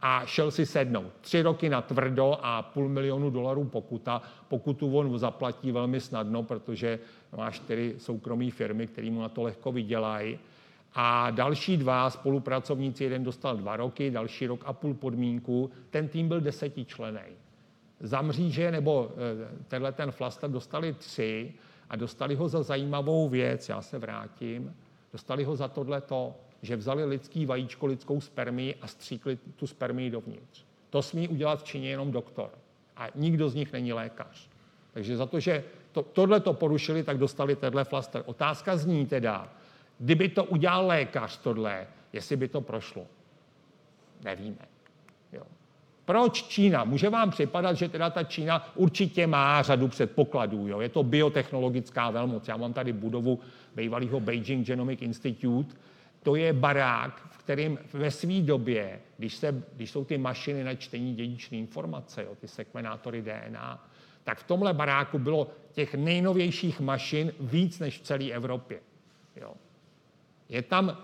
a 0.00 0.22
šel 0.26 0.50
si 0.50 0.66
sednout. 0.66 1.12
Tři 1.20 1.42
roky 1.42 1.68
na 1.68 1.82
tvrdo 1.82 2.38
a 2.42 2.62
půl 2.62 2.88
milionu 2.88 3.30
dolarů 3.30 3.64
pokuta. 3.64 4.22
Pokutu 4.48 4.98
on 4.98 5.18
zaplatí 5.18 5.72
velmi 5.72 6.00
snadno, 6.00 6.42
protože 6.42 6.98
má 7.36 7.50
čtyři 7.50 7.94
soukromé 7.98 8.50
firmy, 8.50 8.86
které 8.86 9.10
mu 9.10 9.20
na 9.20 9.28
to 9.28 9.42
lehko 9.42 9.72
vydělají. 9.72 10.38
A 10.94 11.30
další 11.30 11.76
dva 11.76 12.10
spolupracovníci, 12.10 13.04
jeden 13.04 13.24
dostal 13.24 13.56
dva 13.56 13.76
roky, 13.76 14.10
další 14.10 14.46
rok 14.46 14.62
a 14.66 14.72
půl 14.72 14.94
podmínku. 14.94 15.70
Ten 15.90 16.08
tým 16.08 16.28
byl 16.28 16.40
desetičlený. 16.40 17.20
Za 18.00 18.22
mříže 18.22 18.70
nebo 18.70 19.10
eh, 19.10 19.64
tenhle 19.68 19.92
ten 19.92 20.10
flaster 20.10 20.50
dostali 20.50 20.92
tři 20.92 21.52
a 21.90 21.96
dostali 21.96 22.34
ho 22.34 22.48
za 22.48 22.62
zajímavou 22.62 23.28
věc, 23.28 23.68
já 23.68 23.82
se 23.82 23.98
vrátím, 23.98 24.76
dostali 25.12 25.44
ho 25.44 25.56
za 25.56 25.68
tohleto, 25.68 26.34
že 26.62 26.76
vzali 26.76 27.04
lidský 27.04 27.46
vajíčko, 27.46 27.86
lidskou 27.86 28.20
spermii 28.20 28.74
a 28.74 28.86
stříkli 28.86 29.38
tu 29.56 29.66
spermii 29.66 30.10
dovnitř. 30.10 30.64
To 30.90 31.02
smí 31.02 31.28
udělat 31.28 31.60
v 31.60 31.64
Číně 31.64 31.90
jenom 31.90 32.12
doktor. 32.12 32.50
A 32.96 33.08
nikdo 33.14 33.48
z 33.48 33.54
nich 33.54 33.72
není 33.72 33.92
lékař. 33.92 34.48
Takže 34.92 35.16
za 35.16 35.26
to, 35.26 35.40
že 35.40 35.64
to, 35.92 36.02
tohle 36.02 36.40
to 36.40 36.52
porušili, 36.52 37.02
tak 37.02 37.18
dostali 37.18 37.56
tenhle 37.56 37.84
flaster. 37.84 38.22
Otázka 38.26 38.76
zní 38.76 39.06
teda, 39.06 39.48
kdyby 39.98 40.28
to 40.28 40.44
udělal 40.44 40.86
lékař 40.86 41.38
tohle, 41.38 41.86
jestli 42.12 42.36
by 42.36 42.48
to 42.48 42.60
prošlo. 42.60 43.06
nevíme. 44.24 44.68
Jo. 45.32 45.42
Proč 46.04 46.42
Čína? 46.42 46.84
Může 46.84 47.10
vám 47.10 47.30
připadat, 47.30 47.76
že 47.76 47.88
teda 47.88 48.10
ta 48.10 48.24
Čína 48.24 48.68
určitě 48.74 49.26
má 49.26 49.62
řadu 49.62 49.88
předpokladů. 49.88 50.68
Jo? 50.68 50.80
Je 50.80 50.88
to 50.88 51.02
biotechnologická 51.02 52.10
velmoc. 52.10 52.48
Já 52.48 52.56
mám 52.56 52.72
tady 52.72 52.92
budovu 52.92 53.40
bývalého 53.74 54.20
Beijing 54.20 54.66
Genomic 54.66 55.02
Institute. 55.02 55.76
To 56.22 56.36
je 56.36 56.52
barák, 56.52 57.28
v 57.30 57.38
kterém 57.38 57.78
ve 57.92 58.10
své 58.10 58.40
době, 58.40 59.00
když, 59.18 59.34
se, 59.34 59.62
když 59.76 59.90
jsou 59.90 60.04
ty 60.04 60.18
mašiny 60.18 60.64
na 60.64 60.74
čtení 60.74 61.14
dědičné 61.14 61.58
informace, 61.58 62.24
jo, 62.24 62.34
ty 62.40 62.48
sekvenátory 62.48 63.22
DNA, 63.22 63.88
tak 64.24 64.38
v 64.38 64.46
tomhle 64.46 64.74
baráku 64.74 65.18
bylo 65.18 65.48
těch 65.72 65.94
nejnovějších 65.94 66.80
mašin 66.80 67.32
víc 67.40 67.78
než 67.78 67.98
v 67.98 68.02
celé 68.02 68.24
Evropě. 68.24 68.80
Jo. 69.36 69.54
Je 70.48 70.62
tam 70.62 70.98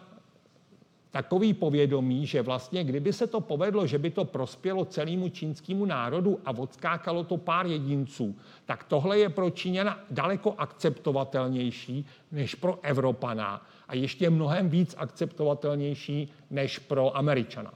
takový 1.15 1.55
povědomí, 1.55 2.27
že 2.27 2.43
vlastně 2.43 2.85
kdyby 2.85 3.13
se 3.13 3.27
to 3.27 3.41
povedlo, 3.41 3.87
že 3.87 3.99
by 3.99 4.11
to 4.11 4.25
prospělo 4.25 4.85
celému 4.85 5.29
čínskému 5.29 5.85
národu 5.85 6.41
a 6.45 6.51
odskákalo 6.51 7.25
to 7.25 7.37
pár 7.37 7.67
jedinců, 7.67 8.39
tak 8.67 8.85
tohle 8.85 9.19
je 9.19 9.29
pro 9.29 9.51
Číňana 9.51 10.05
daleko 10.11 10.55
akceptovatelnější 10.59 12.07
než 12.33 12.55
pro 12.55 12.79
Evropana 12.83 13.67
a 13.95 13.97
ještě 13.97 14.31
mnohem 14.31 14.69
víc 14.69 14.95
akceptovatelnější 14.99 16.33
než 16.51 16.79
pro 16.79 17.17
Američana. 17.17 17.75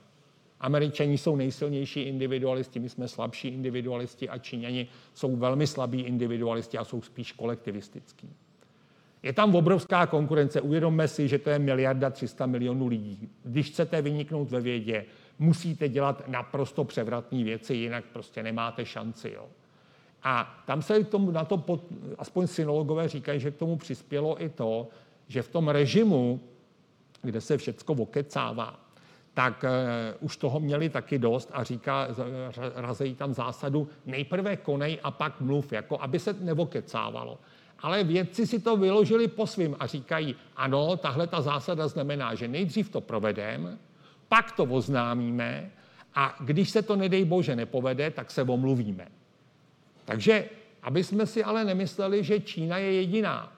Američani 0.61 1.19
jsou 1.19 1.37
nejsilnější 1.37 2.01
individualisti, 2.01 2.81
my 2.81 2.89
jsme 2.89 3.09
slabší 3.09 3.49
individualisti 3.49 4.29
a 4.29 4.39
Číňani 4.39 4.89
jsou 5.15 5.37
velmi 5.37 5.67
slabí 5.67 6.01
individualisti 6.01 6.79
a 6.79 6.85
jsou 6.85 7.03
spíš 7.03 7.33
kolektivistický. 7.33 8.31
Je 9.23 9.33
tam 9.33 9.55
obrovská 9.55 10.07
konkurence. 10.07 10.61
Uvědomme 10.61 11.09
si, 11.09 11.29
že 11.29 11.39
to 11.39 11.51
je 11.51 11.59
miliarda 11.59 12.11
300 12.11 12.47
milionů 12.47 12.87
lidí. 12.87 13.29
Když 13.45 13.71
chcete 13.71 14.03
vyniknout 14.03 14.51
ve 14.51 14.61
vědě, 14.61 15.05
musíte 15.39 15.89
dělat 15.89 16.29
naprosto 16.29 16.85
převratné 16.85 17.45
věci, 17.45 17.75
jinak 17.75 18.05
prostě 18.13 18.43
nemáte 18.43 18.85
šanci. 18.85 19.31
Jo. 19.35 19.47
A 20.23 20.63
tam 20.67 20.83
se 20.83 21.05
k 21.05 21.09
tomu, 21.09 21.31
na 21.31 21.45
to, 21.45 21.57
pod, 21.57 21.81
aspoň 22.19 22.47
synologové 22.47 23.09
říkají, 23.09 23.41
že 23.41 23.51
k 23.51 23.57
tomu 23.57 23.77
přispělo 23.77 24.43
i 24.43 24.49
to, 24.49 24.89
že 25.29 25.43
v 25.43 25.49
tom 25.49 25.69
režimu, 25.69 26.41
kde 27.23 27.41
se 27.41 27.59
všecko 27.59 27.93
okecává, 27.93 28.81
tak 29.35 29.65
uh, 29.65 29.71
už 30.27 30.37
toho 30.37 30.61
měli 30.61 30.89
taky 30.89 31.19
dost 31.19 31.51
a 31.53 31.65
říká, 31.65 32.09
razejí 32.75 33.15
tam 33.15 33.35
zásadu 33.35 33.89
nejprve 34.07 34.57
konej 34.57 34.99
a 35.03 35.11
pak 35.11 35.41
mluv, 35.41 35.73
jako 35.73 36.01
aby 36.01 36.19
se 36.19 36.33
nevokecávalo. 36.33 37.39
Ale 37.79 38.05
vědci 38.05 38.47
si 38.47 38.59
to 38.59 38.77
vyložili 38.77 39.29
po 39.29 39.47
svým 39.47 39.77
a 39.79 39.87
říkají, 39.87 40.35
ano, 40.57 40.97
tahle 40.97 41.27
ta 41.27 41.41
zásada 41.41 41.89
znamená, 41.89 42.35
že 42.35 42.49
nejdřív 42.49 42.89
to 42.89 43.01
provedeme, 43.01 43.79
pak 44.29 44.53
to 44.53 44.65
oznámíme 44.65 45.71
a 46.15 46.37
když 46.41 46.71
se 46.71 46.83
to, 46.83 46.97
nedej 46.97 47.25
bože, 47.25 47.57
nepovede, 47.57 48.11
tak 48.11 48.31
se 48.31 48.43
omluvíme. 48.43 49.09
Takže, 50.05 50.45
aby 50.83 51.05
jsme 51.05 51.27
si 51.27 51.45
ale 51.45 51.65
nemysleli, 51.65 52.25
že 52.25 52.41
Čína 52.41 52.79
je 52.79 52.93
jediná. 52.93 53.53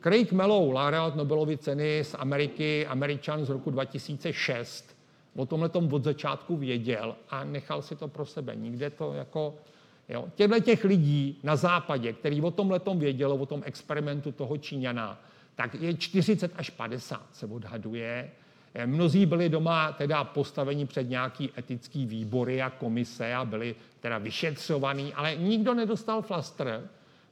Craig 0.00 0.32
Mellow, 0.32 0.72
laureát 0.72 1.16
Nobelovy 1.16 1.56
ceny 1.56 2.04
z 2.04 2.14
Ameriky, 2.14 2.86
Američan 2.86 3.44
z 3.44 3.48
roku 3.48 3.70
2006, 3.70 4.96
o 5.36 5.46
tomhle 5.46 5.68
tom 5.68 5.92
od 5.92 6.04
začátku 6.04 6.56
věděl 6.56 7.16
a 7.30 7.44
nechal 7.44 7.82
si 7.82 7.96
to 7.96 8.08
pro 8.08 8.26
sebe. 8.26 8.56
Nikde 8.56 8.90
to 8.90 9.12
jako 9.12 9.54
Jo? 10.08 10.28
Těchto 10.34 10.60
těch 10.60 10.84
lidí 10.84 11.40
na 11.42 11.56
západě, 11.56 12.12
který 12.12 12.40
o 12.42 12.50
tom 12.50 12.70
letom 12.70 12.98
vědělo, 12.98 13.36
o 13.36 13.46
tom 13.46 13.62
experimentu 13.64 14.32
toho 14.32 14.56
Číňana, 14.56 15.20
tak 15.54 15.74
je 15.74 15.94
40 15.94 16.52
až 16.56 16.70
50 16.70 17.26
se 17.32 17.46
odhaduje. 17.46 18.30
Eh, 18.74 18.86
mnozí 18.86 19.26
byli 19.26 19.48
doma 19.48 19.92
teda 19.92 20.24
postaveni 20.24 20.86
před 20.86 21.08
nějaký 21.08 21.50
etický 21.58 22.06
výbory 22.06 22.62
a 22.62 22.70
komise 22.70 23.34
a 23.34 23.44
byli 23.44 23.74
teda 24.00 24.18
vyšetřovaní, 24.18 25.14
ale 25.14 25.36
nikdo 25.36 25.74
nedostal 25.74 26.22
flastr, 26.22 26.88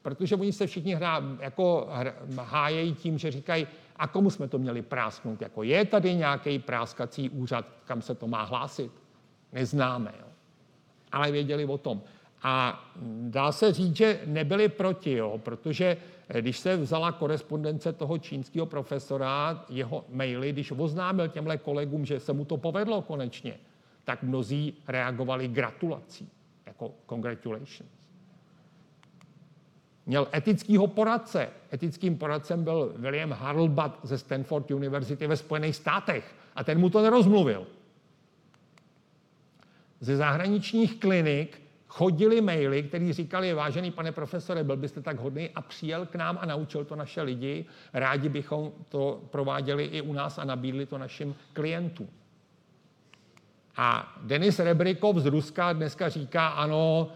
protože 0.06 0.36
oni 0.36 0.52
se 0.52 0.66
všichni 0.66 0.94
hrá, 0.94 1.22
jako 1.40 1.88
hájejí 2.38 2.94
tím, 2.94 3.18
že 3.18 3.30
říkají, 3.30 3.66
a 3.96 4.06
komu 4.06 4.30
jsme 4.30 4.48
to 4.48 4.58
měli 4.58 4.82
prásknout? 4.82 5.42
Jako 5.42 5.62
je 5.62 5.84
tady 5.84 6.14
nějaký 6.14 6.58
práskací 6.58 7.30
úřad, 7.30 7.66
kam 7.84 8.02
se 8.02 8.14
to 8.14 8.26
má 8.26 8.42
hlásit? 8.42 8.90
Neznáme, 9.52 10.14
jo. 10.20 10.26
ale 11.12 11.32
věděli 11.32 11.64
o 11.64 11.78
tom. 11.78 12.02
A 12.42 12.84
dá 13.20 13.52
se 13.52 13.72
říct, 13.72 13.96
že 13.96 14.20
nebyli 14.26 14.68
proti, 14.68 15.12
jo, 15.12 15.38
protože 15.38 15.96
eh, 16.28 16.40
když 16.40 16.58
se 16.58 16.76
vzala 16.76 17.12
korespondence 17.12 17.92
toho 17.92 18.18
čínského 18.18 18.66
profesora, 18.66 19.64
jeho 19.68 20.04
maily, 20.08 20.52
když 20.52 20.72
oznámil 20.76 21.28
těmhle 21.28 21.58
kolegům, 21.58 22.06
že 22.06 22.20
se 22.20 22.32
mu 22.32 22.44
to 22.44 22.56
povedlo 22.56 23.02
konečně, 23.02 23.58
tak 24.04 24.22
mnozí 24.22 24.74
reagovali 24.88 25.48
gratulací, 25.48 26.30
jako 26.66 26.94
congratulations. 27.08 27.95
Měl 30.06 30.28
etického 30.34 30.86
poradce. 30.86 31.48
Etickým 31.72 32.18
poradcem 32.18 32.64
byl 32.64 32.94
William 32.96 33.32
Harlbat 33.32 33.98
ze 34.02 34.18
Stanford 34.18 34.70
University 34.70 35.26
ve 35.26 35.36
Spojených 35.36 35.76
státech 35.76 36.34
a 36.56 36.64
ten 36.64 36.78
mu 36.78 36.90
to 36.90 37.02
nerozmluvil. 37.02 37.66
Ze 40.00 40.16
zahraničních 40.16 41.00
klinik 41.00 41.62
chodili 41.88 42.40
maily, 42.40 42.82
které 42.82 43.12
říkali, 43.12 43.54
vážený 43.54 43.90
pane 43.90 44.12
profesore, 44.12 44.64
byl 44.64 44.76
byste 44.76 45.02
tak 45.02 45.18
hodný 45.18 45.50
a 45.54 45.62
přijel 45.62 46.06
k 46.06 46.14
nám 46.14 46.38
a 46.40 46.46
naučil 46.46 46.84
to 46.84 46.96
naše 46.96 47.22
lidi. 47.22 47.64
Rádi 47.92 48.28
bychom 48.28 48.72
to 48.88 49.22
prováděli 49.30 49.84
i 49.84 50.00
u 50.00 50.12
nás 50.12 50.38
a 50.38 50.44
nabídli 50.44 50.86
to 50.86 50.98
našim 50.98 51.34
klientům. 51.52 52.08
A 53.76 54.16
Denis 54.22 54.58
Rebrikov 54.58 55.16
z 55.16 55.26
Ruska 55.26 55.72
dneska 55.72 56.08
říká, 56.08 56.48
ano, 56.48 57.08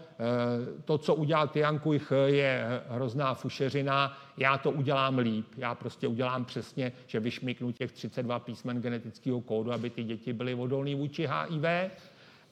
to, 0.85 0.97
co 0.97 1.15
udělal 1.15 1.47
Tian 1.47 1.79
Kuich, 1.79 2.13
je 2.25 2.81
hrozná 2.89 3.33
fušeřina, 3.33 4.17
já 4.37 4.57
to 4.57 4.71
udělám 4.71 5.17
líp. 5.17 5.45
Já 5.57 5.75
prostě 5.75 6.07
udělám 6.07 6.45
přesně, 6.45 6.91
že 7.07 7.19
vyšmiknu 7.19 7.71
těch 7.71 7.91
32 7.91 8.39
písmen 8.39 8.81
genetického 8.81 9.41
kódu, 9.41 9.71
aby 9.71 9.89
ty 9.89 10.03
děti 10.03 10.33
byly 10.33 10.55
odolné 10.55 10.95
vůči 10.95 11.27
HIV 11.27 11.91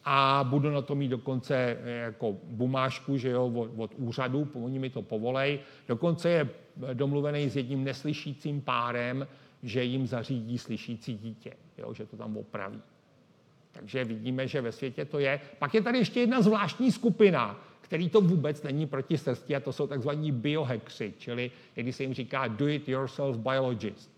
a 0.05 0.45
budu 0.49 0.71
na 0.71 0.81
to 0.81 0.95
mít 0.95 1.07
dokonce 1.07 1.55
eh, 1.55 1.89
jako 1.91 2.35
bumášku, 2.43 3.17
že 3.17 3.29
jo, 3.29 3.45
od, 3.55 3.71
od 3.77 3.91
úřadu, 3.97 4.47
oni 4.53 4.79
mi 4.79 4.89
to 4.89 5.01
povolej. 5.01 5.59
Dokonce 5.87 6.29
je 6.29 6.49
domluvený 6.93 7.49
s 7.49 7.55
jedním 7.55 7.83
neslyšícím 7.83 8.61
párem, 8.61 9.27
že 9.63 9.83
jim 9.83 10.07
zařídí 10.07 10.57
slyšící 10.57 11.17
dítě, 11.17 11.53
jo, 11.77 11.93
že 11.93 12.05
to 12.05 12.17
tam 12.17 12.37
opraví. 12.37 12.81
Takže 13.79 14.03
vidíme, 14.03 14.47
že 14.47 14.61
ve 14.61 14.71
světě 14.71 15.05
to 15.05 15.19
je. 15.19 15.39
Pak 15.59 15.73
je 15.73 15.81
tady 15.81 15.97
ještě 15.97 16.19
jedna 16.19 16.41
zvláštní 16.41 16.91
skupina, 16.91 17.59
který 17.81 18.09
to 18.09 18.21
vůbec 18.21 18.63
není 18.63 18.87
proti 18.87 19.17
srsti, 19.17 19.55
a 19.55 19.59
to 19.59 19.73
jsou 19.73 19.87
takzvaní 19.87 20.31
biohackři, 20.31 21.13
čili 21.17 21.51
když 21.75 21.95
se 21.95 22.03
jim 22.03 22.13
říká 22.13 22.47
do-it-yourself 22.47 23.37
biologist. 23.37 24.11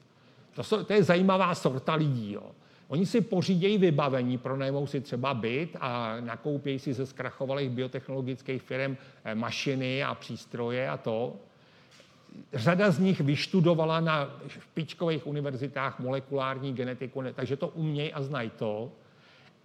To, 0.56 0.64
jsou, 0.64 0.84
to 0.84 0.94
je 0.94 1.04
zajímavá 1.04 1.56
sorta 1.56 1.94
lidí. 1.94 2.34
Jo. 2.34 2.52
Oni 2.88 3.06
si 3.06 3.22
pořídějí 3.22 3.78
vybavení, 3.78 4.38
pronajmou 4.38 4.88
si 4.88 5.02
třeba 5.02 5.34
byt 5.34 5.78
a 5.80 6.18
nakoupějí 6.20 6.80
si 6.80 6.94
ze 6.94 7.06
zkrachovalých 7.06 7.70
biotechnologických 7.70 8.62
firm 8.62 8.98
eh, 9.24 9.36
mašiny 9.36 10.04
a 10.04 10.16
přístroje 10.16 10.90
a 10.90 10.98
to. 10.98 11.36
Řada 12.54 12.92
z 12.92 13.00
nich 13.00 13.22
vyštudovala 13.22 14.00
na 14.00 14.40
špičkových 14.48 15.28
univerzitách 15.28 16.00
molekulární 16.00 16.74
genetiku, 16.74 17.24
takže 17.34 17.58
to 17.58 17.68
umějí 17.68 18.14
a 18.14 18.22
znají 18.22 18.50
to 18.50 18.92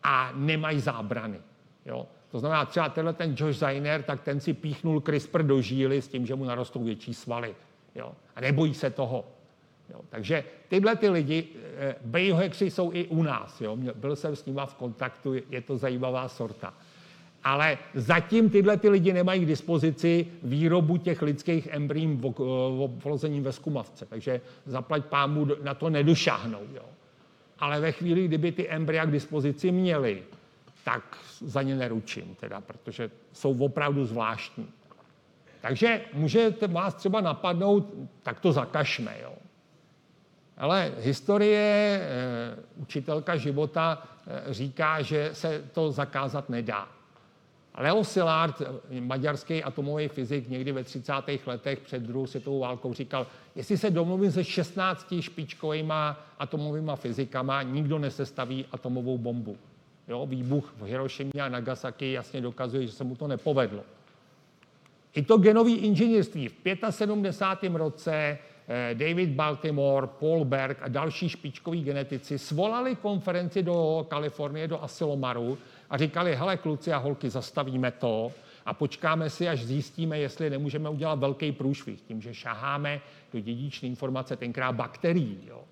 a 0.07 0.33
nemají 0.35 0.81
zábrany. 0.81 1.39
Jo? 1.87 2.07
To 2.31 2.39
znamená, 2.39 2.65
třeba 2.65 2.89
tenhle 2.89 3.13
ten 3.13 3.35
Josh 3.39 3.59
Zainer, 3.59 4.03
tak 4.03 4.21
ten 4.21 4.41
si 4.41 4.53
píchnul 4.53 5.01
CRISPR 5.01 5.43
do 5.43 5.61
žíly 5.61 6.03
s 6.03 6.09
tím, 6.09 6.27
že 6.27 6.35
mu 6.35 6.45
narostou 6.45 6.85
větší 6.85 7.15
svaly. 7.15 7.55
Jo? 7.95 8.13
A 8.37 8.41
nebojí 8.41 8.75
se 8.75 8.91
toho. 8.91 9.25
Jo, 9.91 10.01
takže 10.09 10.45
tyhle 10.69 10.97
ty 10.97 11.09
lidi, 11.09 11.49
eh, 11.79 11.95
biohackři 12.05 12.71
jsou 12.71 12.93
i 12.93 13.05
u 13.05 13.23
nás. 13.23 13.61
Jo. 13.61 13.77
Byl 13.95 14.17
jsem 14.17 14.37
s 14.37 14.45
nimi 14.45 14.61
v 14.67 14.75
kontaktu, 14.75 15.35
je 15.51 15.61
to 15.61 15.77
zajímavá 15.77 16.29
sorta. 16.29 16.75
Ale 17.45 17.79
zatím 17.95 18.51
tyhle 18.51 18.77
ty 18.77 18.89
lidi 18.89 19.13
nemají 19.13 19.45
k 19.45 19.47
dispozici 19.47 20.27
výrobu 20.43 20.97
těch 20.97 21.23
lidských 21.23 21.67
embryí 21.67 22.21
oplozením 22.79 23.43
ve 23.43 23.53
skumavce. 23.53 24.07
Takže 24.07 24.41
zaplať 24.67 25.05
pámu 25.05 25.47
na 25.63 25.75
to 25.75 25.91
nedošáhnou. 25.91 26.61
Jo. 26.75 26.83
Ale 27.59 27.81
ve 27.81 27.93
chvíli, 27.93 28.25
kdyby 28.25 28.53
ty 28.53 28.69
embrya 28.69 29.05
k 29.05 29.11
dispozici 29.11 29.73
měli, 29.73 30.23
tak 30.85 31.17
za 31.41 31.63
ně 31.63 31.75
neručím, 31.75 32.35
teda, 32.35 32.61
protože 32.61 33.11
jsou 33.33 33.65
opravdu 33.65 34.05
zvláštní. 34.05 34.69
Takže 35.61 36.01
můžete 36.13 36.67
vás 36.67 36.95
třeba 36.95 37.21
napadnout, 37.21 37.95
tak 38.23 38.41
to 38.41 38.53
zakažme. 38.53 39.17
Jo. 39.23 39.33
Ale 40.57 40.93
historie, 40.99 42.01
eh, 42.03 42.57
učitelka 42.77 43.37
života 43.37 44.03
eh, 44.27 44.55
říká, 44.55 45.03
že 45.03 45.31
se 45.33 45.65
to 45.73 45.93
zakázat 45.93 46.49
nedá. 46.49 46.89
Leo 47.77 48.05
Szilard, 48.05 48.63
maďarský 49.01 49.65
atomový 49.65 50.09
fyzik, 50.09 50.49
někdy 50.49 50.73
ve 50.73 50.85
30. 50.85 51.13
letech 51.47 51.81
před 51.81 52.03
druhou 52.03 52.27
světovou 52.27 52.59
válkou 52.59 52.95
říkal, 52.95 53.27
jestli 53.55 53.77
se 53.79 53.91
domluvím 53.91 54.33
se 54.33 54.45
16 54.45 55.15
špičkovými 55.21 55.95
atomovými 56.39 56.93
fyzikama, 56.95 57.63
nikdo 57.63 57.99
nesestaví 57.99 58.65
atomovou 58.73 59.19
bombu. 59.19 59.57
Jo, 60.09 60.27
výbuch 60.27 60.75
v 60.79 60.83
Hirošimě 60.83 61.43
a 61.43 61.49
Nagasaki 61.49 62.13
jasně 62.13 62.41
dokazuje, 62.41 62.87
že 62.87 62.93
se 62.93 63.05
mu 63.05 63.17
to 63.17 63.29
nepovedlo. 63.29 63.83
I 65.15 65.23
to 65.23 65.37
genové 65.37 65.71
inženýrství 65.71 66.49
v 66.49 66.55
75. 66.91 67.75
roce 67.75 68.39
eh, 68.69 68.95
David 68.95 69.31
Baltimore, 69.31 70.07
Paul 70.07 70.45
Berg 70.45 70.79
a 70.83 70.89
další 70.89 71.29
špičkoví 71.29 71.85
genetici 71.85 72.39
svolali 72.39 72.97
konferenci 72.97 73.63
do 73.63 74.07
Kalifornie, 74.09 74.69
do 74.69 74.83
Asilomaru 74.83 75.59
a 75.91 75.97
říkali, 75.97 76.37
hele 76.37 76.57
kluci 76.57 76.93
a 76.93 76.97
holky, 76.97 77.31
zastavíme 77.31 77.91
to 77.91 78.33
a 78.67 78.75
počkáme 78.75 79.31
si, 79.31 79.49
až 79.49 79.65
zjistíme, 79.65 80.19
jestli 80.19 80.51
nemůžeme 80.51 80.89
udělat 80.89 81.19
velký 81.19 81.53
průšvih 81.53 82.01
tím, 82.01 82.23
že 82.23 82.35
šaháme 82.35 83.01
do 83.33 83.41
dědičné 83.41 83.89
informace 83.89 84.37
tenkrát 84.37 84.73
bakterií. 84.73 85.41
Jo. 85.47 85.65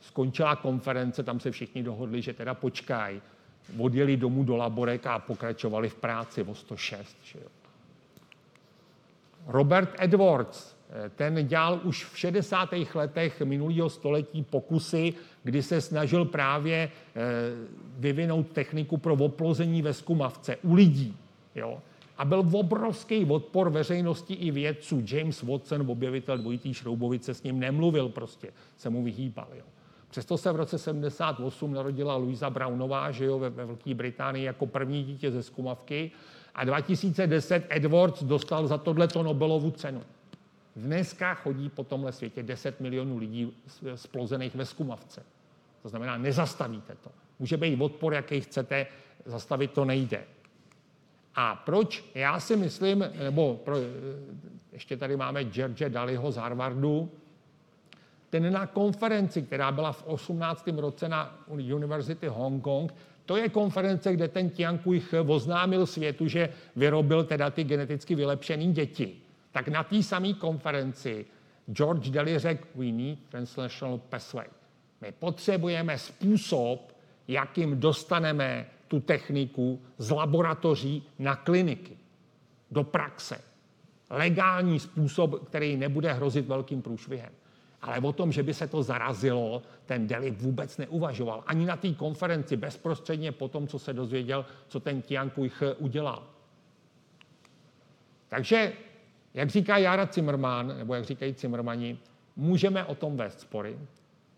Skončila 0.00 0.56
konference, 0.56 1.22
tam 1.22 1.40
se 1.40 1.50
všichni 1.50 1.82
dohodli, 1.82 2.22
že 2.22 2.32
teda 2.32 2.54
počkají. 2.54 3.22
Odjeli 3.78 4.16
domů 4.16 4.44
do 4.44 4.56
laborek 4.56 5.06
a 5.06 5.18
pokračovali 5.18 5.88
v 5.88 5.94
práci 5.94 6.42
o 6.42 6.54
106. 6.54 7.16
Že 7.24 7.38
jo. 7.38 7.48
Robert 9.46 9.96
Edwards, 9.98 10.76
ten 11.16 11.46
dělal 11.46 11.80
už 11.84 12.04
v 12.04 12.18
60. 12.18 12.68
letech 12.94 13.40
minulého 13.40 13.90
století 13.90 14.42
pokusy, 14.42 15.14
kdy 15.42 15.62
se 15.62 15.80
snažil 15.80 16.24
právě 16.24 16.76
eh, 16.78 17.20
vyvinout 17.98 18.46
techniku 18.52 18.96
pro 18.96 19.14
oplození 19.14 19.82
ve 19.82 19.94
skumavce 19.94 20.56
u 20.62 20.74
lidí. 20.74 21.16
Jo? 21.54 21.82
A 22.18 22.24
byl 22.24 22.44
obrovský 22.52 23.24
odpor 23.24 23.70
veřejnosti 23.70 24.34
i 24.34 24.50
vědců. 24.50 25.04
James 25.06 25.42
Watson, 25.42 25.90
objevitel 25.90 26.38
dvojitý 26.38 26.74
šroubovice, 26.74 27.34
s 27.34 27.42
ním 27.42 27.60
nemluvil 27.60 28.08
prostě, 28.08 28.48
se 28.76 28.90
mu 28.90 29.04
vyhýbal. 29.04 29.48
Jo? 29.56 29.64
Přesto 30.10 30.38
se 30.38 30.52
v 30.52 30.56
roce 30.56 30.78
78 30.78 31.72
narodila 31.72 32.16
Louisa 32.16 32.50
Brownová, 32.50 33.10
že 33.10 33.24
jo, 33.24 33.38
ve, 33.38 33.50
ve 33.50 33.64
Velké 33.64 33.94
Británii 33.94 34.44
jako 34.44 34.66
první 34.66 35.04
dítě 35.04 35.30
ze 35.30 35.42
skumavky 35.42 36.10
a 36.54 36.64
2010 36.64 37.66
Edwards 37.68 38.22
dostal 38.22 38.66
za 38.66 38.78
tohleto 38.78 39.22
Nobelovu 39.22 39.70
cenu. 39.70 40.02
Dneska 40.76 41.34
chodí 41.34 41.68
po 41.68 41.84
tomhle 41.84 42.12
světě 42.12 42.42
10 42.42 42.80
milionů 42.80 43.18
lidí 43.18 43.56
splozených 43.94 44.54
ve 44.54 44.66
skumavce. 44.66 45.22
To 45.82 45.88
znamená, 45.88 46.18
nezastavíte 46.18 46.94
to. 46.94 47.10
Může 47.38 47.56
být 47.56 47.80
odpor, 47.80 48.14
jaký 48.14 48.40
chcete, 48.40 48.86
zastavit 49.24 49.72
to 49.72 49.84
nejde. 49.84 50.24
A 51.34 51.56
proč? 51.56 52.04
Já 52.14 52.40
si 52.40 52.56
myslím, 52.56 53.04
nebo 53.18 53.54
pro, 53.54 53.76
ještě 54.72 54.96
tady 54.96 55.16
máme 55.16 55.44
George 55.44 55.88
Daliho 55.88 56.32
z 56.32 56.36
Harvardu, 56.36 57.10
ten 58.30 58.52
na 58.52 58.66
konferenci, 58.66 59.42
která 59.42 59.72
byla 59.72 59.92
v 59.92 60.06
18. 60.06 60.68
roce 60.76 61.08
na 61.08 61.44
University 61.48 62.26
Hong 62.26 62.62
Kong, 62.62 62.94
to 63.26 63.36
je 63.36 63.48
konference, 63.48 64.12
kde 64.12 64.28
ten 64.28 64.50
Tian 64.50 64.78
Kuich 64.78 65.14
oznámil 65.26 65.86
světu, 65.86 66.28
že 66.28 66.48
vyrobil 66.76 67.24
teda 67.24 67.50
ty 67.50 67.64
geneticky 67.64 68.14
vylepšené 68.14 68.66
děti. 68.66 69.21
Tak 69.52 69.68
na 69.68 69.84
té 69.84 70.02
samé 70.02 70.32
konferenci 70.32 71.26
George 71.72 72.10
Daly 72.10 72.38
řekl, 72.38 72.68
we 72.74 72.92
need 72.92 73.18
translational 73.28 73.98
pathway. 73.98 74.46
My 75.00 75.12
potřebujeme 75.12 75.98
způsob, 75.98 76.96
jakým 77.28 77.80
dostaneme 77.80 78.66
tu 78.88 79.00
techniku 79.00 79.82
z 79.98 80.10
laboratoří 80.10 81.02
na 81.18 81.36
kliniky, 81.36 81.96
do 82.70 82.84
praxe. 82.84 83.40
Legální 84.10 84.80
způsob, 84.80 85.48
který 85.48 85.76
nebude 85.76 86.12
hrozit 86.12 86.46
velkým 86.46 86.82
průšvihem. 86.82 87.32
Ale 87.82 87.98
o 87.98 88.12
tom, 88.12 88.32
že 88.32 88.42
by 88.42 88.54
se 88.54 88.68
to 88.68 88.82
zarazilo, 88.82 89.62
ten 89.86 90.06
Deli 90.06 90.30
vůbec 90.30 90.78
neuvažoval. 90.78 91.44
Ani 91.46 91.66
na 91.66 91.76
té 91.76 91.92
konferenci, 91.92 92.56
bezprostředně 92.56 93.32
po 93.32 93.48
tom, 93.48 93.68
co 93.68 93.78
se 93.78 93.92
dozvěděl, 93.92 94.46
co 94.68 94.80
ten 94.80 95.02
Tian 95.02 95.32
udělal. 95.78 96.22
Takže, 98.28 98.72
jak 99.34 99.50
říká 99.50 99.78
Jara 99.78 100.08
Zimmerman, 100.12 100.78
nebo 100.78 100.94
jak 100.94 101.04
říkají 101.04 101.34
Zimmermani, 101.38 101.98
můžeme 102.36 102.84
o 102.84 102.94
tom 102.94 103.16
vést 103.16 103.40
spory, 103.40 103.78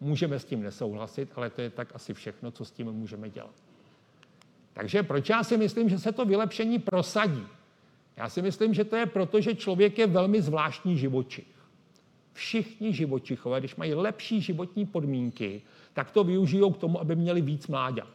můžeme 0.00 0.38
s 0.38 0.44
tím 0.44 0.62
nesouhlasit, 0.62 1.32
ale 1.34 1.50
to 1.50 1.60
je 1.60 1.70
tak 1.70 1.88
asi 1.94 2.14
všechno, 2.14 2.50
co 2.50 2.64
s 2.64 2.70
tím 2.70 2.92
můžeme 2.92 3.30
dělat. 3.30 3.54
Takže 4.72 5.02
proč 5.02 5.28
já 5.28 5.44
si 5.44 5.56
myslím, 5.56 5.88
že 5.88 5.98
se 5.98 6.12
to 6.12 6.24
vylepšení 6.24 6.78
prosadí? 6.78 7.46
Já 8.16 8.28
si 8.28 8.42
myslím, 8.42 8.74
že 8.74 8.84
to 8.84 8.96
je 8.96 9.06
proto, 9.06 9.40
že 9.40 9.54
člověk 9.54 9.98
je 9.98 10.06
velmi 10.06 10.42
zvláštní 10.42 10.98
živočich. 10.98 11.46
Všichni 12.32 12.92
živočichové, 12.92 13.60
když 13.60 13.76
mají 13.76 13.94
lepší 13.94 14.40
životní 14.40 14.86
podmínky, 14.86 15.62
tak 15.92 16.10
to 16.10 16.24
využijou 16.24 16.70
k 16.70 16.78
tomu, 16.78 17.00
aby 17.00 17.16
měli 17.16 17.40
víc 17.40 17.66
mláďat. 17.66 18.08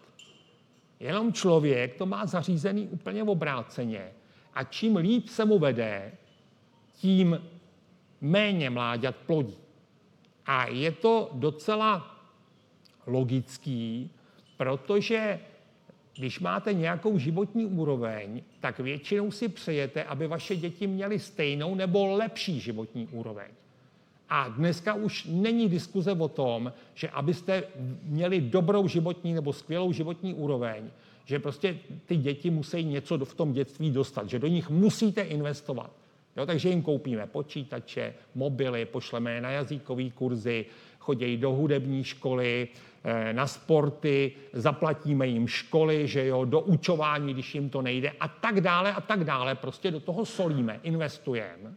Jenom 0.99 1.34
člověk 1.34 1.95
to 1.95 2.05
má 2.05 2.25
zařízený 2.25 2.88
úplně 2.88 3.23
obráceně 3.23 4.11
a 4.53 4.63
čím 4.63 4.95
líp 4.95 5.27
se 5.27 5.45
mu 5.45 5.59
vede, 5.59 6.11
tím 6.99 7.41
méně 8.21 8.69
mláďat 8.69 9.15
plodí. 9.15 9.57
A 10.45 10.67
je 10.67 10.91
to 10.91 11.29
docela 11.33 12.15
logický, 13.07 14.09
protože 14.57 15.39
když 16.17 16.39
máte 16.39 16.73
nějakou 16.73 17.17
životní 17.17 17.65
úroveň, 17.65 18.41
tak 18.59 18.79
většinou 18.79 19.31
si 19.31 19.47
přejete, 19.47 20.03
aby 20.03 20.27
vaše 20.27 20.55
děti 20.55 20.87
měly 20.87 21.19
stejnou 21.19 21.75
nebo 21.75 22.15
lepší 22.15 22.59
životní 22.59 23.07
úroveň. 23.07 23.47
A 24.29 24.49
dneska 24.49 24.93
už 24.93 25.27
není 25.29 25.69
diskuze 25.69 26.11
o 26.11 26.27
tom, 26.27 26.73
že 26.93 27.09
abyste 27.09 27.63
měli 28.03 28.41
dobrou 28.41 28.87
životní 28.87 29.33
nebo 29.33 29.53
skvělou 29.53 29.91
životní 29.91 30.33
úroveň, 30.33 30.89
že 31.25 31.39
prostě 31.39 31.77
ty 32.05 32.17
děti 32.17 32.49
musí 32.49 32.83
něco 32.83 33.25
v 33.25 33.33
tom 33.33 33.53
dětství 33.53 33.91
dostat, 33.91 34.29
že 34.29 34.39
do 34.39 34.47
nich 34.47 34.69
musíte 34.69 35.21
investovat. 35.21 35.91
Jo, 36.39 36.45
takže 36.45 36.69
jim 36.69 36.81
koupíme 36.81 37.27
počítače, 37.27 38.13
mobily, 38.35 38.85
pošleme 38.85 39.31
je 39.31 39.41
na 39.41 39.49
jazykové 39.49 40.09
kurzy, 40.09 40.65
chodí 40.99 41.37
do 41.37 41.51
hudební 41.51 42.03
školy, 42.03 42.67
eh, 43.03 43.33
na 43.33 43.47
sporty, 43.47 44.31
zaplatíme 44.53 45.27
jim 45.27 45.47
školy, 45.47 46.07
že 46.07 46.25
jo, 46.25 46.45
do 46.45 46.59
učování, 46.59 47.33
když 47.33 47.55
jim 47.55 47.69
to 47.69 47.81
nejde 47.81 48.11
a 48.19 48.27
tak 48.27 48.61
dále 48.61 48.93
a 48.93 49.01
tak 49.01 49.23
dále. 49.23 49.55
Prostě 49.55 49.91
do 49.91 49.99
toho 49.99 50.25
solíme, 50.25 50.79
investujeme. 50.83 51.73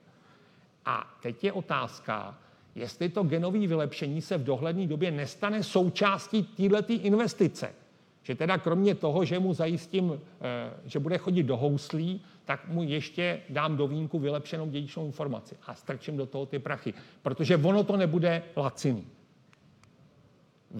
A 0.85 1.17
teď 1.23 1.45
je 1.45 1.53
otázka, 1.53 2.39
jestli 2.75 3.09
to 3.09 3.23
genové 3.23 3.67
vylepšení 3.67 4.23
se 4.23 4.39
v 4.39 4.45
dohledné 4.45 4.87
době 4.87 5.11
nestane 5.11 5.63
součástí 5.63 6.43
této 6.43 6.93
investice. 6.93 7.75
Že 8.23 8.35
teda 8.35 8.59
kromě 8.59 8.95
toho, 8.95 9.25
že 9.25 9.39
mu 9.39 9.55
zajistím, 9.55 10.21
eh, 10.41 10.71
že 10.87 10.99
bude 10.99 11.19
chodit 11.19 11.43
do 11.43 11.57
houslí, 11.57 12.23
tak 12.45 12.69
mu 12.69 12.83
ještě 12.83 13.41
dám 13.49 13.77
do 13.77 13.87
vínku 13.87 14.19
vylepšenou 14.19 14.69
dědičnou 14.69 15.07
informaci 15.07 15.57
a 15.67 15.75
strčím 15.75 16.17
do 16.17 16.27
toho 16.27 16.47
ty 16.47 16.59
prachy. 16.59 16.95
Protože 17.23 17.57
ono 17.57 17.85
to 17.85 17.97
nebude 17.97 18.43
laciný. 18.57 19.07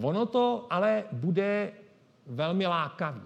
Ono 0.01 0.25
to 0.25 0.67
ale 0.69 1.03
bude 1.11 1.71
velmi 2.27 2.67
lákavý. 2.67 3.21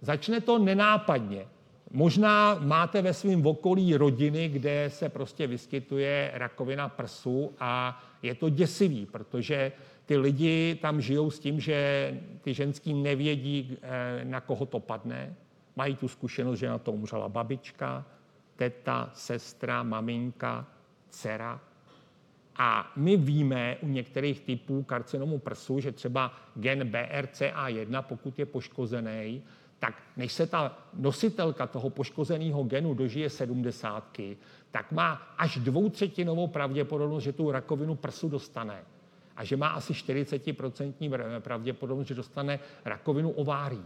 Začne 0.00 0.40
to 0.40 0.58
nenápadně. 0.58 1.46
Možná 1.90 2.54
máte 2.54 3.02
ve 3.02 3.14
svém 3.14 3.46
okolí 3.46 3.96
rodiny, 3.96 4.48
kde 4.48 4.90
se 4.90 5.08
prostě 5.08 5.46
vyskytuje 5.46 6.30
rakovina 6.34 6.88
prsu 6.88 7.52
a 7.60 8.02
je 8.22 8.34
to 8.34 8.48
děsivý, 8.48 9.06
protože 9.06 9.72
ty 10.06 10.16
lidi 10.16 10.78
tam 10.82 11.00
žijou 11.00 11.30
s 11.30 11.38
tím, 11.38 11.60
že 11.60 12.10
ty 12.40 12.54
ženský 12.54 12.94
nevědí, 12.94 13.78
eh, 13.82 14.24
na 14.24 14.40
koho 14.40 14.66
to 14.66 14.80
padne. 14.80 15.36
Mají 15.76 15.96
tu 15.96 16.08
zkušenost, 16.08 16.58
že 16.58 16.68
na 16.68 16.78
to 16.78 16.92
umřela 16.92 17.28
babička, 17.28 18.04
teta, 18.56 19.10
sestra, 19.14 19.82
maminka, 19.82 20.66
dcera. 21.08 21.60
A 22.56 22.92
my 22.96 23.16
víme 23.16 23.76
u 23.80 23.88
některých 23.88 24.40
typů 24.40 24.82
karcinomu 24.82 25.38
prsu, 25.38 25.80
že 25.80 25.92
třeba 25.92 26.32
gen 26.54 26.90
BRCA1, 26.90 28.02
pokud 28.02 28.38
je 28.38 28.46
poškozený, 28.46 29.42
tak 29.78 30.02
než 30.16 30.32
se 30.32 30.46
ta 30.46 30.78
nositelka 30.94 31.66
toho 31.66 31.90
poškozeného 31.90 32.62
genu 32.62 32.94
dožije 32.94 33.30
sedmdesátky, 33.30 34.36
tak 34.70 34.92
má 34.92 35.12
až 35.38 35.58
dvoutřetinovou 35.58 36.46
pravděpodobnost, 36.46 37.22
že 37.22 37.32
tu 37.32 37.50
rakovinu 37.50 37.94
prsu 37.94 38.28
dostane. 38.28 38.84
A 39.36 39.44
že 39.44 39.56
má 39.56 39.68
asi 39.68 39.92
40% 39.92 41.40
pravděpodobnost, 41.40 42.06
že 42.06 42.14
dostane 42.14 42.58
rakovinu 42.84 43.30
ovárí. 43.30 43.82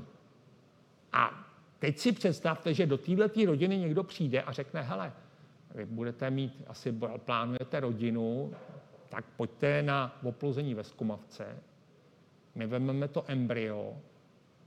A 1.12 1.45
teď 1.78 1.98
si 1.98 2.12
představte, 2.12 2.74
že 2.74 2.86
do 2.86 2.98
této 2.98 3.46
rodiny 3.46 3.78
někdo 3.78 4.02
přijde 4.02 4.42
a 4.42 4.52
řekne, 4.52 4.82
hele, 4.82 5.12
vy 5.74 5.84
budete 5.84 6.30
mít, 6.30 6.64
asi 6.66 6.94
plánujete 7.16 7.80
rodinu, 7.80 8.52
tak 9.08 9.24
pojďte 9.36 9.82
na 9.82 10.18
oplození 10.24 10.74
ve 10.74 10.84
skumavce, 10.84 11.56
my 12.54 12.66
vezmeme 12.66 13.08
to 13.08 13.24
embryo, 13.26 13.96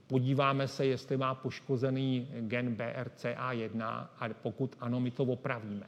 podíváme 0.06 0.68
se, 0.68 0.86
jestli 0.86 1.16
má 1.16 1.34
poškozený 1.34 2.28
gen 2.40 2.74
BRCA1 2.74 4.06
a 4.18 4.28
pokud 4.42 4.76
ano, 4.80 5.00
my 5.00 5.10
to 5.10 5.22
opravíme. 5.22 5.86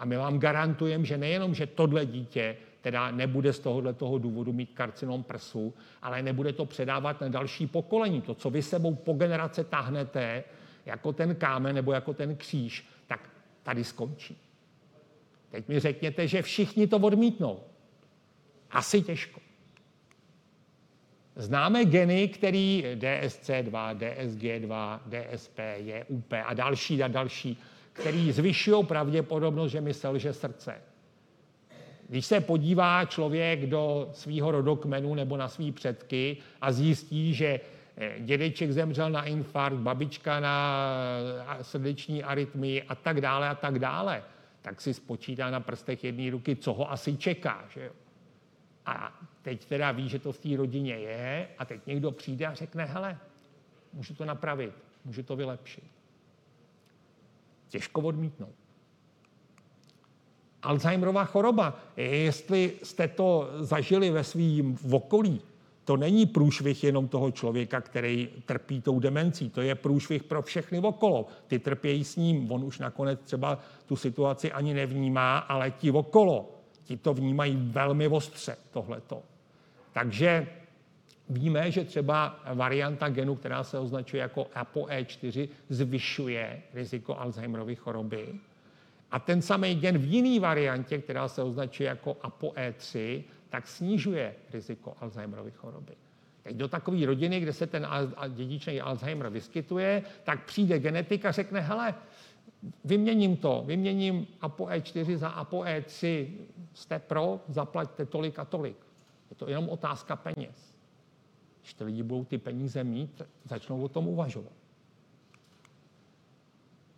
A 0.00 0.04
my 0.04 0.16
vám 0.16 0.38
garantujeme, 0.38 1.04
že 1.04 1.18
nejenom, 1.18 1.54
že 1.54 1.66
tohle 1.66 2.06
dítě 2.06 2.56
teda 2.80 3.10
nebude 3.10 3.52
z 3.52 3.58
tohohle 3.58 3.92
toho 3.92 4.18
důvodu 4.18 4.52
mít 4.52 4.70
karcinom 4.74 5.22
prsu, 5.22 5.74
ale 6.02 6.22
nebude 6.22 6.52
to 6.52 6.64
předávat 6.64 7.20
na 7.20 7.28
další 7.28 7.66
pokolení. 7.66 8.20
To, 8.20 8.34
co 8.34 8.50
vy 8.50 8.62
sebou 8.62 8.94
po 8.94 9.12
generace 9.12 9.64
táhnete, 9.64 10.44
jako 10.86 11.12
ten 11.12 11.34
kámen 11.34 11.74
nebo 11.74 11.92
jako 11.92 12.14
ten 12.14 12.36
kříž, 12.36 12.86
tak 13.06 13.30
tady 13.62 13.84
skončí. 13.84 14.36
Teď 15.50 15.68
mi 15.68 15.80
řekněte, 15.80 16.28
že 16.28 16.42
všichni 16.42 16.86
to 16.86 16.96
odmítnou. 16.96 17.60
Asi 18.70 19.02
těžko. 19.02 19.40
Známe 21.36 21.84
geny, 21.84 22.28
který 22.28 22.84
DSC2, 22.94 23.98
DSG2, 23.98 25.00
DSP, 25.08 25.58
JUP 25.76 26.32
a 26.44 26.54
další 26.54 27.02
a 27.02 27.08
další, 27.08 27.58
který 28.00 28.32
zvyšují 28.32 28.84
pravděpodobnost, 28.86 29.70
že 29.72 29.80
mi 29.80 29.94
selže 29.94 30.32
srdce. 30.32 30.74
Když 32.08 32.26
se 32.26 32.40
podívá 32.40 33.04
člověk 33.04 33.66
do 33.66 34.08
svého 34.12 34.50
rodokmenu 34.50 35.14
nebo 35.14 35.36
na 35.36 35.48
svý 35.48 35.72
předky 35.72 36.36
a 36.60 36.72
zjistí, 36.72 37.34
že 37.34 37.60
eh, 37.96 38.14
dědeček 38.18 38.72
zemřel 38.72 39.10
na 39.10 39.24
infarkt, 39.24 39.78
babička 39.78 40.40
na 40.40 40.86
eh, 41.60 41.64
srdeční 41.64 42.24
arytmii 42.24 42.82
a 42.82 42.94
tak 42.94 43.20
dále 43.20 43.48
a 43.48 43.54
tak 43.54 43.78
dále, 43.78 44.22
tak 44.62 44.80
si 44.80 44.94
spočítá 44.94 45.50
na 45.50 45.60
prstech 45.60 46.04
jedné 46.04 46.30
ruky, 46.30 46.56
co 46.56 46.72
ho 46.72 46.92
asi 46.92 47.16
čeká. 47.16 47.64
Že 47.74 47.84
jo? 47.84 47.92
A 48.86 49.20
teď 49.42 49.64
teda 49.64 49.92
ví, 49.92 50.08
že 50.08 50.18
to 50.18 50.32
v 50.32 50.38
té 50.38 50.56
rodině 50.56 50.94
je 50.94 51.48
a 51.58 51.64
teď 51.64 51.86
někdo 51.86 52.10
přijde 52.10 52.46
a 52.46 52.54
řekne, 52.54 52.84
hele, 52.84 53.18
můžu 53.92 54.14
to 54.14 54.24
napravit, 54.24 54.72
můžu 55.04 55.22
to 55.22 55.36
vylepšit. 55.36 55.99
Těžko 57.70 58.00
odmítnout. 58.00 58.54
Alzheimerova 60.62 61.24
choroba, 61.24 61.78
jestli 61.96 62.72
jste 62.82 63.08
to 63.08 63.50
zažili 63.60 64.10
ve 64.10 64.24
svým 64.24 64.78
okolí, 64.90 65.40
to 65.84 65.96
není 65.96 66.26
průšvih 66.26 66.84
jenom 66.84 67.08
toho 67.08 67.30
člověka, 67.30 67.80
který 67.80 68.28
trpí 68.46 68.80
tou 68.80 69.00
demencí, 69.00 69.50
to 69.50 69.60
je 69.60 69.74
průšvih 69.74 70.22
pro 70.22 70.42
všechny 70.42 70.78
okolo. 70.78 71.26
Ty 71.46 71.58
trpějí 71.58 72.04
s 72.04 72.16
ním, 72.16 72.52
on 72.52 72.64
už 72.64 72.78
nakonec 72.78 73.20
třeba 73.20 73.58
tu 73.86 73.96
situaci 73.96 74.52
ani 74.52 74.74
nevnímá, 74.74 75.38
ale 75.38 75.70
ti 75.70 75.90
okolo, 75.90 76.50
ti 76.84 76.96
to 76.96 77.14
vnímají 77.14 77.56
velmi 77.56 78.08
ostře, 78.08 78.56
tohleto. 78.70 79.22
Takže 79.92 80.46
víme, 81.30 81.70
že 81.70 81.84
třeba 81.84 82.40
varianta 82.54 83.08
genu, 83.08 83.36
která 83.36 83.64
se 83.64 83.78
označuje 83.78 84.20
jako 84.20 84.46
ApoE4, 84.54 85.48
zvyšuje 85.68 86.62
riziko 86.74 87.18
Alzheimerovy 87.18 87.76
choroby. 87.76 88.34
A 89.10 89.18
ten 89.18 89.42
samý 89.42 89.74
gen 89.74 89.98
v 89.98 90.04
jiné 90.04 90.40
variantě, 90.40 90.98
která 90.98 91.28
se 91.28 91.42
označuje 91.42 91.88
jako 91.88 92.12
ApoE3, 92.12 93.22
tak 93.48 93.66
snižuje 93.68 94.34
riziko 94.52 94.96
Alzheimerovy 95.00 95.50
choroby. 95.50 95.92
Teď 96.42 96.56
do 96.56 96.68
takové 96.68 97.06
rodiny, 97.06 97.40
kde 97.40 97.52
se 97.52 97.66
ten 97.66 97.88
dědičný 98.28 98.80
Alzheimer 98.80 99.28
vyskytuje, 99.28 100.02
tak 100.24 100.44
přijde 100.44 100.78
genetika 100.78 101.28
a 101.28 101.32
řekne, 101.32 101.60
hele, 101.60 101.94
vyměním 102.84 103.36
to, 103.36 103.62
vyměním 103.66 104.26
ApoE4 104.40 105.16
za 105.16 105.42
ApoE3, 105.42 106.28
jste 106.74 106.98
pro, 106.98 107.40
zaplaťte 107.48 108.06
tolik 108.06 108.38
a 108.38 108.44
tolik. 108.44 108.76
Je 109.30 109.36
to 109.36 109.48
jenom 109.48 109.68
otázka 109.68 110.16
peněz. 110.16 110.69
Když 111.60 111.74
ty 111.74 111.84
lidi 111.84 112.02
budou 112.02 112.24
ty 112.24 112.38
peníze 112.38 112.84
mít, 112.84 113.22
začnou 113.44 113.82
o 113.82 113.88
tom 113.88 114.08
uvažovat. 114.08 114.52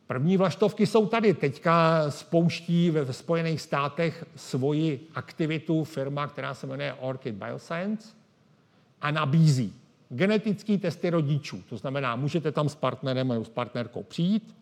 První 0.07 0.37
vlaštovky 0.37 0.87
jsou 0.87 1.07
tady. 1.07 1.35
Teďka 1.35 2.05
spouští 2.11 2.91
ve 2.91 3.13
Spojených 3.13 3.61
státech 3.61 4.25
svoji 4.37 5.09
aktivitu 5.15 5.85
firma, 5.85 6.27
která 6.27 6.55
se 6.55 6.67
jmenuje 6.67 6.95
Orchid 6.95 7.35
Bioscience 7.35 8.09
a 9.01 9.11
nabízí 9.11 9.75
genetické 10.09 10.79
testy 10.79 11.11
rodičů. 11.11 11.63
To 11.69 11.77
znamená, 11.77 12.17
můžete 12.17 12.53
tam 12.53 12.69
s 12.69 12.75
partnerem 12.75 13.29
nebo 13.29 13.45
s 13.45 13.49
partnerkou 13.49 14.03
přijít 14.03 14.57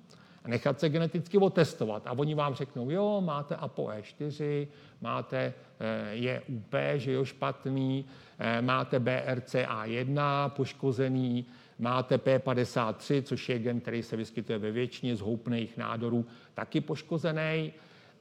a 0.44 0.48
nechat 0.48 0.80
se 0.80 0.88
geneticky 0.88 1.38
otestovat. 1.38 2.06
A 2.06 2.12
oni 2.12 2.34
vám 2.34 2.54
řeknou, 2.54 2.90
jo, 2.90 3.20
máte 3.20 3.54
ApoE4, 3.54 4.68
máte 5.00 5.54
eh, 5.80 6.14
je 6.14 6.42
UP, 6.48 6.74
že 6.96 7.12
jo, 7.12 7.24
špatný, 7.24 8.04
eh, 8.38 8.62
máte 8.62 8.98
BRCA1 8.98 10.48
poškozený, 10.48 11.46
Máte 11.80 12.16
P53, 12.16 13.22
což 13.22 13.48
je 13.48 13.58
gen, 13.58 13.80
který 13.80 14.02
se 14.02 14.16
vyskytuje 14.16 14.58
ve 14.58 14.70
většině 14.70 15.16
zhoupných 15.16 15.76
nádorů, 15.76 16.26
taky 16.54 16.80
poškozený. 16.80 17.72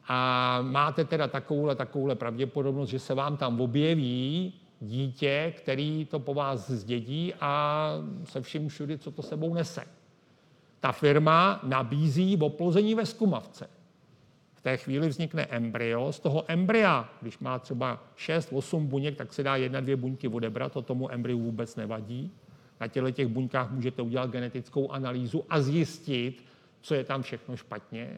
A 0.08 0.60
máte 0.62 1.06
teda 1.06 1.28
takovouhle, 1.28 1.76
takovouhle 1.76 2.16
pravděpodobnost, 2.16 2.90
že 2.90 3.00
se 3.00 3.14
vám 3.14 3.38
tam 3.38 3.62
objeví 3.62 4.54
dítě, 4.82 5.54
který 5.58 6.06
to 6.06 6.20
po 6.20 6.34
vás 6.34 6.72
zdědí 6.72 7.34
a 7.42 7.94
se 8.24 8.42
vším 8.42 8.68
všudy, 8.68 8.98
co 8.98 9.12
to 9.12 9.22
sebou 9.22 9.54
nese. 9.54 9.99
Ta 10.80 10.92
firma 10.92 11.60
nabízí 11.64 12.38
oplození 12.38 12.96
ve 12.96 13.06
skumavce. 13.06 13.70
V 14.54 14.62
té 14.62 14.78
chvíli 14.78 15.08
vznikne 15.08 15.46
embryo. 15.46 16.12
Z 16.12 16.20
toho 16.20 16.44
embrya, 16.48 17.10
když 17.22 17.40
má 17.40 17.60
třeba 17.60 18.04
6-8 18.18 18.86
buněk, 18.86 19.16
tak 19.18 19.34
se 19.34 19.44
dá 19.44 19.56
jedna, 19.56 19.80
dvě 19.80 19.96
buňky 19.96 20.28
odebrat, 20.28 20.72
to 20.72 20.82
tomu 20.82 21.12
embryu 21.12 21.40
vůbec 21.40 21.76
nevadí. 21.76 22.32
Na 22.80 22.88
těchto 22.88 23.12
těch 23.12 23.28
buňkách 23.28 23.72
můžete 23.72 24.02
udělat 24.02 24.32
genetickou 24.32 24.92
analýzu 24.92 25.46
a 25.50 25.62
zjistit, 25.62 26.46
co 26.82 26.96
je 26.96 27.04
tam 27.04 27.22
všechno 27.22 27.58
špatně. 27.58 28.18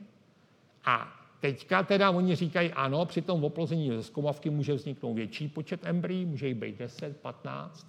A 0.86 1.22
teďka 1.40 1.84
teda 1.84 2.12
oni 2.12 2.36
říkají, 2.36 2.72
ano, 2.72 3.06
při 3.06 3.22
tom 3.22 3.44
oplození 3.44 3.90
ze 3.90 4.04
zkomavky 4.04 4.50
může 4.50 4.74
vzniknout 4.74 5.14
větší 5.14 5.48
počet 5.48 5.80
embryí, 5.84 6.26
může 6.26 6.48
jich 6.48 6.58
být 6.58 6.78
10, 6.78 7.18
15. 7.18 7.88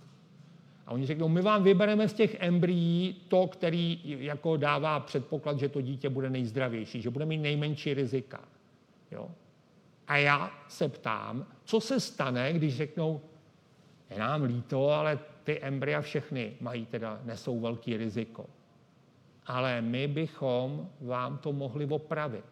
A 0.87 0.93
oni 0.93 1.07
řeknou, 1.07 1.29
my 1.29 1.43
vám 1.43 1.63
vybereme 1.63 2.09
z 2.09 2.13
těch 2.13 2.37
embryí 2.41 3.23
to, 3.29 3.47
který 3.47 4.01
jako 4.05 4.57
dává 4.57 5.01
předpoklad, 5.01 5.59
že 5.59 5.69
to 5.69 5.81
dítě 5.81 6.09
bude 6.09 6.31
nejzdravější, 6.31 7.03
že 7.03 7.11
bude 7.11 7.27
mít 7.27 7.39
nejmenší 7.39 7.95
rizika. 7.95 8.41
Jo? 9.11 9.31
A 10.09 10.17
já 10.17 10.51
se 10.69 10.89
ptám, 10.89 11.47
co 11.65 11.81
se 11.81 12.01
stane, 12.01 12.53
když 12.53 12.77
řeknou, 12.77 13.21
je 14.11 14.19
nám 14.19 14.43
líto, 14.43 14.91
ale 14.91 15.19
ty 15.45 15.61
embrya 15.61 16.01
všechny 16.01 16.57
mají 16.61 16.87
teda, 16.87 17.21
nesou 17.25 17.61
velký 17.61 17.97
riziko. 17.97 18.47
Ale 19.47 19.81
my 19.81 20.09
bychom 20.09 20.89
vám 21.01 21.39
to 21.39 21.53
mohli 21.53 21.87
opravit. 21.87 22.45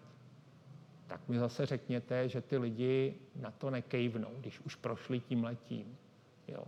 Tak 1.07 1.29
mi 1.29 1.39
zase 1.39 1.67
řekněte, 1.67 2.29
že 2.29 2.41
ty 2.41 2.59
lidi 2.59 3.15
na 3.37 3.51
to 3.51 3.71
nekejvnou, 3.71 4.29
když 4.41 4.61
už 4.61 4.75
prošli 4.75 5.21
tím 5.21 5.45
letím. 5.45 5.97
Jo. 6.49 6.65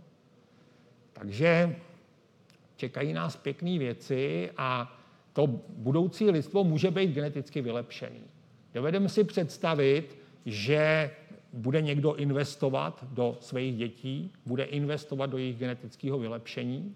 Takže 1.13 1.75
čekají 2.75 3.13
nás 3.13 3.35
pěkné 3.35 3.79
věci 3.79 4.51
a 4.57 4.99
to 5.33 5.47
budoucí 5.69 6.29
lidstvo 6.29 6.63
může 6.63 6.91
být 6.91 7.11
geneticky 7.11 7.61
vylepšený. 7.61 8.19
Dovedeme 8.73 9.09
si 9.09 9.23
představit, 9.23 10.17
že 10.45 11.11
bude 11.53 11.81
někdo 11.81 12.15
investovat 12.15 13.05
do 13.11 13.37
svých 13.39 13.77
dětí, 13.77 14.31
bude 14.45 14.63
investovat 14.63 15.25
do 15.25 15.37
jejich 15.37 15.57
genetického 15.57 16.19
vylepšení. 16.19 16.95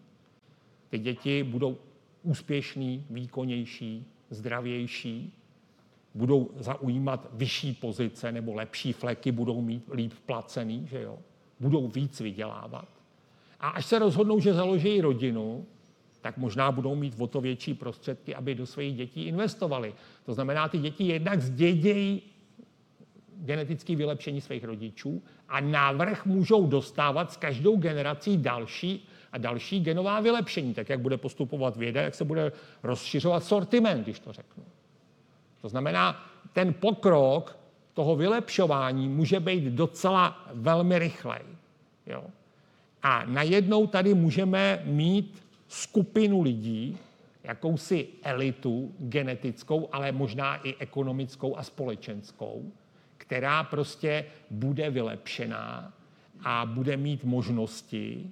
Ty 0.90 1.00
děti 1.00 1.44
budou 1.44 1.78
úspěšný, 2.24 3.06
výkonnější, 3.10 4.06
zdravější, 4.30 5.34
budou 6.14 6.52
zaujímat 6.56 7.30
vyšší 7.34 7.74
pozice 7.74 8.32
nebo 8.32 8.54
lepší 8.54 8.94
fleky, 8.94 9.32
budou 9.32 9.62
mít 9.62 9.90
líp 9.94 10.14
placený, 10.26 10.88
že 10.88 11.02
jo? 11.02 11.20
budou 11.60 11.88
víc 11.88 12.20
vydělávat. 12.20 12.97
A 13.60 13.70
až 13.70 13.86
se 13.86 14.00
rozhodnou, 14.00 14.40
že 14.40 14.54
založí 14.54 15.02
rodinu, 15.02 15.66
tak 16.22 16.38
možná 16.38 16.72
budou 16.72 16.96
mít 16.96 17.16
o 17.20 17.28
to 17.28 17.42
větší 17.42 17.74
prostředky, 17.74 18.36
aby 18.36 18.56
do 18.56 18.66
svých 18.66 18.96
dětí 18.96 19.24
investovali. 19.24 19.94
To 20.26 20.34
znamená, 20.34 20.68
ty 20.68 20.78
děti 20.78 21.04
jednak 21.04 21.42
zdědějí 21.42 22.22
genetické 23.38 23.96
vylepšení 23.96 24.42
svých 24.42 24.64
rodičů 24.64 25.24
a 25.50 25.60
návrh 25.60 26.26
můžou 26.26 26.68
dostávat 26.68 27.32
s 27.32 27.38
každou 27.38 27.78
generací 27.78 28.38
další 28.38 29.08
a 29.32 29.38
další 29.38 29.80
genová 29.80 30.20
vylepšení, 30.20 30.74
tak 30.74 30.90
jak 30.90 31.00
bude 31.00 31.18
postupovat 31.18 31.78
věda, 31.78 32.02
jak 32.02 32.16
se 32.16 32.26
bude 32.26 32.52
rozšiřovat 32.84 33.44
sortiment, 33.44 34.04
když 34.04 34.20
to 34.20 34.34
řeknu. 34.34 34.64
To 35.62 35.70
znamená, 35.70 36.26
ten 36.54 36.74
pokrok 36.74 37.58
toho 37.94 38.16
vylepšování 38.16 39.10
může 39.10 39.40
být 39.40 39.64
docela 39.64 40.48
velmi 40.54 41.00
rychlej. 41.00 41.42
Jo? 42.06 42.24
A 43.08 43.24
najednou 43.26 43.88
tady 43.88 44.14
můžeme 44.14 44.82
mít 44.86 45.44
skupinu 45.68 46.42
lidí, 46.42 46.98
jakousi 47.44 48.08
elitu 48.24 48.96
genetickou, 49.00 49.90
ale 49.92 50.12
možná 50.12 50.56
i 50.56 50.76
ekonomickou 50.80 51.58
a 51.58 51.64
společenskou, 51.64 52.72
která 53.18 53.64
prostě 53.64 54.26
bude 54.52 54.90
vylepšená 54.90 55.94
a 56.44 56.66
bude 56.66 56.98
mít 56.98 57.24
možnosti. 57.24 58.32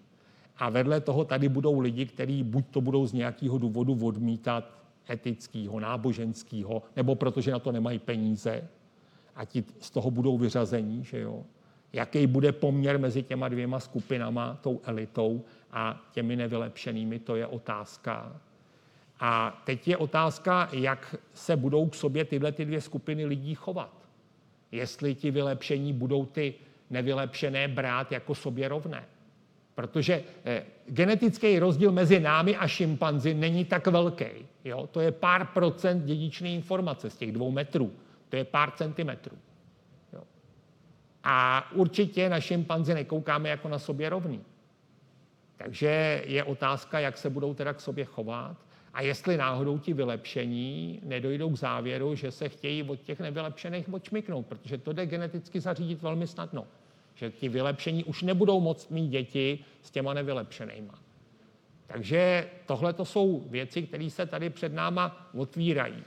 A 0.58 0.70
vedle 0.70 1.02
toho 1.02 1.26
tady 1.26 1.50
budou 1.50 1.80
lidi, 1.80 2.06
kteří 2.06 2.44
buď 2.44 2.66
to 2.72 2.82
budou 2.82 3.06
z 3.06 3.14
nějakého 3.14 3.58
důvodu 3.58 4.06
odmítat 4.06 4.72
etického, 5.10 5.80
náboženského, 5.80 6.84
nebo 6.96 7.16
protože 7.16 7.52
na 7.52 7.60
to 7.60 7.72
nemají 7.72 8.00
peníze. 8.00 8.68
a 9.36 9.46
ti 9.46 9.64
z 9.80 9.90
toho 9.90 10.12
budou 10.12 10.38
vyřazení, 10.38 11.04
že 11.04 11.20
jo. 11.20 11.44
Jaký 11.96 12.28
bude 12.28 12.52
poměr 12.52 13.00
mezi 13.00 13.24
těma 13.24 13.50
dvěma 13.50 13.80
skupinama, 13.80 14.58
tou 14.62 14.82
elitou 14.84 15.46
a 15.72 16.02
těmi 16.12 16.36
nevylepšenými, 16.36 17.20
to 17.20 17.36
je 17.36 17.48
otázka. 17.48 18.42
A 19.20 19.62
teď 19.66 19.88
je 19.88 19.98
otázka, 19.98 20.70
jak 20.72 21.16
se 21.34 21.56
budou 21.56 21.90
k 21.90 21.96
sobě 21.96 22.26
tyhle 22.26 22.52
ty 22.52 22.66
dvě 22.66 22.82
skupiny 22.82 23.26
lidí 23.26 23.56
chovat. 23.56 23.94
Jestli 24.72 25.16
ti 25.16 25.32
vylepšení 25.32 25.94
budou 25.94 26.26
ty 26.26 26.54
nevylepšené 26.90 27.68
brát 27.68 28.12
jako 28.12 28.36
sobě 28.36 28.68
rovné. 28.68 29.04
Protože 29.76 30.24
eh, 30.46 30.64
genetický 30.86 31.60
rozdíl 31.60 31.92
mezi 31.92 32.20
námi 32.20 32.56
a 32.56 32.68
šimpanzi 32.68 33.34
není 33.34 33.66
tak 33.66 33.88
velký. 33.88 34.26
Jo? 34.64 34.88
To 34.92 35.02
je 35.02 35.12
pár 35.12 35.46
procent 35.46 36.06
dědičné 36.06 36.50
informace 36.50 37.10
z 37.10 37.18
těch 37.18 37.32
dvou 37.32 37.52
metrů. 37.52 37.92
To 38.30 38.36
je 38.36 38.44
pár 38.44 38.72
centimetrů. 38.72 39.38
A 41.26 41.68
určitě 41.72 42.30
na 42.30 42.40
šimpanzi 42.40 42.94
nekoukáme 42.94 43.50
jako 43.50 43.70
na 43.70 43.80
sobě 43.80 44.10
rovný. 44.10 44.42
Takže 45.58 46.24
je 46.26 46.44
otázka, 46.44 47.00
jak 47.00 47.18
se 47.18 47.30
budou 47.30 47.54
teda 47.54 47.74
k 47.74 47.82
sobě 47.82 48.06
chovat 48.06 48.58
a 48.94 49.02
jestli 49.02 49.38
náhodou 49.38 49.78
ti 49.78 49.94
vylepšení 49.94 51.00
nedojdou 51.04 51.50
k 51.50 51.58
závěru, 51.58 52.16
že 52.16 52.32
se 52.32 52.50
chtějí 52.50 52.84
od 52.84 53.02
těch 53.02 53.20
nevylepšených 53.20 53.94
odšmiknout, 53.94 54.46
protože 54.46 54.78
to 54.78 54.94
jde 54.94 55.06
geneticky 55.06 55.60
zařídit 55.60 56.02
velmi 56.02 56.28
snadno. 56.28 56.68
Že 57.16 57.32
ti 57.32 57.50
vylepšení 57.50 58.04
už 58.04 58.24
nebudou 58.24 58.60
moct 58.60 58.92
mít 58.92 59.08
děti 59.08 59.60
s 59.82 59.92
těma 59.92 60.14
nevylepšenýma. 60.14 61.00
Takže 61.88 62.50
tohle 62.66 62.94
to 62.94 63.06
jsou 63.06 63.40
věci, 63.50 63.82
které 63.82 64.10
se 64.10 64.26
tady 64.26 64.50
před 64.50 64.74
náma 64.74 65.30
otvírají. 65.34 66.04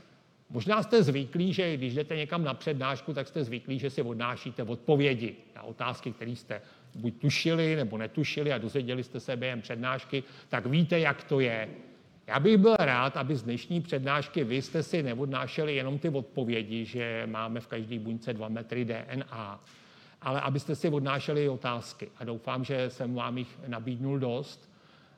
Možná 0.51 0.83
jste 0.83 1.03
zvyklí, 1.03 1.53
že 1.53 1.77
když 1.77 1.95
jdete 1.95 2.17
někam 2.17 2.45
na 2.45 2.55
přednášku, 2.55 3.15
tak 3.15 3.29
jste 3.29 3.45
zvyklí, 3.45 3.79
že 3.79 3.91
si 3.91 4.03
odnášíte 4.03 4.63
odpovědi 4.63 5.37
na 5.57 5.63
otázky, 5.63 6.13
které 6.13 6.31
jste 6.31 6.63
buď 6.95 7.15
tušili 7.15 7.77
nebo 7.77 7.99
netušili 7.99 8.53
a 8.53 8.59
dozvěděli 8.59 9.05
jste 9.05 9.21
se 9.21 9.37
během 9.37 9.61
přednášky, 9.61 10.25
tak 10.49 10.67
víte, 10.67 10.99
jak 10.99 11.25
to 11.25 11.41
je. 11.41 11.69
Já 12.27 12.41
bych 12.41 12.57
byl 12.57 12.77
rád, 12.79 13.17
aby 13.17 13.37
z 13.37 13.43
dnešní 13.43 13.81
přednášky 13.81 14.45
vy 14.45 14.63
jste 14.63 14.83
si 14.83 15.03
neodnášeli 15.03 15.77
jenom 15.77 15.99
ty 15.99 16.09
odpovědi, 16.09 16.85
že 16.85 17.23
máme 17.27 17.61
v 17.61 17.67
každé 17.67 17.99
buňce 17.99 18.33
2 18.33 18.49
metry 18.49 18.85
DNA, 18.85 19.65
ale 20.23 20.41
abyste 20.41 20.75
si 20.75 20.89
odnášeli 20.89 21.49
otázky. 21.49 22.11
A 22.19 22.25
doufám, 22.25 22.65
že 22.65 22.91
jsem 22.91 23.15
vám 23.15 23.39
jich 23.39 23.59
nabídnul 23.67 24.19
dost. 24.19 24.71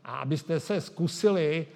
A 0.04 0.16
abyste 0.16 0.60
se 0.60 0.80
zkusili 0.80 1.66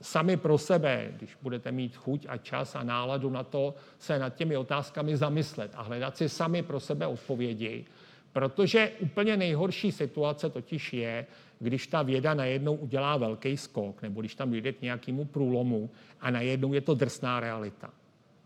sami 0.00 0.36
pro 0.36 0.58
sebe, 0.58 1.12
když 1.16 1.36
budete 1.42 1.72
mít 1.72 1.96
chuť 1.96 2.26
a 2.28 2.36
čas 2.36 2.74
a 2.74 2.82
náladu 2.82 3.30
na 3.30 3.42
to, 3.42 3.74
se 3.98 4.18
nad 4.18 4.34
těmi 4.34 4.56
otázkami 4.56 5.16
zamyslet 5.16 5.70
a 5.74 5.82
hledat 5.82 6.16
si 6.16 6.28
sami 6.28 6.62
pro 6.62 6.80
sebe 6.80 7.06
odpovědi. 7.06 7.84
Protože 8.32 8.92
úplně 9.00 9.36
nejhorší 9.36 9.92
situace 9.92 10.50
totiž 10.50 10.92
je, 10.92 11.26
když 11.58 11.86
ta 11.86 12.02
věda 12.02 12.34
najednou 12.34 12.74
udělá 12.74 13.16
velký 13.16 13.56
skok, 13.56 14.02
nebo 14.02 14.20
když 14.20 14.34
tam 14.34 14.50
dojde 14.50 14.72
k 14.72 14.82
nějakému 14.82 15.24
průlomu 15.24 15.90
a 16.20 16.30
najednou 16.30 16.72
je 16.72 16.80
to 16.80 16.94
drsná 16.94 17.40
realita. 17.40 17.90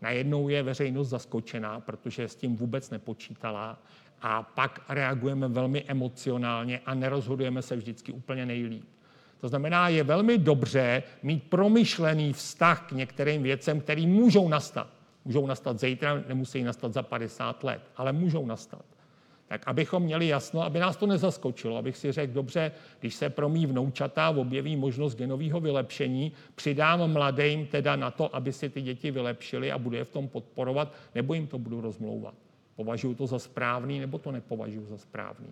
Najednou 0.01 0.49
je 0.49 0.63
veřejnost 0.63 1.07
zaskočená, 1.07 1.79
protože 1.79 2.27
s 2.27 2.35
tím 2.35 2.55
vůbec 2.55 2.89
nepočítala 2.89 3.81
a 4.21 4.43
pak 4.43 4.81
reagujeme 4.89 5.47
velmi 5.47 5.83
emocionálně 5.87 6.79
a 6.85 6.93
nerozhodujeme 6.93 7.61
se 7.61 7.75
vždycky 7.75 8.11
úplně 8.11 8.45
nejlíp. 8.45 8.96
To 9.41 9.47
znamená, 9.47 9.89
je 9.89 10.03
velmi 10.03 10.37
dobře 10.37 11.03
mít 11.23 11.43
promyšlený 11.49 12.33
vztah 12.33 12.87
k 12.87 12.91
některým 12.91 13.43
věcem, 13.43 13.81
které 13.81 14.07
můžou 14.07 14.49
nastat. 14.49 14.87
Můžou 15.25 15.47
nastat 15.47 15.79
zítra, 15.79 16.23
nemusí 16.27 16.63
nastat 16.63 16.93
za 16.93 17.03
50 17.03 17.63
let, 17.63 17.81
ale 17.95 18.13
můžou 18.13 18.45
nastat 18.45 18.85
tak 19.47 19.67
abychom 19.67 20.03
měli 20.03 20.27
jasno, 20.27 20.63
aby 20.63 20.79
nás 20.79 20.97
to 20.97 21.07
nezaskočilo, 21.07 21.77
abych 21.77 21.97
si 21.97 22.11
řekl, 22.11 22.33
dobře, 22.33 22.71
když 22.99 23.15
se 23.15 23.29
pro 23.29 23.49
mý 23.49 23.65
vnoučata 23.65 24.29
objeví 24.29 24.75
možnost 24.75 25.15
genového 25.15 25.59
vylepšení, 25.59 26.31
přidám 26.55 27.13
mladým 27.13 27.67
teda 27.67 27.95
na 27.95 28.11
to, 28.11 28.35
aby 28.35 28.53
si 28.53 28.69
ty 28.69 28.81
děti 28.81 29.11
vylepšili 29.11 29.71
a 29.71 29.77
budu 29.77 29.95
je 29.95 30.03
v 30.03 30.09
tom 30.09 30.27
podporovat, 30.27 30.93
nebo 31.15 31.33
jim 31.33 31.47
to 31.47 31.57
budu 31.57 31.81
rozmlouvat. 31.81 32.33
Považuji 32.75 33.15
to 33.15 33.27
za 33.27 33.39
správný, 33.39 33.99
nebo 33.99 34.17
to 34.17 34.31
nepovažuji 34.31 34.85
za 34.85 34.97
správný. 34.97 35.47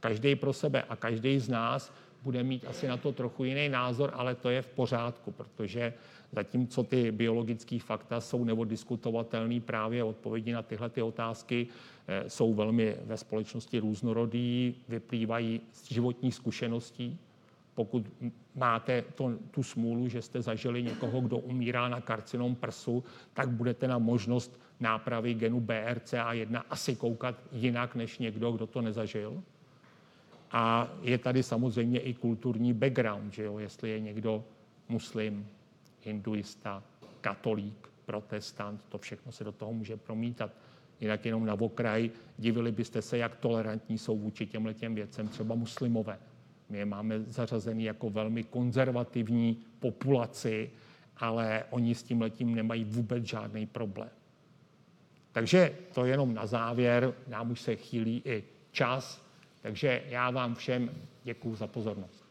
Každý 0.00 0.34
pro 0.36 0.52
sebe 0.52 0.82
a 0.82 0.96
každý 0.96 1.38
z 1.38 1.48
nás 1.48 1.92
bude 2.22 2.42
mít 2.42 2.64
asi 2.64 2.88
na 2.88 2.96
to 2.96 3.12
trochu 3.12 3.44
jiný 3.44 3.68
názor, 3.68 4.10
ale 4.14 4.34
to 4.34 4.50
je 4.50 4.62
v 4.62 4.68
pořádku, 4.68 5.30
protože 5.30 5.94
zatímco 6.32 6.82
ty 6.82 7.12
biologické 7.12 7.78
fakta 7.78 8.20
jsou 8.20 8.44
neodiskutovatelné, 8.44 9.60
právě 9.60 10.04
odpovědi 10.04 10.52
na 10.52 10.62
tyhle 10.62 10.90
ty 10.90 11.02
otázky 11.02 11.66
eh, 12.08 12.30
jsou 12.30 12.54
velmi 12.54 12.96
ve 13.04 13.16
společnosti 13.16 13.78
různorodý, 13.78 14.74
vyplývají 14.88 15.60
z 15.72 15.92
životních 15.92 16.34
zkušeností. 16.34 17.18
Pokud 17.74 18.06
máte 18.54 19.04
to, 19.14 19.32
tu 19.50 19.62
smůlu, 19.62 20.08
že 20.08 20.22
jste 20.22 20.42
zažili 20.42 20.82
někoho, 20.82 21.20
kdo 21.20 21.38
umírá 21.38 21.88
na 21.88 22.00
karcinom 22.00 22.54
prsu, 22.54 23.04
tak 23.34 23.48
budete 23.48 23.88
na 23.88 23.98
možnost 23.98 24.60
nápravy 24.80 25.34
genu 25.34 25.60
BRCA1 25.60 26.62
asi 26.70 26.96
koukat 26.96 27.34
jinak 27.52 27.94
než 27.94 28.18
někdo, 28.18 28.52
kdo 28.52 28.66
to 28.66 28.80
nezažil. 28.82 29.42
A 30.52 30.90
je 31.02 31.18
tady 31.18 31.42
samozřejmě 31.42 32.00
i 32.00 32.14
kulturní 32.14 32.72
background, 32.72 33.32
že 33.32 33.42
jo? 33.42 33.58
jestli 33.58 33.90
je 33.90 34.00
někdo 34.00 34.44
muslim, 34.88 35.46
hinduista, 36.02 36.82
katolík, 37.20 37.88
protestant, 38.06 38.84
to 38.88 38.98
všechno 38.98 39.32
se 39.32 39.44
do 39.44 39.52
toho 39.52 39.72
může 39.72 39.96
promítat. 39.96 40.50
Jinak 41.00 41.24
jenom 41.24 41.46
na 41.46 41.54
okraj, 41.54 42.10
divili 42.38 42.72
byste 42.72 43.02
se, 43.02 43.18
jak 43.18 43.36
tolerantní 43.36 43.98
jsou 43.98 44.18
vůči 44.18 44.46
těmhle 44.46 44.74
těm 44.74 44.94
věcem 44.94 45.28
třeba 45.28 45.54
muslimové. 45.54 46.18
My 46.68 46.78
je 46.78 46.84
máme 46.84 47.20
zařazený 47.20 47.84
jako 47.84 48.10
velmi 48.10 48.44
konzervativní 48.44 49.56
populaci, 49.78 50.70
ale 51.16 51.64
oni 51.70 51.94
s 51.94 52.02
tím 52.02 52.20
letím 52.20 52.54
nemají 52.54 52.84
vůbec 52.84 53.24
žádný 53.24 53.66
problém. 53.66 54.10
Takže 55.32 55.76
to 55.94 56.04
jenom 56.04 56.34
na 56.34 56.46
závěr, 56.46 57.14
nám 57.28 57.50
už 57.50 57.60
se 57.60 57.76
chýlí 57.76 58.22
i 58.24 58.44
čas, 58.70 59.21
takže 59.62 60.02
já 60.06 60.30
vám 60.30 60.54
všem 60.54 60.90
děkuji 61.24 61.54
za 61.54 61.66
pozornost. 61.66 62.22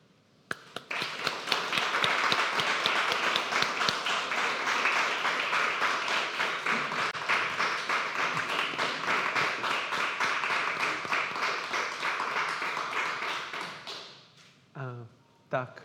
Tak, 15.52 15.84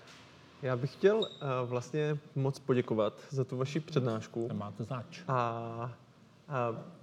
já 0.63 0.77
bych 0.77 0.93
chtěl 0.93 1.19
uh, 1.19 1.29
vlastně 1.65 2.19
moc 2.35 2.59
poděkovat 2.59 3.21
za 3.31 3.45
tu 3.45 3.57
vaši 3.57 3.81
přednášku. 3.81 4.49
Máte 4.53 4.85
zač. 4.85 5.21
A, 5.29 5.93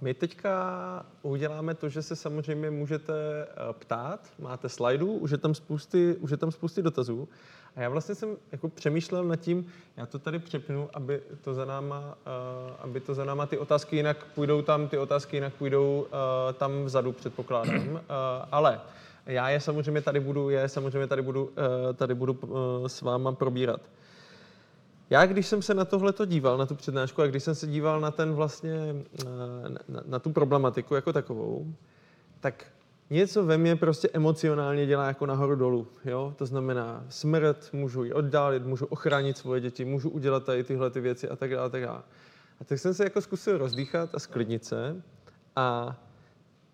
my 0.00 0.14
teďka 0.14 1.06
uděláme 1.22 1.74
to, 1.74 1.88
že 1.88 2.02
se 2.02 2.16
samozřejmě 2.16 2.70
můžete 2.70 3.12
uh, 3.12 3.72
ptát, 3.72 4.28
máte 4.38 4.68
slajdů, 4.68 5.12
už 5.12 5.30
je 5.30 5.38
tam 5.38 5.54
spousty, 5.54 6.16
už 6.20 6.30
je 6.30 6.36
tam 6.36 6.50
spousty 6.50 6.82
dotazů. 6.82 7.28
A 7.76 7.80
já 7.80 7.88
vlastně 7.88 8.14
jsem 8.14 8.36
jako 8.52 8.68
přemýšlel 8.68 9.24
nad 9.24 9.36
tím, 9.36 9.66
já 9.96 10.06
to 10.06 10.18
tady 10.18 10.38
přepnu, 10.38 10.88
aby 10.94 11.22
to 11.40 11.54
za 11.54 11.64
náma, 11.64 11.98
uh, 12.00 12.72
aby 12.78 13.00
to 13.00 13.14
za 13.14 13.24
náma 13.24 13.46
ty 13.46 13.58
otázky 13.58 13.96
jinak 13.96 14.26
půjdou 14.34 14.62
tam, 14.62 14.88
ty 14.88 14.98
otázky 14.98 15.36
jinak 15.36 15.54
půjdou 15.54 16.00
uh, 16.00 16.08
tam 16.52 16.84
vzadu, 16.84 17.12
předpokládám. 17.12 18.00
Ale 18.50 18.80
já 19.26 19.48
je 19.48 19.60
samozřejmě 19.60 20.00
tady 20.00 20.20
budu, 20.20 20.50
je 20.50 20.68
samozřejmě 20.68 21.06
tady 21.06 21.22
budu, 21.22 21.50
eh, 21.90 21.92
tady 21.92 22.14
budu 22.14 22.38
eh, 22.42 22.88
s 22.88 23.02
váma 23.02 23.32
probírat. 23.32 23.80
Já, 25.14 25.26
když 25.26 25.46
jsem 25.46 25.62
se 25.62 25.74
na 25.74 25.84
tohle 25.84 26.14
díval, 26.26 26.58
na 26.58 26.66
tu 26.66 26.74
přednášku, 26.74 27.22
a 27.22 27.26
když 27.26 27.42
jsem 27.42 27.54
se 27.54 27.66
díval 27.66 28.00
na 28.00 28.10
ten 28.10 28.32
vlastně, 28.32 28.74
eh, 29.20 29.24
na, 29.88 30.02
na 30.06 30.18
tu 30.18 30.32
problematiku 30.32 30.94
jako 30.94 31.12
takovou, 31.12 31.74
tak 32.40 32.64
něco 33.10 33.44
ve 33.44 33.58
mně 33.58 33.76
prostě 33.76 34.08
emocionálně 34.12 34.86
dělá 34.86 35.06
jako 35.06 35.26
nahoru 35.26 35.56
dolů. 35.56 35.86
Jo? 36.04 36.34
To 36.38 36.46
znamená 36.46 37.04
smrt, 37.08 37.68
můžu 37.72 38.04
ji 38.04 38.12
oddálit, 38.12 38.66
můžu 38.66 38.86
ochránit 38.86 39.38
svoje 39.38 39.60
děti, 39.60 39.84
můžu 39.84 40.10
udělat 40.10 40.44
tady 40.44 40.64
tyhle 40.64 40.90
ty 40.90 41.00
věci 41.00 41.28
a 41.28 41.36
tak 41.36 41.50
dále. 41.50 41.66
A 41.66 41.68
tak, 41.68 41.82
dále. 41.82 42.02
A 42.60 42.64
tak 42.64 42.78
jsem 42.78 42.94
se 42.94 43.04
jako 43.04 43.20
zkusil 43.20 43.58
rozdýchat 43.58 44.14
a 44.14 44.18
sklidnit 44.18 44.64
se. 44.64 45.02
A 45.56 45.96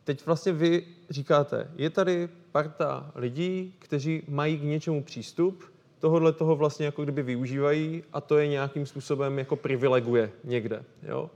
teď 0.05 0.27
vlastně 0.27 0.53
vy 0.53 0.87
říkáte, 1.11 1.71
je 1.77 1.91
tady 1.91 2.29
parta 2.53 3.13
lidí, 3.15 3.75
kteří 3.79 4.23
mají 4.29 4.59
k 4.59 4.63
něčemu 4.63 5.03
přístup, 5.03 5.70
tohle 6.01 6.33
toho 6.33 6.57
vlastně 6.57 6.87
jako 6.87 7.03
kdyby 7.03 7.23
využívají 7.23 8.05
a 8.13 8.21
to 8.21 8.39
je 8.39 8.49
nějakým 8.49 8.87
způsobem 8.87 9.39
jako 9.39 9.57
privileguje 9.57 10.33
někde. 10.45 10.85
Jo? 11.03 11.31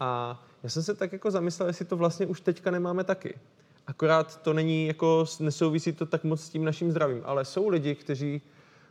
A 0.00 0.42
já 0.62 0.68
jsem 0.70 0.82
se 0.82 0.94
tak 0.94 1.12
jako 1.12 1.30
zamyslel, 1.30 1.68
jestli 1.68 1.84
to 1.84 1.96
vlastně 1.96 2.26
už 2.26 2.40
teďka 2.40 2.70
nemáme 2.70 3.04
taky. 3.04 3.34
Akorát 3.86 4.42
to 4.42 4.52
není 4.52 4.86
jako, 4.86 5.24
nesouvisí 5.40 5.92
to 5.92 6.06
tak 6.06 6.24
moc 6.24 6.40
s 6.40 6.48
tím 6.48 6.64
naším 6.64 6.90
zdravím, 6.90 7.22
ale 7.24 7.44
jsou 7.44 7.68
lidi, 7.68 7.94
kteří 7.94 8.42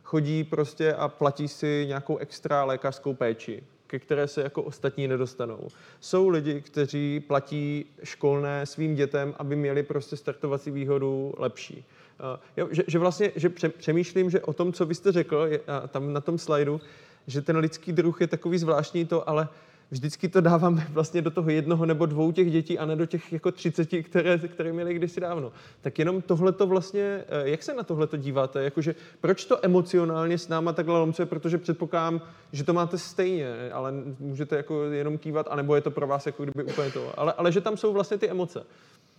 chodí 0.02 0.44
prostě 0.44 0.94
a 0.94 1.08
platí 1.08 1.48
si 1.48 1.84
nějakou 1.88 2.16
extra 2.16 2.64
lékařskou 2.64 3.14
péči 3.14 3.62
ke 3.88 3.98
které 3.98 4.28
se 4.28 4.42
jako 4.42 4.62
ostatní 4.62 5.08
nedostanou. 5.08 5.68
Jsou 6.00 6.28
lidi, 6.28 6.60
kteří 6.60 7.20
platí 7.20 7.84
školné 8.02 8.66
svým 8.66 8.94
dětem, 8.94 9.34
aby 9.38 9.56
měli 9.56 9.82
prostě 9.82 10.16
startovací 10.16 10.70
výhodu 10.70 11.34
lepší. 11.38 11.84
Uh, 12.20 12.40
jo, 12.56 12.68
že, 12.70 12.82
že 12.86 12.98
vlastně, 12.98 13.32
že 13.36 13.48
přemýšlím, 13.48 14.30
že 14.30 14.40
o 14.40 14.52
tom, 14.52 14.72
co 14.72 14.86
vy 14.86 14.94
jste 14.94 15.12
řekl, 15.12 15.46
je, 15.50 15.60
tam 15.88 16.12
na 16.12 16.20
tom 16.20 16.38
slajdu, 16.38 16.80
že 17.26 17.42
ten 17.42 17.56
lidský 17.56 17.92
druh 17.92 18.20
je 18.20 18.26
takový 18.26 18.58
zvláštní 18.58 19.04
to, 19.04 19.28
ale 19.28 19.48
vždycky 19.90 20.28
to 20.28 20.40
dáváme 20.40 20.86
vlastně 20.92 21.22
do 21.22 21.30
toho 21.30 21.50
jednoho 21.50 21.86
nebo 21.86 22.06
dvou 22.06 22.32
těch 22.32 22.50
dětí 22.50 22.78
a 22.78 22.86
ne 22.86 22.96
do 22.96 23.06
těch 23.06 23.32
jako 23.32 23.52
třiceti, 23.52 24.02
které, 24.02 24.38
které 24.38 24.72
měly 24.72 24.94
kdysi 24.94 25.20
dávno. 25.20 25.52
Tak 25.80 25.98
jenom 25.98 26.22
tohle 26.22 26.52
to 26.52 26.66
vlastně, 26.66 27.24
eh, 27.28 27.48
jak 27.48 27.62
se 27.62 27.74
na 27.74 27.82
tohle 27.82 28.06
to 28.06 28.16
díváte? 28.16 28.64
Jakože 28.64 28.94
proč 29.20 29.44
to 29.44 29.64
emocionálně 29.64 30.38
s 30.38 30.48
náma 30.48 30.72
takhle 30.72 30.98
lomcuje? 30.98 31.26
Protože 31.26 31.58
předpokládám, 31.58 32.20
že 32.52 32.64
to 32.64 32.72
máte 32.72 32.98
stejně, 32.98 33.72
ale 33.72 33.92
můžete 34.18 34.56
jako 34.56 34.84
jenom 34.84 35.18
kývat, 35.18 35.46
anebo 35.50 35.74
je 35.74 35.80
to 35.80 35.90
pro 35.90 36.06
vás 36.06 36.26
jako 36.26 36.42
kdyby 36.42 36.64
úplně 36.64 36.90
to. 36.90 37.20
Ale, 37.20 37.32
ale 37.32 37.52
že 37.52 37.60
tam 37.60 37.76
jsou 37.76 37.92
vlastně 37.92 38.18
ty 38.18 38.30
emoce. 38.30 38.64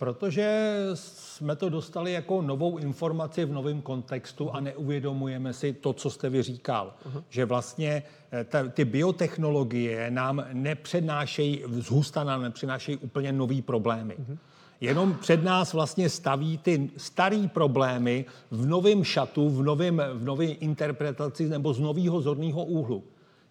Protože 0.00 0.76
jsme 0.94 1.56
to 1.56 1.68
dostali 1.68 2.12
jako 2.12 2.42
novou 2.42 2.78
informaci 2.78 3.44
v 3.44 3.52
novém 3.52 3.82
kontextu 3.82 4.50
a 4.50 4.60
neuvědomujeme 4.60 5.52
si 5.52 5.72
to, 5.72 5.92
co 5.92 6.10
jste 6.10 6.30
vy 6.30 6.42
říkal. 6.42 6.94
Uh-huh. 7.06 7.22
Že 7.28 7.44
vlastně 7.44 8.02
eh, 8.06 8.19
ta, 8.48 8.68
ty 8.68 8.84
biotechnologie 8.84 10.10
nám 10.10 10.44
nepřednášejí, 10.52 11.62
zhusta 11.68 12.24
nám 12.24 12.42
nepřinášejí 12.42 12.96
úplně 12.96 13.32
nový 13.32 13.62
problémy. 13.62 14.14
Uh-huh. 14.14 14.38
Jenom 14.80 15.14
před 15.14 15.44
nás 15.44 15.72
vlastně 15.72 16.08
staví 16.08 16.58
ty 16.58 16.90
staré 16.96 17.48
problémy 17.52 18.24
v 18.50 18.66
novém 18.66 19.04
šatu, 19.04 19.50
v 19.50 19.62
novém 19.62 20.02
v 20.12 20.24
novém 20.24 20.54
interpretaci 20.60 21.48
nebo 21.48 21.74
z 21.74 21.80
nového 21.80 22.20
zorného 22.20 22.64
úhlu. 22.64 23.04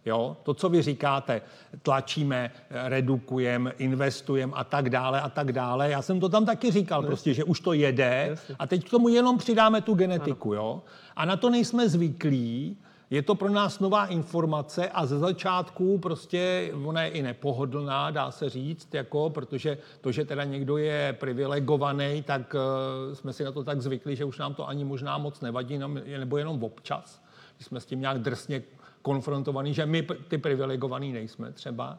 Jo? 0.05 0.37
To, 0.43 0.53
co 0.53 0.69
vy 0.69 0.81
říkáte, 0.81 1.41
tlačíme, 1.81 2.51
redukujeme, 2.69 3.71
investujeme 3.77 4.53
a 4.55 4.63
tak 4.63 4.89
dále 4.89 5.21
a 5.21 5.29
tak 5.29 5.51
dále. 5.51 5.89
Já 5.89 6.01
jsem 6.01 6.19
to 6.19 6.29
tam 6.29 6.45
taky 6.45 6.71
říkal, 6.71 7.03
prostě, 7.03 7.33
že 7.33 7.43
už 7.43 7.59
to 7.59 7.73
jede 7.73 8.35
a 8.59 8.67
teď 8.67 8.85
k 8.85 8.89
tomu 8.89 9.09
jenom 9.09 9.37
přidáme 9.37 9.81
tu 9.81 9.93
genetiku. 9.93 10.53
Jo? 10.53 10.81
A 11.15 11.25
na 11.25 11.37
to 11.37 11.49
nejsme 11.49 11.89
zvyklí, 11.89 12.77
je 13.11 13.21
to 13.21 13.35
pro 13.35 13.49
nás 13.49 13.79
nová 13.79 14.05
informace 14.05 14.89
a 14.89 15.05
ze 15.05 15.19
začátku 15.19 15.97
prostě 15.97 16.71
ona 16.83 17.03
je 17.03 17.09
i 17.09 17.21
nepohodlná, 17.21 18.11
dá 18.11 18.31
se 18.31 18.49
říct, 18.49 18.93
jako, 18.93 19.29
protože 19.29 19.77
to, 20.01 20.11
že 20.11 20.25
teda 20.25 20.43
někdo 20.43 20.77
je 20.77 21.15
privilegovaný, 21.19 22.23
tak 22.23 22.55
uh, 22.55 23.13
jsme 23.13 23.33
si 23.33 23.43
na 23.43 23.51
to 23.51 23.63
tak 23.63 23.81
zvykli, 23.81 24.15
že 24.15 24.25
už 24.25 24.37
nám 24.37 24.53
to 24.53 24.67
ani 24.67 24.85
možná 24.85 25.17
moc 25.17 25.41
nevadí, 25.41 25.79
nebo 26.17 26.37
jenom 26.37 26.63
občas. 26.63 27.21
Když 27.55 27.67
jsme 27.67 27.79
s 27.79 27.85
tím 27.85 28.01
nějak 28.01 28.19
drsně 28.19 28.63
konfrontovaný, 29.01 29.73
že 29.73 29.85
my 29.85 30.07
ty 30.27 30.37
privilegovaný 30.37 31.13
nejsme 31.13 31.51
třeba. 31.51 31.97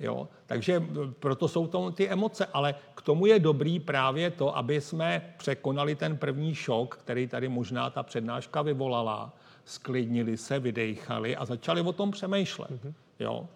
Jo? 0.00 0.28
Takže 0.46 0.82
proto 1.18 1.48
jsou 1.48 1.66
to 1.66 1.90
ty 1.90 2.08
emoce, 2.08 2.46
ale 2.52 2.74
k 2.94 3.02
tomu 3.02 3.26
je 3.26 3.38
dobrý 3.38 3.80
právě 3.80 4.30
to, 4.30 4.56
aby 4.56 4.80
jsme 4.80 5.34
překonali 5.36 5.94
ten 5.94 6.16
první 6.16 6.54
šok, 6.54 6.96
který 6.96 7.26
tady 7.26 7.48
možná 7.48 7.90
ta 7.90 8.02
přednáška 8.02 8.62
vyvolala, 8.62 9.32
sklidnili 9.70 10.36
se, 10.36 10.58
vydechali 10.58 11.36
a 11.36 11.44
začali 11.44 11.80
o 11.80 11.92
tom 11.92 12.10
přemýšlet. 12.10 12.70
Mm-hmm. 12.70 12.92
Jo? 13.20 13.48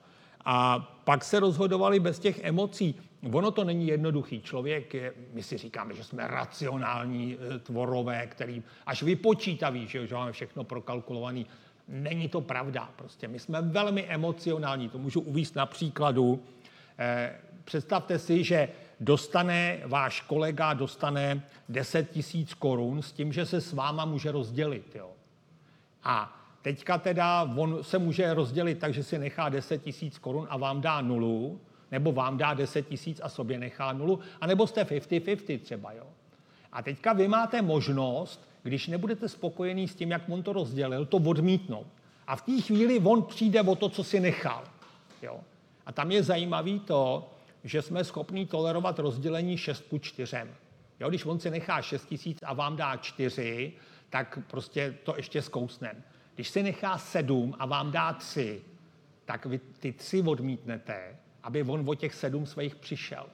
A 0.45 0.79
pak 1.05 1.25
se 1.25 1.41
rozhodovali 1.41 2.01
bez 2.01 2.19
těch 2.19 2.45
emocí. 2.45 2.95
Ono 3.33 3.51
to 3.51 3.65
není 3.65 3.87
jednoduchý. 3.87 4.41
Člověk 4.41 4.95
je, 4.95 5.13
my 5.33 5.43
si 5.43 5.59
říkáme, 5.59 5.95
že 5.95 6.05
jsme 6.05 6.29
racionální 6.29 7.37
e, 7.37 7.59
tvorové, 7.59 8.27
který 8.27 8.63
až 8.87 9.03
vypočítaví, 9.03 9.87
že, 9.89 10.07
že 10.07 10.15
máme 10.15 10.33
všechno 10.33 10.65
prokalkulovaný. 10.65 11.47
Není 11.89 12.29
to 12.29 12.41
pravda. 12.41 12.91
Prostě 12.97 13.29
my 13.29 13.39
jsme 13.39 13.63
velmi 13.63 14.05
emocionální. 14.05 14.89
To 14.89 14.99
můžu 14.99 15.21
uvíct 15.21 15.57
na 15.57 15.67
příkladu. 15.67 16.43
Eh, 16.99 17.41
představte 17.65 18.19
si, 18.19 18.45
že 18.45 18.69
dostane 19.01 19.81
váš 19.87 20.21
kolega 20.21 20.75
dostane 20.75 21.43
10 21.69 22.11
tisíc 22.11 22.55
korun 22.55 23.03
s 23.03 23.13
tím, 23.13 23.33
že 23.33 23.47
se 23.47 23.61
s 23.61 23.73
váma 23.73 24.05
může 24.05 24.33
rozdělit. 24.33 24.95
Jo. 24.95 25.11
A 26.05 26.37
teďka 26.63 26.99
teda 26.99 27.43
on 27.57 27.79
se 27.83 27.99
může 27.99 28.35
rozdělit 28.35 28.79
tak, 28.79 28.95
že 28.95 29.03
si 29.03 29.19
nechá 29.19 29.49
10 29.49 29.83
tisíc 29.83 30.19
korun 30.19 30.47
a 30.51 30.57
vám 30.57 30.81
dá 30.81 31.01
nulu, 31.01 31.61
nebo 31.91 32.13
vám 32.13 32.39
dá 32.39 32.55
10 32.55 32.89
tisíc 32.89 33.21
a 33.25 33.29
sobě 33.29 33.59
nechá 33.59 33.93
nulu, 33.93 34.21
anebo 34.41 34.67
jste 34.67 34.85
50-50 34.85 35.61
třeba. 35.61 35.93
Jo. 35.93 36.07
A 36.73 36.83
teďka 36.83 37.13
vy 37.13 37.29
máte 37.29 37.63
možnost 37.63 38.55
když 38.65 38.87
nebudete 38.87 39.29
spokojený 39.29 39.89
s 39.89 39.95
tím, 39.95 40.11
jak 40.11 40.23
on 40.29 40.43
to 40.43 40.53
rozdělil, 40.53 41.07
to 41.07 41.17
odmítnout. 41.17 41.87
A 42.27 42.37
v 42.37 42.43
té 42.43 42.61
chvíli 42.61 43.01
on 43.05 43.23
přijde 43.23 43.63
o 43.63 43.75
to, 43.75 43.89
co 43.89 44.05
si 44.05 44.21
nechal. 44.21 44.65
Jo? 45.23 45.41
A 45.87 45.93
tam 45.93 46.11
je 46.11 46.23
zajímavý 46.23 46.81
to, 46.81 47.31
že 47.65 47.83
jsme 47.83 48.05
schopni 48.05 48.47
tolerovat 48.47 48.99
rozdělení 48.99 49.59
6 49.59 49.85
ku 49.89 49.99
4. 49.99 50.37
Jo, 51.01 51.09
když 51.09 51.25
on 51.25 51.41
si 51.41 51.51
nechá 51.51 51.83
6 51.83 52.07
tisíc 52.07 52.39
a 52.43 52.53
vám 52.53 52.77
dá 52.77 52.97
4, 52.97 53.73
tak 54.15 54.39
prostě 54.47 54.95
to 55.03 55.17
ještě 55.17 55.43
zkousnem. 55.43 56.03
Když 56.35 56.49
si 56.49 56.63
nechá 56.63 56.99
7 56.99 57.55
a 57.59 57.67
vám 57.67 57.91
dá 57.91 58.13
3, 58.13 58.63
tak 59.25 59.47
vy 59.47 59.59
ty 59.59 59.93
3 59.93 60.23
odmítnete, 60.23 61.17
aby 61.43 61.63
on 61.63 61.91
o 61.91 61.95
těch 61.95 62.15
7 62.15 62.47
svých 62.47 62.75
přišel. 62.75 63.27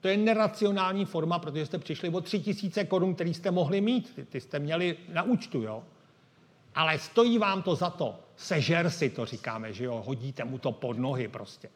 To 0.00 0.08
je 0.08 0.16
neracionální 0.16 1.04
forma, 1.04 1.38
protože 1.38 1.66
jste 1.66 1.78
přišli 1.78 2.08
o 2.08 2.20
tři 2.20 2.40
tisíce 2.40 2.84
korun, 2.84 3.14
který 3.14 3.34
jste 3.34 3.50
mohli 3.50 3.80
mít. 3.80 4.14
Ty, 4.14 4.24
ty 4.24 4.40
jste 4.40 4.58
měli 4.58 4.96
na 5.12 5.22
účtu, 5.22 5.62
jo. 5.62 5.84
Ale 6.74 6.98
stojí 6.98 7.38
vám 7.38 7.62
to 7.62 7.74
za 7.74 7.90
to. 7.90 8.20
Sežer 8.36 8.90
si 8.90 9.10
to 9.10 9.26
říkáme, 9.26 9.72
že 9.72 9.84
jo. 9.84 10.02
Hodíte 10.06 10.44
mu 10.44 10.58
to 10.58 10.72
pod 10.72 10.98
nohy 10.98 11.28
prostě. 11.28 11.68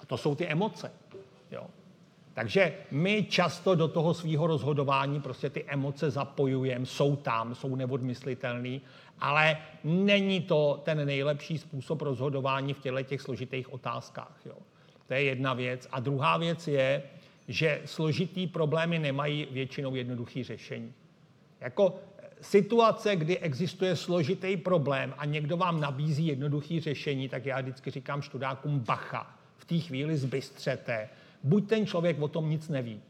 A 0.00 0.06
to 0.06 0.16
jsou 0.16 0.34
ty 0.34 0.46
emoce, 0.46 0.92
jo. 1.50 1.66
Takže 2.38 2.72
my 2.90 3.24
často 3.24 3.74
do 3.74 3.88
toho 3.88 4.14
svého 4.14 4.46
rozhodování 4.46 5.20
prostě 5.20 5.50
ty 5.50 5.64
emoce 5.66 6.10
zapojujeme, 6.10 6.86
jsou 6.86 7.16
tam, 7.16 7.54
jsou 7.54 7.76
neodmyslitelné, 7.76 8.80
ale 9.20 9.56
není 9.84 10.40
to 10.40 10.80
ten 10.84 11.06
nejlepší 11.06 11.58
způsob 11.58 12.02
rozhodování 12.02 12.74
v 12.74 12.80
těchto 12.80 13.02
těch 13.02 13.20
složitých 13.20 13.72
otázkách. 13.72 14.40
Jo. 14.46 14.54
To 15.06 15.14
je 15.14 15.22
jedna 15.22 15.54
věc. 15.54 15.88
A 15.92 16.00
druhá 16.00 16.36
věc 16.36 16.68
je, 16.68 17.02
že 17.48 17.82
složitý 17.84 18.46
problémy 18.46 18.98
nemají 18.98 19.48
většinou 19.50 19.94
jednoduchý 19.94 20.44
řešení. 20.44 20.92
Jako 21.60 21.94
eh, 22.18 22.28
situace, 22.40 23.16
kdy 23.16 23.38
existuje 23.38 23.96
složitý 23.96 24.56
problém 24.56 25.14
a 25.18 25.24
někdo 25.24 25.56
vám 25.56 25.80
nabízí 25.80 26.26
jednoduchý 26.26 26.80
řešení, 26.80 27.28
tak 27.28 27.46
já 27.46 27.60
vždycky 27.60 27.90
říkám 27.90 28.22
študákům 28.22 28.78
bacha. 28.78 29.34
V 29.56 29.64
té 29.64 29.78
chvíli 29.78 30.16
zbystřete. 30.16 31.08
Buď 31.42 31.68
ten 31.68 31.86
člověk 31.86 32.22
o 32.22 32.28
tom 32.28 32.50
nic 32.50 32.68
neví, 32.68 33.00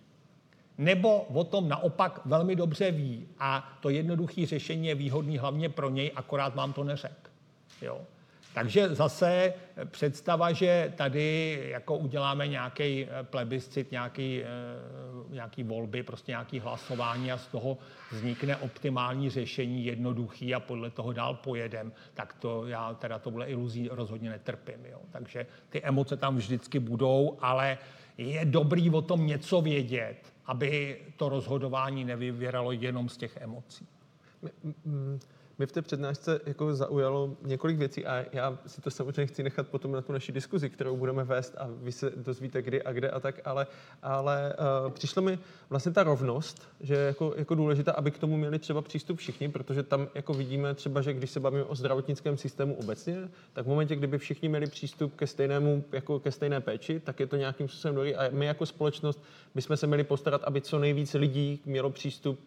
nebo 0.79 1.21
o 1.21 1.45
tom 1.45 1.69
naopak 1.69 2.21
velmi 2.25 2.57
dobře 2.57 2.91
ví 2.91 3.29
a 3.39 3.79
to 3.81 3.91
jednoduché 3.91 4.47
řešení 4.47 4.87
je 4.87 4.95
výhodný 4.95 5.39
hlavně 5.39 5.69
pro 5.69 5.91
něj, 5.91 6.13
akorát 6.17 6.55
vám 6.55 6.73
to 6.73 6.85
neřek. 6.85 7.31
Jo? 7.83 8.01
Takže 8.55 8.95
zase 8.95 9.55
představa, 9.85 10.53
že 10.53 10.93
tady 10.97 11.59
jako 11.69 11.97
uděláme 11.97 12.49
nějaký 12.49 13.05
eh, 13.05 13.09
plebiscit, 13.23 13.91
nějaký, 13.91 14.43
eh, 14.43 14.47
nějaký 15.29 15.63
volby, 15.63 16.03
prostě 16.03 16.33
nějaký 16.33 16.61
hlasování 16.61 17.33
a 17.33 17.39
z 17.39 17.47
toho 17.47 17.79
vznikne 18.13 18.57
optimální 18.57 19.31
řešení, 19.31 19.85
jednoduchý 19.85 20.55
a 20.55 20.61
podle 20.61 20.91
toho 20.91 21.13
dál 21.13 21.35
pojedem, 21.35 21.93
tak 22.15 22.35
to 22.35 22.67
já 22.67 22.95
teda 22.95 23.19
tohle 23.19 23.47
iluzí 23.47 23.89
rozhodně 23.89 24.31
netrpím. 24.31 24.87
Jo. 24.91 24.99
Takže 25.11 25.47
ty 25.69 25.83
emoce 25.83 26.17
tam 26.17 26.37
vždycky 26.37 26.79
budou, 26.79 27.39
ale 27.41 27.79
je 28.19 28.45
dobrý 28.45 28.91
o 28.91 29.03
tom 29.03 29.27
něco 29.27 29.61
vědět, 29.61 30.17
aby 30.47 30.99
to 31.17 31.29
rozhodování 31.29 32.05
nevyvěralo 32.05 32.73
jenom 32.73 33.09
z 33.09 33.17
těch 33.17 33.37
emocí. 33.37 33.87
Mě 35.59 35.67
v 35.67 35.73
té 35.73 35.83
přednášce 35.83 36.41
jako 36.47 36.75
zaujalo 36.75 37.37
několik 37.43 37.79
věcí 37.79 38.07
a 38.07 38.25
já 38.33 38.59
si 38.67 38.81
to 38.81 38.91
samozřejmě 38.91 39.27
chci 39.27 39.43
nechat 39.43 39.69
potom 39.69 39.93
na 39.93 40.03
tu 40.03 40.13
naši 40.13 40.33
diskuzi, 40.33 40.71
kterou 40.71 40.97
budeme 40.97 41.25
vést 41.25 41.55
a 41.59 41.69
vy 41.83 41.93
se 41.93 42.13
dozvíte 42.17 42.63
kdy 42.63 42.83
a 42.83 42.93
kde 42.93 43.11
a 43.11 43.21
tak, 43.21 43.41
ale, 43.45 43.67
ale 44.03 44.55
uh, 44.85 44.91
přišlo 44.91 45.23
mi 45.23 45.39
vlastně 45.71 45.93
ta 45.93 46.03
rovnost, 46.03 46.69
že 46.81 46.95
je 46.95 47.01
jako, 47.01 47.35
jako 47.37 47.55
důležitá, 47.55 47.93
aby 47.93 48.11
k 48.11 48.19
tomu 48.19 48.37
měli 48.37 48.59
třeba 48.59 48.83
přístup 48.83 49.19
všichni, 49.19 49.49
protože 49.49 49.83
tam 49.83 50.09
jako 50.15 50.35
vidíme 50.35 50.75
třeba, 50.75 51.03
že 51.03 51.13
když 51.13 51.31
se 51.31 51.41
bavíme 51.41 51.65
o 51.65 51.75
zdravotnickém 51.75 52.37
systému 52.37 52.75
obecně, 52.75 53.29
tak 53.53 53.65
v 53.65 53.69
momentě, 53.69 53.97
kdyby 53.97 54.19
všichni 54.19 54.49
měli 54.49 54.67
přístup 54.67 55.17
ke 55.17 55.27
stejnému, 55.27 55.85
jako 55.93 56.21
ke 56.21 56.33
stejné 56.33 56.61
péči, 56.61 57.01
tak 57.01 57.21
je 57.21 57.27
to 57.27 57.37
nějakým 57.37 57.69
způsobem 57.69 57.95
dobrý. 57.95 58.15
A 58.15 58.29
my 58.31 58.47
jako 58.47 58.67
společnost 58.67 59.23
bychom 59.55 59.77
se 59.77 59.87
měli 59.87 60.05
postarat, 60.05 60.45
aby 60.45 60.61
co 60.61 60.79
nejvíce 60.79 61.19
lidí 61.19 61.61
mělo 61.65 61.91
přístup 61.91 62.41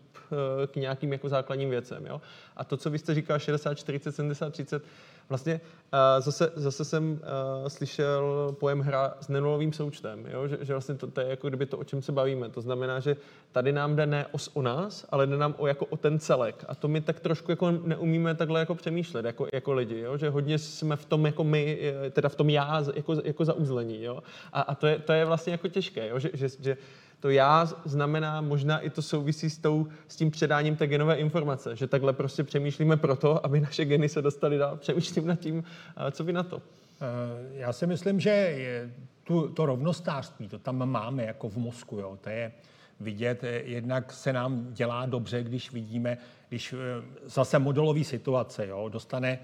k 0.67 0.75
nějakým 0.75 1.11
jako 1.13 1.29
základním 1.29 1.69
věcem. 1.69 2.05
Jo? 2.05 2.21
A 2.57 2.63
to, 2.63 2.77
co 2.77 2.89
vy 2.89 2.99
jste 2.99 3.13
říkal, 3.13 3.39
60, 3.39 3.73
40, 3.73 4.11
70, 4.11 4.49
30, 4.49 4.83
Vlastně 5.31 5.61
uh, 5.93 6.23
zase, 6.23 6.51
zase 6.55 6.85
jsem 6.85 7.11
uh, 7.11 7.67
slyšel 7.67 8.55
pojem 8.59 8.79
hra 8.79 9.13
s 9.21 9.27
nenulovým 9.27 9.73
součtem, 9.73 10.25
jo? 10.31 10.47
Že, 10.47 10.57
že 10.61 10.73
vlastně 10.73 10.95
to, 10.95 11.07
to 11.07 11.21
je 11.21 11.27
jako 11.27 11.47
kdyby 11.47 11.65
to, 11.65 11.77
o 11.77 11.83
čem 11.83 12.01
se 12.01 12.11
bavíme. 12.11 12.49
To 12.49 12.61
znamená, 12.61 12.99
že 12.99 13.15
tady 13.51 13.71
nám 13.71 13.95
jde 13.95 14.05
ne 14.05 14.25
o, 14.31 14.37
o 14.53 14.61
nás, 14.61 15.05
ale 15.09 15.27
jde 15.27 15.37
nám 15.37 15.55
o, 15.57 15.67
jako 15.67 15.85
o 15.85 15.97
ten 15.97 16.19
celek. 16.19 16.65
A 16.67 16.75
to 16.75 16.87
my 16.87 17.01
tak 17.01 17.19
trošku 17.19 17.51
jako 17.51 17.71
neumíme 17.71 18.35
takhle 18.35 18.59
jako 18.59 18.75
přemýšlet 18.75 19.25
jako, 19.25 19.47
jako 19.53 19.73
lidi, 19.73 19.99
jo? 19.99 20.17
že 20.17 20.29
hodně 20.29 20.59
jsme 20.59 20.95
v 20.95 21.05
tom 21.05 21.25
jako 21.25 21.43
my, 21.43 21.93
teda 22.11 22.29
v 22.29 22.35
tom 22.35 22.49
já 22.49 22.83
jako, 22.95 23.15
jako 23.23 23.45
zauzlení. 23.45 24.03
Jo? 24.03 24.23
A, 24.53 24.61
a 24.61 24.75
to, 24.75 24.87
je, 24.87 24.99
to 24.99 25.13
je 25.13 25.25
vlastně 25.25 25.51
jako 25.51 25.67
těžké, 25.67 26.07
jo? 26.07 26.19
Že, 26.19 26.29
že, 26.33 26.47
že 26.59 26.77
to 27.21 27.29
já 27.29 27.65
znamená, 27.85 28.41
možná 28.41 28.79
i 28.79 28.89
to 28.89 29.01
souvisí 29.01 29.49
s, 29.49 29.57
tou, 29.57 29.87
s 30.07 30.15
tím 30.15 30.31
předáním 30.31 30.75
té 30.75 30.87
genové 30.87 31.15
informace, 31.15 31.75
že 31.75 31.87
takhle 31.87 32.13
prostě 32.13 32.43
přemýšlíme 32.43 32.97
proto, 32.97 33.45
aby 33.45 33.59
naše 33.59 33.85
geny 33.85 34.09
se 34.09 34.21
dostaly 34.21 34.57
dál. 34.57 34.77
Přemýšlím 34.77 35.27
nad 35.27 35.39
tím, 35.39 35.63
co 36.11 36.23
vy 36.23 36.33
na 36.33 36.43
to. 36.43 36.61
Eh, 37.01 37.49
já 37.53 37.73
si 37.73 37.87
myslím, 37.87 38.19
že 38.19 38.29
je 38.29 38.93
tu, 39.23 39.47
to 39.47 39.65
rovnostářství, 39.65 40.47
to 40.47 40.59
tam 40.59 40.89
máme 40.89 41.23
jako 41.23 41.49
v 41.49 41.57
mozku, 41.57 41.97
jo. 41.97 42.17
to 42.21 42.29
je 42.29 42.51
vidět, 42.99 43.43
eh, 43.43 43.61
jednak 43.65 44.13
se 44.13 44.33
nám 44.33 44.73
dělá 44.73 45.05
dobře, 45.05 45.43
když 45.43 45.71
vidíme, 45.71 46.17
když 46.49 46.73
eh, 46.73 46.77
zase 47.25 47.59
modelový 47.59 48.03
situace, 48.03 48.67
jo, 48.67 48.89
dostane 48.89 49.39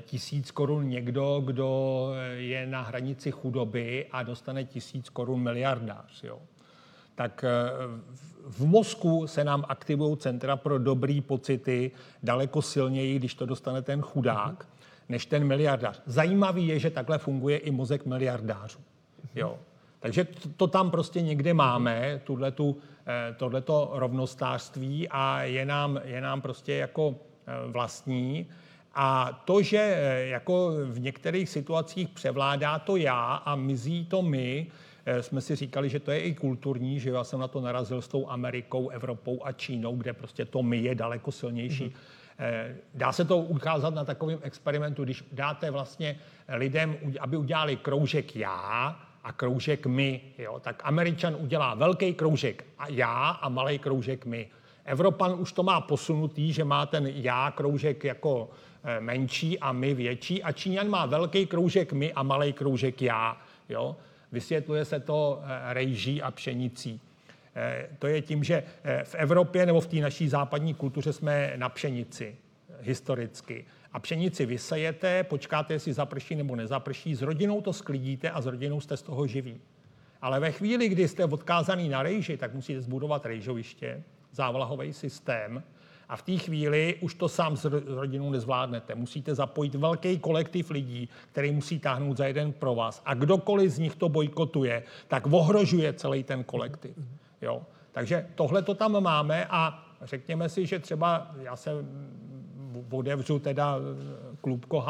tisíc 0.00 0.50
korun 0.50 0.88
někdo, 0.88 1.42
kdo 1.44 2.10
je 2.36 2.66
na 2.66 2.82
hranici 2.82 3.30
chudoby 3.30 4.06
a 4.12 4.22
dostane 4.22 4.64
tisíc 4.64 5.08
korun 5.08 5.42
miliardář. 5.42 6.24
Jo 6.24 6.38
tak 7.14 7.44
eh, 7.44 7.70
v 8.46 8.66
mozku 8.66 9.26
se 9.26 9.44
nám 9.44 9.64
aktivují 9.68 10.16
centra 10.16 10.56
pro 10.56 10.78
dobrý 10.78 11.20
pocity 11.20 11.90
daleko 12.22 12.62
silněji, 12.62 13.18
když 13.18 13.34
to 13.34 13.46
dostane 13.46 13.82
ten 13.82 14.02
chudák, 14.02 14.68
než 15.08 15.26
ten 15.26 15.44
miliardář. 15.44 16.02
Zajímavý 16.06 16.66
je, 16.66 16.78
že 16.78 16.90
takhle 16.90 17.18
funguje 17.18 17.56
i 17.56 17.70
mozek 17.70 18.06
miliardářů. 18.06 18.78
Jo. 19.34 19.58
Takže 20.00 20.26
to, 20.56 20.66
tam 20.66 20.90
prostě 20.90 21.22
někde 21.22 21.54
máme, 21.54 22.20
tuhletu, 22.24 22.76
eh, 23.06 23.34
tohleto 23.34 23.90
rovnostářství 23.92 25.08
a 25.08 25.42
je 25.42 25.64
nám, 25.66 26.00
je 26.04 26.20
nám 26.20 26.40
prostě 26.40 26.74
jako 26.74 27.14
eh, 27.46 27.52
vlastní. 27.66 28.48
A 28.94 29.42
to, 29.44 29.62
že 29.62 29.76
jako 30.30 30.70
v 30.84 31.00
některých 31.00 31.48
situacích 31.48 32.08
převládá 32.08 32.78
to 32.78 32.96
já 32.96 33.34
a 33.34 33.54
mizí 33.54 34.06
to 34.06 34.22
my, 34.22 34.66
jsme 35.20 35.40
si 35.40 35.56
říkali, 35.56 35.88
že 35.88 36.00
to 36.00 36.10
je 36.10 36.20
i 36.20 36.34
kulturní, 36.34 37.00
že 37.00 37.10
já 37.10 37.24
jsem 37.24 37.40
na 37.40 37.48
to 37.48 37.60
narazil 37.60 38.02
s 38.02 38.08
tou 38.08 38.28
Amerikou, 38.28 38.88
Evropou 38.88 39.40
a 39.44 39.52
Čínou, 39.52 39.96
kde 39.96 40.12
prostě 40.12 40.44
to 40.44 40.62
my 40.62 40.78
je 40.78 40.94
daleko 40.94 41.32
silnější. 41.32 41.84
Mm-hmm. 41.84 42.74
Dá 42.94 43.12
se 43.12 43.24
to 43.24 43.38
ukázat 43.38 43.94
na 43.94 44.04
takovém 44.04 44.38
experimentu, 44.42 45.04
když 45.04 45.24
dáte 45.32 45.70
vlastně 45.70 46.18
lidem, 46.48 46.96
aby 47.20 47.36
udělali 47.36 47.76
kroužek 47.76 48.36
já 48.36 49.00
a 49.24 49.32
kroužek 49.32 49.86
my, 49.86 50.20
jo, 50.38 50.60
tak 50.60 50.82
Američan 50.84 51.36
udělá 51.38 51.74
velký 51.74 52.14
kroužek 52.14 52.64
a 52.78 52.88
já 52.88 53.30
a 53.30 53.48
malý 53.48 53.78
kroužek 53.78 54.26
my. 54.26 54.48
Evropan 54.84 55.40
už 55.40 55.52
to 55.52 55.62
má 55.62 55.80
posunutý, 55.80 56.52
že 56.52 56.64
má 56.64 56.86
ten 56.86 57.06
já 57.06 57.50
kroužek 57.50 58.04
jako 58.04 58.50
eh, 58.84 59.00
menší 59.00 59.58
a 59.58 59.72
my 59.72 59.94
větší 59.94 60.42
a 60.42 60.52
Číňan 60.52 60.88
má 60.88 61.06
velký 61.06 61.46
kroužek 61.46 61.92
my 61.92 62.12
a 62.12 62.22
malý 62.22 62.52
kroužek 62.52 63.02
já. 63.02 63.36
Jo? 63.68 63.96
Vysvětluje 64.32 64.84
se 64.84 65.00
to 65.00 65.42
eh, 65.42 65.74
rejží 65.74 66.22
a 66.22 66.30
pšenicí. 66.30 67.00
Eh, 67.56 67.88
to 67.98 68.06
je 68.06 68.22
tím, 68.22 68.44
že 68.44 68.62
eh, 68.84 69.04
v 69.04 69.14
Evropě 69.14 69.66
nebo 69.66 69.80
v 69.80 69.86
té 69.86 69.96
naší 69.96 70.28
západní 70.28 70.74
kultuře 70.74 71.12
jsme 71.12 71.52
na 71.56 71.68
pšenici 71.68 72.36
historicky. 72.80 73.64
A 73.92 73.98
pšenici 73.98 74.46
vysejete, 74.46 75.24
počkáte, 75.24 75.74
jestli 75.74 75.92
zaprší 75.92 76.34
nebo 76.34 76.56
nezaprší, 76.56 77.14
s 77.14 77.22
rodinou 77.22 77.60
to 77.60 77.72
sklidíte 77.72 78.30
a 78.30 78.40
s 78.40 78.46
rodinou 78.46 78.80
jste 78.80 78.96
z 78.96 79.02
toho 79.02 79.26
živí. 79.26 79.60
Ale 80.22 80.40
ve 80.40 80.52
chvíli, 80.52 80.88
kdy 80.88 81.08
jste 81.08 81.24
odkázaný 81.24 81.88
na 81.88 82.02
rejži, 82.02 82.36
tak 82.36 82.54
musíte 82.54 82.80
zbudovat 82.80 83.26
rejžoviště, 83.26 84.02
závlahový 84.32 84.92
systém, 84.92 85.62
a 86.12 86.16
v 86.16 86.22
té 86.22 86.36
chvíli 86.36 86.96
už 87.00 87.14
to 87.14 87.28
sám 87.28 87.56
s 87.56 87.64
rodinou 87.86 88.30
nezvládnete. 88.30 88.94
Musíte 88.94 89.34
zapojit 89.34 89.74
velký 89.74 90.18
kolektiv 90.18 90.70
lidí, 90.70 91.08
který 91.32 91.52
musí 91.52 91.78
táhnout 91.78 92.16
za 92.16 92.26
jeden 92.26 92.52
pro 92.52 92.74
vás. 92.74 93.02
A 93.04 93.14
kdokoliv 93.14 93.70
z 93.70 93.78
nich 93.78 93.96
to 93.96 94.08
bojkotuje, 94.08 94.82
tak 95.08 95.26
ohrožuje 95.26 95.92
celý 95.92 96.22
ten 96.22 96.44
kolektiv. 96.44 96.96
Jo? 97.42 97.62
Takže 97.92 98.26
tohle 98.34 98.62
to 98.62 98.74
tam 98.74 99.02
máme 99.02 99.46
a 99.50 99.84
řekněme 100.02 100.48
si, 100.48 100.66
že 100.66 100.78
třeba 100.78 101.30
já 101.42 101.56
se 101.56 101.70
odevřu 102.90 103.38
teda 103.38 103.78
klubko, 104.40 104.84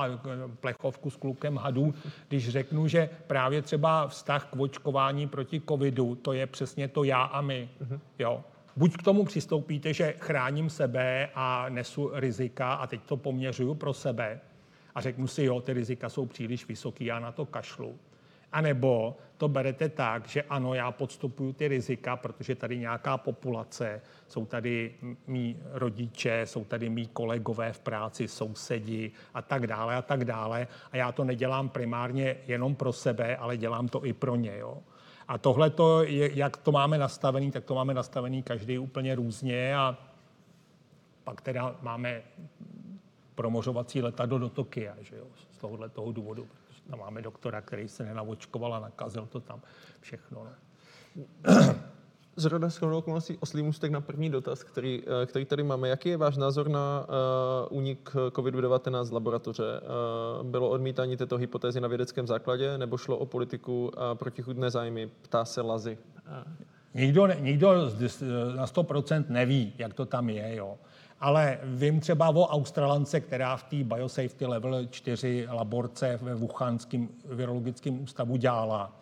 plechovku 0.61 1.11
s 1.11 1.16
klukem 1.16 1.57
hadů, 1.57 1.94
když 2.28 2.49
řeknu, 2.49 2.89
že 2.89 3.09
právě 3.27 3.62
třeba 3.62 4.09
vztah 4.09 4.47
k 4.51 4.57
očkování 4.57 5.28
proti 5.28 5.62
covidu, 5.69 6.15
to 6.15 6.32
je 6.32 6.47
přesně 6.47 6.89
to 6.89 7.05
já 7.05 7.23
a 7.23 7.40
my. 7.40 7.69
Jo? 8.19 8.44
Buď 8.77 8.97
k 8.97 9.03
tomu 9.03 9.24
přistoupíte, 9.24 9.94
že 9.94 10.15
chráním 10.19 10.70
sebe 10.70 11.28
a 11.35 11.69
nesu 11.69 12.11
rizika 12.15 12.74
a 12.74 12.86
teď 12.86 13.01
to 13.07 13.16
poměřuju 13.16 13.74
pro 13.74 13.93
sebe 13.93 14.40
a 14.94 15.01
řeknu 15.01 15.27
si, 15.27 15.44
jo, 15.44 15.61
ty 15.61 15.73
rizika 15.73 16.09
jsou 16.09 16.27
příliš 16.27 16.69
vysoký, 16.69 17.05
já 17.05 17.20
na 17.20 17.32
to 17.32 17.47
kašlu. 17.47 17.99
A 18.53 18.61
nebo 18.61 19.16
to 19.36 19.49
berete 19.49 19.89
tak, 19.89 20.28
že 20.28 20.43
ano, 20.43 20.74
já 20.74 20.90
podstupuju 20.90 21.53
ty 21.53 21.69
rizika, 21.69 22.16
protože 22.16 22.55
tady 22.55 22.78
nějaká 22.78 23.19
populace, 23.19 24.01
jsou 24.28 24.47
tady 24.47 24.94
mý 25.27 25.57
rodiče, 25.73 26.43
jsou 26.44 26.65
tady 26.65 26.89
mý 26.89 27.07
kolegové 27.07 27.73
v 27.73 27.81
práci, 27.81 28.28
sousedi 28.28 29.12
a 29.35 29.43
tak 29.43 29.66
dále 29.66 29.97
a 29.97 30.03
tak 30.03 30.24
dále. 30.24 30.69
A 30.93 30.97
já 30.97 31.12
to 31.12 31.24
nedělám 31.24 31.69
primárně 31.69 32.36
jenom 32.47 32.74
pro 32.74 32.93
sebe, 32.93 33.36
ale 33.36 33.57
dělám 33.57 33.89
to 33.89 34.07
i 34.07 34.12
pro 34.12 34.36
ně. 34.36 34.59
Jo. 34.59 34.78
A 35.28 35.39
tohle 35.39 35.70
to, 35.70 36.03
jak 36.09 36.57
to 36.57 36.73
máme 36.73 36.99
nastavený, 36.99 37.51
tak 37.51 37.65
to 37.65 37.74
máme 37.74 37.94
nastavený 37.94 38.43
každý 38.43 38.78
úplně 38.78 39.15
různě 39.15 39.77
a 39.77 39.99
pak 41.24 41.40
teda 41.40 41.77
máme 41.82 42.23
promořovací 43.35 44.03
letadlo 44.03 44.39
do 44.39 44.49
Tokia, 44.49 44.94
že 45.01 45.16
jo, 45.16 45.27
z 45.53 45.59
tohohle 45.59 45.89
toho 45.89 46.12
důvodu, 46.12 46.49
protože 46.66 46.82
tam 46.90 46.99
máme 46.99 47.23
doktora, 47.23 47.61
který 47.61 47.89
se 47.89 48.05
nenavočkoval 48.05 48.74
a 48.74 48.81
nakazil 48.81 49.27
to 49.27 49.40
tam 49.40 49.62
všechno. 50.01 50.44
Ne? 50.44 50.55
Zrovna 52.36 52.70
s 52.70 52.82
okolností 52.82 53.36
oslý 53.40 53.72
na 53.88 54.00
první 54.00 54.30
dotaz, 54.30 54.64
který, 54.64 55.02
eh, 55.22 55.26
který 55.26 55.44
tady 55.44 55.62
máme. 55.62 55.88
Jaký 55.88 56.09
je 56.09 56.16
váš 56.16 56.36
názor 56.36 56.68
na 56.68 57.06
uh, 57.70 57.78
únik 57.78 58.10
COVID-19 58.30 59.04
z 59.04 59.10
laboratoře? 59.10 59.80
Uh, 60.40 60.46
bylo 60.46 60.68
odmítání 60.70 61.16
této 61.16 61.36
hypotézy 61.36 61.80
na 61.80 61.88
vědeckém 61.88 62.26
základě 62.26 62.78
nebo 62.78 62.96
šlo 62.98 63.16
o 63.16 63.26
politiku 63.26 63.84
uh, 63.84 64.14
protichudné 64.14 64.70
zájmy? 64.70 65.10
Ptá 65.22 65.44
se 65.44 65.60
Lazy. 65.60 65.98
Nikdo, 66.94 67.26
nikdo 67.26 67.72
na 68.56 68.66
100% 68.66 69.24
neví, 69.28 69.72
jak 69.78 69.94
to 69.94 70.06
tam 70.06 70.30
je. 70.30 70.56
Jo. 70.56 70.78
Ale 71.20 71.59
vím 71.62 72.00
třeba 72.00 72.28
o 72.28 72.46
Australance, 72.46 73.20
která 73.20 73.56
v 73.56 73.62
té 73.62 73.76
Biosafety 73.84 74.46
Level 74.46 74.86
4 74.86 75.46
laborce 75.50 76.18
ve 76.22 76.34
Wuhanském 76.34 77.09
virologickém 77.24 78.02
ústavu 78.02 78.36
dělala 78.36 78.92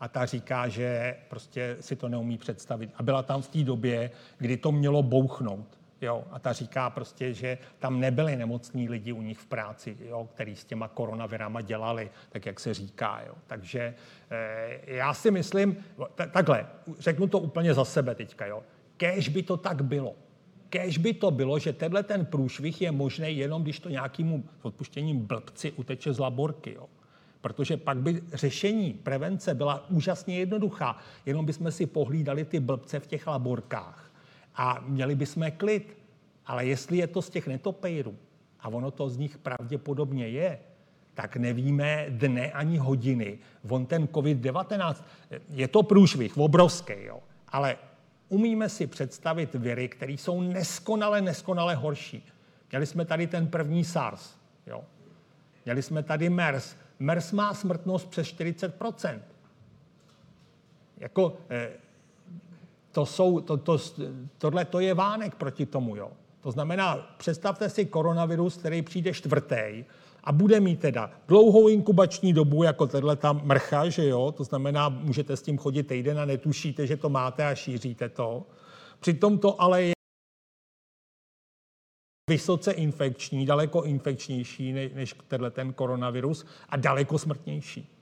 a 0.00 0.08
ta 0.08 0.26
říká, 0.26 0.68
že 0.68 1.16
prostě 1.28 1.76
si 1.80 1.96
to 1.96 2.08
neumí 2.08 2.38
představit. 2.38 2.90
A 2.96 3.02
byla 3.02 3.22
tam 3.22 3.42
v 3.42 3.48
té 3.48 3.64
době, 3.64 4.10
kdy 4.38 4.56
to 4.56 4.72
mělo 4.72 5.02
bouchnout. 5.02 5.78
Jo, 6.00 6.24
a 6.30 6.38
ta 6.38 6.52
říká 6.52 6.90
prostě, 6.90 7.34
že 7.34 7.58
tam 7.78 8.00
nebyli 8.00 8.36
nemocní 8.36 8.88
lidi 8.88 9.12
u 9.12 9.22
nich 9.22 9.38
v 9.38 9.46
práci, 9.46 9.96
jo, 10.00 10.28
který 10.34 10.56
s 10.56 10.64
těma 10.64 10.88
koronavirama 10.88 11.60
dělali, 11.60 12.10
tak 12.28 12.46
jak 12.46 12.60
se 12.60 12.74
říká. 12.74 13.20
Jo. 13.26 13.34
Takže 13.46 13.94
e, 14.30 14.94
já 14.94 15.14
si 15.14 15.30
myslím, 15.30 15.76
t- 16.14 16.26
takhle, 16.26 16.66
řeknu 16.98 17.26
to 17.26 17.38
úplně 17.38 17.74
za 17.74 17.84
sebe 17.84 18.14
teďka, 18.14 18.46
jo. 18.46 18.62
Kéž 18.96 19.28
by 19.28 19.42
to 19.42 19.56
tak 19.56 19.84
bylo. 19.84 20.14
Kéž 20.68 20.98
by 20.98 21.14
to 21.14 21.30
bylo, 21.30 21.58
že 21.58 21.72
tenhle 21.72 22.02
ten 22.02 22.26
průšvih 22.26 22.82
je 22.82 22.92
možný 22.92 23.38
jenom, 23.38 23.62
když 23.62 23.80
to 23.80 23.88
nějakému 23.88 24.44
odpuštěním 24.62 25.26
blbci 25.26 25.72
uteče 25.72 26.12
z 26.12 26.18
laborky. 26.18 26.74
Jo 26.74 26.86
protože 27.46 27.76
pak 27.76 27.98
by 27.98 28.22
řešení 28.32 28.92
prevence 28.92 29.54
byla 29.54 29.90
úžasně 29.90 30.38
jednoduchá. 30.38 30.98
Jenom 31.26 31.46
bychom 31.46 31.70
si 31.70 31.86
pohlídali 31.86 32.44
ty 32.44 32.60
blbce 32.60 33.00
v 33.00 33.06
těch 33.06 33.26
laborkách 33.26 34.10
a 34.54 34.82
měli 34.86 35.14
bychom 35.14 35.50
klid. 35.56 35.96
Ale 36.46 36.66
jestli 36.66 36.96
je 36.96 37.06
to 37.06 37.22
z 37.22 37.30
těch 37.30 37.46
netopejrů, 37.46 38.16
a 38.60 38.68
ono 38.68 38.90
to 38.90 39.08
z 39.08 39.18
nich 39.18 39.38
pravděpodobně 39.38 40.28
je, 40.28 40.58
tak 41.14 41.36
nevíme 41.36 42.06
dne 42.08 42.52
ani 42.52 42.78
hodiny. 42.78 43.38
On 43.68 43.86
ten 43.86 44.06
COVID-19, 44.06 44.94
je 45.50 45.68
to 45.68 45.82
průšvih, 45.82 46.38
obrovský, 46.38 46.94
jo. 46.98 47.22
ale 47.48 47.76
umíme 48.28 48.68
si 48.68 48.86
představit 48.86 49.54
viry, 49.54 49.88
které 49.88 50.12
jsou 50.12 50.40
neskonale, 50.40 51.20
neskonale 51.20 51.74
horší. 51.74 52.26
Měli 52.70 52.86
jsme 52.86 53.04
tady 53.04 53.26
ten 53.26 53.46
první 53.46 53.84
SARS, 53.84 54.34
jo. 54.66 54.84
Měli 55.64 55.82
jsme 55.82 56.02
tady 56.02 56.30
MERS, 56.30 56.76
MERS 56.98 57.32
má 57.32 57.54
smrtnost 57.54 58.10
přes 58.10 58.26
40 58.26 58.74
Jako, 60.98 61.36
eh, 61.50 61.70
to 62.92 63.06
jsou, 63.06 63.40
to, 63.40 63.56
to, 63.56 63.78
tohle 64.38 64.64
to 64.64 64.80
je 64.80 64.94
vánek 64.94 65.34
proti 65.34 65.66
tomu, 65.66 65.96
jo. 65.96 66.10
To 66.40 66.50
znamená, 66.50 67.14
představte 67.18 67.70
si 67.70 67.86
koronavirus, 67.86 68.56
který 68.56 68.82
přijde 68.82 69.12
čtvrtý 69.12 69.84
a 70.24 70.32
bude 70.32 70.60
mít 70.60 70.80
teda 70.80 71.10
dlouhou 71.28 71.68
inkubační 71.68 72.32
dobu, 72.32 72.62
jako 72.62 72.86
tahle 72.86 73.16
ta 73.16 73.32
mrcha, 73.32 73.88
že 73.88 74.08
jo, 74.08 74.32
to 74.36 74.44
znamená, 74.44 74.88
můžete 74.88 75.36
s 75.36 75.42
tím 75.42 75.58
chodit 75.58 75.82
týden 75.82 76.18
a 76.18 76.24
netušíte, 76.24 76.86
že 76.86 76.96
to 76.96 77.08
máte 77.08 77.46
a 77.46 77.54
šíříte 77.54 78.08
to. 78.08 78.46
Přitom 79.00 79.38
to 79.38 79.62
ale 79.62 79.82
je 79.82 79.95
vysoce 82.30 82.72
infekční, 82.72 83.46
daleko 83.46 83.82
infekčnější 83.82 84.72
než 84.72 85.14
tenhle 85.28 85.50
ten 85.50 85.72
koronavirus 85.72 86.46
a 86.68 86.76
daleko 86.76 87.18
smrtnější 87.18 87.96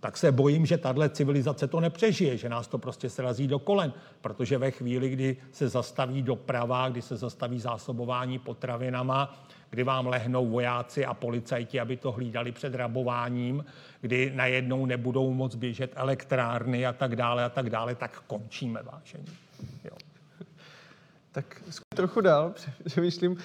tak 0.00 0.16
se 0.16 0.32
bojím, 0.32 0.66
že 0.66 0.78
tahle 0.78 1.08
civilizace 1.08 1.68
to 1.68 1.80
nepřežije, 1.80 2.36
že 2.36 2.48
nás 2.48 2.68
to 2.68 2.78
prostě 2.78 3.10
srazí 3.10 3.46
do 3.46 3.58
kolen, 3.58 3.92
protože 4.20 4.58
ve 4.58 4.70
chvíli, 4.70 5.08
kdy 5.08 5.36
se 5.52 5.68
zastaví 5.68 6.22
doprava, 6.22 6.88
kdy 6.88 7.02
se 7.02 7.16
zastaví 7.16 7.60
zásobování 7.60 8.38
potravinama, 8.38 9.44
kdy 9.70 9.82
vám 9.82 10.06
lehnou 10.06 10.46
vojáci 10.46 11.04
a 11.04 11.14
policajti, 11.14 11.80
aby 11.80 11.96
to 11.96 12.12
hlídali 12.12 12.52
před 12.52 12.74
rabováním, 12.74 13.64
kdy 14.00 14.32
najednou 14.34 14.86
nebudou 14.86 15.32
moc 15.34 15.54
běžet 15.54 15.92
elektrárny 15.94 16.86
a 16.86 16.92
tak 16.92 17.16
dále 17.16 17.44
a 17.44 17.48
tak 17.48 17.70
dále, 17.70 17.94
tak 17.94 18.22
končíme, 18.26 18.82
vážení. 18.82 19.26
Jo. 19.84 19.95
Tak 21.36 21.62
trochu 21.94 22.20
dál, 22.20 22.54
přemýšlím. 22.84 23.32
Uh, 23.32 23.38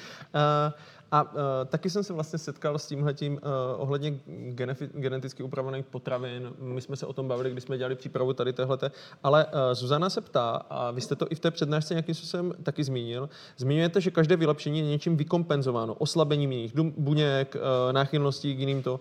a 1.12 1.24
uh, 1.24 1.40
taky 1.66 1.90
jsem 1.90 2.04
se 2.04 2.14
vlastně 2.14 2.40
setkal 2.40 2.80
s 2.80 2.88
tímhletím 2.88 3.34
uh, 3.34 3.40
ohledně 3.78 4.12
genefi- 4.50 4.90
geneticky 4.94 5.44
upravených 5.44 5.86
potravin. 5.86 6.54
My 6.60 6.82
jsme 6.82 6.96
se 6.96 7.06
o 7.06 7.14
tom 7.14 7.28
bavili, 7.28 7.52
když 7.52 7.64
jsme 7.64 7.78
dělali 7.78 7.96
přípravu 7.96 8.34
tady 8.34 8.54
tohleté. 8.54 8.92
Ale 9.24 9.46
uh, 9.46 9.52
Zuzana 9.74 10.10
se 10.10 10.22
ptá, 10.22 10.50
a 10.70 10.92
vy 10.92 11.02
jste 11.02 11.16
to 11.16 11.28
i 11.30 11.36
v 11.36 11.40
té 11.40 11.52
přednášce 11.52 11.94
nějakým 11.94 12.16
způsobem 12.16 12.54
taky 12.64 12.84
zmínil, 12.84 13.30
zmiňujete, 13.58 14.02
že 14.02 14.12
každé 14.12 14.36
vylepšení 14.36 14.80
je 14.80 14.86
něčím 14.86 15.18
vykompenzováno, 15.18 15.94
oslabením 15.94 16.52
jiných 16.52 16.74
buněk, 16.76 17.56
uh, 17.56 17.94
náchylností 17.94 18.56
k 18.56 18.60
jiným 18.60 18.84
to. 18.84 18.94
Uh, 18.94 19.00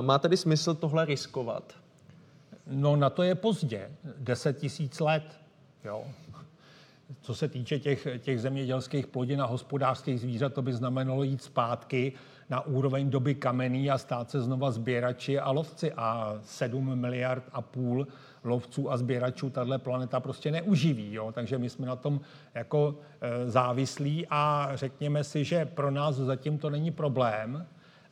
má 0.00 0.18
tedy 0.18 0.36
smysl 0.36 0.74
tohle 0.74 1.04
riskovat? 1.04 1.72
No 2.66 2.96
na 2.96 3.10
to 3.10 3.22
je 3.22 3.34
pozdě. 3.34 3.90
10 4.18 4.58
tisíc 4.58 5.00
let. 5.00 5.24
Jo 5.84 6.04
co 7.20 7.34
se 7.34 7.48
týče 7.48 7.78
těch, 7.78 8.08
těch 8.18 8.40
zemědělských 8.40 9.06
plodin 9.06 9.42
a 9.42 9.46
hospodářských 9.46 10.20
zvířat, 10.20 10.54
to 10.54 10.62
by 10.62 10.72
znamenalo 10.72 11.22
jít 11.22 11.42
zpátky 11.42 12.12
na 12.50 12.60
úroveň 12.60 13.10
doby 13.10 13.34
kamenný 13.34 13.90
a 13.90 13.98
stát 13.98 14.30
se 14.30 14.40
znova 14.40 14.70
sběrači 14.70 15.38
a 15.38 15.50
lovci. 15.50 15.92
A 15.92 16.38
7 16.42 16.96
miliard 16.96 17.44
a 17.52 17.62
půl 17.62 18.06
lovců 18.44 18.90
a 18.90 18.96
sběračů 18.96 19.50
tahle 19.50 19.78
planeta 19.78 20.20
prostě 20.20 20.50
neuživí. 20.50 21.12
Jo? 21.12 21.32
Takže 21.32 21.58
my 21.58 21.70
jsme 21.70 21.86
na 21.86 21.96
tom 21.96 22.20
jako 22.54 22.98
e, 23.20 23.50
závislí 23.50 24.26
a 24.30 24.70
řekněme 24.74 25.24
si, 25.24 25.44
že 25.44 25.64
pro 25.64 25.90
nás 25.90 26.16
zatím 26.16 26.58
to 26.58 26.70
není 26.70 26.90
problém, 26.90 27.66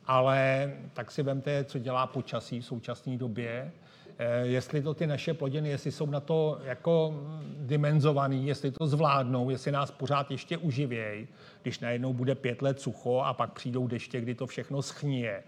ale 0.05 0.73
tak 0.93 1.11
si 1.11 1.23
vemte, 1.23 1.63
co 1.63 1.79
dělá 1.79 2.07
počasí 2.07 2.61
v 2.61 2.65
současné 2.65 3.17
době 3.17 3.71
jestli 4.43 4.81
to 4.81 4.93
ty 4.93 5.07
naše 5.07 5.33
plodiny, 5.33 5.69
jestli 5.69 5.91
jsou 5.91 6.05
na 6.05 6.19
to 6.19 6.59
jako 6.63 7.13
dimenzovaný, 7.57 8.47
jestli 8.47 8.71
to 8.71 8.87
zvládnou, 8.87 9.49
jestli 9.49 9.71
nás 9.71 9.91
pořád 9.91 10.31
ještě 10.31 10.57
uživějí, 10.57 11.27
když 11.61 11.79
najednou 11.79 12.13
bude 12.13 12.35
pět 12.35 12.61
let 12.61 12.81
sucho 12.81 13.19
a 13.19 13.33
pak 13.33 13.53
přijdou 13.53 13.87
deště, 13.87 14.21
kdy 14.21 14.35
to 14.35 14.47
všechno 14.47 14.81
schníje, 14.81 15.43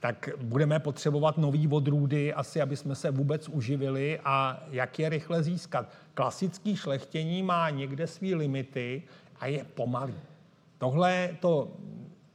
tak 0.00 0.28
budeme 0.42 0.78
potřebovat 0.80 1.38
nový 1.38 1.68
odrůdy 1.68 2.34
asi, 2.34 2.60
aby 2.60 2.76
jsme 2.76 2.94
se 2.94 3.10
vůbec 3.10 3.48
uživili 3.48 4.20
a 4.24 4.62
jak 4.70 4.98
je 4.98 5.08
rychle 5.08 5.42
získat. 5.42 5.88
Klasický 6.14 6.76
šlechtění 6.76 7.42
má 7.42 7.70
někde 7.70 8.06
své 8.06 8.34
limity 8.34 9.02
a 9.40 9.46
je 9.46 9.64
pomalý. 9.74 10.14
Tohle 10.78 11.36
to 11.40 11.68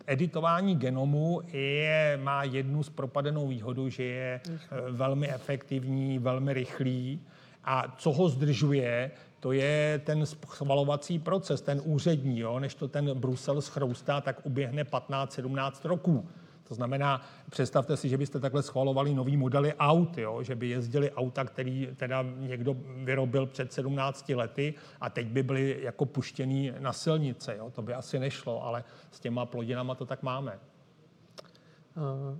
editování 0.07 0.75
genomu 0.75 1.41
je, 1.47 2.19
má 2.23 2.43
jednu 2.43 2.83
z 2.83 2.89
propadenou 2.89 3.47
výhodu, 3.47 3.89
že 3.89 4.03
je 4.03 4.41
eh, 4.45 4.59
velmi 4.89 5.29
efektivní, 5.29 6.19
velmi 6.19 6.53
rychlý 6.53 7.21
a 7.63 7.95
co 7.97 8.11
ho 8.11 8.29
zdržuje, 8.29 9.11
to 9.39 9.51
je 9.51 10.01
ten 10.03 10.25
schvalovací 10.25 11.19
proces, 11.19 11.61
ten 11.61 11.81
úřední, 11.83 12.39
jo? 12.39 12.59
než 12.59 12.75
to 12.75 12.87
ten 12.87 13.19
Brusel 13.19 13.61
schroustá, 13.61 14.21
tak 14.21 14.45
uběhne 14.45 14.83
15-17 14.83 15.71
roků. 15.83 16.27
To 16.67 16.75
znamená, 16.75 17.21
představte 17.49 17.97
si, 17.97 18.09
že 18.09 18.17
byste 18.17 18.39
takhle 18.39 18.63
schvalovali 18.63 19.13
nový 19.13 19.37
modely 19.37 19.73
aut, 19.73 20.17
jo? 20.17 20.43
že 20.43 20.55
by 20.55 20.69
jezdili 20.69 21.11
auta, 21.11 21.43
který 21.43 21.89
teda 21.95 22.25
někdo 22.37 22.75
vyrobil 23.03 23.45
před 23.45 23.73
17 23.73 24.29
lety 24.29 24.73
a 25.01 25.09
teď 25.09 25.27
by 25.27 25.43
byly 25.43 25.79
jako 25.81 26.05
puštěný 26.05 26.73
na 26.79 26.93
silnice. 26.93 27.55
Jo? 27.57 27.71
To 27.75 27.81
by 27.81 27.93
asi 27.93 28.19
nešlo, 28.19 28.65
ale 28.65 28.83
s 29.11 29.19
těma 29.19 29.45
plodinama 29.45 29.95
to 29.95 30.05
tak 30.05 30.23
máme. 30.23 30.59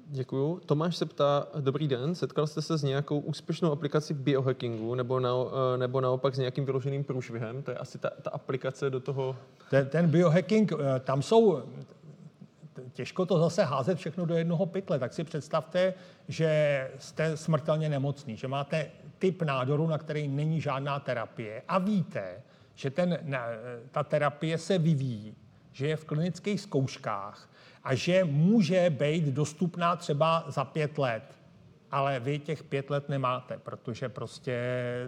Děkuju. 0.08 0.62
Tomáš 0.66 0.98
se 0.98 1.06
ptá, 1.06 1.48
dobrý 1.60 1.88
den, 1.88 2.16
setkal 2.16 2.48
jste 2.48 2.62
se 2.62 2.78
s 2.78 2.84
nějakou 2.84 3.20
úspěšnou 3.20 3.72
aplikací 3.72 4.14
biohackingu 4.14 4.96
nebo, 4.96 5.20
na, 5.20 5.32
nebo 5.78 6.02
naopak 6.02 6.36
s 6.36 6.38
nějakým 6.38 6.66
vyloženým 6.66 7.04
průšvihem? 7.04 7.64
To 7.64 7.72
je 7.72 7.78
asi 7.78 7.98
ta, 7.98 8.10
ta 8.22 8.30
aplikace 8.30 8.90
do 8.90 9.00
toho... 9.00 9.36
Ten, 9.70 9.88
ten 9.88 10.10
biohacking, 10.10 10.72
eh, 10.72 11.00
tam 11.00 11.22
jsou, 11.22 11.62
těžko 12.94 13.26
to 13.26 13.40
zase 13.40 13.64
házet 13.64 13.98
všechno 13.98 14.26
do 14.26 14.36
jednoho 14.38 14.66
pytle. 14.66 15.00
Tak 15.00 15.14
si 15.14 15.24
představte, 15.24 15.94
že 16.28 16.92
jste 16.98 17.38
smrtelně 17.38 17.90
nemocný, 17.90 18.38
že 18.38 18.48
máte 18.48 18.92
typ 19.20 19.42
nádoru, 19.42 19.88
na 19.88 19.98
který 19.98 20.28
není 20.28 20.62
žádná 20.62 21.00
terapie 21.00 21.62
a 21.68 21.78
víte, 21.78 22.42
že 22.76 22.90
ten, 22.90 23.20
ta 23.92 24.04
terapie 24.04 24.58
se 24.58 24.78
vyvíjí, 24.78 25.36
že 25.72 25.88
je 25.88 25.96
v 25.96 26.06
klinických 26.06 26.62
zkouškách 26.62 27.50
a 27.84 27.96
že 27.96 28.24
může 28.24 28.90
být 28.90 29.26
dostupná 29.26 29.96
třeba 29.96 30.46
za 30.48 30.66
pět 30.66 30.98
let. 30.98 31.24
Ale 31.92 32.20
vy 32.20 32.40
těch 32.40 32.64
pět 32.64 32.90
let 32.90 33.10
nemáte, 33.10 33.58
protože 33.58 34.10
prostě 34.10 34.62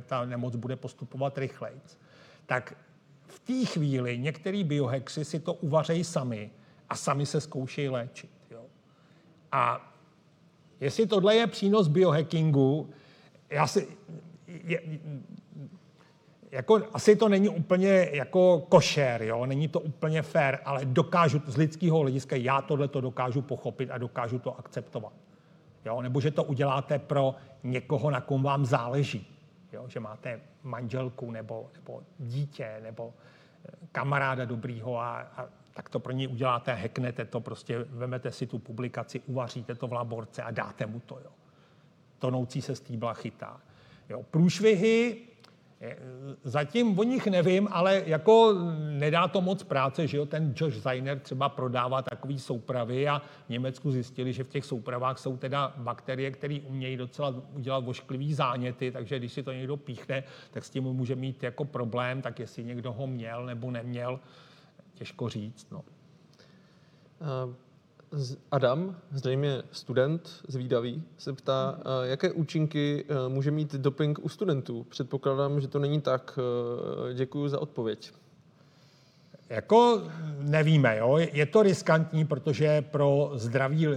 ta 0.06 0.26
nemoc 0.26 0.56
bude 0.56 0.76
postupovat 0.76 1.38
rychleji. 1.38 1.82
Tak 2.46 2.78
v 3.28 3.40
té 3.40 3.66
chvíli 3.66 4.18
některý 4.18 4.64
biohexy 4.64 5.26
si 5.26 5.40
to 5.40 5.54
uvařejí 5.54 6.04
sami 6.04 6.52
a 6.90 6.96
sami 6.96 7.26
se 7.26 7.42
zkoušejí 7.42 7.90
léčit. 7.90 8.30
Jo. 8.52 8.62
A 9.52 9.92
jestli 10.80 11.08
tohle 11.08 11.36
je 11.36 11.48
přínos 11.48 11.88
biohackingu, 11.88 12.90
já 13.50 13.68
si, 13.68 13.88
je, 14.48 14.82
jako, 16.52 16.82
asi 16.94 17.16
to 17.16 17.30
není 17.30 17.50
úplně 17.50 18.10
jako 18.14 18.66
košer, 18.70 19.24
jo? 19.24 19.46
není 19.46 19.68
to 19.68 19.80
úplně 19.80 20.22
fair, 20.22 20.58
ale 20.66 20.86
dokážu 20.86 21.42
z 21.46 21.58
lidského 21.58 22.00
hlediska, 22.00 22.36
já 22.36 22.62
tohle 22.62 22.88
to 22.88 23.02
dokážu 23.02 23.42
pochopit 23.42 23.92
a 23.92 23.98
dokážu 23.98 24.40
to 24.40 24.60
akceptovat. 24.60 25.14
Jo? 25.86 26.02
Nebo 26.02 26.22
že 26.22 26.32
to 26.32 26.44
uděláte 26.44 27.00
pro 27.00 27.36
někoho, 27.64 28.12
na 28.12 28.22
kom 28.22 28.44
vám 28.44 28.66
záleží. 28.66 29.28
Jo? 29.74 29.86
Že 29.88 30.00
máte 30.00 30.42
manželku 30.64 31.32
nebo, 31.32 31.70
nebo 31.74 32.02
dítě 32.20 32.80
nebo 32.84 33.14
eh, 33.14 33.72
kamaráda 33.92 34.46
dobrýho 34.46 34.98
a, 34.98 35.20
a 35.20 35.46
tak 35.80 35.90
to 35.90 36.00
pro 36.00 36.14
něj 36.14 36.28
uděláte, 36.28 36.74
hacknete 36.74 37.26
to, 37.26 37.40
prostě 37.40 37.86
vemete 37.90 38.32
si 38.32 38.48
tu 38.48 38.60
publikaci, 38.60 39.20
uvaříte 39.20 39.76
to 39.76 39.88
v 39.88 39.94
laborce 39.94 40.44
a 40.44 40.52
dáte 40.52 40.86
mu 40.86 41.00
to. 41.00 41.20
Jo. 41.24 41.32
Tonoucí 42.18 42.62
se 42.62 42.76
stýbla 42.76 43.14
chytá. 43.14 43.62
Jo. 44.10 44.24
Průšvihy, 44.32 45.18
eh, 45.82 45.98
Zatím 46.44 47.00
o 47.00 47.04
nich 47.04 47.28
nevím, 47.28 47.68
ale 47.72 48.04
jako 48.06 48.54
nedá 48.92 49.28
to 49.28 49.42
moc 49.42 49.64
práce, 49.64 50.08
že 50.08 50.18
jo, 50.18 50.26
ten 50.26 50.54
Josh 50.56 50.76
Zeiner 50.76 51.20
třeba 51.20 51.50
prodává 51.50 52.02
takový 52.02 52.40
soupravy 52.40 53.08
a 53.08 53.22
v 53.46 53.50
Německu 53.50 53.92
zjistili, 53.92 54.34
že 54.34 54.44
v 54.44 54.50
těch 54.50 54.66
soupravách 54.66 55.20
jsou 55.20 55.38
teda 55.38 55.74
bakterie, 55.78 56.32
které 56.32 56.60
umějí 56.68 56.98
docela 56.98 57.36
udělat 57.54 57.84
vošklivý 57.84 58.34
záněty, 58.34 58.92
takže 58.92 59.20
když 59.20 59.34
si 59.34 59.44
to 59.44 59.52
někdo 59.52 59.78
píchne, 59.78 60.24
tak 60.52 60.66
s 60.66 60.70
tím 60.70 60.84
může 60.84 61.16
mít 61.16 61.44
jako 61.44 61.66
problém, 61.66 62.22
tak 62.22 62.40
jestli 62.40 62.64
někdo 62.64 62.92
ho 62.94 63.08
měl 63.08 63.46
nebo 63.46 63.72
neměl, 63.72 64.20
těžko 65.00 65.30
říct. 65.30 65.68
No. 65.72 65.84
Adam, 68.52 68.96
zřejmě 69.12 69.64
student 69.72 70.42
zvídavý, 70.48 71.04
se 71.18 71.34
ptá, 71.34 71.80
jaké 72.04 72.32
účinky 72.32 73.06
e, 73.10 73.30
může 73.30 73.52
mít 73.52 73.76
doping 73.76 74.20
u 74.22 74.30
studentů. 74.30 74.86
Předpokládám, 74.90 75.62
že 75.62 75.68
to 75.68 75.80
není 75.80 76.02
tak. 76.02 76.40
Děkuji 77.14 77.48
za 77.48 77.62
odpověď. 77.62 78.12
Jako 79.50 80.04
nevíme, 80.40 80.98
jo? 80.98 81.18
je 81.18 81.46
to 81.46 81.64
riskantní, 81.64 82.26
protože 82.26 82.82
pro 82.82 83.32
zdraví 83.34 83.88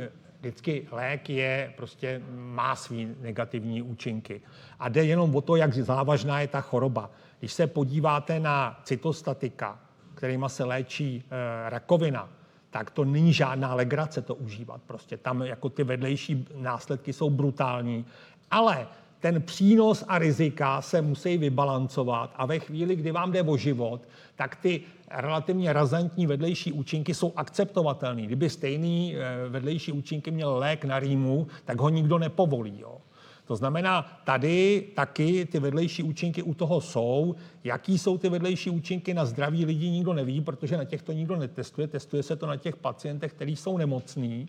vždycky 0.41 0.89
lék 0.93 1.31
je, 1.31 1.73
prostě 1.77 2.23
má 2.35 2.77
svý 2.77 3.15
negativní 3.21 3.83
účinky. 3.83 4.41
A 4.79 4.89
jde 4.89 5.05
jenom 5.05 5.37
o 5.37 5.41
to, 5.41 5.57
jak 5.57 5.75
závažná 5.75 6.41
je 6.41 6.49
ta 6.49 6.61
choroba. 6.61 7.11
Když 7.39 7.53
se 7.53 7.67
podíváte 7.67 8.41
na 8.41 8.81
cytostatika, 8.85 9.81
kterými 10.23 10.45
se 10.47 10.65
léčí 10.65 11.23
e, 11.31 11.71
rakovina, 11.71 12.29
tak 12.71 12.91
to 12.91 13.05
není 13.05 13.33
žádná 13.33 13.75
legrace 13.75 14.23
to 14.23 14.35
užívat. 14.35 14.81
Prostě 14.87 15.17
tam 15.17 15.43
jako 15.43 15.69
ty 15.69 15.85
vedlejší 15.85 16.47
následky 16.57 17.13
jsou 17.13 17.31
brutální. 17.31 18.05
Ale 18.51 18.87
ten 19.21 19.43
přínos 19.43 20.05
a 20.09 20.19
rizika 20.19 20.83
se 20.83 21.03
musí 21.03 21.39
vybalancovat 21.39 22.35
a 22.37 22.47
ve 22.47 22.59
chvíli, 22.59 22.97
kdy 22.97 23.11
vám 23.11 23.33
jde 23.33 23.43
o 23.43 23.57
život, 23.57 24.01
tak 24.37 24.57
ty 24.57 24.81
relativně 25.11 25.73
razantní 25.73 26.27
vedlejší 26.27 26.73
účinky 26.73 27.15
jsou 27.15 27.33
akceptovatelné. 27.37 28.23
Kdyby 28.23 28.51
stejný 28.51 29.17
eh, 29.17 29.49
vedlejší 29.49 29.93
účinky 29.93 30.31
měl 30.31 30.57
lék 30.57 30.85
na 30.85 30.99
rýmu, 30.99 31.47
tak 31.65 31.81
ho 31.81 31.89
nikdo 31.89 32.19
nepovolí. 32.19 32.81
Jo. 32.81 32.99
To 33.45 33.57
znamená, 33.57 34.21
tady 34.25 34.87
taky 34.95 35.47
ty 35.47 35.59
vedlejší 35.59 36.03
účinky 36.03 36.43
u 36.43 36.55
toho 36.55 36.81
jsou. 36.81 37.35
Jaký 37.65 37.99
jsou 37.99 38.19
ty 38.19 38.29
vedlejší 38.29 38.71
účinky 38.71 39.15
na 39.15 39.25
zdraví 39.25 39.65
lidí, 39.65 39.91
nikdo 39.91 40.13
neví, 40.13 40.41
protože 40.41 40.77
na 40.77 40.85
těch 40.85 41.03
to 41.03 41.13
nikdo 41.13 41.37
netestuje. 41.37 41.89
Testuje 41.89 42.23
se 42.23 42.37
to 42.37 42.47
na 42.47 42.57
těch 42.57 42.77
pacientech, 42.77 43.33
kteří 43.33 43.57
jsou 43.57 43.79
nemocní. 43.79 44.49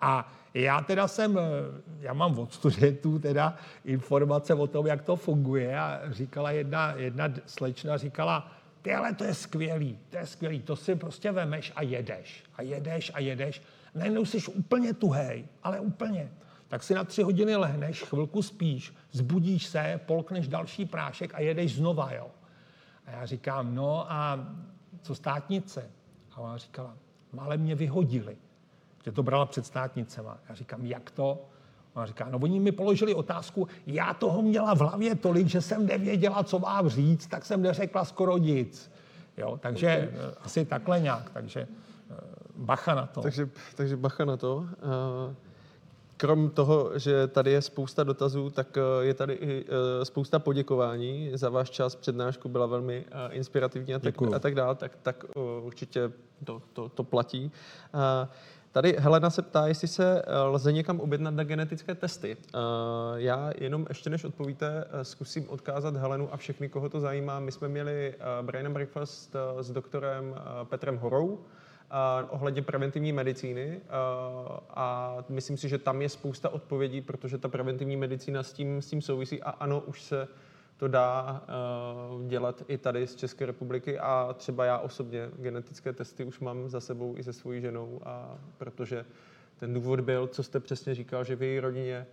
A 0.00 0.32
já 0.54 0.80
teda 0.80 1.08
jsem, 1.08 1.38
eh, 1.38 1.42
já 2.00 2.12
mám 2.12 2.38
od 2.38 2.52
studentů 2.52 3.18
teda 3.18 3.56
informace 3.84 4.54
o 4.54 4.66
tom, 4.66 4.86
jak 4.86 5.02
to 5.02 5.16
funguje 5.16 5.78
a 5.78 6.00
říkala 6.10 6.50
jedna, 6.50 6.92
jedna 6.92 7.28
slečna, 7.46 7.96
říkala, 7.96 8.52
ty 8.82 8.94
ale 8.94 9.14
to 9.14 9.24
je 9.24 9.34
skvělý, 9.34 9.98
to 10.10 10.16
je 10.16 10.26
skvělý, 10.26 10.60
to 10.60 10.76
si 10.76 10.94
prostě 10.94 11.32
vemeš 11.32 11.72
a 11.76 11.82
jedeš 11.82 12.44
a 12.56 12.62
jedeš 12.62 13.12
a 13.14 13.20
jedeš. 13.20 13.62
Najednou 13.94 14.24
jsi 14.24 14.38
úplně 14.52 14.94
tuhej, 14.94 15.44
ale 15.62 15.80
úplně. 15.80 16.30
Tak 16.72 16.82
si 16.82 16.94
na 16.94 17.04
tři 17.04 17.22
hodiny 17.22 17.56
lehneš, 17.56 18.02
chvilku 18.02 18.42
spíš, 18.42 18.94
zbudíš 19.10 19.66
se, 19.66 20.00
polkneš 20.06 20.48
další 20.48 20.84
prášek 20.84 21.34
a 21.34 21.40
jedeš 21.40 21.74
znova, 21.76 22.12
jo. 22.12 22.26
A 23.06 23.10
já 23.10 23.26
říkám, 23.26 23.74
no 23.74 24.12
a 24.12 24.46
co 25.02 25.14
státnice? 25.14 25.90
A 26.32 26.40
ona 26.40 26.56
říkala, 26.56 26.96
ale 27.38 27.56
mě 27.56 27.74
vyhodili 27.74 28.36
že 29.04 29.12
to 29.12 29.22
brala 29.22 29.46
před 29.46 29.66
státnicema. 29.66 30.38
Já 30.48 30.54
říkám, 30.54 30.86
jak 30.86 31.10
to? 31.10 31.44
Ona 31.94 32.06
říká, 32.06 32.28
no 32.30 32.38
oni 32.38 32.60
mi 32.60 32.72
položili 32.72 33.14
otázku, 33.14 33.68
já 33.86 34.14
toho 34.14 34.42
měla 34.42 34.74
v 34.74 34.78
hlavě 34.78 35.14
tolik, 35.14 35.46
že 35.46 35.60
jsem 35.60 35.86
nevěděla, 35.86 36.44
co 36.44 36.58
mám 36.58 36.88
říct, 36.88 37.26
tak 37.26 37.44
jsem 37.44 37.62
neřekla 37.62 38.04
skoro 38.04 38.38
nic. 38.38 38.92
Jo, 39.36 39.58
takže 39.62 40.08
okay. 40.12 40.28
Eh, 40.30 40.34
asi 40.42 40.64
takhle 40.64 41.00
nějak, 41.00 41.30
takže 41.30 41.60
eh, 41.60 42.14
bacha 42.56 42.94
na 42.94 43.06
to. 43.06 43.20
Takže, 43.20 43.48
takže 43.74 43.96
bacha 43.96 44.24
na 44.24 44.36
to. 44.36 44.66
Eh, 44.72 45.34
krom 46.22 46.50
toho, 46.50 46.98
že 46.98 47.26
tady 47.26 47.50
je 47.50 47.62
spousta 47.62 48.04
dotazů, 48.04 48.50
tak 48.50 48.78
je 49.00 49.14
tady 49.14 49.34
i 49.34 49.64
spousta 50.02 50.38
poděkování 50.38 51.30
za 51.34 51.50
váš 51.50 51.70
čas. 51.70 51.96
Přednášku 51.96 52.48
byla 52.48 52.66
velmi 52.66 53.04
inspirativní 53.30 53.94
a 53.94 53.98
tak, 53.98 54.14
a 54.34 54.38
tak 54.38 54.54
dále, 54.54 54.74
tak, 54.74 54.98
tak 55.02 55.24
určitě 55.62 56.12
to, 56.44 56.62
to, 56.72 56.88
to 56.88 57.04
platí. 57.04 57.52
Tady 58.72 58.96
Helena 58.98 59.30
se 59.30 59.42
ptá, 59.42 59.66
jestli 59.66 59.88
se 59.88 60.22
eh, 60.22 60.38
lze 60.38 60.72
někam 60.72 61.00
objednat 61.00 61.34
na 61.34 61.44
genetické 61.44 61.94
testy. 61.94 62.36
Eh, 62.36 62.58
já 63.14 63.52
jenom 63.58 63.86
ještě 63.88 64.10
než 64.10 64.24
odpovíte, 64.24 64.84
eh, 64.90 65.04
zkusím 65.04 65.48
odkázat 65.48 65.96
Helenu 65.96 66.28
a 66.32 66.36
všechny, 66.36 66.68
koho 66.68 66.88
to 66.88 67.00
zajímá. 67.00 67.40
My 67.40 67.52
jsme 67.52 67.68
měli 67.68 68.14
Brian 68.42 68.72
Breakfast 68.72 69.36
s 69.60 69.70
doktorem 69.70 70.34
Petrem 70.64 70.96
Horou, 70.96 71.38
ohledně 72.28 72.62
preventivní 72.62 73.12
medicíny 73.12 73.80
a 74.70 75.16
myslím 75.28 75.56
si, 75.56 75.68
že 75.68 75.78
tam 75.78 76.02
je 76.02 76.08
spousta 76.08 76.48
odpovědí, 76.48 77.00
protože 77.00 77.38
ta 77.38 77.48
preventivní 77.48 77.96
medicína 77.96 78.42
s 78.42 78.52
tím, 78.52 78.82
s 78.82 78.86
tím 78.86 79.02
souvisí 79.02 79.42
a 79.42 79.50
ano, 79.50 79.80
už 79.80 80.02
se 80.02 80.28
to 80.76 80.88
dá 80.88 81.42
uh, 82.12 82.26
dělat 82.26 82.62
i 82.68 82.78
tady 82.78 83.06
z 83.06 83.16
České 83.16 83.46
republiky 83.46 83.98
a 83.98 84.34
třeba 84.38 84.64
já 84.64 84.78
osobně 84.78 85.30
genetické 85.38 85.92
testy 85.92 86.24
už 86.24 86.40
mám 86.40 86.68
za 86.68 86.80
sebou 86.80 87.14
i 87.18 87.24
se 87.24 87.32
svojí 87.32 87.60
ženou, 87.60 88.00
a 88.04 88.38
protože 88.58 89.04
ten 89.56 89.74
důvod 89.74 90.00
byl, 90.00 90.26
co 90.26 90.42
jste 90.42 90.60
přesně 90.60 90.94
říkal, 90.94 91.24
že 91.24 91.36
v 91.36 91.42
její 91.42 91.60
rodině 91.60 92.06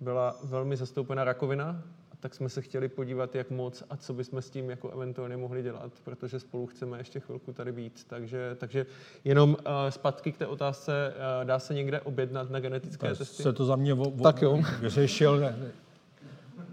byla 0.00 0.36
velmi 0.44 0.76
zastoupena 0.76 1.24
rakovina, 1.24 1.82
tak 2.26 2.34
jsme 2.34 2.48
se 2.48 2.62
chtěli 2.62 2.88
podívat, 2.88 3.34
jak 3.34 3.50
moc 3.50 3.82
a 3.90 3.96
co 3.96 4.14
bychom 4.14 4.42
s 4.42 4.50
tím 4.50 4.70
jako 4.70 4.90
eventuálně 4.90 5.36
mohli 5.36 5.62
dělat, 5.62 5.92
protože 6.04 6.40
spolu 6.40 6.66
chceme 6.66 6.98
ještě 6.98 7.20
chvilku 7.20 7.52
tady 7.52 7.72
být. 7.72 8.04
Takže, 8.06 8.56
takže 8.58 8.86
jenom 9.24 9.50
uh, 9.50 9.56
zpátky 9.88 10.32
k 10.32 10.38
té 10.38 10.46
otázce, 10.46 11.14
uh, 11.14 11.44
dá 11.44 11.58
se 11.58 11.74
někde 11.74 12.00
objednat 12.00 12.50
na 12.50 12.60
genetické 12.60 13.08
tak 13.08 13.18
testy? 13.18 13.42
Se 13.42 13.52
to 13.52 13.64
za 13.64 13.76
mě 13.76 13.94
vo, 13.94 14.04
vo, 14.04 14.22
tak 14.22 14.42
jo. 14.42 14.62
vyřešil. 14.80 15.42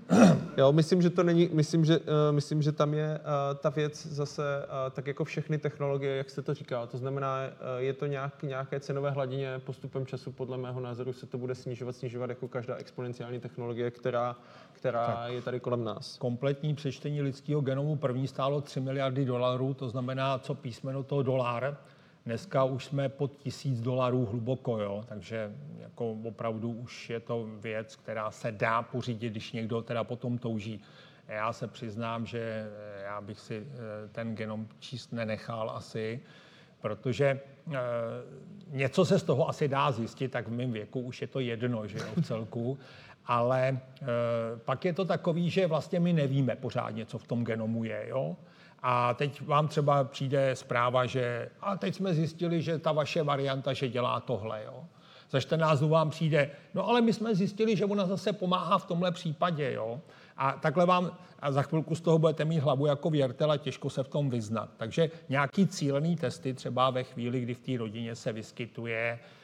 Jo, 0.57 0.71
myslím, 0.71 1.01
že 1.01 1.09
to 1.09 1.23
není, 1.23 1.49
myslím, 1.53 1.85
že, 1.85 1.99
uh, 1.99 2.05
myslím, 2.31 2.61
že 2.61 2.71
tam 2.71 2.93
je 2.93 3.19
uh, 3.19 3.57
ta 3.59 3.69
věc 3.69 4.05
zase 4.05 4.65
uh, 4.65 4.93
tak 4.93 5.07
jako 5.07 5.23
všechny 5.23 5.57
technologie, 5.57 6.15
jak 6.15 6.29
jste 6.29 6.41
to 6.41 6.53
říkal. 6.53 6.87
To 6.87 6.97
znamená, 6.97 7.37
uh, 7.43 7.83
je 7.83 7.93
to 7.93 8.05
nějak, 8.05 8.43
nějaké 8.43 8.79
cenové 8.79 9.11
hladině 9.11 9.61
postupem 9.65 10.05
času, 10.05 10.31
podle 10.31 10.57
mého 10.57 10.79
názoru 10.79 11.13
se 11.13 11.25
to 11.25 11.37
bude 11.37 11.55
snižovat, 11.55 11.95
snižovat 11.95 12.29
jako 12.29 12.47
každá 12.47 12.75
exponenciální 12.75 13.39
technologie, 13.39 13.91
která, 13.91 14.35
která 14.83 15.05
tak. 15.05 15.31
je 15.31 15.41
tady 15.41 15.59
kolem 15.59 15.83
nás. 15.83 16.17
Kompletní 16.17 16.75
přečtení 16.75 17.21
lidského 17.21 17.61
genomu 17.61 17.95
první 17.95 18.27
stálo 18.27 18.61
3 18.61 18.79
miliardy 18.79 19.25
dolarů, 19.25 19.73
to 19.73 19.89
znamená, 19.89 20.39
co 20.39 20.55
písmeno 20.55 21.03
toho 21.03 21.23
dolar, 21.23 21.77
Dneska 22.25 22.63
už 22.63 22.85
jsme 22.85 23.09
pod 23.09 23.35
tisíc 23.37 23.81
dolarů 23.81 24.25
hluboko, 24.25 24.79
jo? 24.79 25.05
takže 25.07 25.51
jako 25.79 26.11
opravdu 26.11 26.71
už 26.71 27.09
je 27.09 27.19
to 27.19 27.49
věc, 27.59 27.95
která 27.95 28.31
se 28.31 28.51
dá 28.51 28.81
pořídit, 28.81 29.29
když 29.29 29.51
někdo 29.51 29.81
teda 29.81 30.03
potom 30.03 30.37
touží. 30.37 30.81
Já 31.27 31.53
se 31.53 31.67
přiznám, 31.67 32.25
že 32.25 32.67
já 33.03 33.21
bych 33.21 33.39
si 33.39 33.67
eh, 33.67 34.07
ten 34.11 34.35
genom 34.35 34.67
číst 34.79 35.11
nenechal 35.11 35.69
asi, 35.69 36.21
protože 36.83 37.25
e, 37.25 37.39
něco 38.67 39.05
se 39.05 39.19
z 39.19 39.23
toho 39.23 39.49
asi 39.49 39.67
dá 39.67 39.91
zjistit, 39.91 40.31
tak 40.31 40.47
v 40.47 40.51
mém 40.51 40.71
věku 40.71 40.99
už 40.99 41.21
je 41.21 41.27
to 41.27 41.39
jedno, 41.39 41.87
že 41.87 41.97
jo, 41.97 42.05
v 42.15 42.21
celku, 42.21 42.77
ale 43.25 43.67
e, 43.67 43.77
pak 44.65 44.85
je 44.85 44.93
to 44.93 45.05
takový, 45.05 45.49
že 45.49 45.67
vlastně 45.67 45.99
my 45.99 46.13
nevíme 46.13 46.55
pořádně, 46.55 47.05
co 47.05 47.17
v 47.17 47.27
tom 47.27 47.45
genomu 47.45 47.83
je, 47.83 48.05
jo. 48.07 48.35
A 48.85 49.13
teď 49.13 49.41
vám 49.41 49.67
třeba 49.67 50.03
přijde 50.03 50.55
zpráva, 50.55 51.05
že 51.05 51.49
a 51.61 51.77
teď 51.77 51.95
jsme 51.95 52.13
zjistili, 52.13 52.61
že 52.61 52.79
ta 52.79 52.91
vaše 52.91 53.23
varianta, 53.23 53.73
že 53.73 53.89
dělá 53.89 54.19
tohle. 54.19 54.61
Jo. 54.65 54.83
Za 55.29 55.39
14 55.39 55.79
dnů 55.79 55.89
vám 55.89 56.09
přijde, 56.09 56.51
no 56.73 56.87
ale 56.87 57.01
my 57.01 57.13
jsme 57.13 57.35
zjistili, 57.35 57.75
že 57.75 57.85
ona 57.85 58.05
zase 58.05 58.33
pomáhá 58.33 58.77
v 58.77 58.85
tomhle 58.85 59.11
případě. 59.11 59.73
Jo. 59.73 59.99
A 60.37 60.51
takhle 60.51 60.85
vám, 60.85 61.17
a 61.39 61.51
za 61.51 61.61
chvilku 61.61 61.95
z 61.95 62.01
toho 62.01 62.19
budete 62.19 62.45
mít 62.45 62.59
hlavu 62.59 62.85
jako 62.85 63.09
věrtel 63.09 63.51
a 63.51 63.57
těžko 63.57 63.89
se 63.89 64.03
v 64.03 64.07
tom 64.07 64.29
vyznat. 64.29 64.69
Takže 64.77 65.09
nějaký 65.29 65.67
cílený 65.67 66.15
testy 66.15 66.53
třeba 66.53 66.89
ve 66.89 67.03
chvíli, 67.03 67.41
kdy 67.41 67.53
v 67.53 67.59
té 67.59 67.77
rodině 67.77 68.15
se 68.15 68.33
vyskytuje 68.33 69.19
eh, 69.19 69.42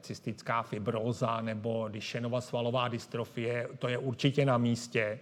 cystická 0.00 0.62
fibroza 0.62 1.40
nebo 1.40 1.88
Duchennova 1.88 2.40
svalová 2.40 2.88
dystrofie, 2.88 3.68
to 3.78 3.88
je 3.88 3.98
určitě 3.98 4.46
na 4.46 4.58
místě 4.58 5.18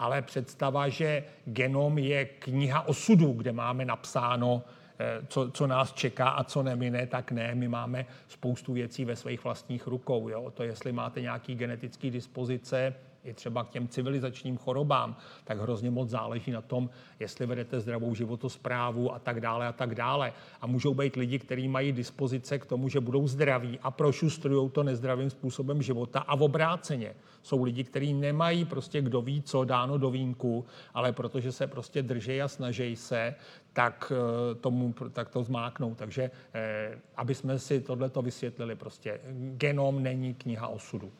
ale 0.00 0.22
představa, 0.22 0.88
že 0.88 1.24
genom 1.44 1.98
je 1.98 2.24
kniha 2.24 2.88
osudu, 2.88 3.32
kde 3.32 3.52
máme 3.52 3.84
napsáno, 3.84 4.62
eh, 4.98 5.26
co, 5.28 5.50
co 5.50 5.66
nás 5.66 5.92
čeká 5.92 6.28
a 6.28 6.44
co 6.44 6.62
nemine, 6.62 7.06
tak 7.06 7.32
ne. 7.32 7.54
My 7.54 7.68
máme 7.68 8.06
spoustu 8.28 8.72
věcí 8.72 9.04
ve 9.04 9.16
svých 9.16 9.44
vlastních 9.44 9.86
rukou. 9.86 10.28
Jo? 10.28 10.50
To, 10.50 10.62
jestli 10.62 10.92
máte 10.92 11.20
nějaký 11.20 11.54
genetický 11.54 12.10
dispozice, 12.10 12.94
i 13.24 13.34
třeba 13.34 13.64
k 13.64 13.70
těm 13.70 13.88
civilizačním 13.88 14.56
chorobám, 14.56 15.16
tak 15.44 15.58
hrozně 15.58 15.90
moc 15.90 16.08
záleží 16.08 16.50
na 16.50 16.62
tom, 16.62 16.90
jestli 17.20 17.46
vedete 17.46 17.80
zdravou 17.80 18.14
životosprávu 18.14 19.14
a 19.14 19.18
tak 19.18 19.40
dále 19.40 19.66
a 19.66 19.72
tak 19.72 19.94
dále. 19.94 20.32
A 20.60 20.66
můžou 20.66 20.94
být 20.94 21.16
lidi, 21.16 21.38
kteří 21.38 21.68
mají 21.68 21.92
dispozice 21.92 22.58
k 22.58 22.66
tomu, 22.66 22.88
že 22.88 23.00
budou 23.00 23.28
zdraví 23.28 23.78
a 23.82 23.90
prošustrují 23.90 24.70
to 24.70 24.82
nezdravým 24.82 25.30
způsobem 25.30 25.82
života 25.82 26.20
a 26.20 26.36
v 26.36 26.42
obráceně. 26.42 27.14
Jsou 27.42 27.64
lidi, 27.64 27.84
kteří 27.84 28.14
nemají 28.14 28.64
prostě 28.64 29.02
kdo 29.02 29.22
ví 29.22 29.42
co 29.42 29.64
dáno 29.64 29.98
do 29.98 30.10
vínku, 30.10 30.64
ale 30.94 31.12
protože 31.12 31.52
se 31.52 31.66
prostě 31.66 32.02
drží 32.02 32.42
a 32.42 32.48
snaží 32.48 32.96
se, 32.96 33.34
tak, 33.72 34.12
eh, 34.12 34.54
tomu, 34.54 34.94
tak 35.12 35.28
to 35.28 35.42
zmáknou. 35.42 35.94
Takže 35.94 36.30
eh, 36.54 36.98
aby 37.16 37.34
jsme 37.34 37.58
si 37.58 37.80
tohleto 37.80 38.22
vysvětlili, 38.22 38.74
prostě 38.74 39.20
genom 39.56 40.02
není 40.02 40.34
kniha 40.34 40.68
osudu. 40.68 41.12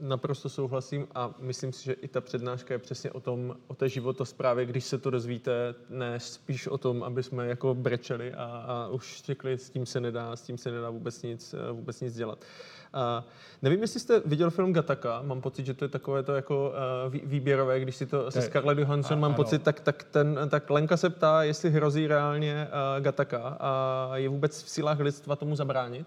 Naprosto 0.00 0.48
souhlasím 0.48 1.08
a 1.14 1.34
myslím 1.38 1.72
si, 1.72 1.84
že 1.84 1.92
i 1.92 2.08
ta 2.08 2.20
přednáška 2.20 2.74
je 2.74 2.78
přesně 2.78 3.10
o 3.10 3.20
tom, 3.20 3.56
o 3.66 3.74
té 3.74 3.88
životosprávě, 3.88 4.66
když 4.66 4.84
se 4.84 4.98
to 4.98 5.10
dozvíte, 5.10 5.74
ne 5.90 6.20
spíš 6.20 6.66
o 6.66 6.78
tom, 6.78 7.02
aby 7.02 7.22
jsme 7.22 7.46
jako 7.46 7.74
brečeli 7.74 8.34
a, 8.34 8.44
a 8.44 8.88
už 8.88 9.22
řekli, 9.24 9.58
s 9.58 9.70
tím 9.70 9.86
se 9.86 10.00
nedá, 10.00 10.36
s 10.36 10.42
tím 10.42 10.58
se 10.58 10.70
nedá 10.70 10.90
vůbec 10.90 11.22
nic, 11.22 11.54
vůbec 11.72 12.00
nic 12.00 12.14
dělat. 12.14 12.44
Uh, 12.94 13.24
nevím, 13.62 13.80
jestli 13.82 14.00
jste 14.00 14.22
viděl 14.24 14.50
film 14.50 14.72
Gataka, 14.72 15.22
mám 15.22 15.40
pocit, 15.40 15.66
že 15.66 15.74
to 15.74 15.84
je 15.84 15.88
takové 15.88 16.22
to 16.22 16.34
jako 16.34 16.72
uh, 17.06 17.14
výběrové, 17.22 17.80
když 17.80 17.96
si 17.96 18.06
to 18.06 18.30
se 18.30 18.42
Scarlett 18.42 18.78
Johansson, 18.78 19.18
a, 19.18 19.20
mám 19.20 19.30
ano. 19.30 19.36
pocit, 19.36 19.62
tak, 19.62 19.80
tak, 19.80 20.04
ten, 20.04 20.38
tak 20.48 20.70
Lenka 20.70 20.96
se 20.96 21.10
ptá, 21.10 21.42
jestli 21.42 21.70
hrozí 21.70 22.06
reálně 22.06 22.68
Gataka 23.00 23.56
a 23.60 24.10
je 24.16 24.28
vůbec 24.28 24.62
v 24.62 24.68
silách 24.68 25.00
lidstva 25.00 25.36
tomu 25.36 25.56
zabránit? 25.56 26.06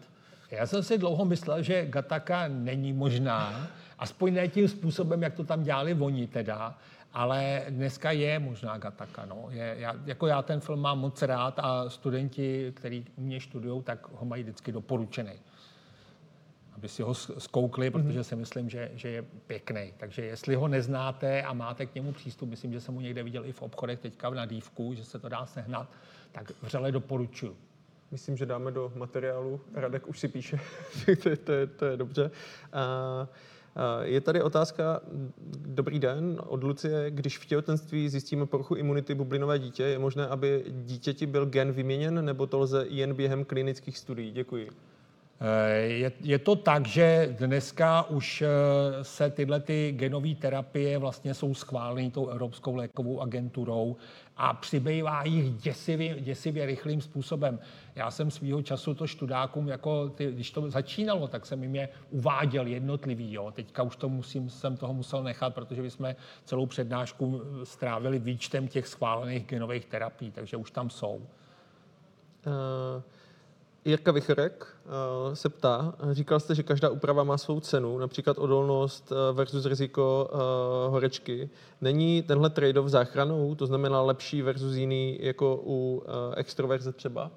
Já 0.52 0.68
jsem 0.68 0.84
si 0.84 0.98
dlouho 0.98 1.26
myslel, 1.26 1.62
že 1.62 1.86
Gataka 1.86 2.48
není 2.48 2.94
možná, 2.94 3.68
aspoň 4.00 4.34
ne 4.34 4.48
tím 4.48 4.68
způsobem, 4.68 5.24
jak 5.24 5.34
to 5.34 5.44
tam 5.44 5.64
dělali 5.64 5.94
oni 5.94 6.28
teda, 6.28 6.78
ale 7.14 7.66
dneska 7.70 8.12
je 8.12 8.40
možná 8.40 8.78
Gataka. 8.78 9.26
No. 9.26 9.48
Je, 9.50 9.76
já, 9.80 9.96
jako 10.06 10.28
já 10.28 10.42
ten 10.42 10.60
film 10.60 10.80
mám 10.80 11.00
moc 11.00 11.22
rád 11.22 11.60
a 11.60 11.90
studenti, 11.90 12.74
kteří 12.76 13.06
u 13.16 13.22
mě 13.22 13.42
studují, 13.42 13.84
tak 13.84 14.08
ho 14.12 14.26
mají 14.26 14.44
vždycky 14.44 14.72
doporučený. 14.72 15.32
aby 16.76 16.90
si 16.90 17.04
ho 17.04 17.14
zkoukli, 17.14 17.90
mhm. 17.90 18.04
protože 18.04 18.24
si 18.24 18.36
myslím, 18.36 18.70
že, 18.70 18.92
že 18.96 19.10
je 19.10 19.26
pěkný. 19.48 19.94
Takže 19.98 20.26
jestli 20.26 20.56
ho 20.56 20.68
neznáte 20.68 21.44
a 21.44 21.54
máte 21.54 21.86
k 21.86 21.96
němu 21.96 22.14
přístup, 22.14 22.50
myslím, 22.50 22.74
že 22.74 22.82
jsem 22.82 22.96
ho 22.96 23.02
někde 23.02 23.24
viděl 23.24 23.46
i 23.46 23.52
v 23.52 23.62
obchodech 23.62 24.00
teďka 24.00 24.30
na 24.30 24.46
dívku, 24.46 24.94
že 24.94 25.04
se 25.04 25.20
to 25.20 25.30
dá 25.30 25.46
sehnat, 25.46 25.90
tak 26.32 26.52
vřele 26.62 26.92
doporučuji. 26.92 27.58
Myslím, 28.12 28.38
že 28.38 28.46
dáme 28.46 28.72
do 28.72 28.92
materiálu. 28.96 29.62
Radek 29.74 30.08
už 30.08 30.20
si 30.20 30.28
píše, 30.28 30.60
to, 31.24 31.30
je, 31.30 31.38
to, 31.38 31.52
je, 31.52 31.68
to 31.68 31.86
je 31.86 31.98
dobře. 31.98 32.32
Uh, 32.74 33.28
je 34.02 34.22
tady 34.22 34.42
otázka, 34.42 35.02
dobrý 35.66 36.00
den, 36.00 36.42
od 36.48 36.64
Lucie. 36.64 37.12
Když 37.12 37.38
v 37.38 37.46
těhotenství 37.46 38.10
zjistíme 38.10 38.46
poruchu 38.46 38.76
imunity 38.76 39.16
bublinové 39.16 39.60
dítě, 39.60 39.84
je 39.84 40.00
možné, 40.00 40.28
aby 40.28 40.64
dítěti 40.68 41.26
byl 41.26 41.46
gen 41.46 41.72
vyměněn, 41.72 42.26
nebo 42.26 42.48
to 42.48 42.60
lze 42.60 42.86
jen 42.90 43.14
během 43.14 43.46
klinických 43.46 43.98
studií? 43.98 44.32
Děkuji. 44.32 44.70
Eh, 45.46 45.78
je, 45.78 46.12
je 46.22 46.40
to 46.40 46.56
tak, 46.56 46.88
že 46.88 47.36
dneska 47.40 48.04
už 48.04 48.42
eh, 48.42 48.48
se 49.04 49.30
tyhle 49.30 49.60
ty 49.60 49.92
genové 49.98 50.36
terapie 50.36 50.98
vlastně 50.98 51.34
jsou 51.34 51.54
schváleny 51.54 52.12
tou 52.12 52.28
Evropskou 52.28 52.76
lékovou 52.76 53.22
agenturou 53.22 53.96
a 54.38 54.54
přibývá 54.54 55.24
jich 55.24 55.54
děsivě, 55.54 56.22
děsivě 56.22 56.66
rychlým 56.66 57.02
způsobem. 57.02 57.60
Já 57.96 58.12
jsem 58.12 58.32
svýho 58.32 58.62
času 58.62 58.94
to 58.94 59.08
študákům, 59.08 59.68
jako 59.68 60.10
ty, 60.10 60.32
když 60.32 60.52
to 60.52 60.70
začínalo, 60.70 61.28
tak 61.28 61.46
jsem 61.46 61.64
jim 61.64 61.76
je 61.76 61.90
uváděl 62.10 62.68
jednotlivý. 62.68 63.34
Jo. 63.34 63.52
Teďka 63.52 63.84
už 63.84 63.96
to 63.96 64.10
musím, 64.10 64.50
jsem 64.50 64.78
toho 64.78 64.94
musel 64.94 65.24
nechat, 65.24 65.54
protože 65.54 65.82
my 65.82 65.92
jsme 65.92 66.16
celou 66.46 66.66
přednášku 66.66 67.42
strávili 67.64 68.20
výčtem 68.20 68.68
těch 68.68 68.88
schválených 68.88 69.46
genových 69.46 69.86
terapií, 69.86 70.32
takže 70.32 70.58
už 70.58 70.72
tam 70.72 70.90
jsou. 70.90 71.22
Uh... 72.46 73.04
Jirka 73.86 74.12
Vichrek 74.12 74.68
uh, 74.86 75.34
se 75.34 75.50
ptá, 75.50 75.94
říkal 76.12 76.40
jste, 76.40 76.56
že 76.56 76.64
každá 76.64 76.90
úprava 76.90 77.24
má 77.24 77.38
svou 77.38 77.60
cenu, 77.60 77.98
například 77.98 78.38
odolnost 78.38 79.12
uh, 79.12 79.38
versus 79.38 79.66
riziko 79.66 80.30
uh, 80.34 80.40
horečky. 80.94 81.50
Není 81.82 82.22
tenhle 82.22 82.50
trade-off 82.50 82.90
záchranou, 82.90 83.56
to 83.56 83.66
znamená 83.68 84.02
lepší 84.02 84.42
versus 84.42 84.76
jiný 84.76 85.18
jako 85.22 85.62
u 85.66 86.04
extroverze 86.36 86.92
třeba? 86.92 87.32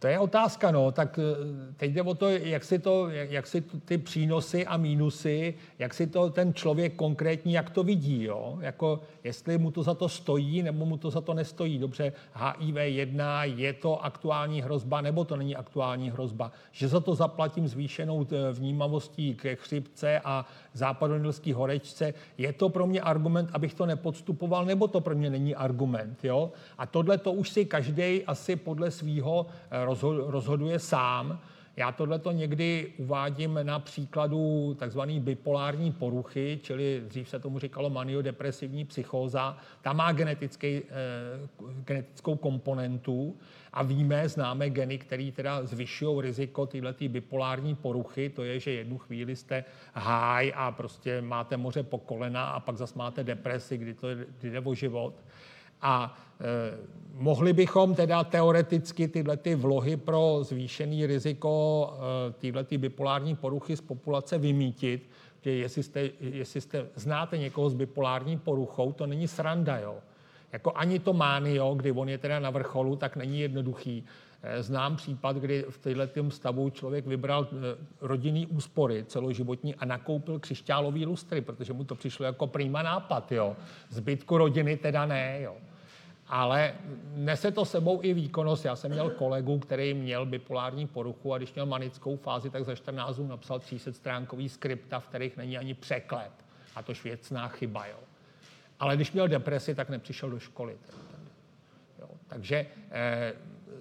To 0.00 0.06
je 0.06 0.18
otázka, 0.18 0.70
no. 0.70 0.92
Tak 0.92 1.18
eh, 1.18 1.74
teď 1.76 1.92
jde 1.92 2.02
o 2.02 2.14
to, 2.14 2.28
jak 2.28 2.64
si, 2.64 2.78
to, 2.78 3.08
jak, 3.08 3.30
jak 3.30 3.46
si 3.46 3.60
ty 3.60 3.98
přínosy 3.98 4.66
a 4.66 4.76
mínusy, 4.76 5.54
jak 5.78 5.94
si 5.94 6.06
to 6.06 6.30
ten 6.30 6.54
člověk 6.54 6.94
konkrétní, 6.94 7.52
jak 7.52 7.70
to 7.70 7.82
vidí, 7.82 8.24
jo. 8.24 8.58
Jako, 8.60 9.00
jestli 9.24 9.58
mu 9.58 9.70
to 9.70 9.82
za 9.82 9.94
to 9.94 10.08
stojí, 10.08 10.62
nebo 10.62 10.86
mu 10.86 10.96
to 10.96 11.10
za 11.10 11.20
to 11.20 11.34
nestojí. 11.34 11.78
Dobře, 11.78 12.12
HIV 12.34 12.76
1 12.76 13.44
je 13.44 13.72
to 13.72 14.04
aktuální 14.04 14.62
hrozba, 14.62 15.00
nebo 15.00 15.24
to 15.24 15.36
není 15.36 15.56
aktuální 15.56 16.10
hrozba. 16.10 16.52
Že 16.72 16.88
za 16.88 17.00
to 17.00 17.14
zaplatím 17.14 17.68
zvýšenou 17.68 18.26
eh, 18.32 18.52
vnímavostí 18.52 19.34
ke 19.34 19.56
chřipce 19.56 20.20
a 20.24 20.46
západonilský 20.72 21.52
horečce, 21.52 22.14
je 22.38 22.52
to 22.52 22.68
pro 22.68 22.86
mě 22.86 23.00
argument, 23.00 23.50
abych 23.52 23.74
to 23.74 23.86
nepodstupoval, 23.86 24.64
nebo 24.64 24.88
to 24.88 25.00
pro 25.00 25.14
mě 25.14 25.30
není 25.30 25.54
argument, 25.54 26.24
jo. 26.24 26.52
A 26.78 26.86
tohle 26.86 27.18
to 27.18 27.32
už 27.32 27.50
si 27.50 27.64
každý 27.64 28.24
asi 28.24 28.56
podle 28.56 28.90
svého 28.90 29.46
eh, 29.70 29.84
rozhoduje 30.30 30.78
sám. 30.78 31.40
Já 31.76 31.92
tohleto 31.92 32.32
někdy 32.32 32.92
uvádím 32.96 33.60
na 33.62 33.78
příkladu 33.78 34.76
tzv. 34.86 35.00
bipolární 35.00 35.92
poruchy, 35.92 36.60
čili 36.62 37.02
dřív 37.08 37.28
se 37.28 37.38
tomu 37.38 37.58
říkalo 37.58 37.90
maniodepresivní 37.90 38.84
psychóza. 38.84 39.56
Ta 39.82 39.92
má 39.92 40.12
genetický, 40.12 40.66
eh, 40.66 40.82
genetickou 41.84 42.36
komponentu 42.36 43.36
a 43.72 43.82
víme, 43.82 44.28
známe 44.28 44.70
geny, 44.70 44.98
které 44.98 45.32
teda 45.32 45.64
zvyšují 45.64 46.22
riziko 46.22 46.66
této 46.66 47.08
bipolární 47.08 47.74
poruchy. 47.74 48.28
To 48.28 48.44
je, 48.44 48.60
že 48.60 48.70
jednu 48.70 48.98
chvíli 48.98 49.36
jste 49.36 49.64
háj 49.94 50.52
a 50.56 50.72
prostě 50.72 51.22
máte 51.22 51.56
moře 51.56 51.82
po 51.82 51.98
kolena 51.98 52.44
a 52.50 52.60
pak 52.60 52.76
zase 52.76 52.98
máte 52.98 53.24
depresi, 53.24 53.78
kdy 53.78 53.94
to 53.94 54.08
jde 54.42 54.60
o 54.60 54.74
život. 54.74 55.14
A 55.82 56.18
mohli 57.20 57.52
bychom 57.52 57.94
teda 57.94 58.24
teoreticky 58.24 59.08
tyhle 59.08 59.36
ty 59.36 59.54
vlohy 59.54 59.96
pro 59.96 60.38
zvýšený 60.42 61.06
riziko 61.06 61.92
eh, 61.92 62.32
tyhle 62.38 62.64
bipolární 62.76 63.36
poruchy 63.36 63.76
z 63.76 63.80
populace 63.80 64.38
vymítit, 64.38 65.10
že 65.40 65.50
jestli, 65.50 65.82
jste, 65.82 66.10
jestli 66.20 66.60
jste, 66.60 66.86
znáte 66.94 67.38
někoho 67.38 67.70
s 67.70 67.74
bipolární 67.74 68.38
poruchou, 68.38 68.92
to 68.92 69.06
není 69.06 69.28
sranda, 69.28 69.78
jo. 69.78 69.96
Jako 70.52 70.72
ani 70.74 70.98
to 70.98 71.12
mánio, 71.12 71.74
kdy 71.74 71.92
on 71.92 72.08
je 72.08 72.18
teda 72.18 72.38
na 72.38 72.50
vrcholu, 72.50 72.96
tak 72.96 73.16
není 73.16 73.40
jednoduchý. 73.40 74.04
Eh, 74.42 74.62
znám 74.62 74.96
případ, 74.96 75.36
kdy 75.36 75.64
v 75.70 75.78
této 75.78 76.30
stavu 76.30 76.70
člověk 76.70 77.06
vybral 77.06 77.48
rodinný 78.00 78.46
úspory 78.46 79.04
celoživotní 79.04 79.74
a 79.74 79.84
nakoupil 79.84 80.38
křišťálový 80.38 81.06
lustry, 81.06 81.40
protože 81.40 81.72
mu 81.72 81.84
to 81.84 81.94
přišlo 81.94 82.24
jako 82.24 82.46
prýma 82.46 82.82
nápad. 82.82 83.32
Jo. 83.32 83.56
Zbytku 83.88 84.38
rodiny 84.38 84.76
teda 84.76 85.06
ne. 85.06 85.38
Jo 85.42 85.56
ale 86.30 86.74
nese 87.14 87.50
to 87.50 87.64
sebou 87.64 88.00
i 88.02 88.14
výkonnost. 88.14 88.64
Já 88.64 88.76
jsem 88.76 88.90
měl 88.90 89.10
kolegu, 89.10 89.58
který 89.58 89.94
měl 89.94 90.26
bipolární 90.26 90.86
poruchu 90.86 91.34
a 91.34 91.38
když 91.38 91.54
měl 91.54 91.66
manickou 91.66 92.16
fázi, 92.16 92.50
tak 92.50 92.64
za 92.64 92.74
14 92.74 93.16
dnů 93.16 93.28
napsal 93.28 93.58
300 93.58 93.92
stránkový 93.92 94.48
skripta, 94.48 95.00
v 95.00 95.08
kterých 95.08 95.36
není 95.36 95.58
ani 95.58 95.74
překlep. 95.74 96.32
A 96.76 96.82
to 96.82 96.92
věcná 97.04 97.48
chyba, 97.48 97.86
jo. 97.86 97.96
Ale 98.80 98.96
když 98.96 99.12
měl 99.12 99.28
depresi, 99.28 99.74
tak 99.74 99.88
nepřišel 99.88 100.30
do 100.30 100.38
školy. 100.38 100.76
Jo. 101.98 102.08
Takže 102.26 102.66
eh, 102.90 103.32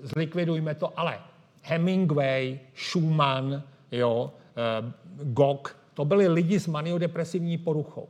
zlikvidujme 0.01 0.75
to, 0.75 0.99
ale 0.99 1.19
Hemingway, 1.61 2.59
Schumann, 2.75 3.63
jo, 3.91 4.33
eh, 4.57 4.93
Gog, 5.23 5.77
to 5.93 6.05
byli 6.05 6.27
lidi 6.27 6.59
s 6.59 6.67
maniodepresivní 6.67 7.57
poruchou. 7.57 8.09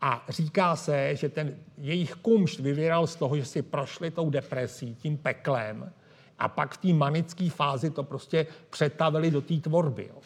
A 0.00 0.26
říká 0.28 0.76
se, 0.76 1.16
že 1.16 1.28
ten 1.28 1.56
jejich 1.78 2.14
kumšt 2.14 2.60
vyvíral 2.60 3.06
z 3.06 3.16
toho, 3.16 3.36
že 3.36 3.44
si 3.44 3.62
prošli 3.62 4.10
tou 4.10 4.30
depresí, 4.30 4.94
tím 4.94 5.16
peklem 5.16 5.92
a 6.38 6.48
pak 6.48 6.74
v 6.74 6.78
té 6.78 6.92
manické 6.92 7.50
fázi 7.50 7.90
to 7.90 8.02
prostě 8.02 8.46
přetavili 8.70 9.30
do 9.30 9.40
té 9.40 9.56
tvorby. 9.56 10.06
Jo. 10.08 10.20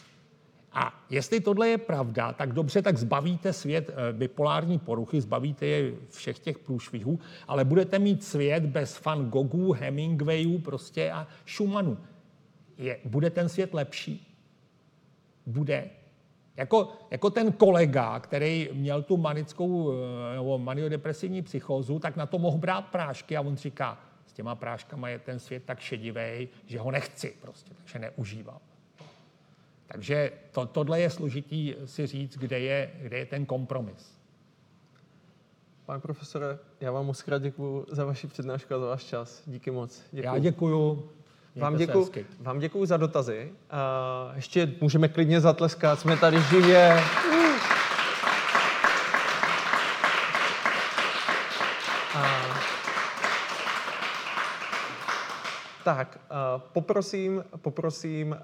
A 0.72 1.04
jestli 1.10 1.40
tohle 1.40 1.68
je 1.68 1.78
pravda, 1.78 2.32
tak 2.32 2.52
dobře, 2.52 2.82
tak 2.82 2.98
zbavíte 2.98 3.52
svět 3.52 3.90
eh, 3.90 4.12
bipolární 4.12 4.78
poruchy, 4.78 5.20
zbavíte 5.20 5.66
je 5.66 5.92
všech 6.10 6.38
těch 6.38 6.58
průšvihů, 6.58 7.20
ale 7.48 7.64
budete 7.64 7.98
mít 7.98 8.24
svět 8.24 8.66
bez 8.66 9.04
Van 9.04 9.30
Goghů, 9.30 9.72
Hemingwayů 9.72 10.58
prostě 10.58 11.12
a 11.12 11.26
Schumannů. 11.46 11.98
Je, 12.78 12.98
bude 13.04 13.30
ten 13.30 13.48
svět 13.48 13.74
lepší? 13.74 14.38
Bude. 15.46 15.90
Jako, 16.56 16.92
jako 17.10 17.30
ten 17.30 17.52
kolega, 17.52 18.20
který 18.20 18.68
měl 18.72 19.02
tu 19.02 19.16
manickou 19.16 19.92
eh, 19.92 20.34
nebo 20.34 20.58
maniodepresivní 20.58 21.42
psychózu, 21.42 21.98
tak 21.98 22.16
na 22.16 22.26
to 22.26 22.38
mohl 22.38 22.58
brát 22.58 22.86
prášky 22.86 23.36
a 23.36 23.40
on 23.40 23.56
říká, 23.56 23.98
s 24.26 24.32
těma 24.32 24.54
práškama 24.54 25.08
je 25.08 25.18
ten 25.18 25.38
svět 25.38 25.62
tak 25.64 25.80
šedivý, 25.80 26.48
že 26.66 26.78
ho 26.78 26.90
nechci 26.90 27.34
prostě, 27.40 27.72
takže 27.78 27.98
neužívám. 27.98 28.58
Takže 29.86 30.32
to, 30.50 30.66
tohle 30.66 31.00
je 31.00 31.10
složitý 31.10 31.74
si 31.84 32.06
říct, 32.06 32.38
kde 32.38 32.60
je, 32.60 32.92
kde 33.02 33.18
je 33.18 33.26
ten 33.26 33.46
kompromis. 33.46 34.18
Pane 35.86 36.00
profesore, 36.00 36.58
já 36.80 36.92
vám 36.92 37.06
moc 37.06 37.22
krát 37.22 37.42
děkuji 37.42 37.86
za 37.88 38.04
vaši 38.04 38.26
přednášku 38.26 38.74
a 38.74 38.78
za 38.78 38.86
váš 38.86 39.04
čas. 39.04 39.42
Díky 39.46 39.70
moc. 39.70 40.02
Děkuji. 40.12 40.26
Já 40.26 40.38
děkuji. 40.38 41.12
Vám 41.56 41.76
děkuji, 41.76 42.26
vám 42.40 42.58
děkuji 42.58 42.86
za 42.86 42.96
dotazy. 42.96 43.52
Uh, 43.52 44.36
ještě 44.36 44.72
můžeme 44.80 45.08
klidně 45.08 45.40
zatleskat, 45.40 46.00
jsme 46.00 46.16
tady 46.16 46.42
živě. 46.42 47.02
Uh, 52.14 52.56
tak, 55.84 56.18
uh, 56.30 56.60
poprosím, 56.72 57.44
poprosím 57.56 58.30
uh, 58.30 58.36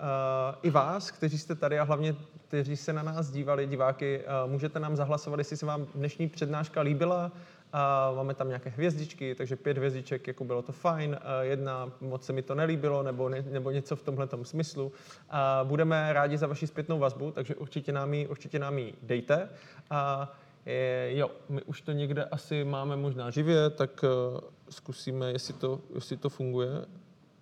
i 0.63 0.71
vás, 0.71 1.11
kteří 1.11 1.39
jste 1.39 1.55
tady 1.55 1.79
a 1.79 1.85
hlavně 1.85 2.15
kteří 2.49 2.77
se 2.77 2.93
na 2.93 3.03
nás 3.03 3.31
dívali, 3.31 3.67
diváky, 3.67 4.21
uh, 4.45 4.51
můžete 4.51 4.81
nám 4.81 4.97
zahlasovat, 4.97 5.39
jestli 5.39 5.57
se 5.57 5.67
vám 5.67 5.87
dnešní 5.95 6.29
přednáška 6.29 6.81
líbila, 6.81 7.33
a 7.73 8.13
máme 8.17 8.35
tam 8.35 8.49
nějaké 8.49 8.71
hvězdičky, 8.71 9.35
takže 9.35 9.57
pět 9.57 9.77
hvězdiček, 9.77 10.27
jako 10.27 10.45
bylo 10.45 10.63
to 10.63 10.73
fajn, 10.73 11.19
jedna 11.41 11.91
moc 12.01 12.25
se 12.25 12.33
mi 12.33 12.43
to 12.43 12.55
nelíbilo, 12.55 13.03
nebo, 13.03 13.29
ne, 13.29 13.45
nebo 13.51 13.71
něco 13.71 13.97
v 13.97 14.03
tomhle 14.03 14.29
smyslu. 14.43 14.93
A 15.31 15.61
budeme 15.65 16.13
rádi 16.13 16.39
za 16.39 16.47
vaši 16.47 16.67
zpětnou 16.67 16.99
vazbu, 16.99 17.31
takže 17.31 17.55
určitě 17.55 17.93
nám 17.93 18.15
ji, 18.15 18.27
určitě 18.27 18.59
nám 18.59 18.79
ji 18.79 18.95
dejte. 19.03 19.49
A 19.91 20.33
je, 20.67 21.11
jo, 21.17 21.31
my 21.49 21.63
už 21.63 21.81
to 21.81 21.93
někde 21.93 22.25
asi 22.25 22.65
máme 22.65 22.97
možná 22.97 23.31
živě, 23.31 23.71
tak 23.71 24.05
uh, 24.33 24.41
zkusíme, 24.71 25.33
jestli 25.33 25.55
to, 25.55 25.81
jestli 25.95 26.17
to 26.17 26.29
funguje. 26.29 26.71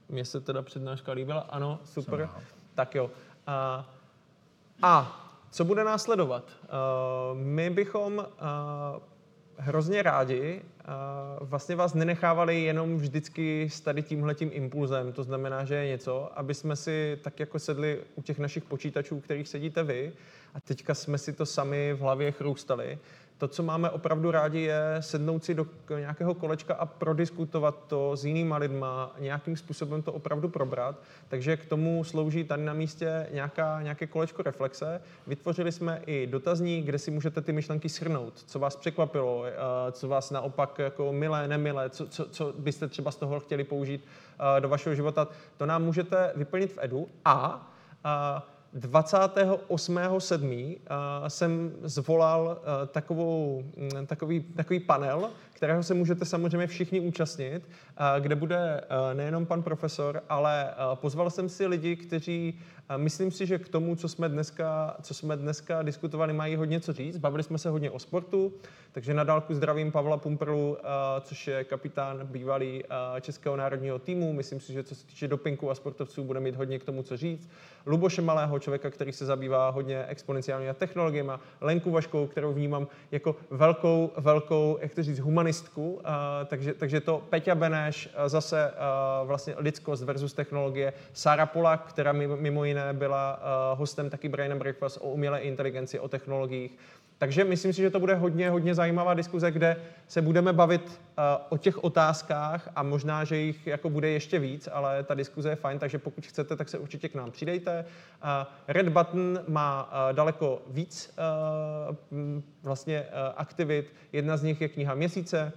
Mně 0.09 0.25
se 0.25 0.41
teda 0.41 0.63
přednáška 0.63 1.13
líbila, 1.13 1.41
ano, 1.41 1.81
super. 1.85 2.29
Tak 2.75 2.95
jo. 2.95 3.11
A, 3.47 3.89
a 4.83 5.23
co 5.51 5.65
bude 5.65 5.85
následovat? 5.85 6.45
Uh, 6.63 7.39
my 7.39 7.71
bychom 7.71 8.19
uh, 8.19 8.25
hrozně 9.59 10.03
rádi 10.03 10.63
vlastně 11.41 11.77
vás 11.77 11.95
nenechávali 11.95 12.63
jenom 12.63 12.97
vždycky 12.97 13.69
s 13.71 13.81
tady 13.81 14.03
tímhletím 14.03 14.51
impulzem. 14.53 15.13
To 15.13 15.23
znamená, 15.23 15.65
že 15.65 15.75
je 15.75 15.89
něco, 15.89 16.39
aby 16.39 16.55
jsme 16.55 16.77
si 16.77 17.19
tak 17.23 17.41
jako 17.41 17.59
sedli 17.59 18.01
u 18.15 18.23
těch 18.23 18.39
našich 18.39 18.65
počítačů, 18.65 19.21
kterých 19.21 19.49
sedíte 19.49 19.83
vy, 19.83 20.13
a 20.55 20.61
teďka 20.61 20.95
jsme 20.95 21.19
si 21.19 21.33
to 21.33 21.47
sami 21.47 21.93
v 21.93 21.99
hlavě 22.01 22.33
chrůstali 22.33 22.99
to, 23.39 23.49
co 23.49 23.63
máme 23.63 23.91
opravdu 23.91 24.31
rádi, 24.31 24.61
je 24.61 24.97
sednout 25.01 25.45
si 25.45 25.55
do 25.55 25.67
nějakého 25.99 26.35
kolečka 26.35 26.75
a 26.75 26.87
prodiskutovat 26.87 27.85
to 27.87 28.17
s 28.17 28.25
jinýma 28.25 28.57
lidma, 28.57 29.15
nějakým 29.19 29.57
způsobem 29.57 30.03
to 30.03 30.13
opravdu 30.13 30.49
probrat. 30.49 31.03
Takže 31.29 31.57
k 31.57 31.67
tomu 31.67 32.05
slouží 32.05 32.45
tady 32.45 32.65
na 32.65 32.73
místě 32.73 33.27
nějaká, 33.33 33.83
nějaké 33.83 34.07
kolečko 34.07 34.43
reflexe. 34.43 35.01
Vytvořili 35.27 35.73
jsme 35.73 36.03
i 36.07 36.27
dotazník, 36.27 36.87
kde 36.87 36.99
si 36.99 37.11
můžete 37.11 37.41
ty 37.41 37.53
myšlenky 37.53 37.89
shrnout, 37.89 38.45
co 38.47 38.59
vás 38.59 38.77
překvapilo, 38.77 39.45
eh, 39.47 39.53
co 39.93 40.09
vás 40.09 40.31
naopak 40.31 40.79
jako 40.79 41.13
milé, 41.13 41.49
nemilé, 41.49 41.91
co, 41.91 42.07
co, 42.07 42.29
co 42.29 42.55
byste 42.59 42.89
třeba 42.89 43.11
z 43.11 43.17
toho 43.17 43.41
chtěli 43.41 43.65
použít 43.65 44.05
eh, 44.57 44.61
do 44.61 44.69
vašeho 44.69 44.95
života. 44.95 45.29
To 45.57 45.67
nám 45.67 45.85
můžete 45.85 46.33
vyplnit 46.37 46.73
v 46.73 46.79
Edu 46.81 47.09
a, 47.25 47.69
a 48.05 48.47
28.7. 48.77 50.79
Eh, 50.81 51.31
jsem 51.31 51.73
zvolal 51.83 52.59
eh, 52.61 52.87
takovou, 52.87 53.65
mm, 53.77 54.07
takový, 54.07 54.41
takový 54.41 54.81
panel, 54.81 55.31
kterého 55.53 55.83
se 55.83 55.95
můžete 55.95 56.25
samozřejmě 56.25 56.67
všichni 56.67 57.01
účastnit, 57.01 57.69
eh, 57.69 58.21
kde 58.21 58.35
bude 58.35 58.85
nejenom 59.13 59.47
pan 59.47 59.63
profesor, 59.63 60.23
ale 60.29 60.75
pozval 60.95 61.31
jsem 61.31 61.49
si 61.49 61.67
lidi, 61.67 61.97
kteří 61.97 62.61
myslím 62.97 63.31
si, 63.31 63.47
že 63.47 63.59
k 63.59 63.69
tomu, 63.69 63.97
co 63.97 64.09
jsme 64.09 64.29
dneska, 64.29 64.97
co 65.03 65.15
jsme 65.15 65.37
dneska 65.37 65.83
diskutovali, 65.83 66.33
mají 66.33 66.57
hodně 66.57 66.81
co 66.81 66.93
říct. 66.93 67.19
Bavili 67.19 67.43
jsme 67.43 67.59
se 67.59 67.71
hodně 67.71 67.91
o 67.91 67.99
sportu, 67.99 68.53
takže 68.93 69.15
na 69.15 69.25
dálku 69.25 69.55
zdravím 69.55 69.93
Pavla 69.93 70.17
Pumperlu, 70.17 70.77
což 71.21 71.47
je 71.47 71.65
kapitán 71.65 72.27
bývalý 72.27 72.85
Českého 73.21 73.57
národního 73.57 73.99
týmu. 73.99 74.33
Myslím 74.33 74.61
si, 74.61 74.73
že 74.73 74.83
co 74.83 74.95
se 74.95 75.07
týče 75.07 75.29
dopinku 75.29 75.71
a 75.71 75.75
sportovců, 75.75 76.25
bude 76.25 76.41
mít 76.41 76.57
hodně 76.57 76.79
k 76.79 76.85
tomu 76.85 77.03
co 77.03 77.17
říct. 77.17 77.51
Luboše 77.87 78.23
Malého, 78.23 78.59
člověka, 78.59 78.91
který 78.91 79.13
se 79.13 79.27
zabývá 79.27 79.71
hodně 79.71 80.05
exponenciálními 80.07 80.75
technologiemi, 80.75 81.33
Lenku 81.61 81.91
Vaškou, 81.91 82.27
kterou 82.27 82.53
vnímám 82.53 82.87
jako 83.11 83.37
velkou, 83.51 84.13
velkou, 84.17 84.79
jak 84.81 84.95
to 84.95 85.03
říct, 85.03 85.19
humanistku. 85.19 85.93
Uh, 85.93 86.01
takže, 86.47 86.75
takže 86.75 87.01
to 87.01 87.23
Peťa 87.31 87.55
Beneš, 87.55 88.09
zase 88.27 88.73
vlastně 89.25 89.55
lidskost 89.57 90.03
versus 90.03 90.33
technologie. 90.33 90.93
Sara 91.13 91.47
Polak, 91.47 91.89
která 91.89 92.13
mimo 92.13 92.65
jiné 92.65 92.76
byla 92.93 93.37
uh, 93.73 93.79
hostem 93.79 94.11
taky 94.11 94.29
Brain 94.29 94.53
and 94.53 94.59
Breakfast 94.59 94.99
o 95.01 95.09
umělé 95.09 95.41
inteligenci, 95.41 95.99
o 95.99 96.09
technologiích. 96.09 96.79
Takže 97.19 97.45
myslím 97.45 97.73
si, 97.73 97.83
že 97.83 97.91
to 97.91 98.01
bude 98.01 98.15
hodně, 98.15 98.51
hodně 98.51 98.75
zajímavá 98.75 99.15
diskuze, 99.15 99.51
kde 99.51 99.77
se 100.09 100.23
budeme 100.23 100.53
bavit 100.53 100.83
uh, 100.89 101.25
o 101.49 101.57
těch 101.57 101.85
otázkách 101.85 102.71
a 102.77 102.83
možná, 102.83 103.25
že 103.25 103.37
jich 103.37 103.67
jako 103.67 103.91
bude 103.91 104.09
ještě 104.09 104.39
víc, 104.39 104.69
ale 104.73 105.03
ta 105.03 105.15
diskuze 105.15 105.49
je 105.49 105.57
fajn, 105.57 105.79
takže 105.79 105.99
pokud 105.99 106.27
chcete, 106.27 106.57
tak 106.57 106.69
se 106.69 106.79
určitě 106.79 107.09
k 107.09 107.15
nám 107.15 107.31
přidejte. 107.31 107.85
Red 108.69 108.89
Button 108.89 109.41
má 109.49 109.85
uh, 109.85 110.17
daleko 110.17 110.63
víc 110.67 111.15
vlastně 112.63 113.05
aktivit. 113.37 113.95
Jedna 114.13 114.37
z 114.37 114.43
nich 114.43 114.61
je 114.61 114.69
kniha 114.69 114.95
měsíce, 114.95 115.53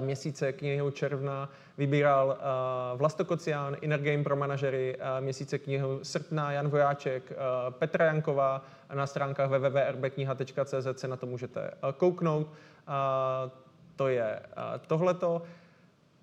měsíce 0.00 0.52
knihu 0.52 0.90
června 0.90 1.48
vybíral 1.78 2.28
uh, 2.28 2.98
Vlastokocián, 2.98 3.76
Inner 3.80 4.00
Game 4.00 4.24
pro 4.24 4.36
manažery, 4.36 4.96
uh, 4.96 5.02
měsíce 5.24 5.58
knihu 5.58 6.00
srpna, 6.02 6.52
Jan 6.52 6.68
Vojáček, 6.68 7.30
uh, 7.30 7.36
Petra 7.74 8.04
Janková, 8.04 8.64
na 8.94 9.06
stránkách 9.06 9.50
www.rbkniha.cz 9.50 10.86
se 10.96 11.08
na 11.08 11.16
to 11.16 11.26
můžete 11.26 11.70
kouknout. 11.96 12.46
Uh, 12.46 12.52
to 13.96 14.08
je 14.08 14.40
uh, 14.40 14.62
tohleto. 14.86 15.42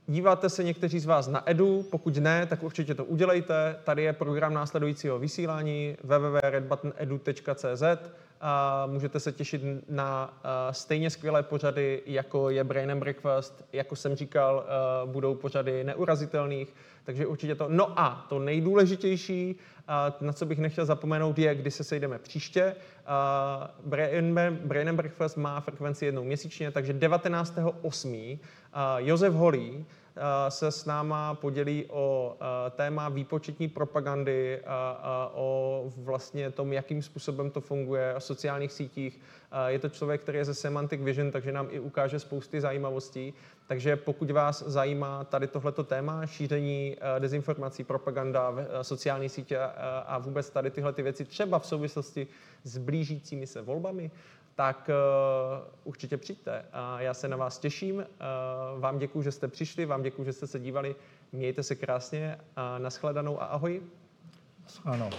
Díváte 0.08 0.50
se 0.50 0.64
někteří 0.64 1.00
z 1.00 1.06
vás 1.06 1.28
na 1.28 1.50
Edu, 1.50 1.84
pokud 1.92 2.18
ne, 2.18 2.46
tak 2.46 2.64
určitě 2.64 2.96
to 2.96 3.06
udělejte. 3.06 3.76
Tady 3.84 4.04
je 4.04 4.14
program 4.14 4.54
následujícího 4.54 5.20
vysílání 5.20 5.98
www.redbuttonedu.cz 6.04 7.84
a 8.42 8.86
můžete 8.88 9.20
se 9.20 9.32
těšit 9.32 9.62
na 9.90 10.34
stejně 10.72 11.10
skvělé 11.10 11.44
pořady, 11.44 12.02
jako 12.06 12.50
je 12.50 12.64
Brain 12.64 12.92
and 12.92 13.00
Breakfast. 13.00 13.66
Jako 13.74 13.96
jsem 13.96 14.16
říkal, 14.16 14.66
budou 15.06 15.36
pořady 15.36 15.84
neurazitelných, 15.84 16.74
takže 17.04 17.28
určitě 17.28 17.56
to. 17.56 17.66
No 17.70 18.00
a 18.00 18.26
to 18.30 18.40
nejdůležitější, 18.40 19.56
na 20.22 20.34
co 20.34 20.46
bych 20.46 20.60
nechtěl 20.60 20.86
zapomenout, 20.86 21.40
je, 21.40 21.56
kdy 21.56 21.72
se 21.72 21.84
sejdeme 21.84 22.20
příště. 22.20 22.76
Brain, 23.86 24.40
Brain 24.52 24.90
and 24.90 24.96
Breakfast 24.96 25.38
má 25.38 25.60
frekvenci 25.60 26.06
jednou 26.06 26.24
měsíčně, 26.24 26.72
takže 26.72 26.94
19.8. 26.94 28.40
Josef 28.98 29.34
Holý 29.34 29.86
se 30.50 30.72
s 30.72 30.86
náma 30.86 31.34
podělí 31.34 31.86
o 31.90 32.38
téma 32.72 33.10
výpočetní 33.10 33.68
propagandy, 33.68 34.62
o 35.34 35.84
vlastně 35.98 36.52
tom, 36.52 36.74
jakým 36.74 37.02
způsobem 37.02 37.52
to 37.52 37.62
funguje, 37.62 38.16
o 38.16 38.20
sociálních 38.20 38.72
sítích. 38.72 39.20
Je 39.68 39.80
to 39.80 39.90
člověk, 39.90 40.22
který 40.22 40.38
je 40.38 40.46
ze 40.46 40.54
Semantic 40.54 41.02
Vision, 41.02 41.32
takže 41.32 41.52
nám 41.52 41.68
i 41.70 41.80
ukáže 41.80 42.20
spousty 42.20 42.62
zajímavostí. 42.62 43.34
Takže 43.68 43.96
pokud 43.96 44.32
vás 44.32 44.64
zajímá 44.68 45.24
tady 45.24 45.48
tohleto 45.48 45.84
téma, 45.84 46.26
šíření 46.26 46.98
dezinformací, 47.20 47.84
propaganda, 47.84 48.54
sociální 48.82 49.30
sítě 49.30 49.60
a 50.06 50.18
vůbec 50.18 50.50
tady 50.50 50.72
tyhle 50.72 50.94
ty 50.94 51.04
věci, 51.04 51.26
třeba 51.26 51.60
v 51.60 51.66
souvislosti 51.66 52.28
s 52.64 52.78
blížícími 52.78 53.48
se 53.48 53.62
volbami, 53.62 54.12
tak 54.62 54.90
uh, 54.90 55.68
určitě 55.84 56.18
přijďte. 56.18 56.66
A 56.74 57.02
já 57.02 57.14
se 57.14 57.28
na 57.28 57.38
vás 57.38 57.60
těším. 57.60 57.96
Uh, 57.96 58.82
vám 58.82 58.98
děkuji, 58.98 59.22
že 59.22 59.32
jste 59.32 59.48
přišli, 59.48 59.86
vám 59.86 60.04
děkuji, 60.04 60.24
že 60.24 60.34
jste 60.34 60.48
se 60.48 60.60
dívali. 60.60 60.96
Mějte 61.32 61.64
se 61.64 61.76
krásně 61.76 62.38
a 62.56 62.78
nashledanou 62.78 63.42
a 63.42 63.46
ahoj. 63.46 63.82
Ano. 64.86 65.10